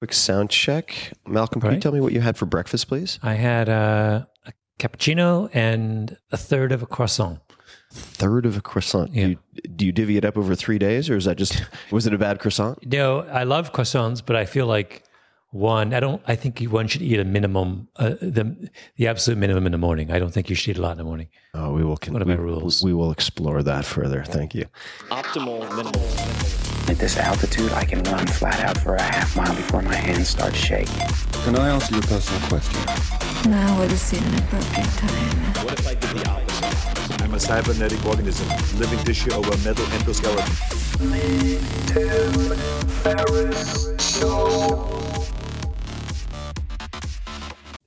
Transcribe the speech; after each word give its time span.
Quick 0.00 0.12
sound 0.12 0.50
check. 0.50 1.12
Malcolm, 1.26 1.60
can 1.60 1.72
you 1.74 1.80
tell 1.80 1.92
me 1.92 2.00
what 2.00 2.12
you 2.12 2.20
had 2.20 2.36
for 2.36 2.44
breakfast, 2.46 2.86
please? 2.88 3.18
I 3.22 3.34
had 3.34 3.68
uh, 3.68 4.26
a 4.46 4.52
cappuccino 4.78 5.48
and 5.54 6.16
a 6.30 6.36
third 6.36 6.70
of 6.72 6.82
a 6.82 6.86
croissant. 6.86 7.40
Third 7.90 8.44
of 8.44 8.58
a 8.58 8.60
croissant. 8.60 9.14
Yeah. 9.14 9.24
Do, 9.24 9.30
you, 9.30 9.38
do 9.76 9.86
you 9.86 9.92
divvy 9.92 10.16
it 10.18 10.24
up 10.26 10.36
over 10.36 10.54
three 10.54 10.78
days, 10.78 11.08
or 11.08 11.16
is 11.16 11.24
that 11.24 11.38
just 11.38 11.64
was 11.90 12.06
it 12.06 12.12
a 12.12 12.18
bad 12.18 12.40
croissant? 12.40 12.84
No, 12.84 13.20
I 13.20 13.44
love 13.44 13.72
croissants, 13.72 14.22
but 14.24 14.36
I 14.36 14.44
feel 14.44 14.66
like 14.66 15.02
one. 15.50 15.94
I 15.94 16.00
don't. 16.00 16.20
I 16.26 16.34
think 16.36 16.60
one 16.64 16.88
should 16.88 17.00
eat 17.00 17.18
a 17.18 17.24
minimum, 17.24 17.88
uh, 17.96 18.10
the 18.20 18.68
the 18.96 19.06
absolute 19.06 19.38
minimum 19.38 19.64
in 19.64 19.72
the 19.72 19.78
morning. 19.78 20.10
I 20.10 20.18
don't 20.18 20.30
think 20.32 20.50
you 20.50 20.56
should 20.56 20.72
eat 20.72 20.78
a 20.78 20.82
lot 20.82 20.92
in 20.92 20.98
the 20.98 21.04
morning. 21.04 21.28
Oh, 21.54 21.72
we 21.72 21.82
will. 21.84 21.96
Con- 21.96 22.12
What 22.12 22.20
are 22.22 22.26
we, 22.26 22.34
my 22.34 22.40
rules? 22.40 22.82
We 22.82 22.92
will 22.92 23.12
explore 23.12 23.62
that 23.62 23.86
further. 23.86 24.24
Thank 24.24 24.54
you. 24.54 24.66
Optimal 25.08 25.60
minimal. 25.74 26.55
At 26.88 26.98
this 26.98 27.16
altitude, 27.16 27.72
I 27.72 27.84
can 27.84 28.00
run 28.04 28.24
flat 28.28 28.60
out 28.60 28.78
for 28.78 28.94
a 28.94 29.02
half 29.02 29.36
mile 29.36 29.52
before 29.56 29.82
my 29.82 29.96
hands 29.96 30.28
start 30.28 30.54
shaking. 30.54 30.94
Can 31.42 31.56
I 31.56 31.70
ask 31.70 31.90
you 31.90 31.98
a 31.98 32.02
personal 32.02 32.40
question? 32.48 33.50
Now 33.50 33.78
would 33.80 33.90
seem 33.90 34.22
an 34.22 34.34
appropriate 34.38 34.88
time. 34.92 35.64
What 35.64 35.80
if 35.80 35.88
I 35.88 35.94
did 35.94 36.10
the 36.10 36.30
opposite? 36.30 37.22
I'm 37.22 37.34
a 37.34 37.40
cybernetic 37.40 38.06
organism, 38.06 38.46
living 38.78 39.00
tissue 39.00 39.32
over 39.32 39.50
a 39.50 39.58
metal 39.58 39.84
endoskeleton. 39.86 40.46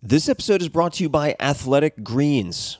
This 0.01 0.27
episode 0.27 0.61
is 0.61 0.67
brought 0.67 0.93
to 0.93 1.03
you 1.03 1.09
by 1.09 1.37
Athletic 1.39 2.03
Greens. 2.03 2.79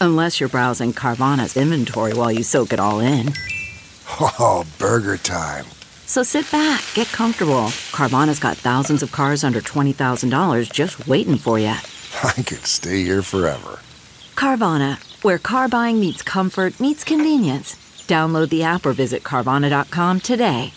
Unless 0.00 0.38
you're 0.38 0.48
browsing 0.48 0.92
Carvana's 0.92 1.56
inventory 1.56 2.14
while 2.14 2.30
you 2.30 2.42
soak 2.44 2.72
it 2.72 2.80
all 2.80 3.00
in. 3.00 3.32
Oh, 4.20 4.64
burger 4.78 5.16
time. 5.16 5.66
So 6.06 6.22
sit 6.22 6.50
back, 6.50 6.82
get 6.94 7.08
comfortable. 7.08 7.66
Carvana's 7.92 8.38
got 8.38 8.56
thousands 8.56 9.02
of 9.02 9.12
cars 9.12 9.44
under 9.44 9.60
$20,000 9.60 10.72
just 10.72 11.06
waiting 11.06 11.36
for 11.36 11.58
you. 11.58 11.66
I 12.24 12.32
could 12.32 12.64
stay 12.64 13.02
here 13.02 13.22
forever. 13.22 13.80
Carvana, 14.34 14.98
where 15.22 15.38
car 15.38 15.68
buying 15.68 16.00
meets 16.00 16.22
comfort, 16.22 16.80
meets 16.80 17.04
convenience. 17.04 17.74
Download 18.06 18.48
the 18.48 18.62
app 18.62 18.86
or 18.86 18.92
visit 18.92 19.22
Carvana.com 19.24 20.20
today. 20.20 20.72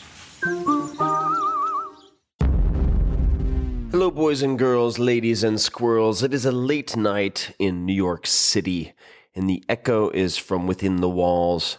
Hello, 3.92 4.10
boys 4.10 4.42
and 4.42 4.58
girls, 4.58 4.98
ladies 5.00 5.44
and 5.44 5.60
squirrels. 5.62 6.24
It 6.24 6.34
is 6.34 6.46
a 6.46 6.52
late 6.52 6.96
night 6.98 7.54
in 7.60 7.86
New 7.86 7.94
York 7.94 8.26
City, 8.26 8.94
and 9.36 9.50
the 9.50 9.64
echo 9.70 10.10
is 10.10 10.38
from 10.38 10.68
within 10.68 10.98
the 10.98 11.10
walls 11.10 11.78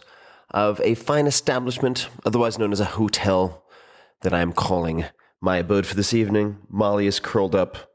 of 0.51 0.79
a 0.81 0.95
fine 0.95 1.27
establishment, 1.27 2.09
otherwise 2.25 2.57
known 2.57 2.71
as 2.71 2.79
a 2.79 2.85
hotel, 2.85 3.63
that 4.21 4.33
I 4.33 4.41
am 4.41 4.53
calling 4.53 5.05
my 5.41 5.57
abode 5.57 5.85
for 5.85 5.95
this 5.95 6.13
evening. 6.13 6.57
Molly 6.69 7.07
is 7.07 7.19
curled 7.19 7.55
up. 7.55 7.91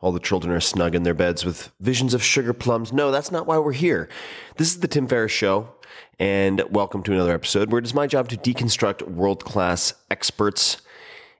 All 0.00 0.12
the 0.12 0.20
children 0.20 0.54
are 0.54 0.60
snug 0.60 0.94
in 0.94 1.02
their 1.02 1.14
beds 1.14 1.44
with 1.44 1.72
visions 1.80 2.14
of 2.14 2.22
sugar 2.22 2.52
plums. 2.52 2.92
No, 2.92 3.10
that's 3.10 3.30
not 3.30 3.46
why 3.46 3.58
we're 3.58 3.72
here. 3.72 4.08
This 4.56 4.68
is 4.68 4.80
the 4.80 4.88
Tim 4.88 5.08
Ferriss 5.08 5.32
Show, 5.32 5.74
and 6.18 6.62
welcome 6.70 7.02
to 7.04 7.12
another 7.12 7.34
episode 7.34 7.72
where 7.72 7.80
it 7.80 7.84
is 7.84 7.94
my 7.94 8.06
job 8.06 8.28
to 8.28 8.36
deconstruct 8.36 9.02
world 9.02 9.44
class 9.44 9.94
experts 10.10 10.80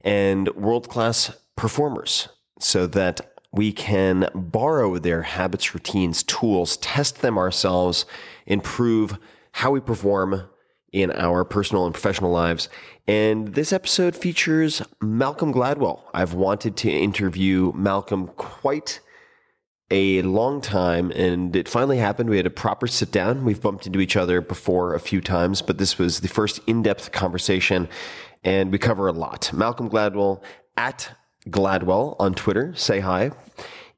and 0.03 0.49
world 0.55 0.89
class 0.89 1.37
performers 1.57 2.29
so 2.59 2.87
that 2.87 3.38
we 3.53 3.73
can 3.73 4.29
borrow 4.35 4.99
their 4.99 5.23
habits, 5.23 5.75
routines, 5.75 6.23
tools, 6.23 6.77
test 6.79 7.23
them 7.23 7.39
ourselves, 7.39 8.05
improve 8.47 9.19
how 9.53 9.71
we 9.71 9.81
perform 9.81 10.49
in 10.93 11.11
our 11.13 11.45
personal 11.45 11.85
and 11.85 11.95
professional 11.95 12.31
lives. 12.31 12.69
And 13.07 13.55
this 13.55 13.73
episode 13.73 14.17
features 14.17 14.83
Malcolm 15.01 15.53
Gladwell. 15.53 16.03
I've 16.15 16.35
wanted 16.35 16.77
to 16.79 16.91
interview 16.91 17.73
Malcolm 17.75 18.29
quite 18.37 19.01
a 19.91 20.21
long 20.23 20.61
time 20.61 21.11
and 21.13 21.57
it 21.57 21.69
finally 21.69 21.99
happened. 21.99 22.29
We 22.29 22.37
had 22.37 22.47
a 22.47 22.51
proper 22.51 22.87
sit 22.87 23.11
down. 23.11 23.45
We've 23.45 23.61
bumped 23.61 23.87
into 23.87 24.01
each 24.01 24.17
other 24.17 24.41
before 24.41 24.95
a 24.95 25.01
few 25.01 25.21
times, 25.21 25.63
but 25.63 25.79
this 25.79 25.99
was 25.99 26.21
the 26.21 26.29
first 26.29 26.61
in 26.67 26.83
depth 26.83 27.13
conversation 27.13 27.89
and 28.45 28.71
we 28.71 28.79
cover 28.79 29.09
a 29.09 29.13
lot. 29.13 29.51
Malcolm 29.53 29.89
Gladwell 29.89 30.43
at 30.77 31.17
Gladwell 31.47 32.17
on 32.19 32.35
Twitter, 32.35 32.75
say 32.75 33.01
hi, 33.01 33.31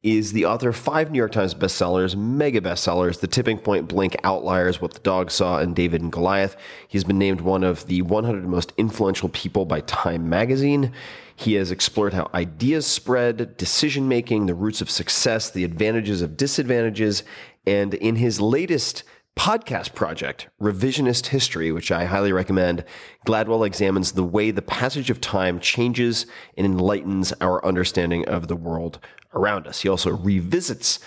is 0.02 0.32
the 0.32 0.46
author 0.46 0.70
of 0.70 0.76
five 0.76 1.10
New 1.10 1.18
York 1.18 1.32
Times 1.32 1.54
bestsellers, 1.54 2.16
mega 2.16 2.60
bestsellers, 2.60 3.20
The 3.20 3.26
Tipping 3.26 3.58
Point, 3.58 3.88
Blink, 3.88 4.16
Outliers, 4.24 4.80
What 4.80 4.94
the 4.94 5.00
Dog 5.00 5.30
Saw, 5.30 5.58
and 5.58 5.76
David 5.76 6.00
and 6.00 6.10
Goliath. 6.10 6.56
He's 6.88 7.04
been 7.04 7.18
named 7.18 7.42
one 7.42 7.62
of 7.62 7.86
the 7.86 8.00
100 8.02 8.46
most 8.46 8.72
influential 8.78 9.28
people 9.28 9.66
by 9.66 9.80
Time 9.80 10.28
magazine. 10.28 10.92
He 11.36 11.54
has 11.54 11.70
explored 11.70 12.14
how 12.14 12.30
ideas 12.32 12.86
spread, 12.86 13.56
decision 13.58 14.08
making, 14.08 14.46
the 14.46 14.54
roots 14.54 14.80
of 14.80 14.90
success, 14.90 15.50
the 15.50 15.64
advantages 15.64 16.22
of 16.22 16.36
disadvantages, 16.36 17.22
and 17.66 17.92
in 17.94 18.16
his 18.16 18.40
latest 18.40 19.04
podcast 19.36 19.94
project, 19.94 20.48
Revisionist 20.60 21.28
History, 21.28 21.72
which 21.72 21.90
I 21.90 22.04
highly 22.04 22.32
recommend, 22.32 22.84
Gladwell 23.26 23.66
examines 23.66 24.12
the 24.12 24.24
way 24.24 24.50
the 24.50 24.62
passage 24.62 25.10
of 25.10 25.20
time 25.20 25.60
changes 25.60 26.26
and 26.56 26.66
enlightens 26.66 27.32
our 27.40 27.64
understanding 27.64 28.28
of 28.28 28.48
the 28.48 28.56
world 28.56 28.98
around 29.34 29.66
us. 29.66 29.80
He 29.80 29.88
also 29.88 30.10
revisits 30.10 30.98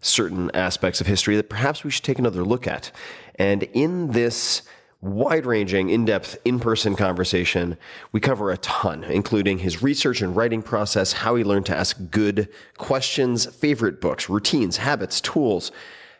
certain 0.00 0.50
aspects 0.54 1.00
of 1.00 1.06
history 1.06 1.36
that 1.36 1.48
perhaps 1.48 1.82
we 1.82 1.90
should 1.90 2.04
take 2.04 2.18
another 2.18 2.44
look 2.44 2.66
at. 2.66 2.92
And 3.36 3.62
in 3.62 4.10
this 4.10 4.62
wide 5.00 5.46
ranging, 5.46 5.90
in 5.90 6.04
depth, 6.04 6.36
in 6.44 6.58
person 6.58 6.96
conversation, 6.96 7.76
we 8.10 8.20
cover 8.20 8.50
a 8.50 8.58
ton, 8.58 9.04
including 9.04 9.58
his 9.58 9.82
research 9.82 10.20
and 10.22 10.34
writing 10.34 10.62
process, 10.62 11.12
how 11.12 11.36
he 11.36 11.44
learned 11.44 11.66
to 11.66 11.76
ask 11.76 11.96
good 12.10 12.48
questions, 12.78 13.46
favorite 13.46 14.00
books, 14.00 14.28
routines, 14.28 14.78
habits, 14.78 15.20
tools, 15.20 15.70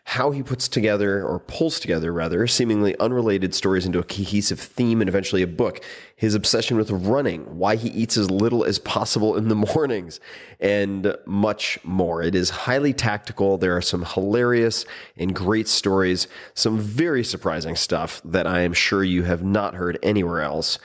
how 0.09 0.31
he 0.31 0.41
puts 0.41 0.67
together 0.67 1.23
or 1.23 1.37
pulls 1.37 1.79
together 1.79 2.11
rather 2.11 2.47
seemingly 2.47 2.97
unrelated 2.97 3.53
stories 3.53 3.85
into 3.85 3.99
a 3.99 4.03
cohesive 4.03 4.59
theme 4.59 5.01
and 5.01 5.07
eventually 5.07 5.43
a 5.43 5.47
book. 5.47 5.83
His 6.15 6.33
obsession 6.33 6.77
with 6.77 6.89
running 6.89 7.41
why 7.59 7.75
he 7.75 7.89
eats 7.89 8.17
as 8.17 8.31
little 8.31 8.63
as 8.63 8.79
possible 8.79 9.37
in 9.37 9.49
the 9.49 9.55
mornings 9.75 10.19
and 10.59 11.15
much 11.27 11.77
more. 11.83 12.23
It 12.23 12.33
is 12.33 12.49
highly 12.49 12.91
tactical. 12.91 13.59
There 13.59 13.77
are 13.77 13.83
some 13.83 14.03
hilarious 14.03 14.83
and 15.15 15.35
great 15.35 15.67
stories 15.67 16.27
some 16.55 16.79
very 16.79 17.23
surprising 17.23 17.75
stuff 17.75 18.19
that 18.25 18.47
i 18.47 18.61
am 18.61 18.73
sure 18.73 19.03
you 19.03 19.23
have 19.23 19.43
not 19.43 19.75
heard 19.75 19.99
anywhere 20.01 20.41
else. 20.41 20.79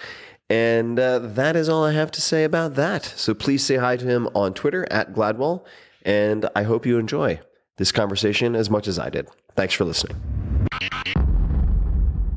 And 0.51 1.01
uh, 1.01 1.19
that 1.21 1.57
is 1.57 1.71
all 1.71 1.85
i 1.85 1.93
have 1.93 2.11
to 2.11 2.21
say 2.21 2.45
about 2.45 2.75
that. 2.75 3.05
So 3.05 3.33
please 3.33 3.65
say 3.65 3.77
hi 3.77 3.97
to 3.97 4.05
him 4.05 4.29
on 4.35 4.53
twitter 4.53 4.87
at 4.91 5.15
gladwell 5.15 5.65
and 6.03 6.47
i 6.55 6.65
hope 6.65 6.85
you 6.85 6.99
enjoy 6.99 7.41
this 7.77 7.93
conversation 7.93 8.55
as 8.55 8.71
much 8.71 8.87
as 8.89 8.99
I 8.99 9.11
did. 9.11 9.29
Thanks 9.57 9.75
for 9.75 9.85
listening. 9.85 10.21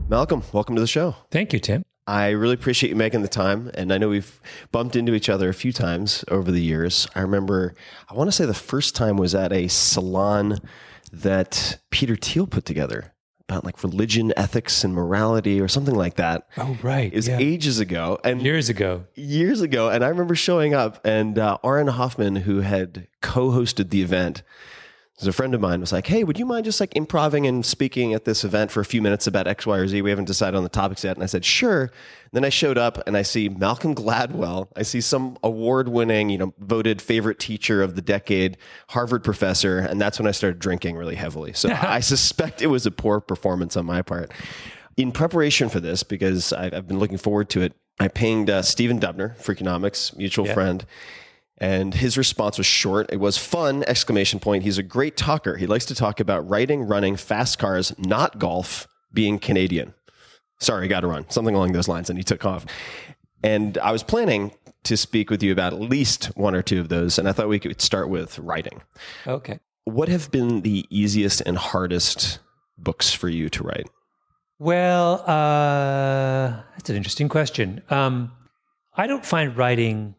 Malcolm, 0.10 0.42
welcome 0.54 0.75
to 0.75 0.81
the 0.81 0.88
show. 0.88 1.16
Thank 1.31 1.51
you, 1.54 1.60
Tim. 1.60 1.84
I 2.07 2.30
really 2.30 2.54
appreciate 2.54 2.89
you 2.89 2.95
making 2.95 3.22
the 3.22 3.28
time. 3.28 3.69
And 3.74 3.92
I 3.92 3.98
know 3.98 4.07
we've 4.07 4.39
bumped 4.72 4.95
into 4.95 5.13
each 5.13 5.28
other 5.28 5.50
a 5.50 5.54
few 5.54 5.74
times 5.74 6.24
over 6.30 6.50
the 6.51 6.62
years. 6.62 7.07
I 7.13 7.19
remember, 7.19 7.75
I 8.10 8.13
want 8.13 8.30
to 8.30 8.31
say 8.31 8.45
the 8.45 8.54
first 8.54 8.95
time 8.95 9.18
was 9.18 9.36
at 9.36 9.51
a 9.51 9.68
salon 9.68 10.60
that 11.12 11.80
Peter 11.89 12.16
Thiel 12.16 12.48
put 12.48 12.63
together 12.63 13.13
about 13.50 13.66
like 13.66 13.84
religion, 13.84 14.31
ethics, 14.38 14.86
and 14.86 14.94
morality 14.94 15.60
or 15.60 15.68
something 15.68 15.95
like 15.95 16.16
that. 16.16 16.48
Oh, 16.57 16.78
right. 16.81 17.12
It 17.12 17.16
was 17.16 17.28
yeah. 17.28 17.38
ages 17.39 17.80
ago. 17.81 18.18
And 18.24 18.42
Years 18.42 18.69
ago. 18.69 19.06
years 19.16 19.60
ago. 19.60 19.89
And 19.89 20.04
I 20.04 20.07
remember 20.07 20.36
showing 20.36 20.74
up, 20.74 21.06
and 21.06 21.38
uh, 21.38 21.57
Aaron 21.63 21.88
Hoffman, 21.88 22.38
who 22.38 22.62
had 22.62 23.07
co 23.22 23.50
hosted 23.51 23.89
the 23.89 24.01
event, 24.01 24.44
was 25.19 25.27
a 25.27 25.33
friend 25.33 25.55
of 25.55 25.61
mine 25.61 25.79
was 25.79 25.91
like, 25.91 26.05
"Hey, 26.07 26.23
would 26.23 26.37
you 26.37 26.45
mind 26.45 26.65
just 26.65 26.79
like 26.79 26.95
improving 26.95 27.47
and 27.47 27.65
speaking 27.65 28.13
at 28.13 28.25
this 28.25 28.43
event 28.43 28.69
for 28.71 28.81
a 28.81 28.85
few 28.85 29.01
minutes 29.01 29.25
about 29.25 29.47
X, 29.47 29.65
Y, 29.65 29.77
or 29.77 29.87
Z? 29.87 30.01
We 30.01 30.09
haven't 30.11 30.25
decided 30.25 30.55
on 30.55 30.63
the 30.63 30.69
topics 30.69 31.03
yet." 31.03 31.15
And 31.17 31.23
I 31.23 31.25
said, 31.27 31.43
"Sure." 31.43 31.81
And 31.83 31.91
then 32.33 32.45
I 32.45 32.49
showed 32.49 32.77
up 32.77 33.01
and 33.07 33.17
I 33.17 33.21
see 33.23 33.49
Malcolm 33.49 33.95
Gladwell. 33.95 34.67
I 34.75 34.83
see 34.83 35.01
some 35.01 35.37
award-winning, 35.43 36.29
you 36.29 36.37
know, 36.37 36.53
voted 36.59 37.01
favorite 37.01 37.39
teacher 37.39 37.81
of 37.81 37.95
the 37.95 38.01
decade, 38.01 38.57
Harvard 38.89 39.23
professor, 39.23 39.79
and 39.79 39.99
that's 39.99 40.19
when 40.19 40.27
I 40.27 40.31
started 40.31 40.59
drinking 40.59 40.97
really 40.97 41.15
heavily. 41.15 41.53
So 41.53 41.69
I 41.71 41.99
suspect 42.01 42.61
it 42.61 42.67
was 42.67 42.85
a 42.85 42.91
poor 42.91 43.19
performance 43.19 43.75
on 43.77 43.85
my 43.85 44.01
part. 44.01 44.31
In 44.97 45.11
preparation 45.11 45.69
for 45.69 45.79
this, 45.79 46.03
because 46.03 46.51
I've, 46.53 46.73
I've 46.73 46.87
been 46.87 46.99
looking 46.99 47.17
forward 47.17 47.49
to 47.51 47.61
it, 47.61 47.73
I 47.99 48.07
pinged 48.07 48.49
uh, 48.49 48.61
Stephen 48.61 48.99
Dubner, 48.99 49.35
Freakonomics, 49.37 50.15
mutual 50.15 50.45
Yeah. 50.47 50.53
friend. 50.53 50.85
And 51.59 51.95
his 51.95 52.18
response 52.18 52.57
was 52.57 52.68
short. 52.68 53.12
It 53.12 53.19
was 53.19 53.38
fun! 53.38 53.83
Exclamation 53.88 54.39
point. 54.39 54.63
He's 54.63 54.77
a 54.77 54.83
great 54.83 55.18
talker. 55.18 55.57
He 55.57 55.65
likes 55.65 55.86
to 55.86 55.95
talk 55.95 56.19
about 56.19 56.48
writing, 56.48 56.83
running, 56.83 57.15
fast 57.15 57.57
cars, 57.57 57.94
not 57.98 58.38
golf, 58.38 58.88
being 59.12 59.39
Canadian. 59.39 59.94
Sorry, 60.59 60.88
got 60.88 61.01
to 61.01 61.07
run. 61.07 61.30
Something 61.30 61.56
along 61.56 61.71
those 61.71 61.88
lines. 61.88 62.09
And 62.09 62.19
he 62.19 62.24
took 62.24 62.45
off. 62.45 62.65
And 63.44 63.77
I 63.80 63.92
was 63.92 64.04
planning 64.04 64.51
to 64.83 64.98
speak 64.98 65.30
with 65.30 65.44
you 65.44 65.51
about 65.51 65.74
at 65.74 65.80
least 65.80 66.25
one 66.38 66.56
or 66.56 66.62
two 66.62 66.80
of 66.80 66.89
those. 66.89 67.18
And 67.18 67.27
I 67.27 67.31
thought 67.31 67.48
we 67.48 67.60
could 67.60 67.81
start 67.81 68.10
with 68.10 68.38
writing. 68.39 68.81
Okay. 69.25 69.60
What 69.86 70.10
have 70.10 70.31
been 70.31 70.62
the 70.62 70.86
easiest 70.89 71.42
and 71.42 71.57
hardest 71.57 72.39
books 72.77 73.13
for 73.13 73.30
you 73.30 73.50
to 73.50 73.63
write? 73.63 73.89
Well, 74.60 75.21
uh, 75.21 76.62
that's 76.74 76.89
an 76.89 76.95
interesting 76.95 77.30
question. 77.30 77.81
Um, 77.89 78.31
I 78.95 79.07
don't 79.07 79.25
find 79.25 79.56
writing, 79.56 80.15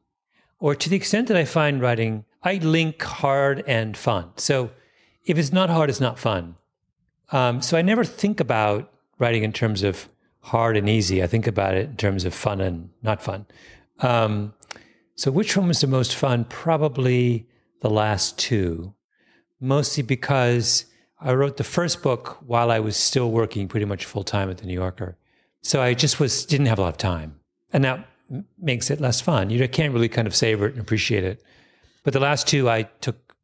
or 0.61 0.75
to 0.75 0.89
the 0.89 0.97
extent 0.97 1.29
that 1.29 1.37
I 1.37 1.45
find 1.45 1.81
writing, 1.81 2.25
I 2.43 2.55
link 2.55 3.03
hard 3.03 3.65
and 3.67 3.97
fun. 3.97 4.31
So 4.37 4.71
if 5.25 5.39
it's 5.39 5.53
not 5.53 5.71
hard, 5.71 5.91
it's 5.91 6.01
not 6.01 6.19
fun. 6.19 6.57
Um, 7.31 7.61
so 7.61 7.77
I 7.77 7.83
never 7.83 8.05
think 8.05 8.41
about 8.41 8.93
writing 9.19 9.45
in 9.45 9.53
terms 9.53 9.83
of 9.83 10.09
hard 10.41 10.77
and 10.77 10.89
easy. 10.89 11.23
I 11.23 11.27
think 11.27 11.47
about 11.47 11.75
it 11.75 11.91
in 11.91 11.97
terms 11.97 12.25
of 12.25 12.33
fun 12.33 12.61
and 12.61 12.91
not 13.03 13.23
fun. 13.23 13.47
Um, 14.01 14.55
so 15.15 15.31
which 15.31 15.57
one 15.57 15.69
was 15.69 15.81
the 15.81 15.87
most 15.87 16.15
fun? 16.15 16.45
Probably 16.45 17.47
the 17.81 17.91
last 17.91 18.39
two, 18.39 18.95
mostly 19.61 20.03
because 20.03 20.87
I 21.21 21.35
wrote 21.35 21.57
the 21.57 21.65
first 21.65 22.03
book 22.03 22.39
while 22.47 22.71
I 22.71 22.79
was 22.79 22.97
still 22.97 23.31
working 23.31 23.69
pretty 23.69 23.87
much 23.87 24.05
full 24.05 24.25
time 24.25 24.49
at 24.51 24.59
the 24.59 24.67
New 24.67 24.75
Yorker. 24.75 25.19
So 25.63 25.83
I 25.83 25.95
just 25.95 26.21
was 26.21 26.47
didn't 26.47 26.67
have 26.67 26.79
a 26.79 26.83
lot 26.83 26.95
of 26.95 26.99
time, 26.99 27.41
and 27.73 27.85
m- 27.85 28.05
makes 28.59 28.91
it 28.91 29.01
less 29.01 29.21
fun. 29.21 29.51
You 29.51 29.67
can't 29.69 29.93
really 29.93 30.09
kind 30.09 30.27
of 30.27 30.35
savor 30.37 30.67
it 30.67 30.73
and 30.73 30.81
appreciate 30.81 31.25
it. 31.25 31.43
But 32.05 32.13
the 32.13 32.21
last 32.21 32.47
two, 32.47 32.69
I 32.69 32.83
took 33.01 33.35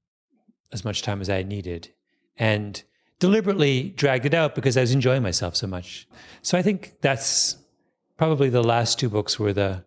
as 0.73 0.85
much 0.85 1.03
time 1.03 1.21
as 1.21 1.31
I 1.31 1.43
needed, 1.43 1.91
and 2.37 2.83
deliberately 3.19 3.91
dragged 3.97 4.27
it 4.27 4.35
out 4.35 4.55
because 4.55 4.77
I 4.77 4.81
was 4.81 4.93
enjoying 4.93 5.23
myself 5.23 5.55
so 5.57 5.67
much. 5.67 6.07
So 6.43 6.59
I 6.59 6.63
think 6.63 6.95
that's 7.01 7.57
probably 8.17 8.49
the 8.51 8.63
last 8.63 8.99
two 8.99 9.09
books 9.09 9.39
were 9.39 9.53
the 9.53 9.85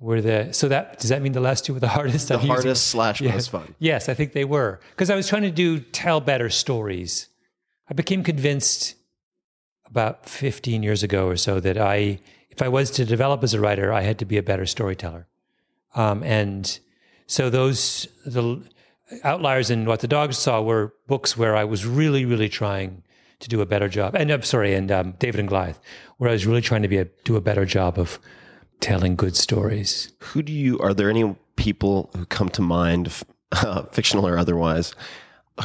were 0.00 0.20
the 0.20 0.52
so 0.52 0.68
that 0.68 0.98
does 0.98 1.08
that 1.10 1.22
mean 1.22 1.32
the 1.32 1.40
last 1.40 1.64
two 1.64 1.72
were 1.74 1.80
the 1.80 1.88
hardest? 1.98 2.28
The 2.28 2.34
I'm 2.34 2.40
using- 2.40 2.50
hardest 2.52 2.86
slash 2.88 3.20
Yeah. 3.20 3.32
most 3.32 3.50
fun. 3.50 3.74
Yes, 3.78 4.08
I 4.08 4.14
think 4.14 4.32
they 4.32 4.44
were 4.44 4.80
because 4.90 5.08
I 5.10 5.14
was 5.16 5.28
trying 5.28 5.42
to 5.42 5.50
do 5.50 5.78
tell 5.80 6.20
better 6.20 6.50
stories. 6.50 7.28
I 7.88 7.94
became 7.94 8.22
convinced 8.22 8.96
about 9.86 10.26
15 10.28 10.82
years 10.82 11.02
ago 11.02 11.26
or 11.28 11.36
so 11.36 11.60
that 11.60 11.78
I, 11.78 12.18
if 12.54 12.62
I 12.62 12.68
was 12.68 12.90
to 12.92 13.04
develop 13.04 13.42
as 13.42 13.52
a 13.52 13.60
writer, 13.60 13.92
I 13.92 14.02
had 14.02 14.18
to 14.20 14.24
be 14.24 14.36
a 14.36 14.42
better 14.42 14.64
storyteller. 14.64 15.26
Um, 15.94 16.22
and 16.22 16.78
so 17.26 17.50
those 17.50 18.06
the 18.24 18.62
outliers 19.24 19.70
in 19.70 19.86
what 19.86 20.00
the 20.00 20.08
dogs 20.08 20.38
saw 20.38 20.62
were 20.62 20.94
books 21.08 21.36
where 21.36 21.56
I 21.56 21.64
was 21.64 21.84
really, 21.84 22.24
really 22.24 22.48
trying 22.48 23.02
to 23.40 23.48
do 23.48 23.60
a 23.60 23.66
better 23.66 23.88
job. 23.88 24.14
And 24.14 24.30
I'm 24.30 24.42
sorry, 24.42 24.72
and 24.74 24.90
um, 24.92 25.14
David 25.18 25.40
and 25.40 25.48
Goliath, 25.48 25.80
where 26.18 26.30
I 26.30 26.32
was 26.32 26.46
really 26.46 26.60
trying 26.60 26.82
to 26.82 26.88
be 26.88 26.98
a, 26.98 27.06
do 27.24 27.34
a 27.36 27.40
better 27.40 27.64
job 27.64 27.98
of 27.98 28.20
telling 28.80 29.16
good 29.16 29.36
stories. 29.36 30.12
Who 30.20 30.42
do 30.42 30.52
you, 30.52 30.78
are 30.78 30.94
there 30.94 31.10
any 31.10 31.34
people 31.56 32.10
who 32.16 32.24
come 32.26 32.48
to 32.50 32.62
mind, 32.62 33.12
uh, 33.52 33.82
fictional 33.84 34.26
or 34.26 34.38
otherwise, 34.38 34.94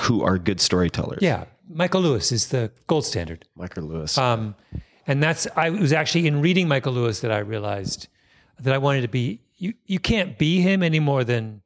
who 0.01 0.23
are 0.23 0.39
good 0.39 0.59
storytellers? 0.59 1.19
Yeah, 1.21 1.45
Michael 1.69 2.01
Lewis 2.01 2.31
is 2.31 2.47
the 2.47 2.71
gold 2.87 3.05
standard. 3.05 3.45
Michael 3.55 3.83
Lewis. 3.83 4.17
Um, 4.17 4.55
and 5.09 5.23
that's 5.23 5.47
I 5.55 5.71
was 5.71 5.91
actually 5.91 6.27
in 6.27 6.39
reading 6.39 6.67
Michael 6.67 6.93
Lewis 6.93 7.21
that 7.21 7.31
I 7.31 7.39
realized 7.39 8.07
that 8.59 8.73
I 8.73 8.77
wanted 8.77 9.01
to 9.01 9.07
be 9.07 9.41
you 9.57 9.73
you 9.87 9.97
can't 9.97 10.37
be 10.37 10.61
him 10.61 10.83
any 10.83 10.99
more 10.99 11.23
than 11.23 11.63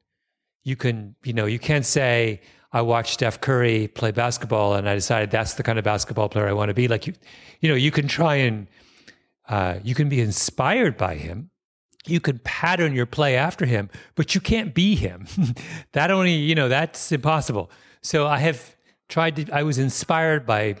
you 0.64 0.76
can 0.76 1.14
you 1.22 1.34
know 1.34 1.44
you 1.44 1.58
can't 1.58 1.84
say 1.84 2.40
I 2.72 2.80
watched 2.80 3.12
Steph 3.12 3.42
Curry 3.42 3.88
play 3.88 4.12
basketball 4.12 4.74
and 4.74 4.88
I 4.88 4.94
decided 4.94 5.30
that's 5.30 5.54
the 5.54 5.62
kind 5.62 5.78
of 5.78 5.84
basketball 5.84 6.30
player 6.30 6.48
I 6.48 6.54
want 6.54 6.70
to 6.70 6.74
be. 6.74 6.88
Like 6.88 7.06
you 7.06 7.12
you 7.60 7.68
know 7.68 7.74
you 7.74 7.90
can 7.90 8.08
try 8.08 8.36
and 8.36 8.66
uh, 9.46 9.74
you 9.84 9.94
can 9.94 10.08
be 10.08 10.22
inspired 10.22 10.96
by 10.96 11.16
him. 11.16 11.50
You 12.06 12.20
can 12.20 12.38
pattern 12.38 12.94
your 12.94 13.06
play 13.06 13.36
after 13.36 13.66
him 13.66 13.90
but 14.14 14.34
you 14.34 14.40
can't 14.40 14.72
be 14.72 14.96
him. 14.96 15.26
That 15.92 16.10
only 16.10 16.32
you 16.32 16.54
know 16.54 16.70
that's 16.70 17.12
impossible. 17.12 17.70
So 18.00 18.26
I 18.26 18.38
have 18.38 18.74
tried 19.10 19.36
to 19.36 19.52
I 19.52 19.64
was 19.64 19.76
inspired 19.76 20.46
by 20.46 20.76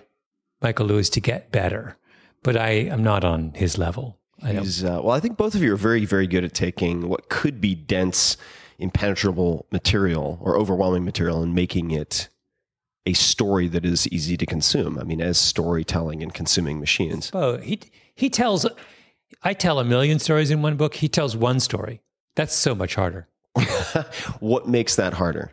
Michael 0.62 0.86
Lewis 0.86 1.10
to 1.10 1.20
get 1.20 1.52
better, 1.52 1.98
but 2.44 2.56
I 2.56 2.70
am 2.70 3.02
not 3.02 3.24
on 3.24 3.52
his 3.54 3.76
level. 3.76 4.18
He's, 4.46 4.84
uh, 4.84 5.00
well, 5.02 5.16
I 5.16 5.20
think 5.20 5.36
both 5.36 5.54
of 5.54 5.62
you 5.62 5.72
are 5.72 5.76
very, 5.76 6.04
very 6.04 6.26
good 6.26 6.44
at 6.44 6.52
taking 6.54 7.08
what 7.08 7.28
could 7.30 7.60
be 7.60 7.74
dense, 7.74 8.36
impenetrable 8.78 9.66
material 9.72 10.38
or 10.42 10.56
overwhelming 10.56 11.04
material 11.04 11.42
and 11.42 11.54
making 11.54 11.90
it 11.90 12.28
a 13.06 13.14
story 13.14 13.68
that 13.68 13.84
is 13.86 14.06
easy 14.08 14.36
to 14.36 14.44
consume. 14.46 14.98
I 14.98 15.04
mean, 15.04 15.20
as 15.20 15.38
storytelling 15.38 16.22
and 16.22 16.32
consuming 16.32 16.78
machines. 16.78 17.30
Oh, 17.32 17.56
he 17.56 17.80
he 18.14 18.30
tells. 18.30 18.66
I 19.42 19.54
tell 19.54 19.80
a 19.80 19.84
million 19.84 20.18
stories 20.18 20.50
in 20.50 20.62
one 20.62 20.76
book. 20.76 20.94
He 20.96 21.08
tells 21.08 21.36
one 21.36 21.58
story. 21.58 22.02
That's 22.36 22.54
so 22.54 22.74
much 22.74 22.94
harder 22.94 23.28
What 24.40 24.68
makes 24.68 24.96
that 24.96 25.14
harder? 25.14 25.52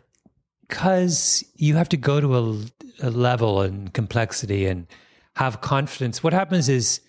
because 0.68 1.44
you 1.56 1.76
have 1.76 1.88
to 1.90 1.98
go 1.98 2.18
to 2.18 2.38
a, 2.38 3.08
a 3.08 3.10
level 3.10 3.60
and 3.60 3.92
complexity 3.92 4.64
and 4.64 4.86
have 5.36 5.60
confidence. 5.60 6.22
What 6.22 6.32
happens 6.32 6.68
is 6.68 7.00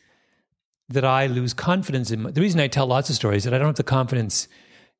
that 0.89 1.06
I 1.06 1.27
lose 1.27 1.53
confidence 1.53 2.12
in 2.12 2.24
my, 2.24 2.32
the 2.32 2.42
reason 2.42 2.60
I 2.60 2.68
tell 2.68 2.88
lots 2.88 3.10
of 3.10 3.15
stories 3.15 3.44
that 3.44 3.53
I 3.53 3.58
don't 3.58 3.68
have 3.68 3.75
the 3.75 3.84
confidence 3.84 4.48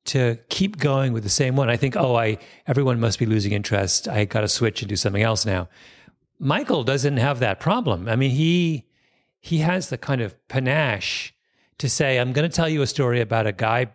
to 0.06 0.38
keep 0.50 0.78
going 0.78 1.12
with 1.12 1.22
the 1.22 1.30
same 1.30 1.56
one. 1.56 1.70
I 1.70 1.76
think, 1.76 1.96
oh, 1.96 2.16
I 2.16 2.38
everyone 2.66 3.00
must 3.00 3.18
be 3.18 3.26
losing 3.26 3.52
interest. 3.52 4.08
I 4.08 4.24
got 4.24 4.42
to 4.42 4.48
switch 4.48 4.82
and 4.82 4.88
do 4.88 4.96
something 4.96 5.22
else 5.22 5.46
now. 5.46 5.68
Michael 6.38 6.84
doesn't 6.84 7.16
have 7.16 7.38
that 7.40 7.60
problem. 7.60 8.08
I 8.08 8.16
mean, 8.16 8.30
he 8.30 8.86
he 9.40 9.58
has 9.58 9.88
the 9.88 9.98
kind 9.98 10.20
of 10.20 10.36
panache 10.48 11.34
to 11.78 11.88
say, 11.88 12.18
I'm 12.18 12.32
going 12.32 12.48
to 12.48 12.54
tell 12.54 12.68
you 12.68 12.82
a 12.82 12.86
story 12.86 13.20
about 13.20 13.46
a 13.46 13.52
guy 13.52 13.88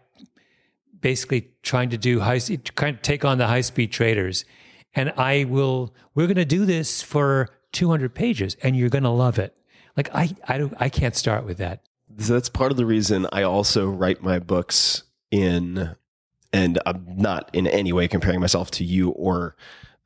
basically 1.01 1.49
trying 1.63 1.89
to 1.89 1.97
do 1.97 2.19
high, 2.19 2.39
trying 2.39 2.95
to 2.95 3.01
take 3.01 3.23
on 3.23 3.37
the 3.37 3.47
high 3.47 3.61
speed 3.61 3.91
traders, 3.91 4.45
and 4.95 5.11
I 5.17 5.45
will. 5.45 5.93
We're 6.15 6.27
going 6.27 6.35
to 6.35 6.45
do 6.45 6.65
this 6.65 7.01
for 7.01 7.49
200 7.71 8.13
pages, 8.13 8.55
and 8.63 8.75
you're 8.75 8.89
going 8.89 9.03
to 9.03 9.09
love 9.09 9.39
it. 9.39 9.55
Like 9.97 10.13
I, 10.13 10.35
I 10.47 10.57
don't, 10.57 10.73
I 10.79 10.89
can't 10.89 11.15
start 11.15 11.45
with 11.45 11.57
that. 11.57 11.81
So 12.17 12.33
that's 12.33 12.49
part 12.49 12.71
of 12.71 12.77
the 12.77 12.85
reason 12.85 13.27
I 13.31 13.43
also 13.43 13.87
write 13.87 14.21
my 14.21 14.39
books 14.39 15.03
in, 15.31 15.95
and 16.51 16.79
I'm 16.85 17.05
not 17.15 17.49
in 17.53 17.67
any 17.67 17.93
way 17.93 18.07
comparing 18.07 18.39
myself 18.39 18.71
to 18.71 18.83
you 18.83 19.09
or 19.11 19.55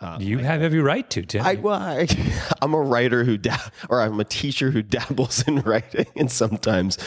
uh, 0.04 0.18
you 0.20 0.40
have 0.40 0.62
every 0.62 0.82
right 0.82 1.10
to, 1.12 1.22
Tim. 1.22 1.46
I, 1.46 1.56
well, 1.56 1.80
I, 1.80 2.08
I'm 2.62 2.74
a 2.74 2.82
writer 2.82 3.24
who, 3.24 3.38
da- 3.38 3.70
or 3.90 4.02
I'm 4.02 4.20
a 4.20 4.26
teacher 4.26 4.70
who 4.72 4.82
dabbles 4.82 5.48
in 5.48 5.62
writing 5.62 6.08
and 6.18 6.30
sometimes 6.30 6.98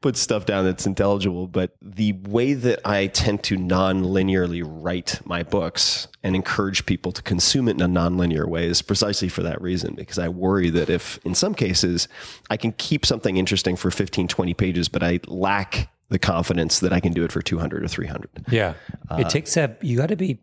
puts 0.00 0.20
stuff 0.20 0.46
down 0.46 0.64
that's 0.64 0.86
intelligible. 0.86 1.46
But 1.46 1.72
the 1.80 2.12
way 2.12 2.54
that 2.54 2.86
I 2.86 3.06
tend 3.08 3.42
to 3.44 3.56
non-linearly 3.56 4.62
write 4.64 5.20
my 5.24 5.42
books 5.42 6.08
and 6.22 6.36
encourage 6.36 6.86
people 6.86 7.12
to 7.12 7.22
consume 7.22 7.68
it 7.68 7.72
in 7.72 7.80
a 7.80 7.88
non-linear 7.88 8.46
way 8.46 8.66
is 8.66 8.82
precisely 8.82 9.28
for 9.28 9.42
that 9.42 9.60
reason, 9.60 9.94
because 9.94 10.18
I 10.18 10.28
worry 10.28 10.70
that 10.70 10.90
if 10.90 11.18
in 11.24 11.34
some 11.34 11.54
cases 11.54 12.08
I 12.50 12.56
can 12.56 12.72
keep 12.72 13.06
something 13.06 13.36
interesting 13.36 13.76
for 13.76 13.90
15, 13.90 14.28
20 14.28 14.54
pages, 14.54 14.88
but 14.88 15.02
I 15.02 15.20
lack 15.26 15.90
the 16.08 16.18
confidence 16.18 16.78
that 16.80 16.92
I 16.92 17.00
can 17.00 17.12
do 17.12 17.24
it 17.24 17.32
for 17.32 17.42
200 17.42 17.82
or 17.82 17.88
300. 17.88 18.46
Yeah, 18.50 18.74
Uh, 19.10 19.16
it 19.16 19.28
takes 19.28 19.54
that, 19.54 19.82
You 19.82 19.96
got 19.96 20.08
to 20.10 20.16
be, 20.16 20.38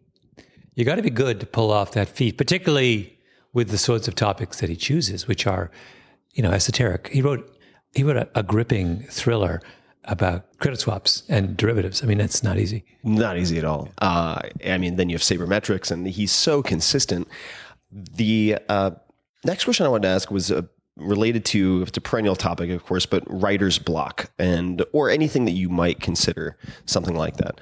you 0.76 0.84
got 0.84 0.96
to 0.96 1.02
be 1.02 1.10
good 1.10 1.40
to 1.40 1.46
pull 1.46 1.72
off 1.72 1.92
that 1.92 2.10
feat, 2.10 2.38
particularly 2.38 3.18
with 3.54 3.70
the 3.70 3.78
sorts 3.78 4.08
of 4.08 4.16
topics 4.16 4.60
that 4.60 4.70
he 4.70 4.76
chooses, 4.76 5.28
which 5.28 5.48
are, 5.48 5.72
you 6.34 6.44
know, 6.44 6.52
esoteric. 6.52 7.08
He 7.10 7.22
wrote, 7.22 7.50
he 7.94 8.04
wrote 8.04 8.18
a, 8.18 8.30
a 8.36 8.44
gripping 8.44 9.04
thriller 9.04 9.62
about 10.06 10.58
credit 10.58 10.80
swaps 10.80 11.24
and 11.30 11.56
derivatives. 11.56 12.04
I 12.04 12.08
mean, 12.08 12.18
that's 12.18 12.44
not 12.44 12.58
easy. 12.58 12.84
Not 13.04 13.38
easy 13.38 13.58
at 13.58 13.64
all. 13.64 13.90
Uh, 14.00 14.42
I 14.66 14.78
mean, 14.78 14.98
then 14.98 15.10
you 15.10 15.16
have 15.16 15.22
sabermetrics, 15.22 15.92
and 15.92 16.08
he's 16.08 16.32
so 16.32 16.62
consistent. 16.62 17.28
The 17.92 18.58
uh, 18.68 18.92
next 19.46 19.64
question 19.64 19.86
I 19.86 19.90
wanted 19.90 20.04
to 20.04 20.10
ask 20.10 20.30
was 20.30 20.52
uh, 20.52 20.64
related 20.98 21.46
to 21.46 21.84
it's 21.84 21.98
a 21.98 22.02
perennial 22.02 22.36
topic, 22.36 22.70
of 22.70 22.86
course, 22.86 23.06
but 23.06 23.24
writer's 23.28 23.80
block 23.80 24.32
and 24.38 24.84
or 24.92 25.10
anything 25.10 25.46
that 25.46 25.52
you 25.52 25.70
might 25.70 26.00
consider 26.00 26.58
something 26.86 27.16
like 27.16 27.38
that. 27.38 27.62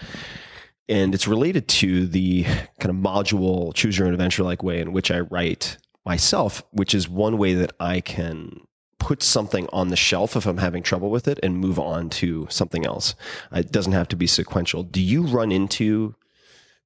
And 0.90 1.14
it's 1.14 1.28
related 1.28 1.68
to 1.70 2.08
the 2.08 2.44
kind 2.80 2.90
of 2.90 2.96
module 2.96 3.74
choose 3.74 3.98
your 3.98 4.08
own 4.08 4.14
adventure 4.14 4.44
like 4.44 4.64
way 4.64 4.82
in 4.82 4.92
which 4.92 5.12
I 5.12 5.22
write 5.22 5.78
myself, 6.06 6.64
which 6.72 6.94
is 6.94 7.08
one 7.08 7.38
way 7.38 7.54
that 7.54 7.72
I 7.80 8.02
can 8.02 8.62
put 9.02 9.24
something 9.24 9.68
on 9.74 9.88
the 9.88 9.96
shelf 9.96 10.36
if 10.36 10.46
I'm 10.46 10.60
having 10.60 10.84
trouble 10.84 11.10
with 11.10 11.28
it 11.28 11.40
and 11.42 11.58
move 11.58 11.80
on 11.80 12.08
to 12.12 12.46
something 12.52 12.86
else. 12.86 13.16
It 13.52 13.72
doesn't 13.72 13.94
have 13.94 14.08
to 14.10 14.16
be 14.16 14.28
sequential. 14.28 14.84
Do 14.84 15.02
you 15.02 15.24
run 15.24 15.52
into 15.52 16.14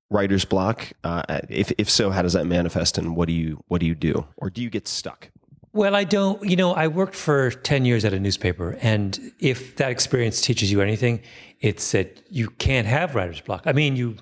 writer's 0.09 0.45
block? 0.45 0.93
Uh, 1.03 1.23
if 1.49 1.73
if 1.77 1.89
so, 1.89 2.11
how 2.11 2.21
does 2.21 2.31
that 2.31 2.45
manifest, 2.45 2.97
and 2.97 3.17
what 3.17 3.27
do 3.27 3.33
you 3.33 3.61
what 3.67 3.81
do 3.81 3.85
you 3.85 3.95
do, 3.95 4.25
or 4.37 4.49
do 4.49 4.63
you 4.63 4.69
get 4.69 4.87
stuck? 4.87 5.29
Well, 5.73 5.93
I 5.93 6.05
don't, 6.05 6.41
you 6.49 6.55
know, 6.55 6.71
I 6.71 6.87
worked 6.87 7.15
for 7.15 7.51
10 7.51 7.83
years 7.83 8.05
at 8.05 8.13
a 8.13 8.19
newspaper. 8.19 8.77
And 8.81 9.33
if 9.39 9.75
that 9.75 9.91
experience 9.91 10.39
teaches 10.39 10.71
you 10.71 10.79
anything, 10.79 11.21
it's 11.59 11.91
that 11.91 12.23
you 12.29 12.47
can't 12.47 12.87
have 12.87 13.13
writer's 13.13 13.41
block. 13.41 13.63
I 13.65 13.73
mean, 13.73 13.97
you 13.97 14.15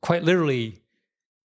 quite 0.00 0.22
literally 0.22 0.80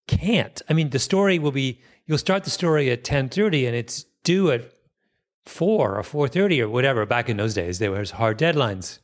can't. 0.06 0.62
I 0.70 0.74
mean, 0.74 0.90
the 0.90 1.00
story 1.00 1.40
will 1.40 1.54
be, 1.54 1.80
you'll 2.06 2.18
start 2.18 2.44
the 2.44 2.50
story 2.50 2.92
at 2.92 3.00
1030 3.00 3.68
and 3.68 3.74
it's 3.74 4.04
due 4.26 4.52
at 4.52 4.70
4 5.48 5.98
or 5.98 6.04
4.30 6.04 6.62
or 6.62 6.70
whatever. 6.70 7.06
Back 7.06 7.30
in 7.30 7.38
those 7.38 7.54
days, 7.54 7.80
there 7.80 7.92
was 7.92 8.12
hard 8.12 8.38
deadlines. 8.38 9.00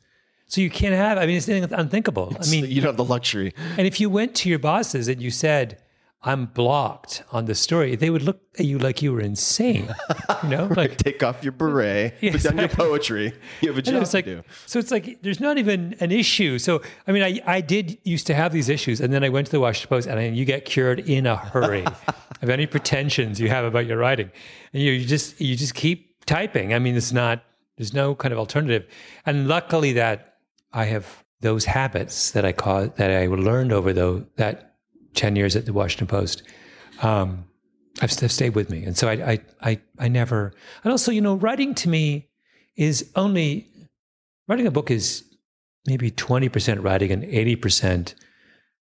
So 0.46 0.60
you 0.60 0.70
can't 0.70 0.94
have, 0.94 1.18
I 1.18 1.26
mean, 1.26 1.36
it's 1.36 1.48
unthinkable. 1.48 2.36
I 2.40 2.46
mean, 2.46 2.66
you 2.66 2.80
don't 2.80 2.90
have 2.90 2.96
the 2.96 3.04
luxury. 3.04 3.54
and 3.76 3.86
if 3.86 3.98
you 3.98 4.10
went 4.10 4.34
to 4.36 4.48
your 4.48 4.58
bosses 4.58 5.08
and 5.08 5.20
you 5.20 5.30
said, 5.30 5.78
I'm 6.26 6.46
blocked 6.46 7.22
on 7.32 7.44
the 7.44 7.54
story, 7.54 7.96
they 7.96 8.08
would 8.08 8.22
look 8.22 8.40
at 8.58 8.64
you 8.64 8.78
like 8.78 9.02
you 9.02 9.12
were 9.12 9.20
insane. 9.20 9.94
You 10.42 10.50
know, 10.50 10.66
like 10.76 10.98
Take 10.98 11.22
off 11.22 11.42
your 11.42 11.52
beret, 11.52 12.14
Yes, 12.20 12.34
put 12.34 12.42
down 12.42 12.58
your 12.58 12.68
poetry. 12.68 13.32
You 13.62 13.68
have 13.68 13.78
a 13.78 13.82
job 13.82 14.02
it's 14.02 14.12
like, 14.12 14.26
to 14.26 14.36
do. 14.36 14.42
so 14.66 14.78
it's 14.78 14.90
like 14.90 15.22
there's 15.22 15.40
not 15.40 15.56
even 15.56 15.96
an 16.00 16.12
issue. 16.12 16.58
So 16.58 16.82
I 17.06 17.12
mean, 17.12 17.22
I 17.22 17.40
I 17.46 17.60
did 17.62 17.96
used 18.04 18.26
to 18.26 18.34
have 18.34 18.52
these 18.52 18.68
issues, 18.68 19.00
and 19.00 19.12
then 19.12 19.24
I 19.24 19.30
went 19.30 19.46
to 19.46 19.52
the 19.52 19.60
Washington 19.60 19.88
Post, 19.88 20.06
and 20.06 20.18
I, 20.18 20.24
you 20.28 20.44
get 20.44 20.66
cured 20.66 21.00
in 21.00 21.26
a 21.26 21.36
hurry 21.36 21.86
of 22.42 22.50
any 22.50 22.66
pretensions 22.66 23.40
you 23.40 23.48
have 23.48 23.64
about 23.64 23.86
your 23.86 23.96
writing, 23.96 24.30
and 24.74 24.82
you, 24.82 24.92
you 24.92 25.06
just 25.06 25.40
you 25.40 25.56
just 25.56 25.74
keep 25.74 26.13
typing. 26.26 26.74
I 26.74 26.78
mean, 26.78 26.96
it's 26.96 27.12
not 27.12 27.42
there's 27.76 27.92
no 27.92 28.14
kind 28.14 28.32
of 28.32 28.38
alternative, 28.38 28.86
and 29.26 29.48
luckily 29.48 29.92
that 29.94 30.36
I 30.72 30.84
have 30.86 31.24
those 31.40 31.64
habits 31.64 32.30
that 32.32 32.44
I 32.44 32.52
caught 32.52 32.96
that 32.96 33.10
I 33.10 33.26
learned 33.26 33.72
over 33.72 33.92
though 33.92 34.26
that 34.36 34.76
ten 35.14 35.36
years 35.36 35.56
at 35.56 35.66
the 35.66 35.72
Washington 35.72 36.06
Post. 36.06 36.42
Um, 37.02 37.44
I've, 38.00 38.10
stayed 38.10 38.56
with 38.56 38.70
me, 38.70 38.84
and 38.84 38.96
so 38.96 39.08
I, 39.08 39.12
I 39.12 39.40
I 39.62 39.80
I 39.98 40.08
never. 40.08 40.52
And 40.82 40.90
also, 40.90 41.12
you 41.12 41.20
know, 41.20 41.34
writing 41.34 41.74
to 41.76 41.88
me 41.88 42.28
is 42.76 43.10
only 43.14 43.68
writing 44.48 44.66
a 44.66 44.70
book 44.70 44.90
is 44.90 45.24
maybe 45.86 46.10
20% 46.10 46.82
writing 46.82 47.10
and 47.10 47.22
80% 47.24 48.14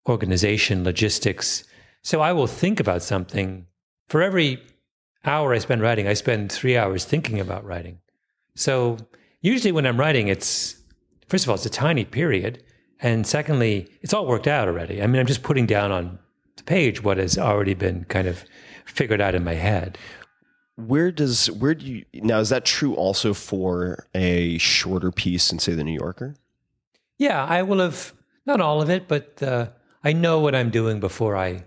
organization, 0.09 0.85
logistics. 0.85 1.65
So 2.03 2.21
I 2.21 2.33
will 2.33 2.47
think 2.47 2.81
about 2.81 3.03
something. 3.03 3.67
For 4.09 4.23
every 4.23 4.63
hour 5.25 5.55
I 5.55 5.59
spend 5.59 5.83
writing, 5.83 6.07
I 6.07 6.15
spend 6.15 6.53
three 6.53 6.77
hours 6.77 7.05
thinking 7.05 7.41
about 7.41 7.65
writing. 7.65 7.99
So 8.55 8.99
usually 9.41 9.73
when 9.73 9.87
I'm 9.87 9.99
writing, 9.99 10.29
it's, 10.29 10.77
first 11.29 11.45
of 11.45 11.51
all, 11.51 11.57
it's 11.57 11.67
a 11.67 11.71
tiny 11.71 12.05
period. 12.05 12.63
And 13.01 13.27
secondly, 13.27 13.89
it's 14.03 14.15
all 14.15 14.27
worked 14.27 14.47
out 14.47 14.69
already. 14.69 15.03
I 15.03 15.07
mean, 15.07 15.21
I'm 15.21 15.27
just 15.27 15.43
putting 15.43 15.67
down 15.67 15.93
on 15.93 16.19
the 16.57 16.63
page 16.63 17.03
what 17.03 17.19
has 17.19 17.37
already 17.37 17.75
been 17.75 18.05
kind 18.05 18.29
of 18.29 18.45
figured 18.85 19.21
out 19.21 19.35
in 19.35 19.45
my 19.45 19.55
head. 19.55 19.99
Where 20.77 21.13
does 21.13 21.51
where 21.51 21.75
do 21.75 21.87
you 21.87 22.05
now? 22.15 22.41
Is 22.41 22.49
that 22.49 22.65
true 22.65 22.95
also 22.95 23.33
for 23.33 24.09
a 24.13 24.59
shorter 24.59 25.13
piece 25.13 25.53
in 25.53 25.61
say 25.61 25.75
the 25.75 25.85
New 25.85 25.93
Yorker? 25.93 26.35
Yeah, 27.17 27.45
I 27.45 27.63
will 27.63 27.79
have 27.79 28.13
not 28.45 28.61
all 28.61 28.83
of 28.83 28.91
it, 28.91 29.07
but 29.07 29.41
uh, 29.41 29.69
I 30.03 30.13
know 30.13 30.41
what 30.41 30.55
I'm 30.55 30.71
doing 30.71 30.99
before 30.99 31.37
I 31.37 31.63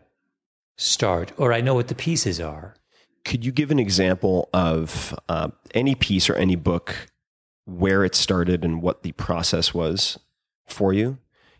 start, 0.75 1.31
or 1.37 1.53
I 1.53 1.61
know 1.61 1.73
what 1.73 1.87
the 1.87 1.95
pieces 1.95 2.41
are. 2.41 2.75
Could 3.25 3.45
you 3.45 3.51
give 3.51 3.71
an 3.71 3.79
example 3.79 4.49
of 4.53 5.17
uh, 5.29 5.49
any 5.73 5.95
piece 5.95 6.29
or 6.29 6.35
any 6.35 6.55
book 6.55 7.07
where 7.65 8.05
it 8.05 8.15
started 8.15 8.63
and 8.63 8.81
what 8.81 9.03
the 9.03 9.11
process 9.13 9.73
was 9.73 10.17
for 10.65 10.93
you 10.93 11.17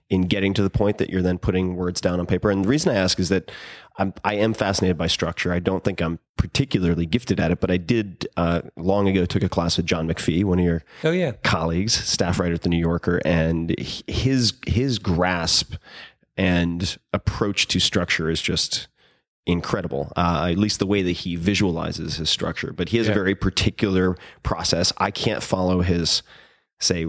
in 0.10 0.22
getting 0.22 0.54
to 0.54 0.64
the 0.64 0.70
point 0.70 0.98
that 1.00 1.10
you're 1.10 1.22
then 1.22 1.38
putting 1.38 1.76
words 1.76 2.00
down 2.00 2.20
on 2.20 2.26
paper? 2.26 2.50
And 2.50 2.64
the 2.64 2.70
reason 2.70 2.92
I 2.92 2.96
ask 2.96 3.20
is 3.20 3.30
that 3.30 3.52
I'm, 3.98 4.14
I 4.24 4.36
am 4.36 4.54
fascinated 4.54 4.98
by 4.98 5.08
structure. 5.08 5.52
I 5.52 5.60
don't 5.60 5.84
think 5.84 6.02
I'm 6.02 6.20
particularly 6.38 7.06
gifted 7.06 7.40
at 7.40 7.52
it, 7.52 7.60
but 7.60 7.72
I 7.72 7.78
did 7.78 8.28
uh, 8.38 8.62
long 8.78 9.08
ago 9.08 9.26
took 9.26 9.44
a 9.44 9.50
class 9.50 9.76
with 9.76 9.88
John 9.88 10.08
McPhee, 10.08 10.44
one 10.44 10.60
of 10.60 10.66
your 10.66 10.84
Oh 11.04 11.12
yeah, 11.12 11.32
colleagues, 11.44 11.94
staff 11.94 12.40
writer 12.40 12.54
at 12.54 12.62
the 12.62 12.70
New 12.70 12.78
Yorker, 12.78 13.20
and 13.26 13.76
his 14.08 14.54
his 14.68 15.00
grasp 15.00 15.74
and 16.38 16.98
approach 17.12 17.68
to 17.70 17.80
structure 17.80 18.30
is 18.30 18.42
just 18.42 18.88
incredible. 19.48 20.12
Uh, 20.16 20.50
at 20.52 20.58
least 20.58 20.78
the 20.78 20.86
way 20.86 21.02
that 21.02 21.14
he 21.14 21.36
visualizes 21.36 22.18
his 22.18 22.30
structure, 22.30 22.72
but 22.74 22.90
he 22.90 22.98
has 22.98 23.08
a 23.08 23.14
very 23.14 23.34
particular 23.34 24.16
process. 24.44 24.94
I 24.98 25.10
can't 25.10 25.42
follow 25.42 25.82
his 25.82 26.22
say 26.80 27.08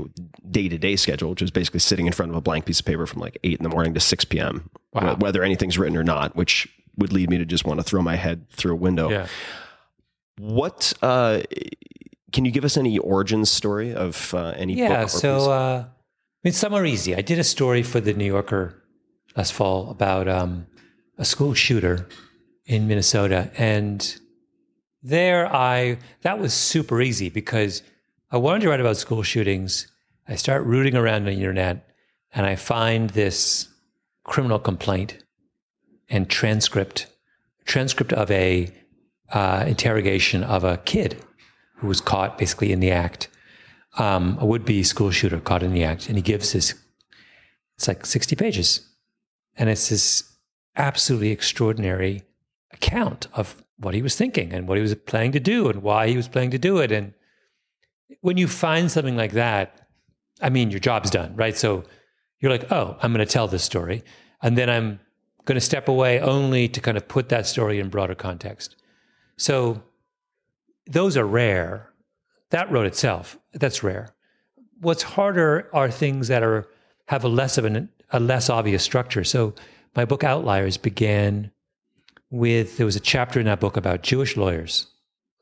day 0.51 0.69
to 0.69 0.79
day 0.79 0.97
schedule, 0.97 1.31
which 1.31 1.43
is 1.43 1.51
basically 1.51 1.81
sitting 1.81 2.07
in 2.07 2.13
front 2.13 2.31
of 2.33 2.37
a 2.37 2.41
blank 2.41 2.65
piece 2.65 2.81
of 2.81 2.87
paper 2.87 3.07
from 3.07 3.21
like 3.21 3.37
eight 3.45 3.59
in 3.59 3.65
the 3.65 3.69
morning 3.69 3.93
to 3.93 4.01
six 4.01 4.25
p.m. 4.25 4.71
Wow. 4.95 5.17
Whether 5.17 5.43
anything's 5.43 5.77
written 5.77 5.97
or 5.97 6.05
not, 6.05 6.37
which 6.37 6.67
would 6.97 7.13
lead 7.13 7.29
me 7.29 7.39
to 7.39 7.45
just 7.45 7.67
want 7.67 7.79
to 7.81 7.85
throw 7.85 8.01
my 8.01 8.17
head 8.17 8.49
through 8.51 8.73
a 8.73 8.77
window. 8.77 9.11
yeah. 9.11 9.27
What 10.39 10.93
uh, 11.03 11.43
can 12.33 12.45
you 12.45 12.51
give 12.53 12.65
us 12.65 12.77
any 12.77 12.99
origin 12.99 13.45
story 13.45 13.93
of 13.95 14.33
uh, 14.33 14.55
any 14.57 14.75
book? 14.77 14.91
Yeah. 14.91 15.07
So, 15.07 15.51
uh, 15.51 15.85
I 15.87 15.91
mean, 16.45 16.55
some 16.55 16.73
are 16.75 16.87
easy. 16.87 17.17
I 17.17 17.21
did 17.21 17.39
a 17.39 17.45
story 17.45 17.83
for 17.83 18.01
the 18.01 18.15
New 18.15 18.25
Yorker 18.25 18.81
last 19.37 19.53
fall 19.53 19.91
about 19.91 20.29
um, 20.29 20.67
a 21.19 21.25
school 21.25 21.55
shooter 21.55 22.07
in 22.69 22.87
Minnesota, 22.87 23.51
and 23.57 24.19
there 25.03 25.53
I 25.53 25.99
that 26.21 26.39
was 26.39 26.53
super 26.53 27.01
easy 27.01 27.31
because 27.31 27.83
I 28.31 28.37
wanted 28.37 28.61
to 28.61 28.69
write 28.69 28.81
about 28.81 28.99
school 28.99 29.23
shootings. 29.23 29.89
I 30.29 30.37
start 30.37 30.65
rooting 30.65 30.95
around 30.95 31.23
on 31.23 31.25
the 31.25 31.33
internet, 31.33 31.89
and 32.33 32.45
I 32.45 32.57
find 32.57 33.11
this 33.11 33.69
criminal 34.23 34.59
complaint 34.59 35.25
and 36.11 36.29
transcript 36.29 37.07
transcript 37.65 38.13
of 38.13 38.31
a 38.31 38.71
uh, 39.33 39.65
interrogation 39.67 40.45
of 40.45 40.63
a 40.63 40.77
kid 40.77 41.17
who 41.77 41.87
was 41.87 42.03
caught 42.03 42.37
basically 42.37 42.71
in 42.71 42.81
the 42.81 42.91
act 42.91 43.29
um, 43.99 44.37
a 44.41 44.47
would-be 44.47 44.83
school 44.83 45.11
shooter 45.11 45.41
caught 45.41 45.63
in 45.63 45.73
the 45.73 45.85
act, 45.85 46.09
and 46.09 46.17
he 46.17 46.23
gives 46.23 46.53
this. 46.53 46.75
It's 47.77 47.89
like 47.89 48.05
sixty 48.05 48.37
pages, 48.37 48.87
and 49.57 49.71
it's 49.71 49.89
this 49.89 50.25
absolutely 50.77 51.31
extraordinary 51.31 52.25
account 52.73 53.27
of 53.33 53.63
what 53.79 53.95
he 53.95 54.03
was 54.03 54.17
thinking 54.17 54.53
and 54.53 54.69
what 54.69 54.77
he 54.77 54.83
was 54.83 54.95
planning 54.95 55.33
to 55.33 55.41
do 55.41 55.69
and 55.69 55.83
why 55.83 56.09
he 56.09 56.17
was 56.17 56.29
planning 56.29 56.51
to 56.51 56.59
do 56.59 56.79
it. 56.79 56.93
And 56.93 57.15
when 58.21 58.37
you 58.37 58.49
find 58.49 58.91
something 58.91 59.17
like 59.17 59.33
that, 59.33 59.89
I 60.41 60.51
mean, 60.51 60.71
your 60.71 60.81
job's 60.81 61.11
done, 61.11 61.35
right? 61.37 61.57
So 61.57 61.85
you're 62.41 62.53
like, 62.53 62.71
oh, 62.71 62.97
I'm 63.03 63.13
going 63.13 63.27
to 63.27 63.33
tell 63.33 63.49
this 63.49 63.65
story, 63.65 64.05
and 64.43 64.57
then 64.57 64.71
I'm 64.71 65.01
going 65.45 65.57
to 65.57 65.61
step 65.61 65.89
away 65.89 66.21
only 66.21 66.69
to 66.69 66.81
kind 66.81 66.97
of 66.97 67.09
put 67.09 67.31
that 67.31 67.47
story 67.47 67.81
in 67.81 67.89
broader 67.89 68.15
context. 68.15 68.77
So 69.37 69.83
those 70.87 71.17
are 71.17 71.27
rare 71.27 71.89
that 72.51 72.71
wrote 72.71 72.87
itself. 72.87 73.39
That's 73.53 73.83
rare. 73.83 74.15
What's 74.81 75.03
harder 75.03 75.69
are 75.73 75.91
things 75.91 76.29
that 76.29 76.43
are 76.43 76.69
have 77.09 77.25
a 77.25 77.29
less 77.29 77.59
of 77.59 77.65
an 77.65 77.89
a 78.11 78.21
less 78.21 78.49
obvious 78.49 78.83
structure. 78.83 79.25
So 79.25 79.55
my 79.95 80.05
book 80.05 80.25
Outliers 80.25 80.77
began 80.77 81.51
with 82.31 82.77
there 82.77 82.87
was 82.87 82.97
a 82.97 83.01
chapter 83.01 83.41
in 83.41 83.47
that 83.47 83.61
book 83.61 83.77
about 83.77 84.03
Jewish 84.03 84.37
lawyers, 84.37 84.87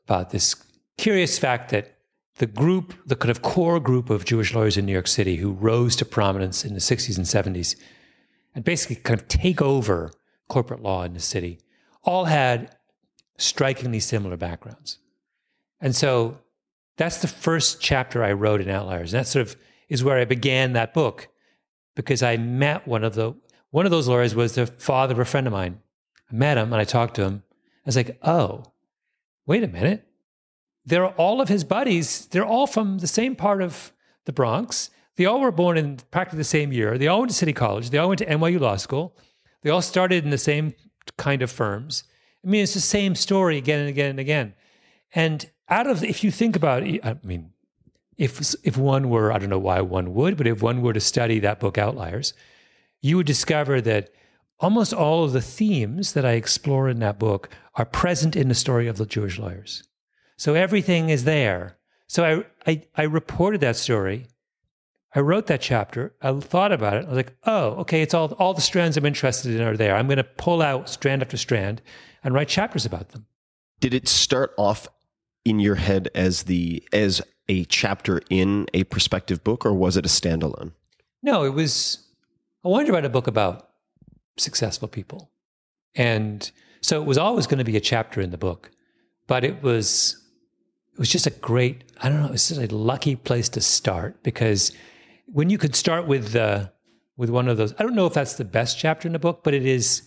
about 0.05 0.29
this 0.31 0.55
curious 0.97 1.37
fact 1.37 1.71
that 1.71 1.97
the 2.37 2.45
group, 2.45 2.93
the 3.05 3.15
kind 3.15 3.31
of 3.31 3.41
core 3.41 3.79
group 3.79 4.09
of 4.09 4.25
Jewish 4.25 4.53
lawyers 4.53 4.77
in 4.77 4.85
New 4.85 4.93
York 4.93 5.07
City 5.07 5.37
who 5.37 5.51
rose 5.51 5.95
to 5.97 6.05
prominence 6.05 6.63
in 6.63 6.73
the 6.73 6.79
60s 6.79 7.17
and 7.17 7.25
70s 7.25 7.75
and 8.53 8.63
basically 8.63 8.95
kind 8.95 9.19
of 9.19 9.27
take 9.27 9.61
over 9.61 10.11
corporate 10.47 10.81
law 10.81 11.03
in 11.03 11.13
the 11.13 11.19
city, 11.19 11.59
all 12.03 12.25
had 12.25 12.75
strikingly 13.37 13.99
similar 13.99 14.37
backgrounds. 14.37 14.99
And 15.81 15.95
so 15.95 16.39
that's 16.95 17.21
the 17.21 17.27
first 17.27 17.81
chapter 17.81 18.23
I 18.23 18.31
wrote 18.33 18.61
in 18.61 18.69
Outliers. 18.69 19.13
And 19.13 19.21
that 19.21 19.27
sort 19.27 19.47
of 19.47 19.55
is 19.89 20.03
where 20.03 20.17
I 20.17 20.25
began 20.25 20.73
that 20.73 20.93
book 20.93 21.27
because 21.95 22.23
I 22.23 22.37
met 22.37 22.87
one 22.87 23.03
of 23.03 23.15
the 23.15 23.35
one 23.69 23.85
of 23.85 23.91
those 23.91 24.07
lawyers 24.07 24.33
was 24.33 24.55
the 24.55 24.65
father 24.65 25.13
of 25.13 25.19
a 25.19 25.25
friend 25.25 25.45
of 25.45 25.53
mine. 25.53 25.81
I 26.31 26.35
met 26.35 26.57
him 26.57 26.73
and 26.73 26.81
I 26.81 26.83
talked 26.83 27.15
to 27.15 27.23
him. 27.23 27.43
I 27.51 27.87
was 27.87 27.95
like, 27.95 28.17
oh, 28.23 28.63
wait 29.45 29.63
a 29.63 29.67
minute. 29.67 30.07
They're 30.85 31.07
all 31.07 31.41
of 31.41 31.49
his 31.49 31.63
buddies, 31.63 32.27
they're 32.27 32.45
all 32.45 32.67
from 32.67 32.99
the 32.99 33.07
same 33.07 33.35
part 33.35 33.61
of 33.61 33.91
the 34.25 34.33
Bronx. 34.33 34.89
They 35.17 35.25
all 35.25 35.41
were 35.41 35.51
born 35.51 35.77
in 35.77 35.97
practically 36.11 36.37
the 36.37 36.43
same 36.43 36.71
year. 36.71 36.97
They 36.97 37.07
all 37.07 37.19
went 37.19 37.31
to 37.31 37.35
City 37.35 37.53
College. 37.53 37.89
They 37.89 37.97
all 37.97 38.07
went 38.07 38.19
to 38.19 38.25
NYU 38.25 38.59
Law 38.59 38.75
School. 38.75 39.17
They 39.63 39.71
all 39.71 39.81
started 39.81 40.23
in 40.23 40.29
the 40.29 40.37
same 40.37 40.75
kind 41.17 41.41
of 41.41 41.49
firms. 41.49 42.03
I 42.45 42.49
mean, 42.49 42.61
it's 42.61 42.75
the 42.75 42.79
same 42.79 43.15
story 43.15 43.57
again 43.57 43.79
and 43.79 43.89
again 43.89 44.11
and 44.11 44.19
again. 44.19 44.53
And 45.15 45.49
out 45.69 45.87
of, 45.87 46.03
if 46.03 46.23
you 46.23 46.29
think 46.29 46.55
about 46.55 46.83
it, 46.83 47.03
I 47.03 47.17
mean, 47.23 47.51
if 48.17 48.55
if 48.63 48.77
one 48.77 49.09
were, 49.09 49.31
I 49.31 49.37
don't 49.37 49.49
know 49.49 49.59
why 49.59 49.81
one 49.81 50.13
would, 50.13 50.37
but 50.37 50.47
if 50.47 50.61
one 50.61 50.81
were 50.81 50.93
to 50.93 50.99
study 50.99 51.39
that 51.39 51.59
book, 51.59 51.77
Outliers, 51.77 52.33
you 53.01 53.17
would 53.17 53.27
discover 53.27 53.79
that 53.81 54.09
almost 54.59 54.93
all 54.93 55.23
of 55.23 55.33
the 55.33 55.41
themes 55.41 56.13
that 56.13 56.25
I 56.25 56.33
explore 56.33 56.89
in 56.89 56.99
that 56.99 57.19
book 57.19 57.49
are 57.75 57.85
present 57.85 58.35
in 58.35 58.47
the 58.47 58.55
story 58.55 58.87
of 58.87 58.97
the 58.97 59.05
Jewish 59.05 59.37
lawyers. 59.37 59.83
So 60.37 60.53
everything 60.53 61.09
is 61.09 61.23
there. 61.23 61.77
So 62.07 62.45
I, 62.65 62.71
I, 62.71 62.83
I 62.95 63.03
reported 63.03 63.61
that 63.61 63.75
story. 63.75 64.27
I 65.15 65.19
wrote 65.19 65.47
that 65.47 65.61
chapter. 65.61 66.13
I 66.21 66.33
thought 66.39 66.71
about 66.71 66.97
it. 66.97 67.05
I 67.05 67.09
was 67.09 67.15
like, 67.15 67.35
oh, 67.45 67.69
okay, 67.81 68.01
it's 68.01 68.13
all, 68.13 68.33
all 68.33 68.53
the 68.53 68.61
strands 68.61 68.97
I'm 68.97 69.05
interested 69.05 69.55
in 69.55 69.61
are 69.61 69.77
there. 69.77 69.95
I'm 69.95 70.07
going 70.07 70.17
to 70.17 70.23
pull 70.23 70.61
out 70.61 70.89
strand 70.89 71.21
after 71.21 71.37
strand 71.37 71.81
and 72.23 72.33
write 72.33 72.49
chapters 72.49 72.85
about 72.85 73.09
them. 73.09 73.25
Did 73.79 73.93
it 73.93 74.07
start 74.07 74.53
off 74.57 74.87
in 75.45 75.59
your 75.59 75.75
head 75.75 76.09
as 76.13 76.43
the 76.43 76.83
as 76.91 77.21
a 77.47 77.63
chapter 77.65 78.21
in 78.29 78.67
a 78.73 78.83
perspective 78.85 79.43
book, 79.43 79.65
or 79.65 79.73
was 79.73 79.95
it 79.95 80.05
a 80.05 80.09
standalone? 80.09 80.71
No, 81.23 81.43
it 81.45 81.53
was. 81.53 81.99
I 82.65 82.67
wanted 82.67 82.87
to 82.87 82.93
write 82.93 83.05
a 83.05 83.09
book 83.09 83.27
about 83.27 83.69
successful 84.37 84.87
people, 84.87 85.31
and 85.95 86.49
so 86.81 87.01
it 87.01 87.05
was 87.05 87.17
always 87.17 87.47
going 87.47 87.57
to 87.59 87.63
be 87.63 87.77
a 87.77 87.81
chapter 87.81 88.21
in 88.21 88.31
the 88.31 88.37
book. 88.37 88.71
But 89.27 89.43
it 89.43 89.61
was, 89.61 90.21
it 90.93 90.99
was 90.99 91.09
just 91.09 91.27
a 91.27 91.31
great. 91.31 91.83
I 92.01 92.09
don't 92.09 92.21
know. 92.21 92.27
It 92.27 92.31
was 92.31 92.47
just 92.49 92.61
a 92.71 92.75
lucky 92.75 93.15
place 93.15 93.49
to 93.49 93.61
start 93.61 94.23
because 94.23 94.71
when 95.25 95.49
you 95.49 95.57
could 95.57 95.75
start 95.75 96.07
with 96.07 96.35
uh, 96.35 96.69
with 97.17 97.29
one 97.29 97.47
of 97.47 97.57
those. 97.57 97.73
I 97.77 97.83
don't 97.83 97.95
know 97.95 98.05
if 98.05 98.13
that's 98.13 98.35
the 98.35 98.45
best 98.45 98.77
chapter 98.77 99.07
in 99.07 99.13
the 99.13 99.19
book, 99.19 99.43
but 99.43 99.53
it 99.53 99.65
is. 99.65 100.03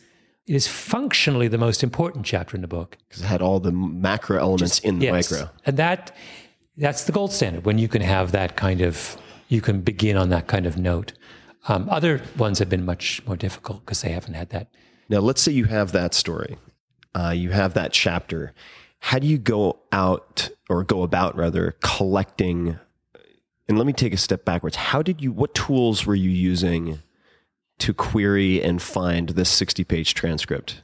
It 0.47 0.57
is 0.57 0.67
functionally 0.67 1.47
the 1.49 1.59
most 1.59 1.83
important 1.85 2.25
chapter 2.27 2.57
in 2.57 2.63
the 2.63 2.67
book. 2.67 2.97
Because 3.09 3.23
it 3.23 3.27
had 3.27 3.43
all 3.43 3.61
the 3.61 3.71
macro 3.71 4.39
elements 4.41 4.79
in 4.81 4.99
the 4.99 5.07
Yes. 5.07 5.31
micro. 5.31 5.51
And 5.67 5.77
that 5.77 6.17
that's 6.77 7.05
the 7.05 7.13
gold 7.13 7.33
standard 7.33 7.65
when 7.67 7.79
you 7.79 7.89
can 7.89 8.03
have 8.03 8.33
that 8.33 8.57
kind 8.57 8.81
of 8.81 9.17
you 9.49 9.61
can 9.61 9.81
begin 9.83 10.17
on 10.17 10.31
that 10.31 10.47
kind 10.47 10.67
of 10.67 10.77
note. 10.79 11.13
Um, 11.69 11.89
other 11.91 12.23
ones 12.39 12.59
have 12.59 12.69
been 12.69 12.85
much 12.85 13.25
more 13.27 13.37
difficult 13.37 13.85
because 13.85 14.03
they 14.03 14.11
haven't 14.11 14.35
had 14.35 14.51
that. 14.51 14.69
Now, 15.09 15.19
let's 15.19 15.43
say 15.43 15.53
you 15.53 15.67
have 15.67 15.93
that 15.93 16.15
story, 16.15 16.57
uh, 17.15 17.35
you 17.37 17.51
have 17.51 17.75
that 17.75 17.93
chapter. 17.93 18.53
How 19.01 19.19
do 19.19 19.27
you 19.27 19.39
go 19.39 19.79
out 19.93 20.51
or 20.69 20.85
go 20.85 21.03
about 21.03 21.37
rather 21.37 21.77
collecting? 21.83 22.79
And 23.69 23.79
let 23.79 23.87
me 23.87 23.93
take 23.93 24.13
a 24.13 24.19
step 24.19 24.45
backwards. 24.45 24.77
How 24.77 25.03
did 25.03 25.23
you? 25.23 25.33
What 25.33 25.55
tools 25.55 26.07
were 26.07 26.15
you 26.15 26.31
using 26.31 27.01
to 27.79 27.95
query 27.95 28.63
and 28.63 28.81
find 28.81 29.31
this 29.31 29.49
sixty-page 29.49 30.15
transcript 30.15 30.83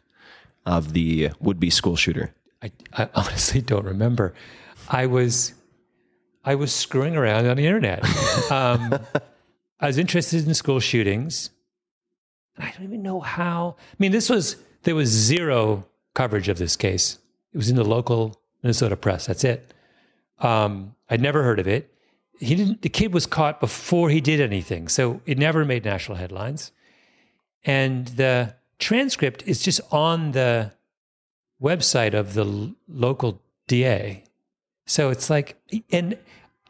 of 0.65 0.93
the 0.93 1.31
would-be 1.41 1.71
school 1.71 1.97
shooter? 1.97 2.35
I, 2.63 2.73
I 2.93 3.09
honestly 3.15 3.61
don't 3.61 3.85
remember. 3.85 4.35
I 4.89 5.07
was 5.07 5.55
I 6.45 6.55
was 6.55 6.73
screwing 6.73 7.17
around 7.17 7.47
on 7.47 7.57
the 7.57 7.67
internet. 7.67 8.05
Um, 8.51 8.99
I 9.81 9.87
was 9.87 9.99
interested 9.99 10.47
in 10.47 10.55
school 10.55 10.81
shootings. 10.81 11.51
And 12.57 12.67
I 12.67 12.73
don't 12.73 12.85
even 12.85 13.03
know 13.03 13.21
how. 13.21 13.77
I 13.79 13.97
mean, 13.99 14.13
this 14.13 14.31
was 14.31 14.57
there 14.83 14.95
was 14.95 15.09
zero 15.09 15.87
coverage 16.15 16.49
of 16.49 16.59
this 16.59 16.77
case. 16.77 17.19
It 17.53 17.57
was 17.57 17.69
in 17.69 17.77
the 17.77 17.85
local 17.85 18.41
Minnesota 18.63 18.97
press. 18.97 19.27
That's 19.27 19.45
it. 19.45 19.73
Um, 20.39 20.95
I'd 21.11 21.21
never 21.21 21.43
heard 21.43 21.59
of 21.59 21.69
it. 21.69 21.93
He 22.39 22.55
didn't. 22.55 22.83
The 22.83 22.89
kid 22.89 23.13
was 23.13 23.27
caught 23.27 23.61
before 23.61 24.11
he 24.11 24.21
did 24.21 24.41
anything, 24.41 24.89
so 24.89 25.21
it 25.27 25.39
never 25.39 25.65
made 25.65 25.85
national 25.85 26.19
headlines. 26.19 26.73
And 27.65 28.07
the 28.09 28.55
transcript 28.79 29.43
is 29.47 29.63
just 29.63 29.81
on 29.91 30.33
the 30.33 30.73
website 31.61 32.15
of 32.15 32.35
the 32.35 32.45
l- 32.45 32.75
local 32.89 33.43
DA. 33.67 34.25
So 34.87 35.11
it's 35.11 35.31
like, 35.31 35.57
and 35.91 36.17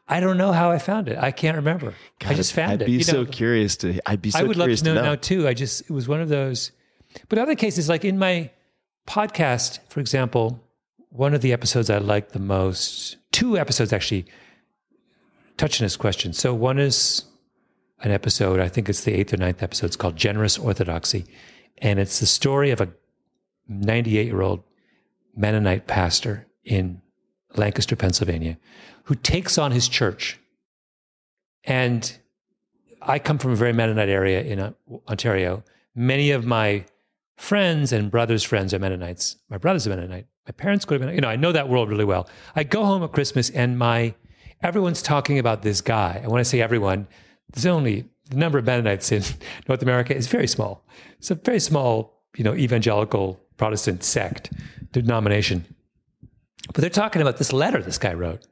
I 0.08 0.20
don't 0.20 0.38
know 0.38 0.52
how 0.52 0.70
I 0.70 0.78
found 0.78 1.08
it. 1.08 1.18
I 1.18 1.32
can't 1.32 1.56
remember. 1.56 1.94
I 2.24 2.34
just 2.34 2.52
found 2.52 2.80
it. 2.80 2.84
I'd 2.84 2.86
be 2.86 2.92
you 2.92 3.02
so 3.02 3.24
know. 3.24 3.26
curious 3.26 3.76
to. 3.78 4.00
I'd 4.08 4.22
be 4.22 4.30
so 4.30 4.38
I 4.38 4.42
would 4.44 4.56
love 4.56 4.66
curious 4.66 4.82
to 4.82 4.94
know, 4.94 5.02
now 5.02 5.14
too. 5.16 5.48
I 5.48 5.54
just 5.54 5.82
it 5.82 5.90
was 5.90 6.06
one 6.06 6.20
of 6.20 6.28
those. 6.28 6.70
But 7.28 7.38
other 7.38 7.54
cases, 7.54 7.88
like 7.88 8.04
in 8.04 8.18
my 8.18 8.50
podcast, 9.06 9.80
for 9.88 10.00
example, 10.00 10.62
one 11.10 11.34
of 11.34 11.40
the 11.40 11.52
episodes 11.52 11.90
I 11.90 11.98
liked 11.98 12.32
the 12.32 12.38
most, 12.38 13.16
two 13.32 13.58
episodes 13.58 13.92
actually, 13.92 14.26
touch 15.56 15.80
on 15.80 15.84
this 15.84 15.96
question. 15.96 16.32
So 16.32 16.54
one 16.54 16.78
is 16.78 17.24
an 18.02 18.10
episode, 18.10 18.60
I 18.60 18.68
think 18.68 18.88
it's 18.88 19.04
the 19.04 19.14
eighth 19.14 19.32
or 19.32 19.38
ninth 19.38 19.62
episode. 19.62 19.86
It's 19.86 19.96
called 19.96 20.16
Generous 20.16 20.58
Orthodoxy, 20.58 21.24
and 21.78 21.98
it's 21.98 22.20
the 22.20 22.26
story 22.26 22.70
of 22.70 22.80
a 22.80 22.90
98 23.68 24.26
year 24.26 24.42
old 24.42 24.62
Mennonite 25.34 25.86
pastor 25.86 26.46
in 26.64 27.00
Lancaster, 27.56 27.96
Pennsylvania, 27.96 28.58
who 29.06 29.14
takes 29.14 29.56
on 29.56 29.72
his 29.72 29.88
church. 29.88 30.38
And 31.64 32.16
I 33.02 33.18
come 33.18 33.38
from 33.38 33.52
a 33.52 33.56
very 33.56 33.72
Mennonite 33.72 34.08
area 34.08 34.42
in 34.42 34.58
uh, 34.58 34.72
Ontario. 35.08 35.62
Many 35.94 36.32
of 36.32 36.44
my 36.44 36.84
friends 37.36 37.92
and 37.92 38.10
brothers' 38.10 38.42
friends 38.42 38.74
are 38.74 38.78
Mennonites. 38.78 39.36
My 39.48 39.58
brother's 39.58 39.86
a 39.86 39.90
Mennonite. 39.90 40.26
My 40.46 40.52
parents 40.52 40.84
go 40.84 40.96
to 40.96 40.98
Mennonite. 40.98 41.16
You 41.16 41.20
know, 41.20 41.28
I 41.28 41.36
know 41.36 41.52
that 41.52 41.68
world 41.68 41.88
really 41.88 42.04
well. 42.04 42.28
I 42.56 42.64
go 42.64 42.84
home 42.84 43.02
at 43.02 43.12
Christmas 43.12 43.50
and 43.50 43.78
my 43.78 44.14
everyone's 44.62 45.02
talking 45.02 45.38
about 45.38 45.62
this 45.62 45.80
guy. 45.80 46.20
And 46.22 46.32
when 46.32 46.40
I 46.40 46.44
say 46.44 46.60
everyone, 46.60 47.06
there's 47.52 47.66
only 47.66 48.06
the 48.30 48.36
number 48.36 48.58
of 48.58 48.66
Mennonites 48.66 49.12
in 49.12 49.22
North 49.68 49.82
America 49.82 50.16
is 50.16 50.26
very 50.26 50.48
small. 50.48 50.84
It's 51.18 51.30
a 51.30 51.36
very 51.36 51.60
small, 51.60 52.22
you 52.36 52.42
know, 52.42 52.54
evangelical 52.54 53.40
Protestant 53.56 54.02
sect 54.02 54.52
denomination. 54.90 55.64
But 56.72 56.80
they're 56.80 56.90
talking 56.90 57.22
about 57.22 57.36
this 57.36 57.52
letter 57.52 57.80
this 57.80 57.98
guy 57.98 58.14
wrote. 58.14 58.46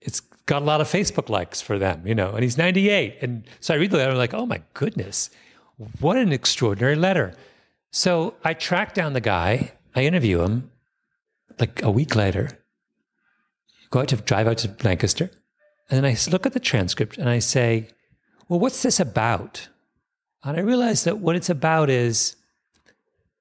It's 0.00 0.20
got 0.46 0.62
a 0.62 0.64
lot 0.64 0.80
of 0.80 0.88
Facebook 0.88 1.28
likes 1.28 1.60
for 1.60 1.78
them, 1.78 2.06
you 2.06 2.14
know, 2.14 2.32
and 2.32 2.42
he's 2.42 2.58
98. 2.58 3.18
And 3.22 3.44
so 3.60 3.74
I 3.74 3.76
read 3.76 3.90
the 3.90 3.98
letter, 3.98 4.10
I'm 4.10 4.16
like, 4.16 4.34
oh 4.34 4.46
my 4.46 4.62
goodness, 4.74 5.30
what 6.00 6.16
an 6.16 6.32
extraordinary 6.32 6.96
letter. 6.96 7.34
So 7.90 8.34
I 8.44 8.54
track 8.54 8.94
down 8.94 9.12
the 9.12 9.20
guy, 9.20 9.72
I 9.94 10.04
interview 10.04 10.40
him 10.42 10.70
like 11.58 11.82
a 11.82 11.90
week 11.90 12.14
later, 12.14 12.58
go 13.90 14.00
out 14.00 14.08
to 14.08 14.16
drive 14.16 14.46
out 14.46 14.58
to 14.58 14.74
Lancaster, 14.82 15.30
and 15.88 15.96
then 15.96 16.04
I 16.04 16.16
look 16.30 16.46
at 16.46 16.52
the 16.52 16.60
transcript 16.60 17.18
and 17.18 17.28
I 17.28 17.40
say, 17.40 17.88
well, 18.48 18.60
what's 18.60 18.82
this 18.82 19.00
about? 19.00 19.68
And 20.42 20.56
I 20.56 20.60
realize 20.60 21.04
that 21.04 21.18
what 21.18 21.36
it's 21.36 21.50
about 21.50 21.90
is 21.90 22.36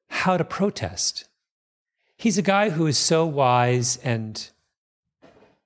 how 0.09 0.37
to 0.37 0.43
protest. 0.43 1.25
He's 2.17 2.37
a 2.37 2.41
guy 2.41 2.71
who 2.71 2.87
is 2.87 2.97
so 2.97 3.25
wise 3.25 3.97
and 3.97 4.49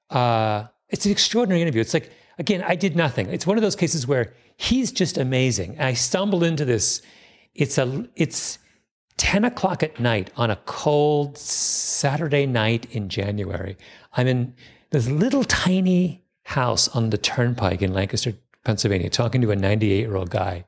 uh, 0.09 0.67
it's 0.93 1.07
an 1.07 1.11
extraordinary 1.11 1.61
interview. 1.61 1.81
It's 1.81 1.93
like, 1.93 2.11
again, 2.37 2.63
I 2.65 2.75
did 2.75 2.95
nothing. 2.95 3.27
It's 3.29 3.47
one 3.47 3.57
of 3.57 3.63
those 3.63 3.75
cases 3.75 4.05
where 4.05 4.31
he's 4.57 4.91
just 4.91 5.17
amazing. 5.17 5.71
And 5.71 5.87
I 5.87 5.93
stumbled 5.93 6.43
into 6.43 6.65
this. 6.65 7.01
It's 7.55 7.79
a 7.79 8.07
it's 8.15 8.59
10 9.17 9.43
o'clock 9.43 9.81
at 9.81 9.99
night 9.99 10.29
on 10.37 10.51
a 10.51 10.55
cold 10.65 11.37
Saturday 11.37 12.45
night 12.45 12.85
in 12.91 13.09
January. 13.09 13.75
I'm 14.13 14.27
in 14.27 14.53
this 14.91 15.09
little 15.09 15.43
tiny 15.43 16.23
house 16.43 16.87
on 16.89 17.09
the 17.09 17.17
turnpike 17.17 17.81
in 17.81 17.93
Lancaster, 17.93 18.33
Pennsylvania, 18.63 19.09
talking 19.09 19.41
to 19.41 19.49
a 19.49 19.55
98 19.55 19.99
year 19.99 20.15
old 20.15 20.29
guy. 20.29 20.65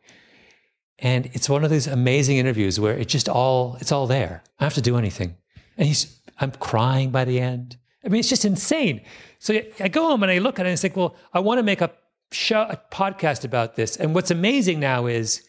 And 0.98 1.28
it's 1.34 1.50
one 1.50 1.64
of 1.64 1.70
these 1.70 1.86
amazing 1.86 2.38
interviews 2.38 2.80
where 2.80 2.98
it 2.98 3.10
just 3.10 3.30
all 3.30 3.78
it's 3.80 3.92
all 3.92 4.08
there. 4.08 4.42
I 4.58 4.64
don't 4.64 4.68
have 4.72 4.74
to 4.74 4.82
do 4.82 4.98
anything. 4.98 5.36
And 5.78 5.88
he's 5.88 6.20
I'm 6.40 6.52
crying 6.52 7.12
by 7.12 7.26
the 7.26 7.40
end. 7.40 7.78
I 8.04 8.10
mean, 8.10 8.20
it's 8.20 8.30
just 8.30 8.46
insane. 8.46 9.02
So 9.46 9.62
I 9.80 9.90
go 9.90 10.08
home 10.08 10.24
and 10.24 10.32
I 10.32 10.40
look 10.40 10.58
at 10.58 10.66
it 10.66 10.70
and 10.70 10.74
I 10.74 10.76
think, 10.76 10.98
well, 10.98 11.16
I 11.32 11.40
want 11.40 11.60
to 11.60 11.64
make 11.64 11.80
a 11.80 11.92
show, 12.32 12.64
a 12.64 12.82
podcast 12.92 13.46
about 13.46 13.76
this. 13.76 13.96
And 13.96 14.16
what's 14.16 14.32
amazing 14.32 14.80
now 14.80 15.06
is 15.06 15.44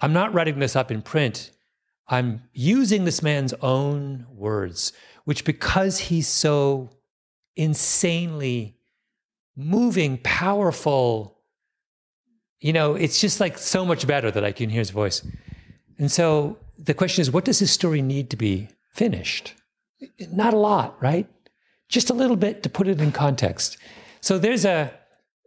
I'm 0.00 0.14
not 0.14 0.32
writing 0.32 0.58
this 0.58 0.74
up 0.74 0.90
in 0.90 1.02
print. 1.02 1.50
I'm 2.08 2.44
using 2.54 3.04
this 3.04 3.22
man's 3.22 3.52
own 3.60 4.26
words, 4.32 4.94
which 5.26 5.44
because 5.44 5.98
he's 5.98 6.28
so 6.28 6.88
insanely 7.56 8.78
moving, 9.54 10.16
powerful, 10.22 11.42
you 12.58 12.72
know, 12.72 12.94
it's 12.94 13.20
just 13.20 13.38
like 13.38 13.58
so 13.58 13.84
much 13.84 14.06
better 14.06 14.30
that 14.30 14.46
I 14.46 14.52
can 14.52 14.70
hear 14.70 14.78
his 14.78 14.88
voice. 14.88 15.22
And 15.98 16.10
so 16.10 16.56
the 16.78 16.94
question 16.94 17.20
is, 17.20 17.30
what 17.30 17.44
does 17.44 17.58
his 17.58 17.70
story 17.70 18.00
need 18.00 18.30
to 18.30 18.36
be 18.38 18.70
finished? 18.94 19.52
Not 20.32 20.54
a 20.54 20.58
lot, 20.58 20.96
right? 21.02 21.28
Just 21.90 22.08
a 22.08 22.14
little 22.14 22.36
bit 22.36 22.62
to 22.62 22.70
put 22.70 22.88
it 22.88 23.00
in 23.00 23.12
context. 23.12 23.76
So 24.20 24.38
there's 24.38 24.64
a, 24.64 24.92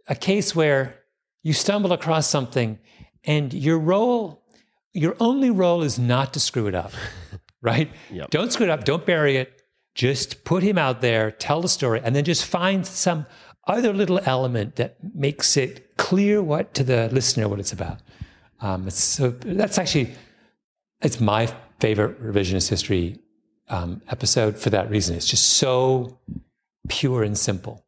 a 0.06 0.14
case 0.14 0.54
where 0.54 1.00
you 1.42 1.52
stumble 1.52 1.92
across 1.92 2.28
something 2.28 2.78
and 3.24 3.52
your 3.52 3.78
role, 3.78 4.44
your 4.92 5.16
only 5.18 5.50
role 5.50 5.82
is 5.82 5.98
not 5.98 6.32
to 6.34 6.40
screw 6.40 6.66
it 6.66 6.74
up, 6.74 6.92
right? 7.62 7.90
Yep. 8.12 8.30
Don't 8.30 8.52
screw 8.52 8.66
it 8.66 8.70
up. 8.70 8.84
Don't 8.84 9.04
bury 9.04 9.36
it. 9.36 9.62
Just 9.94 10.44
put 10.44 10.62
him 10.62 10.76
out 10.76 11.00
there, 11.00 11.30
tell 11.30 11.60
the 11.60 11.68
story, 11.68 12.00
and 12.04 12.14
then 12.14 12.24
just 12.24 12.44
find 12.44 12.86
some 12.86 13.26
other 13.66 13.92
little 13.92 14.20
element 14.24 14.76
that 14.76 14.96
makes 15.14 15.56
it 15.56 15.96
clear 15.96 16.42
what 16.42 16.74
to 16.74 16.84
the 16.84 17.08
listener 17.10 17.48
what 17.48 17.60
it's 17.60 17.72
about. 17.72 18.00
Um, 18.60 18.86
it's, 18.88 19.02
so 19.02 19.30
that's 19.30 19.78
actually 19.78 20.14
it's 21.00 21.20
my 21.20 21.52
favorite 21.80 22.22
revisionist 22.22 22.68
history 22.68 23.20
um, 23.68 24.02
episode 24.10 24.58
for 24.58 24.70
that 24.70 24.90
reason. 24.90 25.16
It's 25.16 25.26
just 25.28 25.50
so 25.50 26.18
pure 26.88 27.22
and 27.22 27.36
simple. 27.36 27.84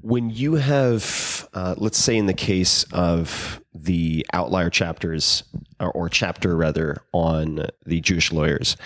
When 0.00 0.30
you 0.30 0.54
have, 0.56 1.48
uh, 1.54 1.74
let's 1.78 1.98
say, 1.98 2.16
in 2.16 2.26
the 2.26 2.34
case 2.34 2.84
of 2.92 3.60
the 3.72 4.26
outlier 4.32 4.68
chapters, 4.70 5.44
or, 5.78 5.92
or 5.92 6.08
chapter 6.08 6.56
rather, 6.56 7.02
on 7.12 7.66
the 7.86 8.00
Jewish 8.00 8.32
lawyers, 8.32 8.76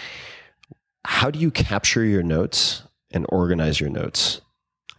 how 1.05 1.31
do 1.31 1.39
you 1.39 1.51
capture 1.51 2.05
your 2.05 2.23
notes 2.23 2.83
and 3.11 3.25
organize 3.31 3.81
your 3.81 3.89
notes 3.91 4.41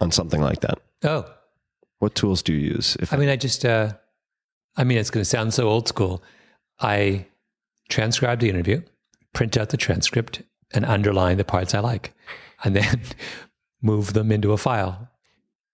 on 0.00 0.10
something 0.10 0.40
like 0.40 0.60
that? 0.60 0.78
Oh, 1.04 1.24
What 2.00 2.14
tools 2.14 2.42
do 2.42 2.52
you 2.52 2.74
use? 2.74 2.96
If 3.00 3.12
I 3.12 3.16
mean, 3.16 3.28
I 3.28 3.36
just, 3.36 3.64
uh, 3.64 3.92
I 4.76 4.84
mean, 4.84 4.98
it's 4.98 5.10
going 5.10 5.20
to 5.22 5.28
sound 5.28 5.54
so 5.54 5.68
old 5.68 5.86
school. 5.88 6.22
I 6.80 7.26
transcribe 7.88 8.40
the 8.40 8.48
interview, 8.48 8.82
print 9.34 9.56
out 9.56 9.68
the 9.70 9.76
transcript, 9.76 10.42
and 10.72 10.84
underline 10.84 11.36
the 11.38 11.44
parts 11.44 11.74
I 11.74 11.80
like, 11.80 12.14
and 12.64 12.76
then 12.76 13.00
move 13.82 14.12
them 14.12 14.30
into 14.32 14.52
a 14.52 14.56
file. 14.58 15.08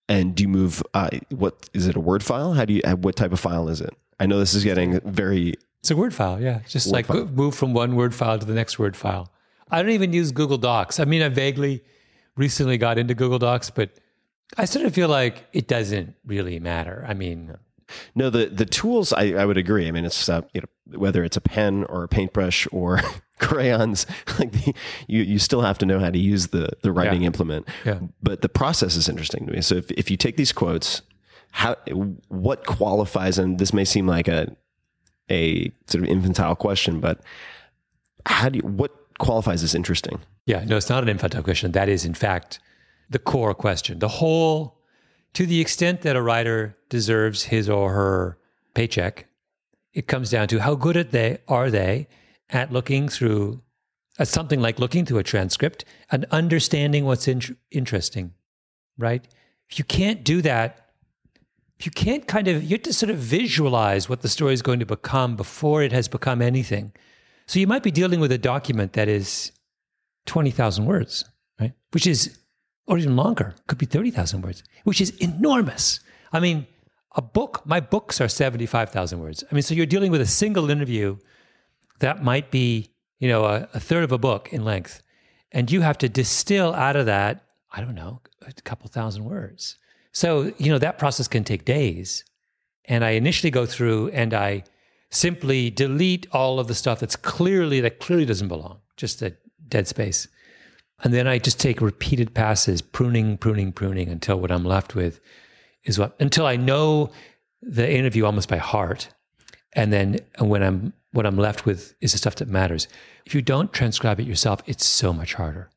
and 0.08 0.34
do 0.34 0.42
you 0.44 0.48
move? 0.48 0.82
Uh, 0.94 1.08
what 1.30 1.68
is 1.72 1.86
it? 1.86 1.96
A 1.96 2.00
Word 2.00 2.22
file? 2.22 2.52
How 2.54 2.64
do 2.64 2.74
you? 2.74 2.82
uh, 2.84 2.94
What 2.96 3.16
type 3.16 3.32
of 3.32 3.40
file 3.40 3.68
is 3.68 3.80
it? 3.80 3.94
I 4.20 4.26
know 4.26 4.38
this 4.38 4.54
is 4.54 4.64
getting 4.64 5.00
very. 5.00 5.54
It's 5.80 5.90
a 5.90 5.96
Word 5.96 6.14
file, 6.14 6.40
yeah. 6.40 6.60
Just 6.68 6.86
like 6.88 7.06
file. 7.06 7.26
move 7.26 7.54
from 7.54 7.72
one 7.74 7.94
Word 7.96 8.14
file 8.14 8.38
to 8.38 8.46
the 8.46 8.54
next 8.54 8.78
Word 8.78 8.96
file. 8.96 9.30
I 9.70 9.82
don't 9.82 9.92
even 9.92 10.12
use 10.12 10.30
Google 10.32 10.58
Docs. 10.58 11.00
I 11.00 11.04
mean, 11.04 11.22
I 11.22 11.28
vaguely 11.28 11.82
recently 12.36 12.76
got 12.78 12.98
into 12.98 13.14
Google 13.14 13.38
Docs, 13.38 13.70
but 13.70 13.90
I 14.58 14.66
sort 14.66 14.84
of 14.86 14.94
feel 14.94 15.08
like 15.08 15.44
it 15.52 15.66
doesn't 15.68 16.14
really 16.26 16.60
matter. 16.60 17.04
I 17.08 17.14
mean, 17.14 17.56
No, 18.14 18.30
the 18.30 18.46
the 18.46 18.66
tools. 18.66 19.12
I, 19.12 19.32
I 19.32 19.44
would 19.46 19.56
agree. 19.56 19.88
I 19.88 19.90
mean, 19.90 20.04
it's 20.04 20.28
uh, 20.28 20.42
you 20.52 20.60
know 20.62 20.98
whether 20.98 21.24
it's 21.24 21.36
a 21.36 21.40
pen 21.40 21.84
or 21.84 22.04
a 22.04 22.08
paintbrush 22.08 22.68
or 22.72 23.00
crayons. 23.38 24.06
Like 24.38 24.52
the, 24.52 24.74
you 25.06 25.22
you 25.22 25.38
still 25.38 25.60
have 25.62 25.78
to 25.78 25.86
know 25.86 25.98
how 26.00 26.10
to 26.10 26.18
use 26.18 26.48
the 26.48 26.68
the 26.82 26.90
writing 26.92 27.22
Yeah. 27.22 27.26
implement. 27.28 27.68
Yeah. 27.84 28.00
But 28.22 28.42
the 28.42 28.48
process 28.48 28.96
is 28.96 29.08
interesting 29.08 29.46
to 29.46 29.52
me. 29.52 29.60
So 29.60 29.76
if 29.76 29.90
if 29.92 30.10
you 30.10 30.16
take 30.16 30.36
these 30.36 30.52
quotes, 30.52 31.02
how 31.52 31.76
what 32.28 32.66
qualifies? 32.66 33.38
And 33.38 33.58
this 33.58 33.72
may 33.72 33.84
seem 33.84 34.06
like 34.06 34.28
a 34.28 34.56
a 35.30 35.70
sort 35.86 36.04
of 36.04 36.10
infantile 36.10 36.54
question, 36.56 37.00
but 37.00 37.20
how 38.26 38.48
do 38.48 38.58
you, 38.58 38.66
what 38.66 38.92
qualifies 39.18 39.62
as 39.62 39.74
interesting? 39.74 40.20
Yeah, 40.46 40.64
no, 40.64 40.76
it's 40.76 40.90
not 40.90 41.02
an 41.02 41.08
infantile 41.08 41.42
question. 41.42 41.72
That 41.72 41.88
is, 41.88 42.04
in 42.04 42.14
fact, 42.14 42.58
the 43.08 43.18
core 43.18 43.54
question. 43.54 43.98
The 44.00 44.08
whole, 44.08 44.76
to 45.34 45.46
the 45.46 45.60
extent 45.60 46.02
that 46.02 46.16
a 46.16 46.20
writer 46.22 46.76
deserves 46.90 47.44
his 47.44 47.68
or 47.70 47.92
her 47.92 48.36
paycheck, 48.74 49.26
it 49.94 50.06
comes 50.06 50.30
down 50.30 50.48
to 50.48 50.58
how 50.60 50.74
good 50.74 50.96
at 50.96 51.10
they 51.12 51.38
are 51.48 51.70
they 51.70 52.06
at 52.54 52.72
looking 52.72 53.08
through 53.08 53.60
something 54.22 54.60
like 54.60 54.78
looking 54.78 55.04
through 55.04 55.18
a 55.18 55.24
transcript 55.24 55.84
and 56.10 56.24
understanding 56.30 57.04
what's 57.04 57.26
in, 57.26 57.40
interesting, 57.70 58.32
right? 58.96 59.26
If 59.68 59.78
you 59.78 59.84
can't 59.84 60.22
do 60.22 60.40
that, 60.42 60.90
if 61.78 61.86
you 61.86 61.90
can't 61.90 62.28
kind 62.28 62.46
of, 62.46 62.62
you 62.62 62.70
have 62.70 62.82
to 62.82 62.92
sort 62.92 63.10
of 63.10 63.16
visualize 63.16 64.08
what 64.08 64.22
the 64.22 64.28
story 64.28 64.54
is 64.54 64.62
going 64.62 64.78
to 64.78 64.86
become 64.86 65.34
before 65.34 65.82
it 65.82 65.90
has 65.90 66.06
become 66.06 66.40
anything. 66.40 66.92
So 67.46 67.58
you 67.58 67.66
might 67.66 67.82
be 67.82 67.90
dealing 67.90 68.20
with 68.20 68.30
a 68.30 68.38
document 68.38 68.92
that 68.92 69.08
is 69.08 69.50
20,000 70.26 70.86
words, 70.86 71.24
right? 71.60 71.72
Which 71.90 72.06
is, 72.06 72.38
or 72.86 72.98
even 72.98 73.16
longer, 73.16 73.54
could 73.66 73.78
be 73.78 73.86
30,000 73.86 74.42
words, 74.42 74.62
which 74.84 75.00
is 75.00 75.10
enormous. 75.16 75.98
I 76.32 76.38
mean, 76.38 76.66
a 77.16 77.22
book, 77.22 77.62
my 77.64 77.80
books 77.80 78.20
are 78.20 78.28
75,000 78.28 79.18
words. 79.18 79.42
I 79.50 79.54
mean, 79.54 79.62
so 79.62 79.74
you're 79.74 79.86
dealing 79.86 80.12
with 80.12 80.20
a 80.20 80.26
single 80.26 80.70
interview 80.70 81.16
that 82.04 82.22
might 82.22 82.50
be, 82.50 82.90
you 83.18 83.28
know, 83.28 83.46
a, 83.46 83.66
a 83.72 83.80
third 83.80 84.04
of 84.04 84.12
a 84.12 84.18
book 84.18 84.52
in 84.52 84.62
length. 84.62 85.02
And 85.52 85.70
you 85.70 85.80
have 85.80 85.96
to 85.98 86.08
distill 86.08 86.74
out 86.74 86.96
of 86.96 87.06
that, 87.06 87.44
I 87.72 87.80
don't 87.80 87.94
know, 87.94 88.20
a 88.46 88.52
couple 88.62 88.88
thousand 88.88 89.24
words. 89.24 89.78
So, 90.12 90.52
you 90.58 90.70
know, 90.70 90.78
that 90.78 90.98
process 90.98 91.28
can 91.28 91.44
take 91.44 91.64
days. 91.64 92.22
And 92.84 93.04
I 93.04 93.10
initially 93.10 93.50
go 93.50 93.64
through 93.64 94.10
and 94.10 94.34
I 94.34 94.64
simply 95.10 95.70
delete 95.70 96.26
all 96.30 96.60
of 96.60 96.68
the 96.68 96.74
stuff 96.74 97.00
that's 97.00 97.16
clearly, 97.16 97.80
that 97.80 98.00
clearly 98.00 98.26
doesn't 98.26 98.48
belong, 98.48 98.80
just 98.98 99.22
a 99.22 99.34
dead 99.68 99.88
space. 99.88 100.28
And 101.02 101.14
then 101.14 101.26
I 101.26 101.38
just 101.38 101.58
take 101.58 101.80
repeated 101.80 102.34
passes, 102.34 102.82
pruning, 102.82 103.38
pruning, 103.38 103.72
pruning 103.72 104.10
until 104.10 104.38
what 104.38 104.52
I'm 104.52 104.64
left 104.64 104.94
with 104.94 105.20
is 105.84 105.98
what, 105.98 106.14
until 106.20 106.44
I 106.44 106.56
know 106.56 107.12
the 107.62 107.90
interview 107.90 108.26
almost 108.26 108.50
by 108.50 108.58
heart. 108.58 109.08
And 109.72 109.90
then 109.90 110.18
when 110.38 110.62
I'm, 110.62 110.92
what 111.14 111.26
I'm 111.26 111.36
left 111.38 111.64
with 111.64 111.94
is 112.00 112.12
the 112.12 112.18
stuff 112.18 112.34
that 112.36 112.48
matters. 112.48 112.88
If 113.24 113.34
you 113.34 113.40
don't 113.40 113.72
transcribe 113.72 114.18
it 114.18 114.26
yourself, 114.26 114.62
it's 114.66 114.84
so 114.84 115.12
much 115.12 115.34
harder, 115.34 115.70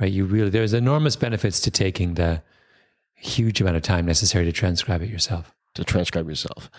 right? 0.00 0.10
You 0.10 0.24
really, 0.24 0.50
there's 0.50 0.72
enormous 0.72 1.16
benefits 1.16 1.60
to 1.60 1.70
taking 1.70 2.14
the 2.14 2.42
huge 3.14 3.60
amount 3.60 3.76
of 3.76 3.82
time 3.82 4.06
necessary 4.06 4.44
to 4.46 4.52
transcribe 4.52 5.02
it 5.02 5.10
yourself. 5.10 5.54
to 5.74 5.84
transcribe 5.84 6.28
yourself. 6.28 6.70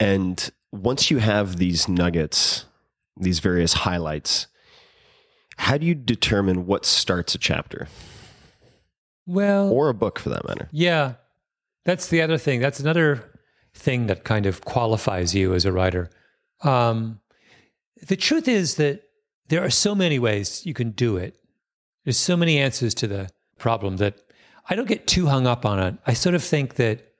And 0.00 0.50
once 0.72 1.10
you 1.10 1.18
have 1.18 1.56
these 1.56 1.88
nuggets, 1.88 2.64
these 3.16 3.38
various 3.40 3.72
highlights, 3.72 4.46
how 5.56 5.78
do 5.78 5.86
you 5.86 5.94
determine 5.94 6.66
what 6.66 6.84
starts 6.84 7.34
a 7.34 7.38
chapter 7.38 7.88
Well, 9.26 9.70
or 9.70 9.88
a 9.88 9.94
book 9.94 10.18
for 10.18 10.28
that 10.30 10.46
matter? 10.46 10.68
Yeah, 10.72 11.14
that's 11.84 12.08
the 12.08 12.22
other 12.22 12.38
thing. 12.38 12.60
That's 12.60 12.80
another 12.80 13.24
thing 13.74 14.06
that 14.06 14.24
kind 14.24 14.46
of 14.46 14.64
qualifies 14.64 15.34
you 15.34 15.54
as 15.54 15.64
a 15.64 15.72
writer. 15.72 16.10
Um, 16.62 17.20
the 18.06 18.16
truth 18.16 18.48
is 18.48 18.76
that 18.76 19.02
there 19.48 19.64
are 19.64 19.70
so 19.70 19.94
many 19.94 20.18
ways 20.18 20.64
you 20.64 20.74
can 20.74 20.90
do 20.90 21.16
it. 21.16 21.36
There's 22.04 22.16
so 22.16 22.36
many 22.36 22.58
answers 22.58 22.94
to 22.94 23.06
the 23.06 23.30
problem 23.58 23.96
that 23.96 24.20
I 24.68 24.76
don't 24.76 24.88
get 24.88 25.06
too 25.06 25.26
hung 25.26 25.46
up 25.46 25.64
on 25.64 25.78
it. 25.80 25.94
I 26.06 26.12
sort 26.12 26.34
of 26.34 26.44
think 26.44 26.74
that 26.74 27.12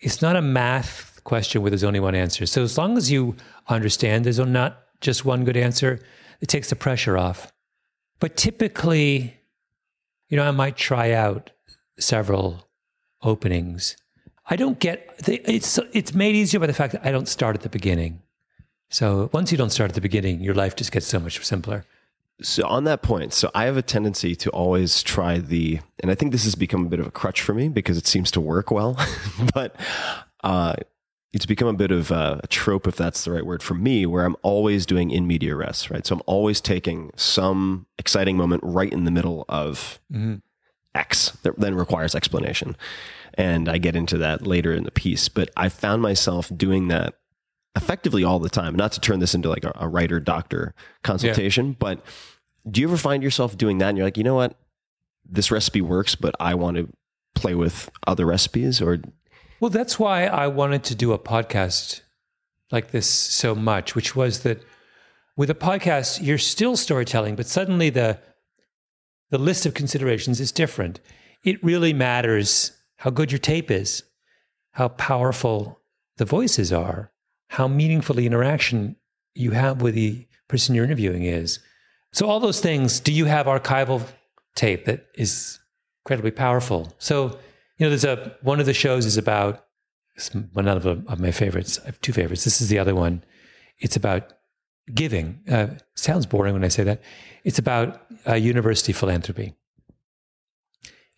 it's 0.00 0.22
not 0.22 0.36
a 0.36 0.42
math 0.42 1.20
question 1.24 1.62
where 1.62 1.70
there's 1.70 1.84
only 1.84 2.00
one 2.00 2.14
answer. 2.14 2.46
So 2.46 2.62
as 2.62 2.78
long 2.78 2.96
as 2.96 3.10
you 3.10 3.36
understand 3.68 4.24
there's 4.24 4.38
not 4.38 4.82
just 5.00 5.24
one 5.24 5.44
good 5.44 5.56
answer, 5.56 6.00
it 6.40 6.48
takes 6.48 6.70
the 6.70 6.76
pressure 6.76 7.18
off. 7.18 7.52
But 8.20 8.36
typically, 8.36 9.36
you 10.28 10.36
know, 10.36 10.44
I 10.44 10.50
might 10.50 10.76
try 10.76 11.12
out 11.12 11.50
several 11.98 12.68
openings. 13.22 13.96
I 14.50 14.56
don't 14.56 14.78
get 14.78 15.18
the, 15.18 15.40
it's 15.50 15.78
it's 15.92 16.14
made 16.14 16.34
easier 16.34 16.58
by 16.58 16.66
the 16.66 16.72
fact 16.72 16.92
that 16.92 17.04
I 17.04 17.12
don't 17.12 17.28
start 17.28 17.54
at 17.56 17.62
the 17.62 17.68
beginning. 17.68 18.22
So 18.88 19.30
once 19.32 19.52
you 19.52 19.58
don't 19.58 19.70
start 19.70 19.90
at 19.90 19.94
the 19.94 20.00
beginning, 20.00 20.40
your 20.40 20.54
life 20.54 20.76
just 20.76 20.92
gets 20.92 21.06
so 21.06 21.20
much 21.20 21.44
simpler. 21.44 21.84
So 22.40 22.66
on 22.66 22.84
that 22.84 23.02
point, 23.02 23.32
so 23.32 23.50
I 23.54 23.64
have 23.64 23.76
a 23.76 23.82
tendency 23.82 24.36
to 24.36 24.50
always 24.50 25.02
try 25.02 25.38
the, 25.38 25.80
and 26.00 26.10
I 26.10 26.14
think 26.14 26.32
this 26.32 26.44
has 26.44 26.54
become 26.54 26.86
a 26.86 26.88
bit 26.88 27.00
of 27.00 27.06
a 27.06 27.10
crutch 27.10 27.42
for 27.42 27.52
me 27.52 27.68
because 27.68 27.98
it 27.98 28.06
seems 28.06 28.30
to 28.32 28.40
work 28.40 28.70
well, 28.70 28.96
but 29.54 29.74
uh, 30.44 30.74
it's 31.32 31.46
become 31.46 31.68
a 31.68 31.74
bit 31.74 31.90
of 31.90 32.10
a, 32.12 32.40
a 32.42 32.46
trope, 32.46 32.86
if 32.86 32.94
that's 32.94 33.24
the 33.24 33.32
right 33.32 33.44
word 33.44 33.62
for 33.62 33.74
me, 33.74 34.06
where 34.06 34.24
I'm 34.24 34.36
always 34.42 34.86
doing 34.86 35.10
in 35.10 35.26
media 35.26 35.56
res, 35.56 35.90
right? 35.90 36.06
So 36.06 36.14
I'm 36.14 36.22
always 36.26 36.60
taking 36.60 37.10
some 37.16 37.86
exciting 37.98 38.36
moment 38.36 38.62
right 38.64 38.92
in 38.92 39.04
the 39.04 39.10
middle 39.10 39.44
of 39.48 40.00
X 40.94 41.30
that 41.42 41.58
then 41.58 41.74
requires 41.74 42.14
explanation. 42.14 42.76
And 43.34 43.68
I 43.68 43.78
get 43.78 43.96
into 43.96 44.16
that 44.18 44.46
later 44.46 44.72
in 44.72 44.84
the 44.84 44.90
piece, 44.90 45.28
but 45.28 45.50
I 45.56 45.68
found 45.68 46.02
myself 46.02 46.50
doing 46.56 46.88
that 46.88 47.14
effectively 47.78 48.22
all 48.24 48.38
the 48.38 48.50
time. 48.50 48.74
Not 48.76 48.92
to 48.92 49.00
turn 49.00 49.20
this 49.20 49.34
into 49.34 49.48
like 49.48 49.64
a, 49.64 49.72
a 49.76 49.88
writer 49.88 50.20
doctor 50.20 50.74
consultation, 51.02 51.72
but 51.78 52.04
do 52.70 52.80
you 52.82 52.88
ever 52.88 52.98
find 52.98 53.22
yourself 53.22 53.56
doing 53.56 53.78
that 53.78 53.88
and 53.88 53.96
you're 53.96 54.06
like, 54.06 54.18
you 54.18 54.24
know 54.24 54.34
what? 54.34 54.54
This 55.24 55.50
recipe 55.50 55.80
works, 55.80 56.14
but 56.14 56.34
I 56.40 56.54
want 56.54 56.76
to 56.76 56.88
play 57.34 57.54
with 57.54 57.88
other 58.06 58.26
recipes 58.26 58.82
or 58.82 58.98
Well, 59.60 59.70
that's 59.70 59.98
why 59.98 60.26
I 60.26 60.48
wanted 60.48 60.84
to 60.84 60.94
do 60.94 61.12
a 61.12 61.18
podcast 61.18 62.02
like 62.70 62.90
this 62.90 63.08
so 63.08 63.54
much, 63.54 63.94
which 63.94 64.14
was 64.14 64.40
that 64.40 64.62
With 65.36 65.50
a 65.50 65.54
podcast, 65.54 66.20
you're 66.20 66.36
still 66.36 66.76
storytelling, 66.76 67.36
but 67.36 67.46
suddenly 67.46 67.90
the 67.90 68.18
the 69.30 69.38
list 69.38 69.66
of 69.66 69.72
considerations 69.74 70.40
is 70.40 70.50
different. 70.52 71.00
It 71.44 71.62
really 71.62 71.92
matters 71.92 72.72
how 72.96 73.10
good 73.10 73.30
your 73.30 73.38
tape 73.38 73.70
is, 73.70 74.02
how 74.72 74.88
powerful 74.88 75.78
the 76.16 76.24
voices 76.24 76.72
are, 76.72 77.12
how 77.48 77.68
meaningful 77.68 78.14
the 78.14 78.26
interaction 78.26 78.96
you 79.34 79.50
have 79.52 79.82
with 79.82 79.94
the 79.94 80.26
person 80.48 80.74
you're 80.74 80.84
interviewing 80.84 81.24
is. 81.24 81.58
So 82.12 82.26
all 82.26 82.40
those 82.40 82.60
things, 82.60 83.00
do 83.00 83.12
you 83.12 83.26
have 83.26 83.46
archival 83.46 84.06
tape 84.54 84.86
that 84.86 85.06
is 85.14 85.58
incredibly 86.04 86.30
powerful? 86.30 86.92
So, 86.98 87.38
you 87.76 87.86
know, 87.86 87.90
there's 87.90 88.04
a 88.04 88.36
one 88.42 88.60
of 88.60 88.66
the 88.66 88.74
shows 88.74 89.06
is 89.06 89.16
about 89.16 89.64
one 90.52 90.66
of, 90.66 90.86
of 90.86 91.20
my 91.20 91.30
favorites. 91.30 91.78
I 91.82 91.86
have 91.86 92.00
two 92.00 92.12
favorites. 92.12 92.44
This 92.44 92.60
is 92.60 92.68
the 92.68 92.78
other 92.78 92.94
one. 92.94 93.22
It's 93.78 93.96
about 93.96 94.32
giving. 94.94 95.40
Uh, 95.48 95.68
sounds 95.94 96.26
boring 96.26 96.54
when 96.54 96.64
I 96.64 96.68
say 96.68 96.82
that. 96.84 97.02
It's 97.44 97.58
about 97.58 98.02
uh, 98.26 98.34
university 98.34 98.92
philanthropy. 98.92 99.54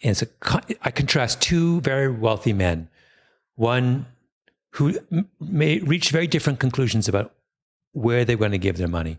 And 0.03 0.11
it's 0.11 0.23
a, 0.23 0.29
I 0.83 0.91
contrast 0.91 1.41
two 1.41 1.81
very 1.81 2.11
wealthy 2.11 2.53
men, 2.53 2.89
one 3.55 4.07
who 4.71 4.99
may 5.41 5.79
reach 5.81 6.11
very 6.11 6.27
different 6.27 6.61
conclusions 6.61 7.09
about 7.09 7.35
where 7.93 8.25
they're 8.25 8.37
going 8.37 8.53
to 8.53 8.59
give 8.59 8.77
their 8.77 8.89
money. 8.89 9.19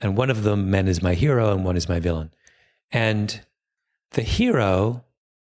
And 0.00 0.16
one 0.16 0.30
of 0.30 0.42
them 0.42 0.70
men 0.70 0.88
is 0.88 1.02
my 1.02 1.14
hero 1.14 1.52
and 1.52 1.64
one 1.64 1.76
is 1.76 1.88
my 1.88 2.00
villain. 2.00 2.30
And 2.92 3.40
the 4.10 4.22
hero, 4.22 5.04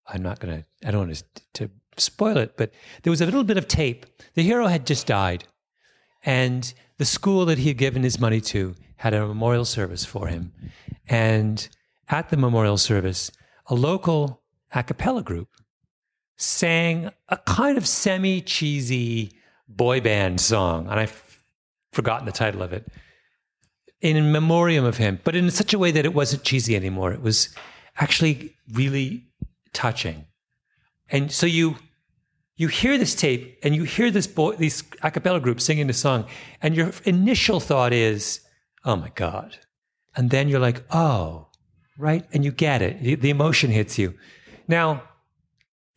I'm 0.07 0.23
not 0.23 0.39
going 0.39 0.59
to, 0.59 0.87
I 0.87 0.91
don't 0.91 1.07
want 1.07 1.15
to, 1.15 1.23
to 1.65 1.71
spoil 1.97 2.37
it, 2.37 2.55
but 2.55 2.71
there 3.03 3.11
was 3.11 3.21
a 3.21 3.25
little 3.25 3.43
bit 3.43 3.57
of 3.57 3.67
tape. 3.67 4.05
The 4.35 4.43
hero 4.43 4.67
had 4.67 4.85
just 4.85 5.07
died. 5.07 5.43
And 6.23 6.73
the 6.97 7.05
school 7.05 7.45
that 7.45 7.57
he 7.57 7.67
had 7.67 7.77
given 7.77 8.03
his 8.03 8.19
money 8.19 8.41
to 8.41 8.75
had 8.97 9.13
a 9.13 9.27
memorial 9.27 9.65
service 9.65 10.05
for 10.05 10.27
him. 10.27 10.53
And 11.07 11.67
at 12.09 12.29
the 12.29 12.37
memorial 12.37 12.77
service, 12.77 13.31
a 13.67 13.75
local 13.75 14.41
a 14.73 14.83
cappella 14.83 15.23
group 15.23 15.49
sang 16.37 17.09
a 17.29 17.37
kind 17.37 17.77
of 17.77 17.87
semi 17.87 18.41
cheesy 18.41 19.33
boy 19.67 19.99
band 19.99 20.39
song. 20.39 20.87
And 20.87 20.99
I've 20.99 21.43
forgotten 21.91 22.25
the 22.25 22.31
title 22.31 22.61
of 22.61 22.71
it 22.71 22.87
in 24.01 24.31
memoriam 24.31 24.85
of 24.85 24.97
him, 24.97 25.19
but 25.23 25.35
in 25.35 25.49
such 25.49 25.73
a 25.73 25.79
way 25.79 25.91
that 25.91 26.05
it 26.05 26.13
wasn't 26.13 26.43
cheesy 26.43 26.75
anymore. 26.75 27.11
It 27.11 27.21
was 27.21 27.49
actually 27.97 28.55
really 28.71 29.25
touching. 29.73 30.25
And 31.09 31.31
so 31.31 31.45
you 31.45 31.77
you 32.55 32.67
hear 32.67 32.97
this 32.97 33.13
tape 33.13 33.59
and 33.63 33.75
you 33.75 33.83
hear 33.83 34.09
this 34.09 34.25
boy, 34.27 34.55
these 34.55 34.83
a 35.03 35.11
cappella 35.11 35.39
group 35.39 35.61
singing 35.61 35.87
the 35.87 35.93
song, 35.93 36.25
and 36.61 36.75
your 36.75 36.91
initial 37.05 37.59
thought 37.59 37.93
is, 37.93 38.41
"Oh 38.83 38.95
my 38.95 39.09
god," 39.15 39.57
and 40.15 40.29
then 40.31 40.49
you're 40.49 40.59
like, 40.59 40.83
"Oh, 40.91 41.47
right," 41.97 42.25
and 42.33 42.43
you 42.43 42.51
get 42.51 42.81
it. 42.81 43.21
The 43.21 43.29
emotion 43.29 43.71
hits 43.71 43.97
you. 43.97 44.15
Now, 44.67 45.03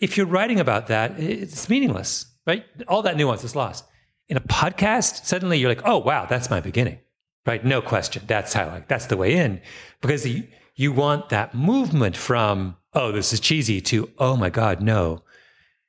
if 0.00 0.16
you're 0.16 0.26
writing 0.26 0.60
about 0.60 0.88
that, 0.88 1.18
it's 1.18 1.68
meaningless, 1.68 2.26
right? 2.46 2.64
All 2.88 3.02
that 3.02 3.16
nuance 3.16 3.44
is 3.44 3.54
lost. 3.54 3.84
In 4.28 4.36
a 4.36 4.40
podcast, 4.40 5.26
suddenly 5.26 5.58
you're 5.58 5.68
like, 5.68 5.82
"Oh 5.84 5.98
wow, 5.98 6.26
that's 6.26 6.50
my 6.50 6.60
beginning," 6.60 6.98
right? 7.46 7.64
No 7.64 7.82
question. 7.82 8.22
That's 8.26 8.52
how. 8.52 8.66
Like, 8.66 8.88
that's 8.88 9.06
the 9.06 9.16
way 9.16 9.34
in, 9.34 9.60
because 10.00 10.26
you, 10.26 10.44
you 10.76 10.92
want 10.92 11.28
that 11.30 11.54
movement 11.54 12.16
from, 12.16 12.76
"Oh, 12.94 13.12
this 13.12 13.32
is 13.32 13.40
cheesy," 13.40 13.80
to, 13.82 14.10
"Oh 14.18 14.36
my 14.36 14.50
god, 14.50 14.80
no." 14.80 15.22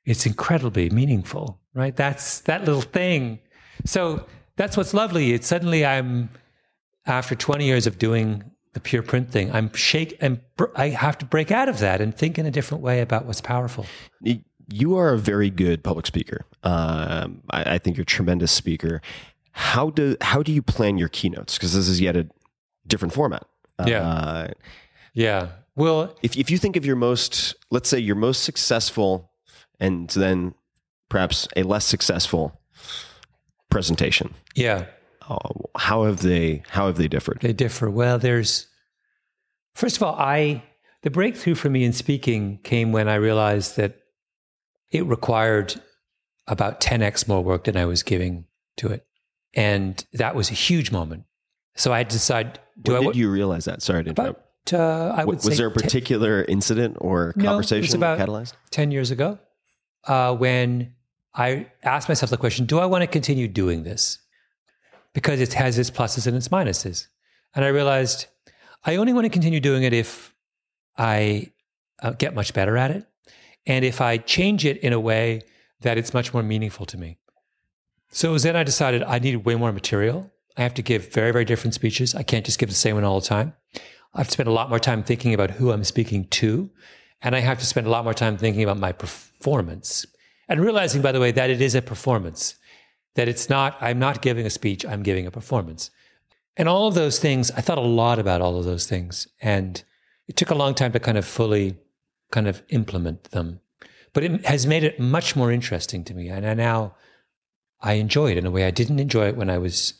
it's 0.04 0.26
incredibly 0.26 0.90
meaningful, 0.90 1.60
right? 1.74 1.94
That's 1.94 2.40
that 2.40 2.64
little 2.64 2.82
thing. 2.82 3.38
So 3.84 4.26
that's 4.56 4.76
what's 4.76 4.94
lovely. 4.94 5.32
It's 5.32 5.46
suddenly 5.46 5.86
I'm 5.86 6.30
after 7.06 7.34
20 7.34 7.64
years 7.64 7.86
of 7.86 7.98
doing 7.98 8.44
the 8.74 8.80
pure 8.80 9.02
print 9.02 9.30
thing, 9.30 9.52
I'm 9.52 9.72
shake 9.74 10.16
and 10.20 10.40
br- 10.56 10.66
I 10.74 10.88
have 10.90 11.18
to 11.18 11.26
break 11.26 11.50
out 11.50 11.68
of 11.68 11.78
that 11.80 12.00
and 12.00 12.14
think 12.16 12.38
in 12.38 12.46
a 12.46 12.50
different 12.50 12.82
way 12.82 13.00
about 13.00 13.26
what's 13.26 13.40
powerful. 13.40 13.86
You 14.68 14.96
are 14.96 15.12
a 15.12 15.18
very 15.18 15.50
good 15.50 15.82
public 15.84 16.06
speaker. 16.06 16.46
Um, 16.62 17.42
I, 17.50 17.74
I 17.74 17.78
think 17.78 17.96
you're 17.96 18.02
a 18.02 18.06
tremendous 18.06 18.52
speaker. 18.52 19.02
How 19.52 19.90
do 19.90 20.16
how 20.22 20.42
do 20.42 20.52
you 20.52 20.62
plan 20.62 20.96
your 20.96 21.08
keynotes? 21.08 21.58
Because 21.58 21.74
this 21.74 21.88
is 21.88 22.00
yet 22.00 22.16
a 22.16 22.26
different 22.86 23.12
format. 23.12 23.44
Yeah. 23.84 24.00
Uh, 24.08 24.48
Yeah. 25.12 25.48
Well, 25.76 26.16
if 26.22 26.36
if 26.38 26.50
you 26.50 26.56
think 26.58 26.76
of 26.76 26.86
your 26.86 26.96
most, 26.96 27.54
let's 27.70 27.88
say 27.88 27.98
your 27.98 28.16
most 28.16 28.44
successful, 28.44 29.30
and 29.80 30.08
then 30.10 30.54
perhaps 31.10 31.48
a 31.56 31.62
less 31.64 31.84
successful 31.84 32.58
presentation, 33.70 34.34
yeah, 34.54 34.84
how 35.76 36.04
have 36.04 36.20
they 36.22 36.62
how 36.68 36.86
have 36.86 36.96
they 36.96 37.08
differed? 37.08 37.38
they 37.40 37.52
differ. 37.52 37.90
Well, 37.90 38.18
there's 38.18 38.66
first 39.74 39.96
of 39.96 40.02
all, 40.02 40.14
I 40.14 40.62
the 41.02 41.10
breakthrough 41.10 41.54
for 41.54 41.68
me 41.70 41.84
in 41.84 41.92
speaking 41.92 42.58
came 42.62 42.92
when 42.92 43.08
I 43.08 43.14
realized 43.16 43.76
that 43.76 43.98
it 44.90 45.04
required 45.06 45.80
about 46.46 46.80
10x 46.80 47.26
more 47.28 47.42
work 47.42 47.64
than 47.64 47.76
I 47.76 47.86
was 47.86 48.02
giving 48.02 48.44
to 48.76 48.88
it. 48.88 49.06
And 49.54 50.04
that 50.12 50.34
was 50.34 50.50
a 50.50 50.54
huge 50.54 50.90
moment. 50.92 51.24
So 51.76 51.92
I 51.92 51.98
had 51.98 52.10
to 52.10 52.14
decide 52.16 52.58
do 52.80 52.92
when 52.92 53.02
I 53.02 53.06
did 53.06 53.16
you 53.16 53.30
realize 53.30 53.64
that? 53.64 53.82
Sorry 53.82 54.04
to 54.04 54.10
interrupt. 54.10 54.72
uh, 54.72 55.14
I 55.16 55.24
would 55.24 55.42
was 55.44 55.56
there 55.56 55.68
a 55.68 55.70
particular 55.70 56.44
incident 56.44 56.96
or 57.00 57.32
No, 57.36 57.44
conversation 57.44 57.96
about- 57.96 58.18
that 58.18 58.28
catalyzed? 58.28 58.52
10 58.70 58.90
years 58.90 59.10
ago 59.10 59.38
uh, 60.06 60.34
when 60.36 60.94
I 61.34 61.66
asked 61.82 62.08
myself 62.08 62.30
the 62.30 62.36
question 62.36 62.66
do 62.66 62.78
I 62.78 62.86
want 62.86 63.02
to 63.02 63.06
continue 63.06 63.48
doing 63.48 63.84
this? 63.84 64.18
Because 65.14 65.40
it 65.40 65.52
has 65.54 65.78
its 65.78 65.90
pluses 65.90 66.26
and 66.26 66.36
its 66.36 66.48
minuses. 66.48 67.08
And 67.54 67.64
I 67.64 67.68
realized 67.68 68.26
I 68.84 68.96
only 68.96 69.12
want 69.12 69.24
to 69.26 69.30
continue 69.30 69.60
doing 69.60 69.82
it 69.82 69.92
if 69.92 70.34
I 70.96 71.52
uh, 72.02 72.12
get 72.12 72.34
much 72.34 72.54
better 72.54 72.76
at 72.76 72.90
it 72.90 73.06
and 73.66 73.84
if 73.84 74.00
I 74.00 74.16
change 74.16 74.64
it 74.64 74.78
in 74.78 74.92
a 74.92 75.00
way 75.00 75.42
that 75.80 75.98
it's 75.98 76.14
much 76.14 76.32
more 76.32 76.42
meaningful 76.42 76.86
to 76.86 76.98
me. 76.98 77.18
So 78.10 78.36
then 78.38 78.56
I 78.56 78.62
decided 78.62 79.02
I 79.02 79.18
needed 79.18 79.44
way 79.44 79.54
more 79.54 79.72
material. 79.72 80.30
I 80.56 80.62
have 80.62 80.74
to 80.74 80.82
give 80.82 81.12
very, 81.12 81.32
very 81.32 81.44
different 81.44 81.74
speeches. 81.74 82.14
I 82.14 82.22
can't 82.22 82.44
just 82.44 82.58
give 82.58 82.68
the 82.68 82.74
same 82.74 82.96
one 82.96 83.04
all 83.04 83.20
the 83.20 83.26
time. 83.26 83.54
I 84.14 84.18
have 84.18 84.30
spent 84.30 84.48
a 84.48 84.52
lot 84.52 84.68
more 84.68 84.78
time 84.78 85.02
thinking 85.02 85.32
about 85.32 85.52
who 85.52 85.72
I'm 85.72 85.84
speaking 85.84 86.26
to. 86.26 86.70
And 87.22 87.34
I 87.34 87.40
have 87.40 87.58
to 87.60 87.66
spend 87.66 87.86
a 87.86 87.90
lot 87.90 88.04
more 88.04 88.14
time 88.14 88.36
thinking 88.36 88.62
about 88.62 88.78
my 88.78 88.92
performance 88.92 90.04
and 90.48 90.60
realizing, 90.60 91.00
by 91.00 91.12
the 91.12 91.20
way, 91.20 91.30
that 91.30 91.50
it 91.50 91.62
is 91.62 91.74
a 91.74 91.80
performance, 91.80 92.56
that 93.14 93.28
it's 93.28 93.48
not, 93.48 93.76
I'm 93.80 93.98
not 93.98 94.22
giving 94.22 94.46
a 94.46 94.50
speech, 94.50 94.84
I'm 94.86 95.02
giving 95.02 95.26
a 95.26 95.30
performance. 95.30 95.90
And 96.56 96.68
all 96.68 96.86
of 96.86 96.94
those 96.94 97.18
things, 97.18 97.50
I 97.52 97.60
thought 97.60 97.78
a 97.78 97.82
lot 97.82 98.18
about 98.18 98.40
all 98.40 98.58
of 98.58 98.64
those 98.64 98.86
things. 98.86 99.26
And 99.40 99.82
it 100.28 100.36
took 100.36 100.50
a 100.50 100.54
long 100.54 100.74
time 100.74 100.92
to 100.92 101.00
kind 101.00 101.18
of 101.18 101.24
fully 101.24 101.78
kind 102.30 102.48
of 102.48 102.62
implement 102.68 103.24
them. 103.24 103.60
But 104.12 104.24
it 104.24 104.46
has 104.46 104.66
made 104.66 104.84
it 104.84 105.00
much 105.00 105.34
more 105.36 105.50
interesting 105.50 106.04
to 106.04 106.14
me. 106.14 106.28
And 106.28 106.46
I 106.46 106.54
now, 106.54 106.94
I 107.80 107.94
enjoy 107.94 108.30
it 108.32 108.38
in 108.38 108.46
a 108.46 108.50
way 108.50 108.64
I 108.64 108.70
didn't 108.70 109.00
enjoy 109.00 109.28
it 109.28 109.36
when 109.36 109.50
I 109.50 109.58
was, 109.58 109.94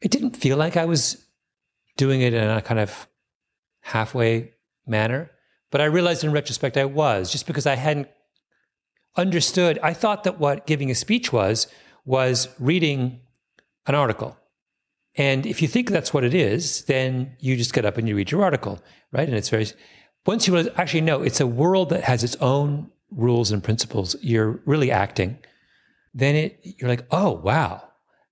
it 0.00 0.10
didn't 0.10 0.36
feel 0.36 0.56
like 0.56 0.76
I 0.76 0.84
was 0.84 1.26
doing 1.96 2.22
it 2.22 2.32
in 2.32 2.48
a 2.48 2.62
kind 2.62 2.80
of 2.80 3.08
halfway 3.80 4.52
manner. 4.86 5.30
But 5.70 5.80
I 5.80 5.86
realized 5.86 6.22
in 6.22 6.32
retrospect 6.32 6.76
I 6.76 6.84
was, 6.84 7.30
just 7.30 7.46
because 7.46 7.66
I 7.66 7.76
hadn't 7.76 8.08
understood. 9.16 9.78
I 9.82 9.92
thought 9.92 10.24
that 10.24 10.38
what 10.38 10.66
giving 10.66 10.90
a 10.90 10.94
speech 10.94 11.32
was, 11.32 11.66
was 12.04 12.48
reading 12.58 13.20
an 13.86 13.94
article. 13.94 14.36
And 15.14 15.44
if 15.44 15.60
you 15.60 15.68
think 15.68 15.90
that's 15.90 16.14
what 16.14 16.24
it 16.24 16.34
is, 16.34 16.84
then 16.86 17.36
you 17.38 17.56
just 17.56 17.74
get 17.74 17.84
up 17.84 17.98
and 17.98 18.08
you 18.08 18.16
read 18.16 18.30
your 18.30 18.42
article, 18.42 18.80
right? 19.12 19.28
And 19.28 19.36
it's 19.36 19.50
very, 19.50 19.66
once 20.26 20.46
you 20.46 20.54
realize, 20.54 20.72
actually, 20.76 21.02
no, 21.02 21.22
it's 21.22 21.40
a 21.40 21.46
world 21.46 21.90
that 21.90 22.04
has 22.04 22.24
its 22.24 22.36
own 22.36 22.90
rules 23.10 23.52
and 23.52 23.62
principles. 23.62 24.16
You're 24.22 24.62
really 24.64 24.90
acting. 24.90 25.38
Then 26.14 26.34
it, 26.34 26.60
you're 26.62 26.88
like, 26.88 27.06
oh, 27.10 27.32
wow, 27.32 27.82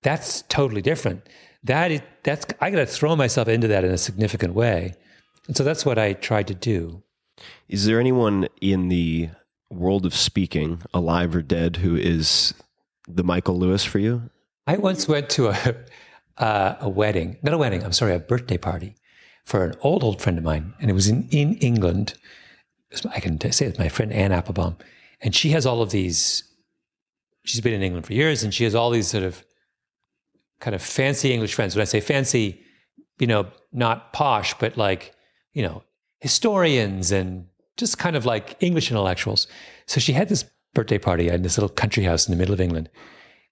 that's 0.03 0.43
totally 0.43 0.83
different. 0.83 1.29
That 1.63 1.91
is, 1.91 2.01
that's, 2.23 2.47
I 2.61 2.71
got 2.71 2.79
to 2.79 2.87
throw 2.87 3.15
myself 3.15 3.49
into 3.49 3.69
that 3.69 3.85
in 3.85 3.91
a 3.91 3.99
significant 3.99 4.55
way. 4.55 4.95
And 5.47 5.57
so 5.57 5.65
that's 5.65 5.85
what 5.85 5.99
I 5.99 6.15
tried 6.15 6.47
to 6.49 6.55
do. 6.55 7.03
Is 7.69 7.85
there 7.85 8.01
anyone 8.01 8.49
in 8.61 8.89
the 8.89 9.31
world 9.71 10.07
of 10.07 10.15
speaking, 10.15 10.83
alive 10.95 11.37
or 11.37 11.43
dead, 11.43 11.77
who 11.77 11.97
is 11.97 12.55
the 13.09 13.25
Michael 13.25 13.59
Lewis 13.59 13.85
for 13.85 13.99
you? 13.99 14.31
I 14.67 14.77
once 14.77 15.09
went 15.09 15.31
to 15.31 15.49
a 15.49 15.77
uh, 16.39 16.77
a 16.81 16.89
wedding, 16.89 17.37
not 17.43 17.55
a 17.55 17.59
wedding. 17.59 17.83
I'm 17.83 17.93
sorry, 17.93 18.15
a 18.15 18.19
birthday 18.19 18.59
party 18.59 18.97
for 19.45 19.65
an 19.65 19.75
old 19.83 20.05
old 20.05 20.21
friend 20.21 20.39
of 20.39 20.45
mine, 20.45 20.75
and 20.81 20.91
it 20.91 20.95
was 20.95 21.09
in 21.09 21.29
in 21.31 21.55
England. 21.57 22.15
I 23.15 23.21
can 23.21 23.39
say 23.53 23.67
it's 23.67 23.79
my 23.79 23.89
friend 23.89 24.13
Anne 24.13 24.33
Applebaum, 24.33 24.77
and 25.21 25.35
she 25.35 25.51
has 25.51 25.67
all 25.67 25.83
of 25.83 25.91
these. 25.91 26.45
She's 27.45 27.61
been 27.61 27.75
in 27.75 27.83
England 27.83 28.07
for 28.07 28.13
years, 28.13 28.43
and 28.43 28.53
she 28.53 28.65
has 28.65 28.75
all 28.75 28.91
these 28.91 29.09
sort 29.09 29.25
of 29.25 29.45
kind 30.61 30.75
of 30.75 30.83
fancy 30.83 31.33
English 31.33 31.55
friends. 31.55 31.75
When 31.75 31.83
I 31.83 31.87
say 31.87 32.01
fancy, 32.01 32.61
you 33.19 33.27
know, 33.27 33.47
not 33.73 34.13
posh, 34.13 34.55
but 34.59 34.77
like 34.77 35.15
you 35.53 35.63
know, 35.63 35.83
historians 36.21 37.13
and 37.13 37.47
just 37.77 37.99
kind 37.99 38.17
of 38.17 38.27
like 38.27 38.57
English 38.61 38.91
intellectuals. 38.91 39.47
So 39.87 40.01
she 40.01 40.13
had 40.13 40.29
this 40.29 40.45
birthday 40.75 40.99
party 40.99 41.29
in 41.29 41.43
this 41.43 41.57
little 41.57 41.69
country 41.69 42.05
house 42.05 42.27
in 42.27 42.33
the 42.33 42.39
middle 42.39 42.55
of 42.55 42.61
England. 42.61 42.89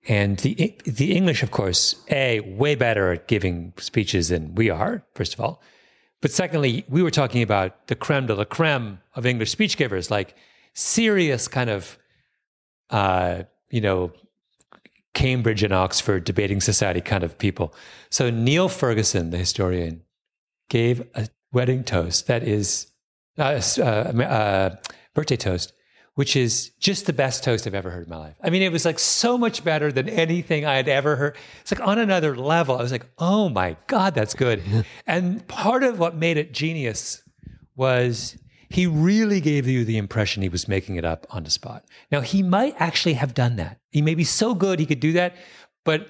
And 0.08 0.38
the 0.38 0.76
the 0.84 1.14
English, 1.14 1.42
of 1.42 1.50
course, 1.50 1.96
a 2.10 2.40
way 2.40 2.74
better 2.74 3.12
at 3.12 3.28
giving 3.28 3.72
speeches 3.78 4.28
than 4.28 4.54
we 4.54 4.70
are. 4.70 5.04
First 5.14 5.34
of 5.34 5.40
all, 5.40 5.60
but 6.20 6.30
secondly, 6.30 6.84
we 6.88 7.02
were 7.02 7.10
talking 7.10 7.42
about 7.42 7.86
the 7.88 7.94
creme 7.94 8.26
de 8.26 8.34
la 8.34 8.44
creme 8.44 9.00
of 9.14 9.26
English 9.26 9.50
speech 9.50 9.76
givers, 9.76 10.10
like 10.10 10.34
serious 10.74 11.48
kind 11.48 11.70
of, 11.70 11.98
uh, 12.90 13.42
you 13.70 13.80
know, 13.80 14.12
Cambridge 15.14 15.62
and 15.62 15.72
Oxford 15.72 16.24
debating 16.24 16.60
society 16.60 17.00
kind 17.00 17.24
of 17.24 17.38
people. 17.38 17.74
So 18.10 18.30
Neil 18.30 18.68
Ferguson, 18.68 19.30
the 19.30 19.38
historian, 19.38 20.02
gave 20.68 21.06
a 21.14 21.28
wedding 21.52 21.82
toast 21.82 22.26
that 22.26 22.42
is 22.42 22.92
uh, 23.38 23.60
uh, 23.78 23.82
uh, 23.82 24.76
birthday 25.14 25.36
toast, 25.36 25.72
which 26.18 26.34
is 26.34 26.70
just 26.80 27.06
the 27.06 27.12
best 27.12 27.44
toast 27.44 27.64
I've 27.64 27.76
ever 27.76 27.90
heard 27.90 28.08
in 28.08 28.10
my 28.10 28.16
life. 28.16 28.34
I 28.42 28.50
mean, 28.50 28.62
it 28.62 28.72
was 28.72 28.84
like 28.84 28.98
so 28.98 29.38
much 29.38 29.62
better 29.62 29.92
than 29.92 30.08
anything 30.08 30.66
I 30.66 30.74
had 30.74 30.88
ever 30.88 31.14
heard. 31.14 31.36
It's 31.60 31.70
like 31.70 31.86
on 31.86 32.00
another 32.00 32.36
level. 32.36 32.76
I 32.76 32.82
was 32.82 32.90
like, 32.90 33.06
oh 33.18 33.48
my 33.48 33.76
God, 33.86 34.16
that's 34.16 34.34
good. 34.34 34.60
and 35.06 35.46
part 35.46 35.84
of 35.84 36.00
what 36.00 36.16
made 36.16 36.36
it 36.36 36.52
genius 36.52 37.22
was 37.76 38.36
he 38.68 38.84
really 38.84 39.40
gave 39.40 39.68
you 39.68 39.84
the 39.84 39.96
impression 39.96 40.42
he 40.42 40.48
was 40.48 40.66
making 40.66 40.96
it 40.96 41.04
up 41.04 41.24
on 41.30 41.44
the 41.44 41.50
spot. 41.50 41.84
Now, 42.10 42.20
he 42.20 42.42
might 42.42 42.74
actually 42.80 43.14
have 43.14 43.32
done 43.32 43.54
that. 43.54 43.78
He 43.92 44.02
may 44.02 44.16
be 44.16 44.24
so 44.24 44.56
good 44.56 44.80
he 44.80 44.86
could 44.86 44.98
do 44.98 45.12
that, 45.12 45.36
but 45.84 46.08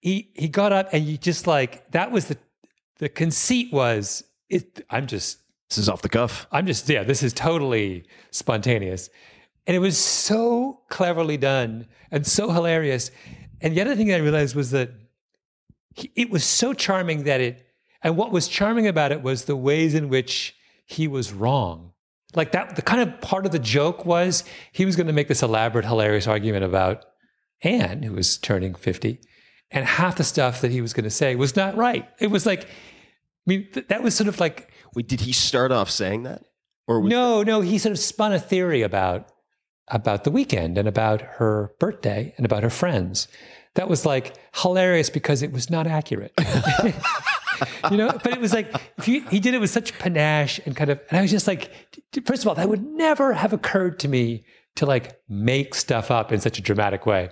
he 0.00 0.32
he 0.34 0.48
got 0.48 0.70
up 0.70 0.90
and 0.92 1.06
you 1.06 1.16
just 1.16 1.46
like 1.46 1.90
that 1.92 2.12
was 2.12 2.26
the 2.26 2.36
the 2.98 3.08
conceit 3.08 3.72
was 3.72 4.22
it 4.50 4.84
I'm 4.90 5.06
just 5.06 5.38
This 5.70 5.78
is 5.78 5.88
off 5.88 6.02
the 6.02 6.10
cuff. 6.10 6.46
I'm 6.52 6.66
just, 6.66 6.88
yeah, 6.90 7.04
this 7.04 7.22
is 7.22 7.32
totally 7.32 8.04
spontaneous. 8.32 9.08
And 9.70 9.76
it 9.76 9.78
was 9.78 9.96
so 9.96 10.80
cleverly 10.88 11.36
done 11.36 11.86
and 12.10 12.26
so 12.26 12.50
hilarious. 12.50 13.12
And 13.60 13.76
the 13.76 13.80
other 13.80 13.94
thing 13.94 14.12
I 14.12 14.16
realized 14.16 14.56
was 14.56 14.72
that 14.72 14.90
he, 15.94 16.10
it 16.16 16.28
was 16.28 16.42
so 16.42 16.72
charming 16.72 17.22
that 17.22 17.40
it, 17.40 17.64
and 18.02 18.16
what 18.16 18.32
was 18.32 18.48
charming 18.48 18.88
about 18.88 19.12
it 19.12 19.22
was 19.22 19.44
the 19.44 19.54
ways 19.54 19.94
in 19.94 20.08
which 20.08 20.56
he 20.86 21.06
was 21.06 21.32
wrong. 21.32 21.92
Like 22.34 22.50
that, 22.50 22.74
the 22.74 22.82
kind 22.82 23.00
of 23.00 23.20
part 23.20 23.46
of 23.46 23.52
the 23.52 23.60
joke 23.60 24.04
was 24.04 24.42
he 24.72 24.84
was 24.84 24.96
going 24.96 25.06
to 25.06 25.12
make 25.12 25.28
this 25.28 25.40
elaborate, 25.40 25.84
hilarious 25.84 26.26
argument 26.26 26.64
about 26.64 27.04
Anne, 27.62 28.02
who 28.02 28.14
was 28.14 28.38
turning 28.38 28.74
50. 28.74 29.20
And 29.70 29.86
half 29.86 30.16
the 30.16 30.24
stuff 30.24 30.62
that 30.62 30.72
he 30.72 30.80
was 30.80 30.92
going 30.92 31.04
to 31.04 31.10
say 31.10 31.36
was 31.36 31.54
not 31.54 31.76
right. 31.76 32.08
It 32.18 32.32
was 32.32 32.44
like, 32.44 32.64
I 32.64 32.66
mean, 33.46 33.68
th- 33.72 33.86
that 33.86 34.02
was 34.02 34.16
sort 34.16 34.26
of 34.26 34.40
like, 34.40 34.72
Wait, 34.96 35.06
did 35.06 35.20
he 35.20 35.32
start 35.32 35.70
off 35.70 35.92
saying 35.92 36.24
that? 36.24 36.42
Or 36.88 36.98
was 36.98 37.10
no, 37.12 37.44
no, 37.44 37.60
he 37.60 37.78
sort 37.78 37.92
of 37.92 38.00
spun 38.00 38.32
a 38.32 38.40
theory 38.40 38.82
about 38.82 39.30
about 39.90 40.24
the 40.24 40.30
weekend 40.30 40.78
and 40.78 40.88
about 40.88 41.20
her 41.22 41.72
birthday 41.78 42.34
and 42.36 42.46
about 42.46 42.62
her 42.62 42.70
friends. 42.70 43.28
That 43.74 43.88
was 43.88 44.04
like 44.04 44.34
hilarious 44.54 45.10
because 45.10 45.42
it 45.42 45.52
was 45.52 45.70
not 45.70 45.86
accurate. 45.86 46.32
you 47.90 47.96
know, 47.96 48.10
but 48.22 48.32
it 48.32 48.40
was 48.40 48.52
like 48.52 48.74
you, 49.06 49.22
he 49.28 49.38
did 49.38 49.54
it 49.54 49.60
with 49.60 49.70
such 49.70 49.96
panache 49.98 50.60
and 50.66 50.74
kind 50.76 50.90
of, 50.90 51.00
and 51.08 51.18
I 51.18 51.22
was 51.22 51.30
just 51.30 51.46
like, 51.46 51.70
first 52.24 52.42
of 52.42 52.48
all, 52.48 52.54
that 52.56 52.68
would 52.68 52.84
never 52.84 53.32
have 53.32 53.52
occurred 53.52 53.98
to 54.00 54.08
me 54.08 54.44
to 54.76 54.86
like 54.86 55.20
make 55.28 55.74
stuff 55.74 56.10
up 56.10 56.32
in 56.32 56.40
such 56.40 56.58
a 56.58 56.62
dramatic 56.62 57.06
way. 57.06 57.30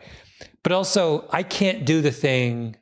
But 0.62 0.72
also, 0.72 1.28
I 1.30 1.42
can't 1.42 1.84
do 1.84 2.00
the 2.00 2.10
thing. 2.10 2.76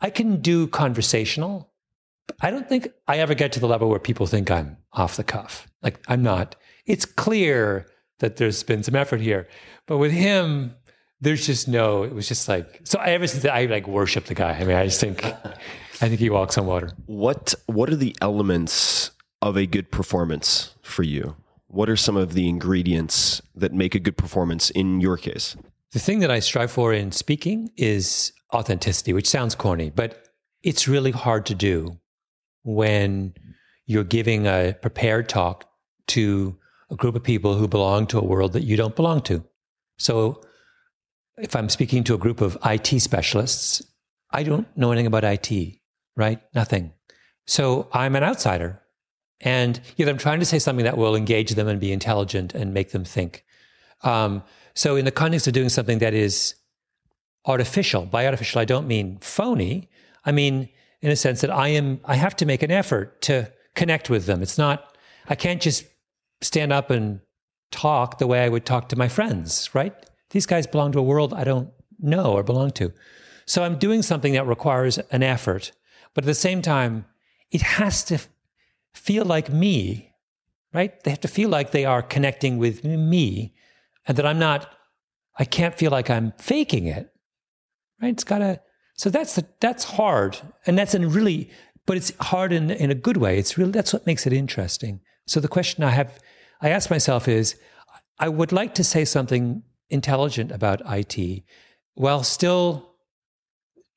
I 0.00 0.10
can 0.10 0.40
do 0.40 0.68
conversational, 0.68 1.68
I 2.40 2.50
don't 2.50 2.68
think 2.68 2.88
I 3.06 3.18
ever 3.18 3.34
get 3.34 3.52
to 3.52 3.60
the 3.60 3.66
level 3.66 3.88
where 3.88 3.98
people 3.98 4.26
think 4.26 4.50
I'm 4.50 4.76
off 4.92 5.16
the 5.16 5.24
cuff. 5.24 5.66
Like 5.82 6.00
I'm 6.08 6.22
not. 6.22 6.56
It's 6.86 7.04
clear 7.04 7.86
that 8.18 8.36
there's 8.36 8.62
been 8.62 8.82
some 8.82 8.96
effort 8.96 9.20
here, 9.20 9.48
but 9.86 9.98
with 9.98 10.12
him, 10.12 10.74
there's 11.20 11.46
just 11.46 11.68
no. 11.68 12.02
It 12.02 12.14
was 12.14 12.28
just 12.28 12.48
like 12.48 12.80
so. 12.84 12.98
I, 12.98 13.10
ever 13.10 13.26
since 13.26 13.44
I 13.44 13.64
like 13.66 13.88
worship 13.88 14.26
the 14.26 14.34
guy. 14.34 14.52
I 14.52 14.64
mean, 14.64 14.76
I 14.76 14.84
just 14.84 15.00
think, 15.00 15.24
I 15.24 16.08
think 16.08 16.20
he 16.20 16.30
walks 16.30 16.56
on 16.58 16.66
water. 16.66 16.90
What 17.06 17.54
What 17.66 17.90
are 17.90 17.96
the 17.96 18.16
elements 18.20 19.10
of 19.42 19.56
a 19.56 19.66
good 19.66 19.90
performance 19.90 20.74
for 20.82 21.02
you? 21.02 21.36
What 21.68 21.90
are 21.90 21.96
some 21.96 22.16
of 22.16 22.34
the 22.34 22.48
ingredients 22.48 23.42
that 23.54 23.72
make 23.72 23.94
a 23.94 23.98
good 23.98 24.16
performance 24.16 24.70
in 24.70 25.00
your 25.00 25.16
case? 25.16 25.56
The 25.92 25.98
thing 25.98 26.20
that 26.20 26.30
I 26.30 26.40
strive 26.40 26.70
for 26.70 26.92
in 26.92 27.12
speaking 27.12 27.70
is 27.76 28.32
authenticity, 28.54 29.12
which 29.12 29.28
sounds 29.28 29.54
corny, 29.54 29.90
but 29.90 30.28
it's 30.62 30.88
really 30.88 31.10
hard 31.10 31.46
to 31.46 31.54
do 31.54 31.98
when 32.62 33.34
you're 33.86 34.04
giving 34.04 34.46
a 34.46 34.74
prepared 34.80 35.28
talk 35.28 35.64
to 36.08 36.56
a 36.90 36.96
group 36.96 37.14
of 37.14 37.22
people 37.22 37.54
who 37.56 37.68
belong 37.68 38.06
to 38.08 38.18
a 38.18 38.24
world 38.24 38.52
that 38.54 38.64
you 38.64 38.76
don't 38.76 38.96
belong 38.96 39.20
to. 39.22 39.44
So 39.98 40.42
if 41.36 41.54
I'm 41.54 41.68
speaking 41.68 42.04
to 42.04 42.14
a 42.14 42.18
group 42.18 42.40
of 42.40 42.56
IT 42.64 43.00
specialists, 43.00 43.82
I 44.30 44.42
don't 44.42 44.66
know 44.76 44.92
anything 44.92 45.06
about 45.06 45.24
IT, 45.24 45.78
right? 46.16 46.40
Nothing. 46.54 46.92
So 47.46 47.88
I'm 47.92 48.16
an 48.16 48.24
outsider. 48.24 48.82
And 49.40 49.80
yet 49.96 50.08
I'm 50.08 50.18
trying 50.18 50.40
to 50.40 50.46
say 50.46 50.58
something 50.58 50.84
that 50.84 50.98
will 50.98 51.14
engage 51.14 51.50
them 51.52 51.68
and 51.68 51.78
be 51.78 51.92
intelligent 51.92 52.54
and 52.54 52.74
make 52.74 52.90
them 52.90 53.04
think. 53.04 53.44
Um, 54.02 54.42
so 54.74 54.96
in 54.96 55.04
the 55.04 55.10
context 55.10 55.46
of 55.46 55.52
doing 55.52 55.68
something 55.68 55.98
that 55.98 56.14
is 56.14 56.54
artificial, 57.46 58.06
by 58.06 58.26
artificial, 58.26 58.60
I 58.60 58.64
don't 58.64 58.86
mean 58.86 59.18
phony. 59.20 59.88
I 60.24 60.32
mean, 60.32 60.68
in 61.00 61.10
a 61.10 61.16
sense 61.16 61.40
that 61.40 61.50
I 61.50 61.68
am, 61.68 62.00
I 62.04 62.16
have 62.16 62.34
to 62.36 62.46
make 62.46 62.62
an 62.62 62.70
effort 62.70 63.22
to 63.22 63.50
connect 63.74 64.10
with 64.10 64.26
them. 64.26 64.42
It's 64.42 64.58
not, 64.58 64.96
I 65.28 65.36
can't 65.36 65.62
just 65.62 65.84
stand 66.40 66.72
up 66.72 66.90
and 66.90 67.20
talk 67.70 68.18
the 68.18 68.26
way 68.26 68.44
I 68.44 68.48
would 68.48 68.64
talk 68.64 68.88
to 68.88 68.96
my 68.96 69.08
friends, 69.08 69.74
right? 69.74 69.94
These 70.30 70.46
guys 70.46 70.66
belong 70.66 70.92
to 70.92 70.98
a 70.98 71.02
world 71.02 71.34
I 71.34 71.44
don't 71.44 71.70
know 71.98 72.32
or 72.32 72.42
belong 72.42 72.70
to. 72.72 72.92
So 73.46 73.64
I'm 73.64 73.78
doing 73.78 74.02
something 74.02 74.34
that 74.34 74.46
requires 74.46 74.98
an 75.10 75.22
effort, 75.22 75.72
but 76.14 76.24
at 76.24 76.26
the 76.26 76.34
same 76.34 76.62
time, 76.62 77.06
it 77.50 77.62
has 77.62 78.04
to 78.04 78.18
feel 78.94 79.24
like 79.24 79.50
me, 79.50 80.12
right? 80.72 81.02
They 81.02 81.10
have 81.10 81.20
to 81.20 81.28
feel 81.28 81.48
like 81.48 81.70
they 81.70 81.84
are 81.84 82.02
connecting 82.02 82.58
with 82.58 82.84
me 82.84 83.54
and 84.06 84.16
that 84.16 84.26
I'm 84.26 84.38
not, 84.38 84.70
I 85.38 85.44
can't 85.44 85.74
feel 85.74 85.90
like 85.90 86.10
I'm 86.10 86.32
faking 86.38 86.86
it, 86.86 87.10
right? 88.02 88.12
It's 88.12 88.24
got 88.24 88.38
to, 88.38 88.60
so 88.94 89.10
that's 89.10 89.36
the, 89.36 89.46
that's 89.60 89.84
hard, 89.84 90.38
and 90.66 90.76
that's 90.76 90.94
in 90.94 91.10
really, 91.10 91.50
but 91.86 91.96
it's 91.96 92.12
hard 92.20 92.52
in 92.52 92.70
in 92.70 92.90
a 92.90 92.94
good 92.94 93.16
way. 93.16 93.38
It's 93.38 93.56
really 93.56 93.70
that's 93.70 93.92
what 93.92 94.06
makes 94.06 94.26
it 94.26 94.32
interesting. 94.32 95.00
So 95.26 95.40
the 95.40 95.48
question 95.48 95.84
I 95.84 95.90
have, 95.90 96.18
I 96.60 96.70
ask 96.70 96.90
myself 96.90 97.28
is, 97.28 97.56
I 98.18 98.28
would 98.28 98.52
like 98.52 98.74
to 98.74 98.84
say 98.84 99.04
something 99.04 99.62
intelligent 99.90 100.50
about 100.52 100.82
IT, 100.86 101.42
while 101.94 102.22
still 102.24 102.94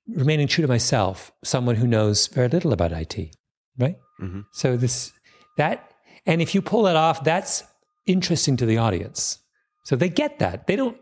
remaining 0.08 0.48
true 0.48 0.62
to 0.62 0.68
myself, 0.68 1.32
someone 1.44 1.76
who 1.76 1.88
knows 1.88 2.28
very 2.28 2.48
little 2.48 2.74
about 2.74 2.92
IT, 2.92 3.36
right? 3.78 3.98
Mhm. 4.22 4.46
So 4.54 4.78
this 4.78 5.12
that, 5.58 5.92
and 6.26 6.42
if 6.42 6.54
you 6.56 6.62
pull 6.62 6.84
that 6.84 6.96
off, 6.96 7.24
that's 7.24 7.64
interesting 8.06 8.58
to 8.58 8.66
the 8.66 8.78
audience. 8.78 9.40
So 9.86 9.96
they 9.96 10.10
get 10.10 10.40
that. 10.40 10.68
They 10.68 10.76
don't 10.76 10.98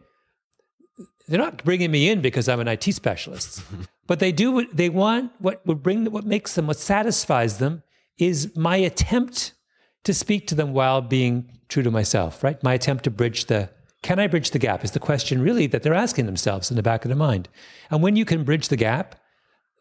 they're 1.27 1.39
not 1.39 1.63
bringing 1.63 1.91
me 1.91 2.09
in 2.09 2.21
because 2.21 2.49
I'm 2.49 2.59
an 2.59 2.67
IT 2.67 2.91
specialist, 2.93 3.61
but 4.07 4.19
they 4.19 4.31
do. 4.31 4.51
what- 4.51 4.75
They 4.75 4.89
want 4.89 5.31
what 5.39 5.65
would 5.67 5.83
bring 5.83 6.05
what 6.11 6.25
makes 6.25 6.55
them, 6.55 6.67
what 6.67 6.77
satisfies 6.77 7.57
them, 7.59 7.83
is 8.17 8.55
my 8.57 8.77
attempt 8.77 9.53
to 10.03 10.13
speak 10.13 10.47
to 10.47 10.55
them 10.55 10.73
while 10.73 11.01
being 11.01 11.59
true 11.67 11.83
to 11.83 11.91
myself. 11.91 12.43
Right, 12.43 12.61
my 12.63 12.73
attempt 12.73 13.03
to 13.05 13.11
bridge 13.11 13.45
the. 13.45 13.69
Can 14.01 14.17
I 14.17 14.27
bridge 14.27 14.51
the 14.51 14.59
gap? 14.59 14.85
Is 14.85 14.91
the 14.91 14.99
question 14.99 15.41
really 15.41 15.67
that 15.67 15.83
they're 15.83 15.93
asking 15.93 16.25
themselves 16.25 16.71
in 16.71 16.77
the 16.77 16.83
back 16.83 17.03
of 17.03 17.09
their 17.09 17.17
mind. 17.17 17.49
And 17.91 18.01
when 18.01 18.15
you 18.15 18.23
can 18.23 18.45
bridge 18.45 18.69
the 18.69 18.77
gap, 18.77 19.15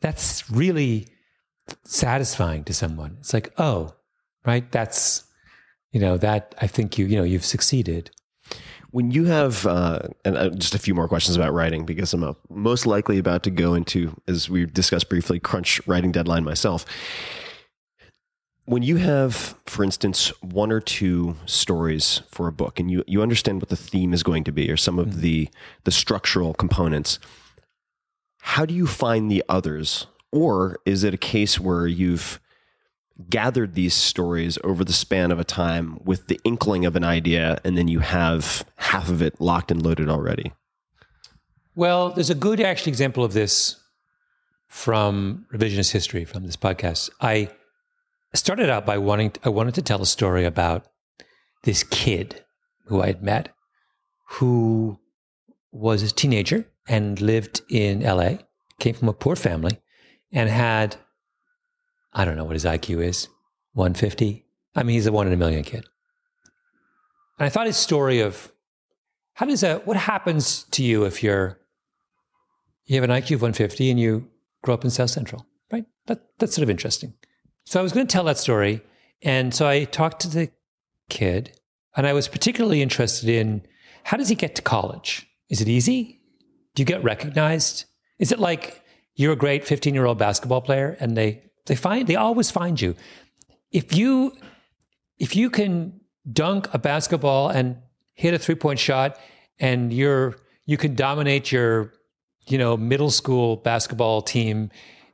that's 0.01 0.51
really 0.51 1.07
satisfying 1.85 2.65
to 2.65 2.75
someone. 2.75 3.17
It's 3.21 3.33
like, 3.33 3.53
oh, 3.59 3.95
right, 4.45 4.71
that's 4.73 5.25
you 5.93 6.01
know 6.01 6.17
that 6.19 6.55
I 6.61 6.67
think 6.67 6.99
you 6.99 7.07
you 7.07 7.17
know 7.17 7.25
you've 7.25 7.45
succeeded. 7.45 8.11
When 8.91 9.11
you 9.11 9.27
have, 9.27 9.67
uh, 9.67 10.01
and 10.25 10.37
uh, 10.39 10.49
just 10.51 10.75
a 10.75 10.79
few 10.79 10.95
more 10.95 11.09
questions 11.09 11.37
about 11.37 11.53
writing, 11.53 11.85
because 11.85 12.15
I'm 12.15 12.25
uh, 12.25 12.33
most 12.49 12.87
likely 12.87 13.19
about 13.19 13.43
to 13.43 13.51
go 13.51 13.75
into, 13.75 14.19
as 14.27 14.49
we 14.49 14.65
discussed 14.65 15.11
briefly, 15.11 15.39
crunch 15.39 15.87
writing 15.87 16.11
deadline 16.11 16.43
myself. 16.43 16.87
When 18.69 18.83
you 18.83 18.97
have, 18.97 19.57
for 19.65 19.83
instance, 19.83 20.29
one 20.43 20.71
or 20.71 20.81
two 20.81 21.37
stories 21.47 22.21
for 22.31 22.49
a 22.49 22.53
book, 22.53 22.79
and 22.79 22.91
you, 22.91 23.03
you 23.07 23.23
understand 23.23 23.63
what 23.63 23.71
the 23.71 23.77
theme 23.77 24.13
is 24.13 24.23
going 24.23 24.45
to 24.45 24.53
be, 24.53 24.71
or 24.71 24.77
some 24.77 24.99
of 24.99 25.09
mm-hmm. 25.09 25.21
the 25.21 25.49
the 25.85 25.91
structural 25.91 26.53
components, 26.53 27.19
how 28.41 28.67
do 28.67 28.75
you 28.75 28.87
find 28.87 29.31
the 29.31 29.43
others? 29.49 30.07
Or 30.31 30.77
is 30.85 31.03
it 31.03 31.15
a 31.15 31.19
case 31.19 31.59
where 31.59 31.87
you've 31.87 32.41
gathered 33.29 33.75
these 33.75 33.95
stories 33.95 34.59
over 34.63 34.85
the 34.85 34.93
span 34.93 35.31
of 35.31 35.41
a 35.41 35.45
time 35.45 35.99
with 36.05 36.29
the 36.29 36.39
inkling 36.45 36.85
of 36.85 36.95
an 36.95 37.05
idea, 37.05 37.59
and 37.65 37.77
then 37.77 37.89
you 37.89 38.01
have 38.01 38.65
half 38.77 39.09
of 39.09 39.23
it 39.23 39.41
locked 39.41 39.71
and 39.71 39.83
loaded 39.83 40.09
already. 40.09 40.53
Well, 41.75 42.11
there's 42.11 42.31
a 42.31 42.35
good 42.35 42.61
actual 42.61 42.91
example 42.91 43.25
of 43.25 43.33
this 43.33 43.77
from 44.67 45.47
revisionist 45.53 45.93
history 45.93 46.25
from 46.25 46.45
this 46.45 46.57
podcast. 46.57 47.11
I 47.21 47.51
started 48.37 48.69
out 48.69 48.85
by 48.85 48.99
wanting 48.99 49.33
I 49.45 49.49
wanted 49.49 49.75
to 49.75 49.83
tell 49.83 50.03
a 50.03 50.07
story 50.07 50.45
about 50.45 50.87
this 51.65 51.83
kid 51.83 52.45
who 52.87 53.03
I 53.03 53.09
had 53.09 53.23
met 53.23 53.55
who 54.29 54.99
was 55.73 56.03
a 56.03 56.13
teenager 56.13 56.67
and 56.87 57.21
lived 57.21 57.63
in 57.71 58.01
LA, 58.01 58.39
came 58.79 58.95
from 58.95 59.09
a 59.09 59.13
poor 59.13 59.37
family, 59.37 59.81
and 60.33 60.49
had, 60.49 60.97
I 62.13 62.25
don't 62.25 62.37
know 62.37 62.45
what 62.45 62.55
his 62.55 62.65
IQ 62.65 63.05
is, 63.05 63.29
150. 63.73 64.45
I 64.75 64.83
mean, 64.83 64.95
he's 64.95 65.07
a 65.07 65.13
one 65.13 65.27
in 65.27 65.33
a 65.33 65.37
million 65.37 65.65
kid. 65.65 65.87
And 67.39 67.47
I 67.47 67.49
thought 67.49 67.67
his 67.67 67.77
story 67.77 68.21
of 68.21 68.53
how 69.35 69.47
does 69.47 69.61
that, 69.61 69.87
what 69.87 69.97
happens 69.97 70.65
to 70.73 70.83
you 70.83 71.05
if 71.05 71.23
you're, 71.23 71.59
you 72.85 73.01
have 73.01 73.09
an 73.09 73.15
IQ 73.15 73.37
of 73.37 73.43
150 73.43 73.91
and 73.91 74.01
you 74.01 74.29
grow 74.63 74.75
up 74.75 74.85
in 74.85 74.91
South 74.91 75.11
Central, 75.11 75.47
right? 75.73 75.85
That, 76.07 76.23
that's 76.39 76.55
sort 76.55 76.65
of 76.65 76.71
interesting. 76.71 77.15
So 77.69 77.79
I 77.79 77.83
was 77.83 77.93
going 77.93 78.07
to 78.07 78.11
tell 78.11 78.25
that 78.25 78.39
story. 78.39 78.81
And 79.21 79.53
so 79.53 79.69
I 79.69 79.85
talked 79.85 80.21
to 80.21 80.29
the 80.31 80.51
kid 81.11 81.61
and 81.95 82.07
I 82.07 82.15
was 82.15 82.27
particularly 82.27 82.81
interested 82.81 83.29
in 83.29 83.61
how 84.05 84.17
does 84.17 84.31
he 84.31 84.35
get 84.35 84.55
to 84.55 84.63
college? 84.63 85.29
Is 85.51 85.61
it 85.61 85.69
easy? 85.69 86.23
Do 86.75 86.81
you 86.81 86.87
get 86.87 87.05
recognized? 87.05 87.85
Is 88.19 88.33
it 88.33 88.39
like 88.39 88.83
you're 89.17 89.35
a 89.35 89.37
great 89.37 89.67
15 89.67 89.93
year 89.93 90.07
old 90.07 90.17
basketball 90.17 90.63
player 90.63 90.97
and 90.99 91.15
they, 91.15 91.43
they 91.67 91.77
find, 91.77 92.07
they 92.07 92.17
always 92.17 92.51
find 92.51 92.81
you. 92.81 92.97
If 93.71 93.95
you, 93.95 94.33
if 95.19 95.37
you 95.37 95.51
can 95.51 96.01
dunk 96.33 96.73
a 96.73 96.79
basketball 96.79 97.51
and 97.51 97.77
hit 98.15 98.33
a 98.33 98.39
three 98.39 98.55
point 98.55 98.79
shot 98.79 99.19
and 99.61 99.93
you're, 99.93 100.39
you 100.65 100.79
can 100.79 100.95
dominate 100.95 101.53
your, 101.53 101.93
you 102.47 102.57
know, 102.57 102.79
middle 102.79 103.11
school 103.11 103.57
basketball 103.57 104.23
team 104.23 104.71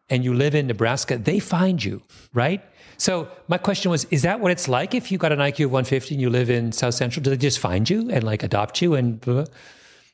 and 0.08 0.24
you 0.24 0.34
live 0.34 0.54
in 0.54 0.66
Nebraska, 0.66 1.18
they 1.18 1.38
find 1.38 1.82
you, 1.82 2.02
right? 2.32 2.62
So 2.96 3.28
my 3.48 3.58
question 3.58 3.90
was, 3.90 4.04
is 4.10 4.22
that 4.22 4.40
what 4.40 4.52
it's 4.52 4.68
like 4.68 4.94
if 4.94 5.10
you 5.10 5.18
got 5.18 5.32
an 5.32 5.38
IQ 5.38 5.66
of 5.66 5.72
150 5.72 6.14
and 6.14 6.22
you 6.22 6.30
live 6.30 6.50
in 6.50 6.72
South 6.72 6.94
Central? 6.94 7.22
Do 7.22 7.30
they 7.30 7.36
just 7.36 7.58
find 7.58 7.88
you 7.88 8.10
and 8.10 8.22
like 8.22 8.42
adopt 8.42 8.80
you? 8.82 8.94
And 8.94 9.20
blah, 9.20 9.44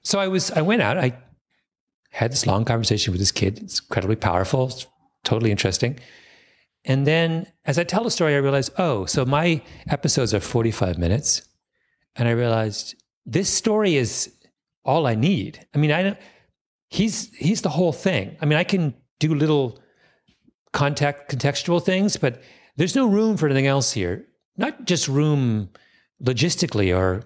so 0.03 0.18
I 0.18 0.28
was, 0.28 0.51
I 0.53 0.62
went 0.62 0.82
out, 0.82 0.97
I 0.97 1.16
had 2.11 2.32
this 2.32 2.47
long 2.47 2.64
conversation 2.64 3.12
with 3.12 3.20
this 3.20 3.32
kid. 3.32 3.59
It's 3.62 3.80
incredibly 3.80 4.16
powerful, 4.16 4.66
it's 4.66 4.86
totally 5.24 5.51
interesting. 5.51 5.99
And 6.84 7.07
then 7.07 7.47
as 7.66 7.78
I 7.78 7.84
tell 7.84 8.05
the 8.05 8.11
story, 8.11 8.34
I 8.34 8.38
realized, 8.38 8.72
oh, 8.78 9.05
so 9.05 9.24
my 9.24 9.62
episodes 9.91 10.32
are 10.32 10.41
45 10.41 10.97
minutes. 10.97 11.43
And 12.16 12.26
I 12.26 12.32
realized 12.32 12.95
this 13.26 13.51
story 13.51 13.97
is 13.97 14.34
all 14.84 15.07
I 15.07 15.14
need. 15.14 15.66
I 15.74 15.78
mean, 15.78 15.93
I 15.93 16.03
don't, 16.03 16.18
he's, 16.88 17.32
he's 17.34 17.62
the 17.62 17.68
whole 17.68 17.93
thing. 17.93 18.36
I 18.41 18.47
mean, 18.47 18.59
I 18.59 18.64
can 18.64 18.95
do 19.21 19.33
little 19.35 19.79
contact 20.73 21.31
contextual 21.31 21.83
things, 21.83 22.16
but 22.16 22.43
there's 22.77 22.97
no 22.97 23.07
room 23.07 23.37
for 23.37 23.47
anything 23.47 23.66
else 23.66 23.93
here. 23.93 24.27
Not 24.57 24.85
just 24.85 25.07
room 25.07 25.71
logistically 26.23 26.97
or 26.97 27.23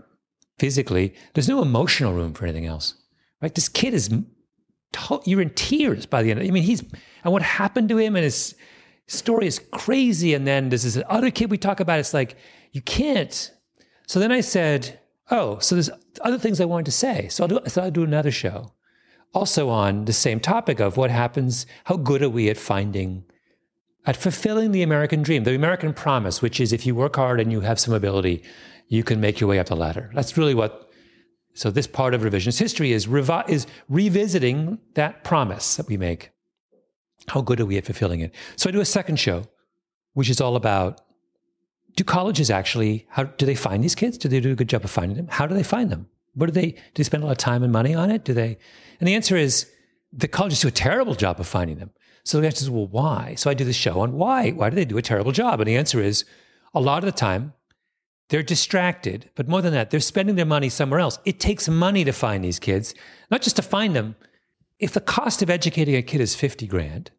physically. 0.59 1.15
There's 1.33 1.49
no 1.49 1.63
emotional 1.63 2.13
room 2.13 2.35
for 2.35 2.45
anything 2.45 2.67
else. 2.67 2.95
Right? 3.41 3.55
This 3.55 3.69
kid 3.69 3.95
is 3.95 4.11
you're 5.25 5.41
in 5.41 5.51
tears 5.51 6.07
by 6.07 6.23
the 6.23 6.31
end. 6.31 6.41
I 6.41 6.51
mean, 6.51 6.63
he's 6.63 6.83
and 7.25 7.33
what 7.33 7.43
happened 7.43 7.89
to 7.89 7.99
him 7.99 8.17
and 8.17 8.25
his 8.25 8.55
story 9.07 9.47
is 9.47 9.59
crazy. 9.73 10.35
And 10.35 10.47
then 10.47 10.69
there's 10.69 10.85
this 10.85 11.03
other 11.09 11.31
kid 11.31 11.51
we 11.51 11.59
talk 11.59 11.81
about. 11.81 11.99
It's 11.99 12.15
like 12.15 12.37
you 12.73 12.81
can't. 12.83 13.53
So 14.07 14.21
then 14.21 14.31
I 14.31 14.41
said, 14.41 15.01
"Oh, 15.31 15.59
so 15.59 15.75
there's 15.75 15.91
other 16.21 16.39
things 16.39 16.61
I 16.61 16.65
wanted 16.67 16.87
to 16.87 16.93
say." 16.93 17.29
So 17.29 17.45
I'll 17.45 17.49
do. 17.49 17.61
So 17.67 17.83
I'll 17.83 17.91
do 17.91 18.05
another 18.05 18.31
show, 18.31 18.73
also 19.35 19.69
on 19.69 20.05
the 20.05 20.13
same 20.13 20.41
topic 20.41 20.81
of 20.81 20.97
what 20.97 21.11
happens. 21.11 21.67
How 21.85 21.97
good 21.97 22.23
are 22.23 22.31
we 22.31 22.49
at 22.49 22.57
finding, 22.57 23.25
at 24.07 24.17
fulfilling 24.17 24.73
the 24.73 24.83
American 24.83 25.23
dream, 25.23 25.45
the 25.45 25.55
American 25.55 25.93
promise, 25.93 26.41
which 26.41 26.61
is 26.61 26.73
if 26.73 26.87
you 26.87 26.95
work 26.95 27.17
hard 27.17 27.41
and 27.41 27.53
you 27.53 27.61
have 27.61 27.81
some 27.81 27.95
ability, 27.95 28.43
you 28.89 29.03
can 29.03 29.21
make 29.21 29.41
your 29.41 29.49
way 29.49 29.59
up 29.59 29.67
the 29.67 29.77
ladder. 29.77 30.11
That's 30.15 30.37
really 30.37 30.55
what 30.55 30.85
so 31.55 31.71
this 31.71 31.87
part 31.87 32.15
of 32.15 32.23
revisionist 32.23 32.59
history 32.59 32.93
is, 32.93 33.07
revi- 33.07 33.49
is 33.49 33.67
revisiting 33.89 34.79
that 34.95 35.23
promise 35.23 35.77
that 35.77 35.87
we 35.87 35.97
make. 35.97 36.33
How 37.29 37.43
good 37.43 37.61
are 37.61 37.67
we 37.67 37.79
at 37.79 37.87
fulfilling 37.87 38.21
it? 38.21 38.35
So 38.57 38.69
I 38.69 38.73
do 38.73 38.81
a 38.81 38.85
second 38.85 39.21
show, 39.21 39.45
which 40.15 40.29
is 40.29 40.41
all 40.41 40.57
about 40.57 41.01
do 41.97 42.03
colleges 42.03 42.51
actually 42.51 43.07
how 43.09 43.23
do 43.23 43.47
they 43.47 43.55
find 43.55 43.85
these 43.85 43.95
kids? 43.95 44.19
Do 44.19 44.29
they 44.29 44.41
do 44.41 44.51
a 44.51 44.57
good 44.57 44.69
job 44.69 44.85
of 44.85 44.91
finding 44.91 45.17
them? 45.17 45.29
How 45.31 45.47
do 45.47 45.55
they 45.55 45.63
find 45.63 45.91
them? 45.91 46.09
What 46.35 46.47
do 46.47 46.53
they 46.53 46.73
do 46.73 46.79
they 46.95 47.03
spend 47.05 47.23
a 47.23 47.27
lot 47.27 47.33
of 47.33 47.39
time 47.39 47.63
and 47.63 47.73
money 47.73 47.95
on 47.95 48.11
it? 48.11 48.25
Do 48.25 48.35
they 48.35 48.59
and 49.01 49.09
the 49.09 49.15
answer 49.15 49.37
is 49.37 49.71
the 50.13 50.29
colleges 50.29 50.61
do 50.61 50.69
a 50.69 50.71
terrible 50.71 51.15
job 51.15 51.41
of 51.41 51.47
finding 51.47 51.79
them. 51.79 51.91
So 52.25 52.41
the 52.41 52.47
answer 52.47 52.63
is, 52.63 52.71
well, 52.71 52.87
why? 52.87 53.35
So 53.35 53.51
I 53.51 53.55
do 53.55 53.65
the 53.65 53.73
show 53.73 54.01
on 54.01 54.13
why. 54.13 54.51
Why 54.51 54.71
do 54.71 54.77
they 54.77 54.85
do 54.85 54.97
a 54.97 55.03
terrible 55.03 55.33
job? 55.33 55.61
And 55.61 55.69
the 55.69 55.77
answer 55.77 56.01
is 56.01 56.25
a 56.73 56.81
lot 56.81 57.03
of 57.03 57.07
the 57.07 57.19
time 57.19 57.53
they're 58.31 58.43
distracted, 58.43 59.31
but 59.35 59.49
more 59.49 59.61
than 59.61 59.75
that, 59.75 59.91
they're 59.91 60.01
spending 60.01 60.37
their 60.37 60.47
money 60.47 60.71
somewhere 60.71 61.01
else. 61.01 61.19
It 61.27 61.39
takes 61.39 61.69
money 61.69 62.05
to 62.05 62.13
find 62.13 62.43
these 62.43 62.59
kids, 62.59 62.95
not 63.31 63.43
just 63.43 63.57
to 63.57 63.63
find 63.63 63.95
them. 63.95 64.17
If 64.79 64.93
the 64.93 65.01
cost 65.01 65.43
of 65.43 65.51
educating 65.51 65.95
a 65.95 66.03
kid 66.03 66.21
is 66.21 66.35
50 66.35 66.67
grand, 66.67 67.11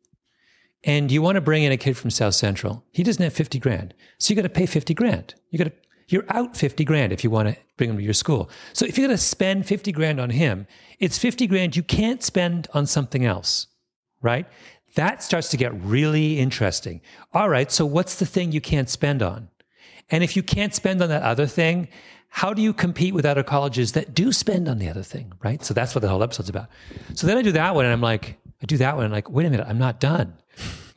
and 0.84 1.12
you 1.12 1.22
want 1.22 1.36
to 1.36 1.42
bring 1.42 1.64
in 1.64 1.72
a 1.72 1.78
kid 1.78 1.96
from 1.98 2.10
South 2.10 2.36
Central, 2.36 2.84
he 2.92 3.04
doesn't 3.04 3.24
have 3.24 3.34
50 3.34 3.60
grand. 3.60 3.94
So 4.20 4.32
you 4.32 4.36
got 4.36 4.44
to 4.44 4.50
pay 4.50 4.66
50 4.66 4.94
grand. 4.94 5.36
You 5.50 5.60
got 5.60 5.66
to, 5.66 5.74
you're 6.08 6.26
out 6.30 6.56
50 6.56 6.84
grand 6.84 7.12
if 7.12 7.24
you 7.24 7.30
want 7.30 7.50
to 7.50 7.58
bring 7.78 7.90
him 7.90 7.98
to 7.98 8.04
your 8.04 8.14
school. 8.14 8.50
So 8.74 8.86
if 8.86 8.98
you're 8.98 9.08
going 9.08 9.18
to 9.18 9.24
spend 9.24 9.66
50 9.66 9.92
grand 9.92 10.20
on 10.20 10.30
him, 10.30 10.68
it's 11.00 11.18
50 11.18 11.48
grand 11.48 11.76
you 11.76 11.84
can't 11.84 12.24
spend 12.24 12.68
on 12.74 12.86
something 12.86 13.26
else, 13.26 13.68
right? 14.22 14.48
That 14.96 15.24
starts 15.24 15.50
to 15.50 15.58
get 15.58 15.74
really 15.82 16.40
interesting. 16.40 17.02
All 17.34 17.50
right, 17.50 17.72
so 17.72 17.86
what's 17.86 18.16
the 18.16 18.26
thing 18.26 18.52
you 18.52 18.62
can't 18.62 18.90
spend 18.90 19.22
on? 19.22 19.50
And 20.10 20.24
if 20.24 20.36
you 20.36 20.44
can't 20.44 20.74
spend 20.74 21.02
on 21.02 21.10
that 21.10 21.24
other 21.24 21.48
thing, 21.48 21.88
how 22.30 22.54
do 22.54 22.62
you 22.62 22.74
compete 22.74 23.14
with 23.14 23.26
other 23.26 23.44
colleges 23.44 23.94
that 23.94 24.14
do 24.14 24.32
spend 24.32 24.68
on 24.68 24.78
the 24.78 24.90
other 24.90 25.04
thing, 25.04 25.34
right? 25.44 25.64
So 25.64 25.74
that's 25.74 25.96
what 25.96 26.02
the 26.02 26.10
whole 26.10 26.22
episode's 26.22 26.50
about. 26.50 26.68
So 27.14 27.28
then 27.28 27.38
I 27.38 27.42
do 27.42 27.54
that 27.54 27.76
one 27.76 27.86
and 27.86 27.94
I'm 27.94 28.02
like, 28.02 28.38
I 28.62 28.66
do 28.66 28.78
that 28.78 28.96
one 28.96 29.06
and 29.06 29.14
I'm 29.14 29.18
like, 29.18 29.30
wait 29.30 29.46
a 29.46 29.50
minute, 29.50 29.66
I'm 29.68 29.78
not 29.78 30.00
done. 30.00 30.34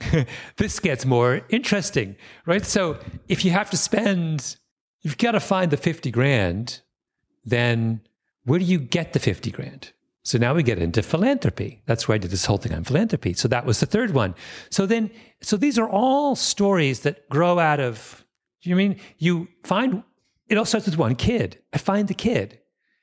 this 0.56 0.80
gets 0.80 1.04
more 1.04 1.42
interesting, 1.48 2.16
right? 2.46 2.64
So 2.64 2.98
if 3.28 3.44
you 3.44 3.50
have 3.52 3.70
to 3.70 3.76
spend, 3.76 4.56
you've 5.02 5.18
got 5.18 5.32
to 5.32 5.40
find 5.40 5.70
the 5.70 5.76
50 5.76 6.10
grand, 6.10 6.80
then 7.44 8.00
where 8.44 8.58
do 8.58 8.64
you 8.64 8.78
get 8.78 9.12
the 9.12 9.18
50 9.18 9.50
grand? 9.50 9.92
So 10.22 10.36
now 10.36 10.54
we 10.54 10.62
get 10.62 10.78
into 10.78 11.02
philanthropy. 11.02 11.82
That's 11.86 12.06
where 12.06 12.16
I 12.16 12.18
did 12.18 12.30
this 12.30 12.44
whole 12.44 12.58
thing 12.58 12.74
on 12.74 12.84
philanthropy. 12.84 13.32
So 13.32 13.48
that 13.48 13.64
was 13.64 13.80
the 13.80 13.86
third 13.86 14.12
one. 14.12 14.34
So 14.70 14.84
then, 14.84 15.10
so 15.40 15.56
these 15.56 15.78
are 15.78 15.88
all 15.88 16.36
stories 16.36 17.00
that 17.00 17.28
grow 17.30 17.58
out 17.58 17.80
of 17.80 18.24
you 18.62 18.76
mean 18.76 19.00
you 19.18 19.48
find 19.64 20.02
it 20.48 20.56
all 20.56 20.64
starts 20.64 20.86
with 20.86 20.98
one 20.98 21.14
kid? 21.14 21.58
I 21.72 21.78
find 21.78 22.08
the 22.08 22.14
kid. 22.14 22.58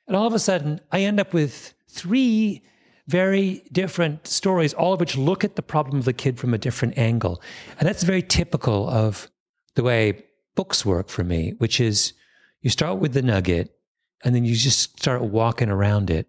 And 0.07 0.15
all 0.15 0.27
of 0.27 0.33
a 0.33 0.39
sudden, 0.39 0.81
I 0.91 1.01
end 1.01 1.19
up 1.19 1.33
with 1.33 1.73
three 1.89 2.63
very 3.07 3.63
different 3.71 4.27
stories, 4.27 4.73
all 4.73 4.93
of 4.93 4.99
which 4.99 5.15
look 5.15 5.43
at 5.43 5.55
the 5.55 5.61
problem 5.61 5.99
of 5.99 6.05
the 6.05 6.13
kid 6.13 6.39
from 6.39 6.53
a 6.53 6.57
different 6.57 6.97
angle. 6.97 7.41
And 7.79 7.87
that's 7.87 8.03
very 8.03 8.23
typical 8.23 8.89
of 8.89 9.29
the 9.75 9.83
way 9.83 10.24
books 10.55 10.85
work 10.85 11.09
for 11.09 11.23
me, 11.23 11.53
which 11.57 11.79
is 11.79 12.13
you 12.61 12.69
start 12.69 12.99
with 12.99 13.13
the 13.13 13.21
nugget 13.21 13.75
and 14.23 14.33
then 14.33 14.45
you 14.45 14.55
just 14.55 14.97
start 14.97 15.21
walking 15.21 15.69
around 15.69 16.09
it. 16.09 16.27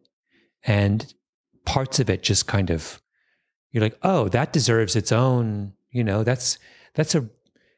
And 0.65 1.15
parts 1.65 2.01
of 2.01 2.11
it 2.11 2.23
just 2.23 2.47
kind 2.47 2.71
of, 2.71 3.01
you're 3.71 3.83
like, 3.83 3.99
oh, 4.03 4.29
that 4.29 4.53
deserves 4.53 4.97
its 4.97 5.13
own, 5.13 5.73
you 5.91 6.05
know, 6.05 6.25
that's, 6.25 6.59
that's 6.95 7.15
a, 7.15 7.29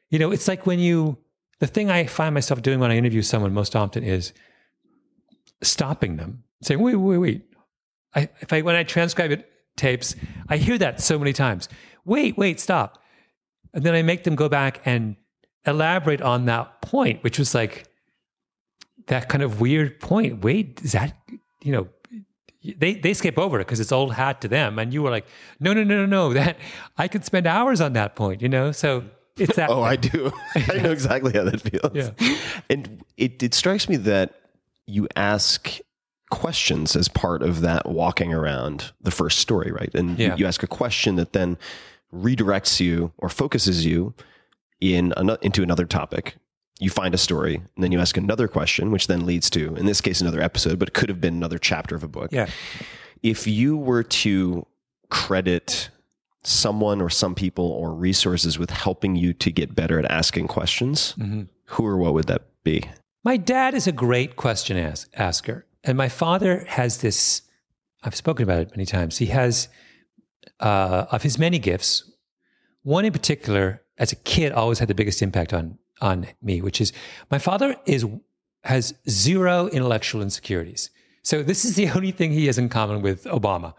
you 0.09 0.19
know, 0.19 0.31
it's 0.31 0.47
like 0.47 0.65
when 0.65 0.79
you, 0.79 1.17
the 1.59 1.67
thing 1.67 1.89
I 1.91 2.05
find 2.05 2.33
myself 2.33 2.61
doing 2.61 2.79
when 2.79 2.91
I 2.91 2.97
interview 2.97 3.21
someone 3.21 3.53
most 3.53 3.75
often 3.75 4.03
is 4.03 4.33
stopping 5.61 6.17
them, 6.17 6.43
saying, 6.61 6.79
wait, 6.79 6.95
wait, 6.95 7.17
wait. 7.17 7.45
I, 8.15 8.29
if 8.39 8.51
I, 8.51 8.61
when 8.61 8.75
I 8.75 8.83
transcribe 8.83 9.31
it, 9.31 9.49
tapes, 9.77 10.15
I 10.47 10.57
hear 10.57 10.77
that 10.77 11.01
so 11.01 11.17
many 11.17 11.31
times. 11.31 11.69
Wait, 12.05 12.37
wait, 12.37 12.59
stop. 12.59 13.01
And 13.73 13.83
then 13.83 13.93
I 13.93 14.01
make 14.01 14.23
them 14.23 14.35
go 14.35 14.49
back 14.49 14.81
and 14.85 15.15
elaborate 15.65 16.21
on 16.21 16.45
that 16.45 16.81
point, 16.81 17.23
which 17.23 17.37
was 17.39 17.53
like 17.53 17.85
that 19.07 19.29
kind 19.29 19.43
of 19.43 19.59
weird 19.61 19.99
point. 19.99 20.43
Wait, 20.43 20.79
is 20.83 20.91
that, 20.93 21.15
you 21.63 21.71
know, 21.71 21.87
they, 22.77 22.93
they 22.95 23.13
skip 23.13 23.37
over 23.37 23.59
it 23.59 23.65
because 23.67 23.79
it's 23.79 23.91
old 23.91 24.13
hat 24.13 24.41
to 24.41 24.47
them. 24.47 24.79
And 24.79 24.93
you 24.93 25.01
were 25.01 25.09
like, 25.09 25.25
no, 25.59 25.73
no, 25.73 25.83
no, 25.83 25.97
no, 25.97 26.05
no, 26.05 26.33
that 26.33 26.57
I 26.97 27.07
could 27.07 27.25
spend 27.25 27.47
hours 27.47 27.81
on 27.81 27.93
that 27.93 28.15
point, 28.15 28.41
you 28.41 28.49
know? 28.49 28.71
So 28.71 29.03
it's 29.37 29.55
that. 29.55 29.69
oh, 29.71 29.81
I 29.81 29.95
do. 29.95 30.31
I 30.55 30.77
know 30.81 30.91
exactly 30.91 31.33
how 31.33 31.43
that 31.45 31.61
feels. 31.61 31.93
Yeah. 32.19 32.35
And 32.69 33.03
it, 33.17 33.41
it 33.41 33.53
strikes 33.53 33.87
me 33.87 33.95
that 33.97 34.35
you 34.85 35.07
ask 35.15 35.79
questions 36.29 36.95
as 36.95 37.07
part 37.07 37.41
of 37.41 37.61
that 37.61 37.87
walking 37.89 38.33
around 38.33 38.91
the 39.01 39.11
first 39.11 39.39
story, 39.39 39.71
right? 39.71 39.93
And 39.95 40.19
Yeah. 40.19 40.35
you 40.35 40.45
ask 40.45 40.61
a 40.61 40.67
question 40.67 41.15
that 41.15 41.33
then 41.33 41.57
redirects 42.13 42.79
you 42.79 43.11
or 43.17 43.29
focuses 43.29 43.85
you 43.85 44.13
in 44.79 45.13
ano- 45.13 45.37
into 45.41 45.63
another 45.63 45.85
topic. 45.85 46.35
You 46.79 46.89
find 46.89 47.13
a 47.13 47.17
story, 47.17 47.55
and 47.55 47.83
then 47.83 47.91
you 47.91 47.99
ask 47.99 48.15
another 48.15 48.47
question, 48.47 48.89
which 48.89 49.07
then 49.07 49.25
leads 49.25 49.49
to, 49.49 49.75
in 49.75 49.85
this 49.85 49.99
case, 49.99 50.21
another 50.21 50.41
episode, 50.41 50.79
but 50.79 50.87
it 50.87 50.93
could 50.93 51.09
have 51.09 51.19
been 51.19 51.33
another 51.33 51.57
chapter 51.57 51.93
of 51.93 52.03
a 52.03 52.07
book. 52.07 52.31
Yeah. 52.31 52.47
If 53.21 53.47
you 53.47 53.75
were 53.75 54.03
to 54.03 54.65
credit 55.09 55.89
someone 56.43 57.01
or 57.01 57.09
some 57.09 57.35
people 57.35 57.65
or 57.65 57.93
resources 57.93 58.57
with 58.57 58.69
helping 58.69 59.17
you 59.17 59.33
to 59.33 59.51
get 59.51 59.75
better 59.75 59.99
at 59.99 60.05
asking 60.05 60.47
questions, 60.47 61.15
who 61.65 61.85
or 61.85 61.97
what 61.97 62.13
would 62.13 62.27
that 62.27 62.43
be? 62.63 62.85
My 63.25 63.35
dad 63.35 63.73
is 63.73 63.85
a 63.87 63.91
great 63.91 64.37
question 64.37 64.77
ask- 64.77 65.09
asker. 65.15 65.65
And 65.83 65.97
my 65.97 66.07
father 66.07 66.63
has 66.67 66.99
this 66.99 67.41
I've 68.03 68.15
spoken 68.15 68.43
about 68.43 68.61
it 68.61 68.71
many 68.71 68.85
times. 68.85 69.17
He 69.17 69.25
has, 69.27 69.67
uh, 70.61 71.05
of 71.11 71.23
his 71.23 71.37
many 71.37 71.59
gifts, 71.59 72.09
one 72.83 73.03
in 73.03 73.11
particular, 73.11 73.81
as 73.99 74.11
a 74.11 74.15
kid, 74.15 74.51
always 74.51 74.79
had 74.79 74.87
the 74.87 74.95
biggest 74.95 75.21
impact 75.21 75.53
on 75.53 75.77
on 76.01 76.27
me, 76.41 76.61
which 76.61 76.79
is 76.79 76.93
my 77.29 77.37
father 77.37 77.75
is 77.85 78.05
has 78.63 78.93
zero 79.09 79.67
intellectual 79.67 80.21
insecurities. 80.21 80.89
So 81.23 81.43
this 81.43 81.65
is 81.65 81.75
the 81.75 81.89
only 81.95 82.11
thing 82.11 82.31
he 82.31 82.47
has 82.47 82.57
in 82.57 82.69
common 82.69 83.01
with 83.01 83.25
Obama. 83.25 83.73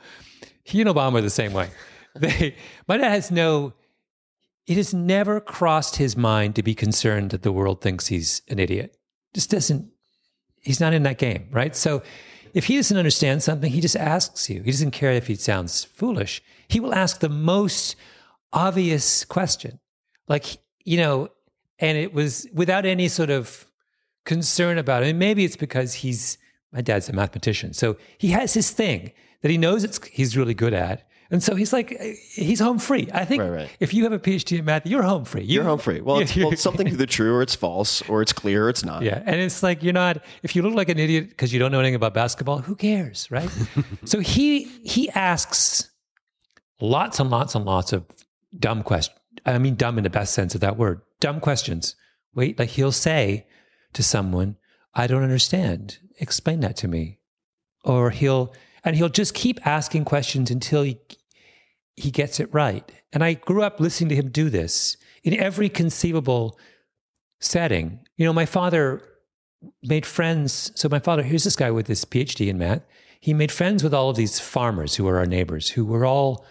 He 0.62 0.80
and 0.80 0.90
Obama 0.90 1.18
are 1.18 1.22
the 1.22 1.30
same 1.30 1.52
way. 1.52 1.70
They, 2.16 2.56
my 2.88 2.96
dad 2.96 3.10
has 3.10 3.30
no. 3.30 3.72
It 4.66 4.76
has 4.76 4.92
never 4.92 5.40
crossed 5.40 5.94
his 5.94 6.16
mind 6.16 6.56
to 6.56 6.62
be 6.64 6.74
concerned 6.74 7.30
that 7.30 7.42
the 7.42 7.52
world 7.52 7.80
thinks 7.80 8.08
he's 8.08 8.42
an 8.48 8.58
idiot. 8.58 8.96
Just 9.32 9.48
doesn't. 9.48 9.92
He's 10.60 10.80
not 10.80 10.92
in 10.92 11.04
that 11.04 11.18
game, 11.18 11.46
right? 11.52 11.76
So, 11.76 12.02
if 12.52 12.64
he 12.64 12.74
doesn't 12.74 12.96
understand 12.96 13.44
something, 13.44 13.70
he 13.70 13.80
just 13.80 13.94
asks 13.94 14.50
you. 14.50 14.60
He 14.62 14.72
doesn't 14.72 14.90
care 14.90 15.12
if 15.12 15.28
he 15.28 15.36
sounds 15.36 15.84
foolish. 15.84 16.42
He 16.66 16.80
will 16.80 16.94
ask 16.94 17.20
the 17.20 17.28
most 17.28 17.94
obvious 18.52 19.24
question, 19.24 19.78
like 20.30 20.46
you 20.86 20.96
know, 20.96 21.28
and 21.78 21.98
it 21.98 22.14
was 22.14 22.46
without 22.54 22.86
any 22.86 23.08
sort 23.08 23.28
of 23.30 23.66
concern 24.24 24.78
about 24.78 25.02
it. 25.02 25.10
And 25.10 25.18
maybe 25.18 25.44
it's 25.44 25.56
because 25.56 25.92
he's 25.94 26.38
my 26.72 26.80
dad's 26.80 27.08
a 27.08 27.12
mathematician, 27.12 27.74
so 27.74 27.96
he 28.16 28.28
has 28.28 28.54
his 28.54 28.70
thing 28.70 29.12
that 29.42 29.50
he 29.50 29.58
knows 29.58 29.84
it's 29.84 30.02
he's 30.06 30.36
really 30.38 30.54
good 30.54 30.72
at. 30.72 31.06
And 31.32 31.40
so 31.40 31.54
he's 31.54 31.72
like, 31.72 31.92
eh, 31.96 32.14
he's 32.34 32.58
home 32.58 32.80
free. 32.80 33.08
I 33.14 33.24
think 33.24 33.40
Right, 33.40 33.50
right. 33.50 33.70
if 33.78 33.94
you 33.94 34.02
have 34.02 34.12
a 34.12 34.18
PhD 34.18 34.58
in 34.58 34.64
math, 34.64 34.84
you're 34.84 35.04
home 35.04 35.24
free. 35.24 35.42
You- 35.42 35.54
You're 35.54 35.64
home 35.64 35.78
free. 35.78 36.00
Well, 36.00 36.18
it's, 36.18 36.34
well, 36.36 36.50
it's 36.50 36.60
something 36.60 36.88
either 36.92 37.06
true 37.06 37.32
or 37.36 37.40
it's 37.42 37.54
false 37.54 38.02
or 38.08 38.20
it's 38.20 38.32
clear 38.32 38.66
or 38.66 38.68
it's 38.68 38.84
not. 38.84 39.02
Yeah. 39.04 39.22
And 39.24 39.36
it's 39.40 39.62
like, 39.62 39.80
you're 39.84 39.92
not, 39.92 40.24
if 40.42 40.56
you 40.56 40.62
look 40.62 40.74
like 40.74 40.88
an 40.88 40.98
idiot 40.98 41.28
because 41.28 41.52
you 41.52 41.60
don't 41.60 41.70
know 41.70 41.78
anything 41.78 41.94
about 41.94 42.14
basketball, 42.14 42.58
who 42.58 42.74
cares? 42.74 43.28
Right. 43.30 43.48
so 44.04 44.18
he, 44.18 44.64
he 44.82 45.08
asks 45.10 45.88
lots 46.80 47.20
and 47.20 47.30
lots 47.30 47.54
and 47.54 47.64
lots 47.64 47.92
of 47.92 48.04
dumb 48.58 48.82
questions. 48.82 49.16
I 49.46 49.58
mean, 49.58 49.74
dumb 49.74 49.98
in 49.98 50.04
the 50.04 50.10
best 50.10 50.34
sense 50.34 50.54
of 50.54 50.60
that 50.60 50.76
word, 50.76 51.00
dumb 51.20 51.40
questions. 51.40 51.94
Wait, 52.34 52.58
like 52.58 52.70
he'll 52.70 52.92
say 52.92 53.46
to 53.92 54.02
someone, 54.02 54.56
I 54.94 55.06
don't 55.06 55.22
understand. 55.22 55.98
Explain 56.18 56.60
that 56.60 56.76
to 56.78 56.88
me. 56.88 57.18
Or 57.84 58.10
he'll, 58.10 58.52
and 58.84 58.96
he'll 58.96 59.08
just 59.08 59.34
keep 59.34 59.66
asking 59.66 60.04
questions 60.04 60.50
until 60.50 60.82
he, 60.82 60.98
he 61.96 62.10
gets 62.10 62.40
it 62.40 62.52
right. 62.52 62.90
And 63.12 63.24
I 63.24 63.34
grew 63.34 63.62
up 63.62 63.80
listening 63.80 64.10
to 64.10 64.16
him 64.16 64.28
do 64.30 64.50
this 64.50 64.96
in 65.22 65.34
every 65.34 65.68
conceivable 65.68 66.58
setting. 67.40 68.00
You 68.16 68.26
know, 68.26 68.32
my 68.32 68.46
father 68.46 69.02
made 69.82 70.06
friends. 70.06 70.72
So 70.74 70.88
my 70.88 70.98
father, 70.98 71.22
here's 71.22 71.44
this 71.44 71.56
guy 71.56 71.70
with 71.70 71.86
his 71.86 72.04
PhD 72.04 72.48
in 72.48 72.58
math. 72.58 72.82
He 73.20 73.34
made 73.34 73.52
friends 73.52 73.82
with 73.82 73.92
all 73.92 74.10
of 74.10 74.16
these 74.16 74.40
farmers 74.40 74.96
who 74.96 75.04
were 75.04 75.18
our 75.18 75.26
neighbors, 75.26 75.70
who 75.70 75.84
were 75.84 76.06
all 76.06 76.46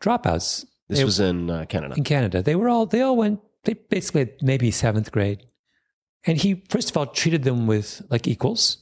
dropouts 0.00 0.64
This 0.88 0.98
They- 0.98 1.04
was 1.04 1.20
in 1.20 1.50
uh, 1.50 1.64
Canada. 1.66 1.94
in 1.96 2.04
Canada. 2.04 2.42
They 2.42 2.54
were 2.56 2.68
all 2.68 2.86
they 2.86 3.00
all 3.00 3.16
went 3.16 3.40
they 3.64 3.74
basically 3.74 4.20
had 4.20 4.32
maybe 4.42 4.70
seventh 4.70 5.10
grade. 5.12 5.46
And 6.26 6.38
he 6.38 6.62
first 6.68 6.90
of 6.90 6.96
all 6.96 7.06
treated 7.06 7.42
them 7.44 7.66
with 7.66 8.02
like 8.10 8.26
equals. 8.28 8.78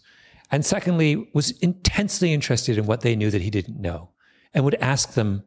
And 0.50 0.64
secondly, 0.66 1.30
was 1.32 1.52
intensely 1.60 2.32
interested 2.32 2.76
in 2.76 2.84
what 2.86 3.00
they 3.00 3.16
knew 3.16 3.30
that 3.30 3.40
he 3.42 3.50
didn't 3.50 3.80
know 3.80 4.10
and 4.52 4.64
would 4.64 4.74
ask 4.76 5.14
them 5.14 5.44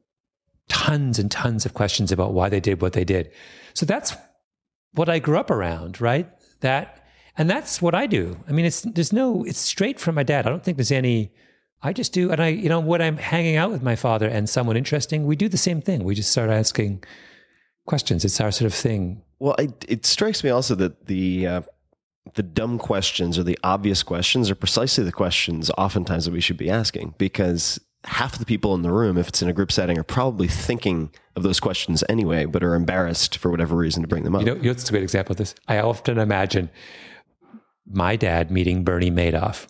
tons 0.68 1.20
and 1.20 1.30
tons 1.30 1.66
of 1.66 1.74
questions 1.76 2.12
about 2.12 2.34
why 2.34 2.50
they 2.50 2.60
did 2.60 2.82
what 2.82 2.94
they 2.94 3.04
did. 3.06 3.32
So 3.76 3.86
that's 3.86 4.16
what 4.94 5.08
I 5.10 5.20
grew 5.20 5.38
up 5.38 5.52
around, 5.52 6.02
right? 6.02 6.28
That 6.62 7.04
and 7.38 7.50
that's 7.50 7.82
what 7.82 7.94
I 7.94 8.08
do. 8.08 8.38
I 8.48 8.52
mean, 8.54 8.66
it's 8.66 8.82
there's 8.82 9.14
no 9.14 9.44
it's 9.44 9.60
straight 9.60 10.00
from 10.00 10.16
my 10.16 10.24
dad. 10.24 10.48
I 10.48 10.50
don't 10.50 10.64
think 10.64 10.78
there's 10.78 10.92
any 10.92 11.32
I 11.86 11.94
just 11.94 12.14
do 12.14 12.32
and 12.32 12.42
I 12.42 12.48
you 12.48 12.70
know 12.70 12.80
when 12.80 13.02
I'm 13.02 13.18
hanging 13.18 13.58
out 13.58 13.72
with 13.72 13.84
my 13.84 13.96
father 13.96 14.28
and 14.28 14.50
someone 14.50 14.76
interesting, 14.76 15.26
we 15.26 15.36
do 15.36 15.48
the 15.48 15.58
same 15.58 15.82
thing. 15.82 16.04
We 16.04 16.16
just 16.16 16.32
start 16.32 16.50
asking 16.50 17.04
questions. 17.86 18.26
It's 18.26 18.42
our 18.42 18.52
sort 18.52 18.66
of 18.66 18.74
thing. 18.74 19.22
Well, 19.40 19.56
it, 19.56 19.86
it 19.88 20.06
strikes 20.06 20.44
me 20.44 20.50
also 20.50 20.76
that 20.76 21.06
the 21.06 21.48
uh, 21.48 21.62
the 22.34 22.44
dumb 22.44 22.80
questions 22.80 23.38
or 23.38 23.44
the 23.44 23.60
obvious 23.64 24.02
questions 24.02 24.50
are 24.50 24.56
precisely 24.56 25.04
the 25.04 25.12
questions 25.12 25.70
oftentimes 25.78 26.26
that 26.26 26.32
we 26.32 26.42
should 26.42 26.58
be 26.58 26.70
asking 26.70 27.14
because 27.18 27.80
half 28.06 28.38
the 28.38 28.46
people 28.46 28.74
in 28.74 28.82
the 28.82 28.92
room, 28.92 29.18
if 29.18 29.28
it's 29.28 29.42
in 29.42 29.50
a 29.50 29.54
group 29.54 29.72
setting, 29.72 29.98
are 29.98 30.04
probably 30.04 30.48
thinking 30.48 31.12
of 31.36 31.44
those 31.44 31.60
questions 31.60 32.04
anyway, 32.10 32.46
but 32.46 32.64
are 32.64 32.76
embarrassed 32.76 33.38
for 33.38 33.52
whatever 33.52 33.76
reason 33.76 34.02
to 34.02 34.08
bring 34.08 34.24
them 34.24 34.36
up. 34.36 34.42
You 34.42 34.48
know, 34.48 34.56
you 34.56 34.64
know, 34.64 34.72
it's 34.72 34.90
a 34.90 34.92
great 34.92 35.04
example 35.04 35.34
of 35.34 35.38
this. 35.38 35.54
I 35.68 35.80
often 35.80 36.18
imagine 36.18 36.70
my 37.86 38.16
dad 38.16 38.50
meeting 38.50 38.84
Bernie 38.84 39.12
Madoff. 39.12 39.68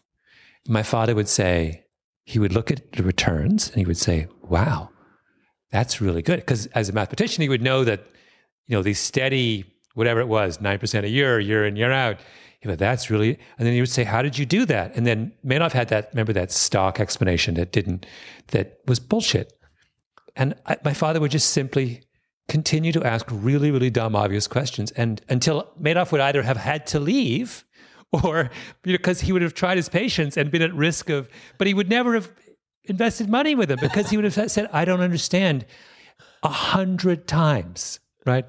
My 0.67 0.83
father 0.83 1.13
would 1.13 1.29
say, 1.29 1.84
he 2.25 2.39
would 2.39 2.53
look 2.53 2.71
at 2.71 2.91
the 2.93 3.03
returns 3.03 3.69
and 3.69 3.77
he 3.77 3.85
would 3.85 3.97
say, 3.97 4.27
wow, 4.41 4.89
that's 5.71 6.01
really 6.01 6.21
good. 6.21 6.37
Because 6.37 6.65
as 6.67 6.89
a 6.89 6.93
mathematician, 6.93 7.43
he 7.43 7.49
would 7.49 7.61
know 7.61 7.83
that, 7.83 8.05
you 8.67 8.75
know, 8.75 8.81
these 8.81 8.99
steady, 8.99 9.63
whatever 9.93 10.19
it 10.19 10.27
was, 10.27 10.57
9% 10.57 11.03
a 11.03 11.09
year, 11.09 11.39
year 11.39 11.65
in, 11.65 11.75
year 11.75 11.91
out. 11.91 12.17
He 12.59 12.67
would, 12.67 12.79
that's 12.79 13.11
really, 13.11 13.37
and 13.59 13.67
then 13.67 13.73
he 13.75 13.79
would 13.79 13.89
say, 13.89 14.03
how 14.03 14.23
did 14.23 14.39
you 14.39 14.45
do 14.45 14.65
that? 14.65 14.95
And 14.95 15.05
then 15.05 15.33
Madoff 15.45 15.71
had 15.71 15.89
that, 15.89 16.09
remember 16.13 16.33
that 16.33 16.51
stock 16.51 16.99
explanation 16.99 17.53
that 17.55 17.71
didn't, 17.71 18.07
that 18.47 18.79
was 18.87 18.99
bullshit. 18.99 19.53
And 20.35 20.55
I, 20.65 20.77
my 20.83 20.93
father 20.93 21.19
would 21.19 21.31
just 21.31 21.51
simply 21.51 22.01
continue 22.47 22.91
to 22.91 23.03
ask 23.03 23.27
really, 23.29 23.69
really 23.69 23.91
dumb, 23.91 24.15
obvious 24.15 24.47
questions. 24.47 24.91
And 24.91 25.21
until 25.29 25.71
Madoff 25.79 26.11
would 26.11 26.21
either 26.21 26.41
have 26.41 26.57
had 26.57 26.87
to 26.87 26.99
leave 26.99 27.64
or 28.23 28.49
because 28.81 29.21
he 29.21 29.31
would 29.31 29.41
have 29.41 29.53
tried 29.53 29.77
his 29.77 29.89
patience 29.89 30.37
and 30.37 30.51
been 30.51 30.61
at 30.61 30.73
risk 30.73 31.09
of, 31.09 31.29
but 31.57 31.67
he 31.67 31.73
would 31.73 31.89
never 31.89 32.13
have 32.13 32.31
invested 32.85 33.29
money 33.29 33.55
with 33.55 33.71
him 33.71 33.79
because 33.81 34.09
he 34.09 34.17
would 34.17 34.25
have 34.31 34.51
said, 34.51 34.69
I 34.71 34.85
don't 34.85 35.01
understand 35.01 35.65
a 36.43 36.49
hundred 36.49 37.27
times, 37.27 37.99
right? 38.25 38.45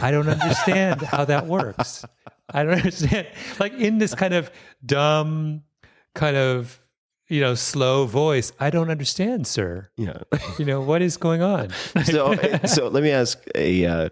I 0.00 0.10
don't 0.10 0.28
understand 0.28 1.02
how 1.02 1.24
that 1.26 1.46
works. 1.46 2.04
I 2.50 2.62
don't 2.62 2.74
understand. 2.74 3.28
Like 3.60 3.74
in 3.74 3.98
this 3.98 4.14
kind 4.14 4.34
of 4.34 4.50
dumb, 4.84 5.62
kind 6.14 6.36
of, 6.36 6.80
you 7.28 7.40
know, 7.40 7.54
slow 7.54 8.06
voice, 8.06 8.52
I 8.60 8.70
don't 8.70 8.90
understand, 8.90 9.46
sir. 9.46 9.88
yeah. 9.96 10.18
You 10.58 10.64
know, 10.64 10.80
what 10.80 11.02
is 11.02 11.16
going 11.16 11.42
on? 11.42 11.70
so, 12.04 12.34
so 12.66 12.88
let 12.88 13.02
me 13.02 13.10
ask 13.10 13.38
a, 13.54 13.84
uh, 13.84 14.08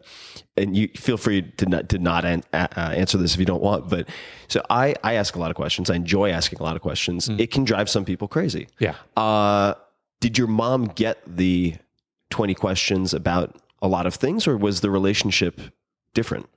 and 0.57 0.77
you 0.77 0.89
feel 0.97 1.17
free 1.17 1.43
to 1.43 1.67
not 1.67 1.89
to 1.91 1.99
not 1.99 2.25
an, 2.25 2.43
uh, 2.53 2.67
answer 2.77 3.19
this 3.19 3.35
if 3.35 3.41
you 3.41 3.47
don't 3.47 3.63
want. 3.63 3.89
But 3.89 4.09
so 4.49 4.63
I 4.71 4.95
I 5.03 5.15
ask 5.15 5.37
a 5.37 5.39
lot 5.39 5.51
of 5.51 5.57
questions. 5.57 5.91
I 5.91 5.95
enjoy 5.95 6.31
asking 6.31 6.59
a 6.61 6.63
lot 6.63 6.77
of 6.77 6.83
questions. 6.83 7.29
It 7.29 7.51
can 7.51 7.65
drive 7.65 7.89
some 7.89 8.05
people 8.05 8.29
crazy. 8.29 8.69
Yeah. 8.79 8.95
Uh, 9.17 9.75
did 10.21 10.39
your 10.39 10.47
mom 10.47 10.87
get 10.87 11.19
the 11.27 11.75
twenty 12.31 12.55
questions 12.55 13.15
about 13.15 13.57
a 13.83 13.89
lot 13.89 14.07
of 14.07 14.15
things, 14.15 14.47
or 14.47 14.57
was 14.57 14.81
the 14.81 14.91
relationship 14.91 15.61
different? 16.15 16.49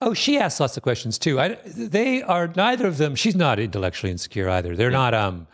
Oh, 0.00 0.14
she 0.14 0.38
asks 0.38 0.60
lots 0.60 0.76
of 0.76 0.82
questions 0.82 1.18
too. 1.18 1.40
I, 1.40 1.58
they 1.66 2.22
are 2.22 2.48
neither 2.54 2.86
of 2.86 2.98
them. 2.98 3.16
She's 3.16 3.34
not 3.34 3.58
intellectually 3.58 4.12
insecure 4.12 4.48
either. 4.48 4.76
They're 4.76 4.90
not. 4.90 5.14
Um, 5.14 5.46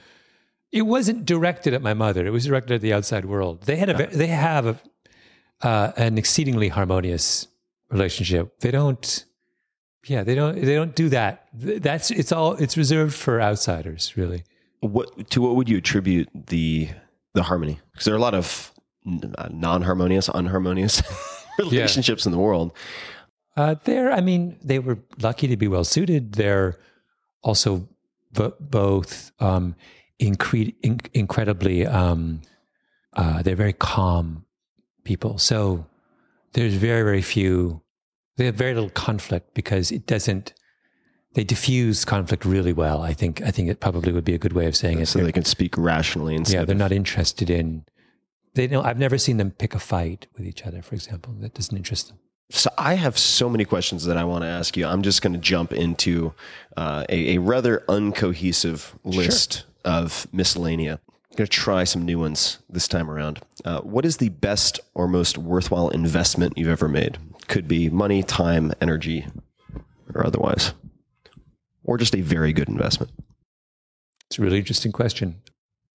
it 0.75 0.83
wasn't 0.83 1.25
directed 1.25 1.72
at 1.72 1.83
my 1.83 1.95
mother. 1.95 2.27
It 2.27 2.31
was 2.31 2.47
directed 2.47 2.75
at 2.75 2.81
the 2.81 2.93
outside 2.93 3.25
world. 3.25 3.62
They 3.62 3.77
had 3.77 3.89
a. 3.89 4.07
They 4.09 4.27
have 4.27 4.66
a, 4.66 4.81
uh, 5.62 5.93
an 5.97 6.18
exceedingly 6.18 6.68
harmonious 6.68 7.47
relationship. 7.91 8.59
They 8.59 8.72
don't. 8.72 9.25
Yeah, 10.07 10.25
they 10.25 10.35
don't. 10.35 10.61
They 10.61 10.75
don't 10.75 10.97
do 10.97 11.09
that. 11.11 11.47
That's. 11.55 12.11
It's 12.11 12.33
all. 12.33 12.55
It's 12.55 12.77
reserved 12.77 13.14
for 13.14 13.41
outsiders, 13.41 14.16
really. 14.16 14.43
What 14.81 15.31
to 15.31 15.41
what 15.41 15.55
would 15.55 15.68
you 15.68 15.79
attribute 15.79 16.29
the 16.35 16.89
the 17.35 17.45
harmony? 17.45 17.79
Because 17.93 18.07
there 18.07 18.14
are 18.14 18.18
a 18.18 18.20
lot 18.20 18.35
of 18.35 18.72
uh, 19.07 19.49
non-harmonious, 19.53 20.29
unharmonious 20.29 21.03
relationships 21.59 22.27
in 22.27 22.33
the 22.33 22.39
world. 22.39 22.72
Uh, 23.57 23.77
they're, 23.85 24.11
I 24.11 24.20
mean, 24.20 24.59
they 24.61 24.81
were 24.81 24.99
lucky 25.20 25.47
to 25.47 25.57
be 25.57 25.68
well 25.68 25.85
suited. 25.85 26.33
They're 26.33 26.81
also 27.43 27.89
b- 28.33 28.51
both 28.59 29.31
um, 29.39 29.77
incre- 30.21 30.75
in- 30.83 31.01
incredibly, 31.12 31.87
um, 31.87 32.41
uh, 33.15 33.43
they're 33.43 33.57
very 33.57 33.73
calm 33.73 34.45
people. 35.05 35.39
So 35.39 35.87
there's 36.53 36.75
very, 36.75 37.03
very 37.03 37.23
few, 37.23 37.83
they 38.37 38.47
have 38.47 38.55
very 38.55 38.75
little 38.75 38.91
conflict 38.91 39.55
because 39.55 39.91
it 39.93 40.07
doesn't, 40.07 40.55
they 41.35 41.45
diffuse 41.45 42.05
conflict 42.05 42.45
really 42.45 42.73
well. 42.73 43.03
I 43.03 43.12
think, 43.12 43.43
I 43.43 43.51
think 43.51 43.69
it 43.69 43.81
probably 43.81 44.12
would 44.12 44.25
be 44.25 44.35
a 44.35 44.39
good 44.39 44.53
way 44.53 44.67
of 44.67 44.77
saying 44.77 45.01
it. 45.01 45.07
So 45.07 45.19
They're- 45.21 45.33
can 45.33 45.45
speak 45.45 45.77
rationally 45.77 46.35
instead. 46.37 46.55
yeah, 46.61 46.65
they're 46.65 46.77
not 46.77 46.93
interested 46.93 47.51
in, 47.51 47.85
they 48.55 48.69
know, 48.69 48.83
I've 48.83 48.99
never 48.99 49.19
seen 49.19 49.37
them 49.37 49.51
pick 49.51 49.75
a 49.75 49.81
fight 49.81 50.29
with 50.37 50.47
each 50.47 50.65
other, 50.65 50.81
for 50.81 50.95
example. 50.95 51.35
That 51.41 51.55
doesn't 51.55 51.77
interest 51.77 52.09
them. 52.09 52.19
So 52.51 52.71
I 52.79 52.95
have 52.95 53.19
so 53.19 53.49
many 53.49 53.65
questions 53.65 54.05
that 54.05 54.17
I 54.17 54.23
want 54.25 54.43
to 54.43 54.49
ask 54.49 54.77
you. 54.77 54.87
I'm 54.87 55.03
just 55.03 55.23
going 55.23 55.33
to 55.33 55.41
jump 55.41 55.73
into 55.73 56.35
uh, 56.77 57.05
a, 57.09 57.35
a 57.35 57.39
rather 57.39 57.83
uncohesive 57.89 58.95
list 59.03 59.65
of 59.85 60.26
miscellanea. 60.32 60.99
I'm 60.99 61.37
going 61.37 61.47
to 61.47 61.49
try 61.49 61.85
some 61.85 62.05
new 62.05 62.18
ones 62.18 62.59
this 62.70 62.87
time 62.87 63.11
around. 63.11 63.41
Uh, 63.64 63.80
what 63.80 64.05
is 64.05 64.18
the 64.18 64.28
best 64.28 64.80
or 64.95 65.09
most 65.09 65.37
worthwhile 65.37 65.89
investment 65.89 66.57
you've 66.57 66.68
ever 66.68 66.89
made? 66.89 67.18
Could 67.49 67.66
be 67.66 67.91
money, 67.91 68.22
time, 68.22 68.72
energy, 68.80 69.26
or 70.14 70.24
otherwise, 70.26 70.72
or 71.82 71.99
just 71.99 72.14
a 72.14 72.20
very 72.20 72.53
good 72.53 72.68
investment. 72.68 73.11
It's 74.28 74.39
a 74.39 74.43
really 74.43 74.59
interesting 74.59 74.93
question. 74.93 75.43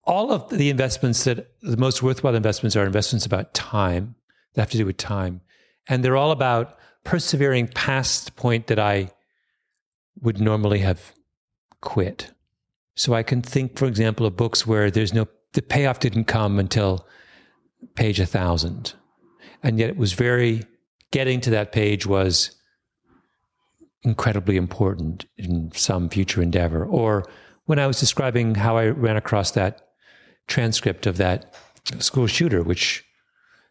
all 0.10 0.32
of 0.32 0.50
the 0.50 0.72
investments 0.72 1.24
that 1.26 1.52
the 1.62 1.78
most 1.78 2.02
worthwhile 2.02 2.34
investments 2.34 2.76
are 2.76 2.84
investments 2.84 3.28
about 3.28 3.54
time 3.54 4.16
that 4.54 4.62
have 4.62 4.70
to 4.72 4.78
do 4.78 4.86
with 4.86 4.98
time. 4.98 5.40
And 5.88 6.04
they're 6.04 6.18
all 6.18 6.32
about 6.32 6.78
persevering 7.04 7.68
past 7.68 8.26
the 8.26 8.32
point 8.32 8.68
that 8.68 8.80
I 8.80 9.12
would 10.20 10.42
normally 10.42 10.80
have 10.80 11.14
quit. 11.82 12.32
So 13.00 13.14
I 13.14 13.24
can 13.24 13.42
think, 13.42 13.78
for 13.78 13.86
example, 13.86 14.26
of 14.26 14.36
books 14.36 14.68
where 14.68 14.92
there's 14.92 15.14
no, 15.14 15.26
the 15.54 15.62
payoff 15.62 16.02
didn't 16.02 16.26
come 16.26 16.60
until 16.60 17.08
page 17.96 18.20
a 18.20 18.26
thousand. 18.26 18.94
And 19.64 19.80
yet 19.80 19.90
it 19.90 19.96
was 19.96 20.12
very, 20.12 20.66
getting 21.12 21.40
to 21.42 21.50
that 21.52 21.72
page 21.72 22.06
was 22.06 22.52
incredibly 24.04 24.58
important 24.58 25.26
in 25.38 25.72
some 25.74 26.10
future 26.10 26.42
endeavor. 26.42 26.86
Or 26.86 27.24
when 27.68 27.80
I 27.80 27.88
was 27.88 28.02
describing 28.02 28.56
how 28.56 28.76
I 28.76 28.88
ran 28.88 29.16
across 29.16 29.52
that 29.52 29.88
transcript 30.48 31.08
of 31.08 31.16
that 31.16 31.56
school 32.00 32.28
shooter, 32.28 32.64
which 32.64 33.06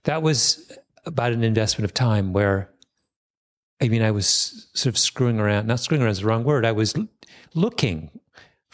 that 0.04 0.22
was 0.22 0.72
about 1.04 1.34
an 1.34 1.44
investment 1.44 1.84
of 1.84 1.92
time 1.92 2.32
where 2.32 2.70
I 3.78 3.88
mean, 3.88 4.02
I 4.02 4.10
was 4.10 4.70
sort 4.72 4.94
of 4.94 4.98
screwing 4.98 5.38
around, 5.38 5.66
not 5.66 5.80
screwing 5.80 6.02
around 6.02 6.12
is 6.12 6.20
the 6.20 6.26
wrong 6.26 6.44
word. 6.44 6.64
I 6.64 6.72
was 6.72 6.94
looking 7.54 8.10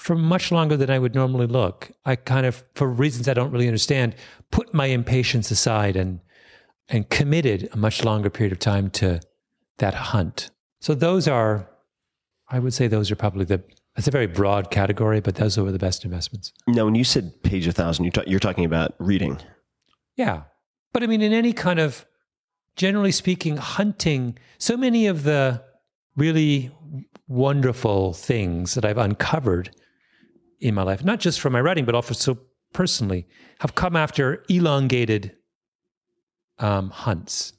for 0.04 0.14
much 0.14 0.52
longer 0.52 0.76
than 0.76 0.90
I 0.90 0.98
would 0.98 1.14
normally 1.14 1.46
look. 1.46 1.90
I 2.04 2.16
kind 2.16 2.44
of, 2.44 2.62
for 2.74 2.86
reasons 2.86 3.26
I 3.26 3.32
don't 3.32 3.50
really 3.50 3.66
understand, 3.66 4.14
put 4.50 4.74
my 4.74 4.86
impatience 4.86 5.50
aside 5.50 5.96
and 5.96 6.20
and 6.90 7.08
committed 7.08 7.70
a 7.72 7.78
much 7.78 8.04
longer 8.04 8.28
period 8.28 8.52
of 8.52 8.58
time 8.58 8.90
to 8.90 9.18
that 9.78 9.94
hunt. 9.94 10.50
So 10.82 10.94
those 10.94 11.26
are, 11.26 11.70
I 12.50 12.58
would 12.58 12.74
say, 12.74 12.86
those 12.86 13.10
are 13.10 13.16
probably 13.16 13.46
the. 13.46 13.62
It's 13.96 14.06
a 14.06 14.10
very 14.10 14.26
broad 14.26 14.70
category, 14.70 15.20
but 15.20 15.36
those 15.36 15.56
are 15.56 15.72
the 15.72 15.78
best 15.78 16.04
investments. 16.04 16.52
Now, 16.66 16.84
when 16.84 16.96
you 16.96 17.04
said 17.04 17.42
page 17.42 17.66
a 17.66 17.72
thousand, 17.72 18.04
you're, 18.04 18.12
ta- 18.12 18.24
you're 18.26 18.40
talking 18.40 18.66
about 18.66 18.94
reading. 18.98 19.40
Yeah. 20.16 20.42
But 20.92 21.02
I 21.02 21.06
mean, 21.06 21.22
in 21.22 21.32
any 21.32 21.54
kind 21.54 21.78
of, 21.78 22.04
generally 22.76 23.12
speaking, 23.12 23.56
hunting, 23.56 24.36
so 24.58 24.76
many 24.76 25.06
of 25.06 25.22
the 25.22 25.62
really 26.14 26.72
wonderful 27.26 28.12
things 28.12 28.74
that 28.74 28.84
I've 28.84 28.98
uncovered 28.98 29.70
in 30.64 30.74
my 30.74 30.82
life, 30.82 31.04
not 31.04 31.20
just 31.20 31.40
from 31.40 31.52
my 31.52 31.60
writing, 31.60 31.84
but 31.84 31.94
also 31.94 32.14
so 32.14 32.38
personally, 32.72 33.26
have 33.60 33.74
come 33.74 33.94
after 33.94 34.42
elongated 34.48 35.36
um, 36.58 36.88
hunts. 36.88 37.52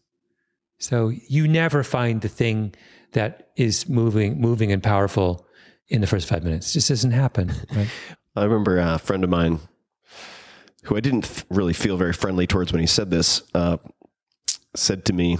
So 0.79 1.09
you 1.09 1.47
never 1.47 1.83
find 1.83 2.21
the 2.21 2.27
thing 2.27 2.73
that 3.11 3.51
is 3.55 3.87
moving, 3.87 4.41
moving 4.41 4.71
and 4.71 4.81
powerful 4.81 5.45
in 5.87 6.01
the 6.01 6.07
first 6.07 6.27
five 6.27 6.43
minutes. 6.43 6.71
It 6.71 6.73
just 6.73 6.89
doesn't 6.89 7.11
happen. 7.11 7.53
Right? 7.73 7.87
I 8.35 8.43
remember 8.43 8.79
a 8.79 8.97
friend 8.97 9.23
of 9.23 9.29
mine 9.29 9.59
who 10.85 10.97
I 10.97 10.99
didn't 10.99 11.45
really 11.51 11.73
feel 11.73 11.97
very 11.97 12.11
friendly 12.11 12.47
towards 12.47 12.73
when 12.73 12.81
he 12.81 12.87
said 12.87 13.11
this, 13.11 13.43
uh, 13.53 13.77
said 14.75 15.05
to 15.05 15.13
me 15.13 15.37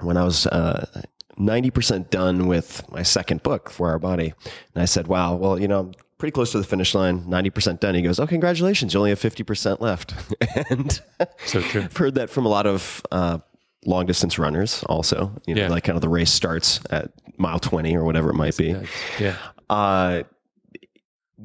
when 0.00 0.16
I 0.16 0.24
was 0.24 0.48
uh, 0.48 1.02
90% 1.38 2.10
done 2.10 2.48
with 2.48 2.82
my 2.90 3.04
second 3.04 3.44
book, 3.44 3.70
4-Hour 3.70 4.00
Body. 4.00 4.34
And 4.74 4.82
I 4.82 4.86
said, 4.86 5.06
wow, 5.06 5.36
well, 5.36 5.60
you 5.60 5.68
know, 5.68 5.92
pretty 6.22 6.30
close 6.30 6.52
to 6.52 6.58
the 6.58 6.62
finish 6.62 6.94
line, 6.94 7.24
90% 7.24 7.80
done. 7.80 7.96
He 7.96 8.00
goes, 8.02 8.20
oh, 8.20 8.28
congratulations. 8.28 8.94
You 8.94 9.00
only 9.00 9.10
have 9.10 9.18
50% 9.18 9.80
left. 9.80 10.14
and 10.70 11.00
So 11.46 11.60
true. 11.60 11.82
I've 11.82 11.96
heard 11.96 12.14
that 12.14 12.30
from 12.30 12.46
a 12.46 12.48
lot 12.48 12.64
of 12.64 13.02
uh, 13.10 13.38
long 13.86 14.06
distance 14.06 14.38
runners 14.38 14.84
also. 14.84 15.32
You 15.48 15.56
know, 15.56 15.62
Yeah. 15.62 15.68
like 15.68 15.82
kind 15.82 15.96
of 15.96 16.00
the 16.00 16.08
race 16.08 16.30
starts 16.30 16.78
at 16.90 17.10
mile 17.38 17.58
20 17.58 17.96
or 17.96 18.04
whatever 18.04 18.30
it 18.30 18.34
might 18.34 18.56
be. 18.56 18.76
Yeah. 19.18 19.34
Uh, 19.68 20.22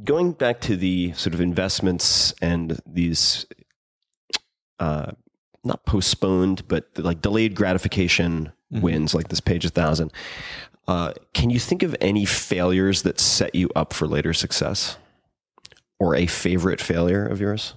going 0.03 0.33
back 0.33 0.61
to 0.61 0.77
the 0.77 1.11
sort 1.13 1.33
of 1.33 1.41
investments 1.41 2.35
and 2.39 2.79
these, 2.85 3.47
uh, 4.79 5.11
not 5.63 5.87
postponed, 5.87 6.67
but 6.67 6.87
like 6.97 7.19
delayed 7.23 7.55
gratification 7.55 8.51
wins, 8.69 9.15
like 9.15 9.29
this 9.29 9.39
page 9.39 9.65
a 9.65 9.69
thousand. 9.69 10.13
Uh, 10.87 11.11
can 11.33 11.49
you 11.49 11.59
think 11.59 11.83
of 11.83 11.95
any 11.99 12.23
failures 12.25 13.01
that 13.01 13.19
set 13.19 13.53
you 13.53 13.69
up 13.75 13.93
for 13.93 14.07
later 14.07 14.33
success, 14.33 14.97
or 15.99 16.15
a 16.15 16.25
favorite 16.27 16.79
failure 16.79 17.25
of 17.25 17.41
yours? 17.41 17.73